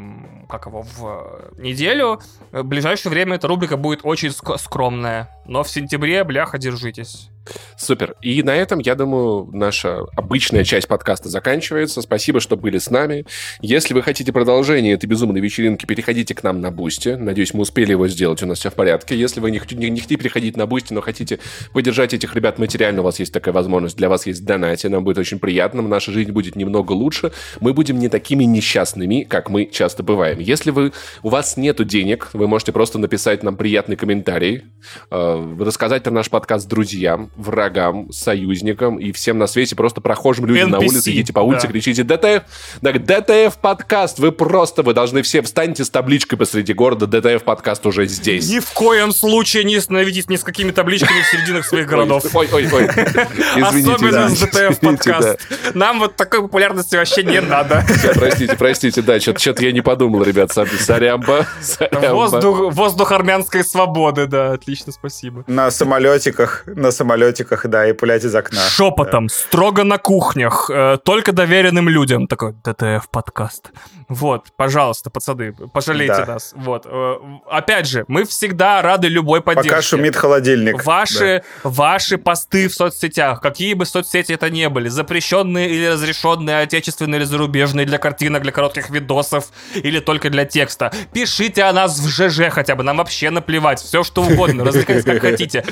как 0.49 0.67
его 0.67 0.83
в 0.83 1.59
неделю. 1.59 2.21
В 2.53 2.63
ближайшее 2.63 3.11
время 3.11 3.37
эта 3.37 3.47
рубрика 3.49 3.77
будет 3.77 4.01
очень 4.03 4.31
скромная, 4.31 5.29
но 5.47 5.63
в 5.63 5.71
сентябре, 5.71 6.25
бляха, 6.25 6.59
держитесь. 6.59 7.29
Супер. 7.77 8.15
И 8.21 8.43
на 8.43 8.55
этом, 8.55 8.79
я 8.79 8.95
думаю, 8.95 9.49
наша 9.53 10.01
обычная 10.17 10.65
часть 10.65 10.89
подкаста 10.89 11.29
заканчивается. 11.29 12.03
Спасибо, 12.03 12.41
что 12.41 12.57
были 12.57 12.79
с 12.79 12.91
нами. 12.91 13.25
Если 13.61 13.95
вы 13.95 14.03
хотите 14.03 14.33
продолжение 14.33 14.95
этой 14.95 15.07
безумной 15.07 15.41
вечеринки, 15.41 15.87
переходите 15.87 16.35
к 16.35 16.43
нам 16.43 16.61
на 16.61 16.71
Бусти. 16.71 17.11
Надеюсь, 17.11 17.55
мы 17.55 17.61
успели 17.61 17.93
его 17.93 18.09
сделать, 18.09 18.43
у 18.43 18.47
нас 18.47 18.59
все 18.59 18.71
в 18.71 18.75
порядке. 18.75 19.19
Если 19.19 19.41
вы 19.41 19.48
не, 19.51 19.61
не, 19.73 19.91
не 19.91 20.01
хотите 20.01 20.17
переходить 20.17 20.57
на 20.57 20.67
Бусти, 20.67 20.93
но 20.93 21.01
хотите 21.01 21.39
поддержать 21.73 22.15
этих 22.15 22.35
ребят 22.35 22.59
материально, 22.59 23.01
у 23.01 23.05
вас 23.05 23.19
есть 23.19 23.33
такая 23.33 23.55
возможность. 23.55 23.97
Для 23.97 24.09
вас 24.09 24.27
есть 24.27 24.45
донаты, 24.45 24.87
нам 24.87 25.05
будет 25.05 25.19
очень 25.19 25.39
приятно, 25.39 25.83
наша 25.83 26.13
жизнь 26.13 26.33
будет 26.33 26.57
немного 26.57 26.93
лучше. 26.93 27.33
Мы 27.61 27.73
будем 27.73 27.99
не 27.99 28.09
такими 28.09 28.45
несчастными, 28.45 29.27
как 29.29 29.51
мы 29.51 29.67
часто 29.67 30.03
бываем. 30.03 30.39
Если 30.39 30.71
вы, 30.71 30.93
у 31.23 31.29
вас 31.29 31.57
нету 31.57 31.85
денег, 31.85 32.31
вы 32.33 32.49
можете 32.49 32.73
просто 32.73 32.99
написать 32.99 33.43
нам 33.43 33.57
приятный 33.57 33.97
комментарий, 33.97 34.65
э, 35.11 35.57
рассказать 35.61 36.03
про 36.03 36.11
наш 36.11 36.31
подкаст 36.31 36.69
друзьям, 36.69 37.31
врагам, 37.37 38.13
союзникам 38.13 38.99
и 38.99 39.13
всем 39.13 39.39
на 39.39 39.47
свете, 39.47 39.77
просто 39.77 40.01
прохожим 40.01 40.47
людям 40.47 40.69
NPC, 40.69 40.73
на 40.73 40.79
улице, 40.79 41.11
идите 41.13 41.33
по 41.33 41.41
улице, 41.41 41.67
да. 41.67 41.73
кричите 41.73 42.05
DTF, 42.05 42.45
так, 42.83 43.05
DTF 43.05 43.59
подкаст, 43.59 44.19
вы 44.19 44.33
просто, 44.33 44.83
вы 44.83 44.95
должны 44.95 45.23
все 45.23 45.43
встаньте 45.43 45.85
с 45.85 45.91
табличкой 45.91 46.39
посреди 46.39 46.73
города, 46.73 47.07
DTF 47.07 47.43
подкаст 47.43 47.87
уже 47.87 48.07
здесь. 48.07 48.49
Ни 48.51 48.59
в 48.59 48.71
коем 48.73 49.13
случае 49.13 49.38
не 49.65 49.81
становитесь 49.81 50.29
ни 50.29 50.37
с 50.37 50.45
какими 50.45 50.71
табличками 50.71 51.21
в 51.23 51.27
серединах 51.27 51.67
своих 51.67 51.87
городов. 51.87 52.25
Ой, 52.35 52.49
ой, 52.53 52.69
ой. 52.73 52.87
Особенно 53.63 54.29
с 54.29 54.39
DTF 54.41 54.81
подкаст. 54.81 55.39
Нам 55.75 56.01
вот 56.01 56.17
такой 56.17 56.43
популярности 56.43 56.97
вообще 56.97 57.23
не 57.23 57.41
надо. 57.41 57.85
Простите, 58.15 58.57
простите, 58.57 59.03
да, 59.03 59.21
что-то 59.21 59.65
я 59.65 59.73
не 59.73 59.81
подумал, 59.81 60.23
ребят, 60.23 60.53
сорямба. 60.53 61.47
Воздух, 61.93 62.73
воздух 62.73 63.13
армянской 63.13 63.65
свободы, 63.65 64.27
да, 64.27 64.53
отлично, 64.53 64.93
спасибо. 64.93 65.45
На 65.47 65.71
самолетиках, 65.71 66.65
на 66.67 66.91
самолетиках, 66.91 67.67
да, 67.67 67.89
и 67.89 67.93
пулять 67.93 68.25
из 68.25 68.35
окна. 68.35 68.61
Шепотом, 68.61 69.27
да. 69.27 69.35
строго 69.35 69.85
на 69.85 69.99
кухнях, 69.99 70.71
э, 70.73 70.99
только 71.05 71.33
доверенным 71.33 71.89
людям. 71.89 72.27
Такой 72.27 72.55
ДТФ 72.65 73.09
подкаст. 73.11 73.71
Вот, 74.09 74.47
пожалуйста, 74.57 75.11
пацаны, 75.11 75.53
пожалейте 75.53 76.25
да. 76.25 76.35
нас. 76.35 76.53
Вот. 76.57 76.87
Э, 76.87 77.17
опять 77.51 77.87
же, 77.87 78.05
мы 78.09 78.25
всегда 78.25 78.81
рады 78.81 79.09
любой 79.29 79.43
поддержке. 79.43 79.71
Пока 79.71 79.83
шумит 79.83 80.17
холодильник. 80.17 80.85
Ваши, 80.85 81.43
да. 81.63 81.71
ваши 81.71 82.17
посты 82.17 82.69
в 82.69 82.75
соцсетях, 82.75 83.41
какие 83.41 83.75
бы 83.75 83.85
соцсети 83.85 84.33
это 84.33 84.49
ни 84.49 84.67
были, 84.67 84.89
запрещенные 84.89 85.69
или 85.69 85.87
разрешенные, 85.87 86.61
отечественные 86.61 87.21
или 87.21 87.25
зарубежные, 87.25 87.85
для 87.85 87.99
картинок, 87.99 88.43
для 88.43 88.53
коротких 88.53 88.89
видосов 88.91 89.49
или 89.75 90.01
только 90.01 90.31
для 90.31 90.47
текста. 90.47 90.93
Пишите 91.13 91.65
о 91.65 91.73
нас 91.73 91.99
в 91.99 92.09
ЖЖ 92.09 92.51
хотя 92.51 92.75
бы, 92.75 92.83
нам 92.83 92.97
вообще 92.97 93.29
наплевать, 93.31 93.81
все 93.81 94.03
что 94.03 94.23
угодно, 94.23 94.65
развлекайтесь 94.65 95.05
как 95.05 95.21
хотите. 95.21 95.65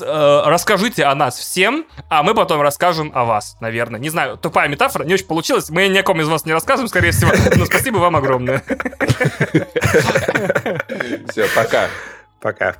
Э, 0.00 0.42
расскажите 0.46 1.04
о 1.04 1.14
нас 1.14 1.38
всем, 1.38 1.84
а 2.08 2.22
мы 2.22 2.34
потом 2.34 2.62
расскажем 2.62 3.12
о 3.14 3.24
вас, 3.24 3.56
наверное. 3.60 4.00
Не 4.00 4.08
знаю, 4.08 4.38
тупая 4.38 4.68
метафора, 4.68 5.04
не 5.04 5.14
очень 5.14 5.26
получилась, 5.26 5.68
мы 5.68 5.88
ни 5.88 5.98
о 5.98 6.02
ком 6.02 6.20
из 6.20 6.28
вас 6.28 6.46
не 6.46 6.52
расскажем, 6.52 6.88
скорее 6.88 7.10
всего, 7.10 7.32
но 7.56 7.66
Спасибо 7.66 7.98
вам 7.98 8.16
огромное. 8.16 8.62
Все, 11.28 11.46
пока. 11.54 11.88
Пока. 12.40 12.76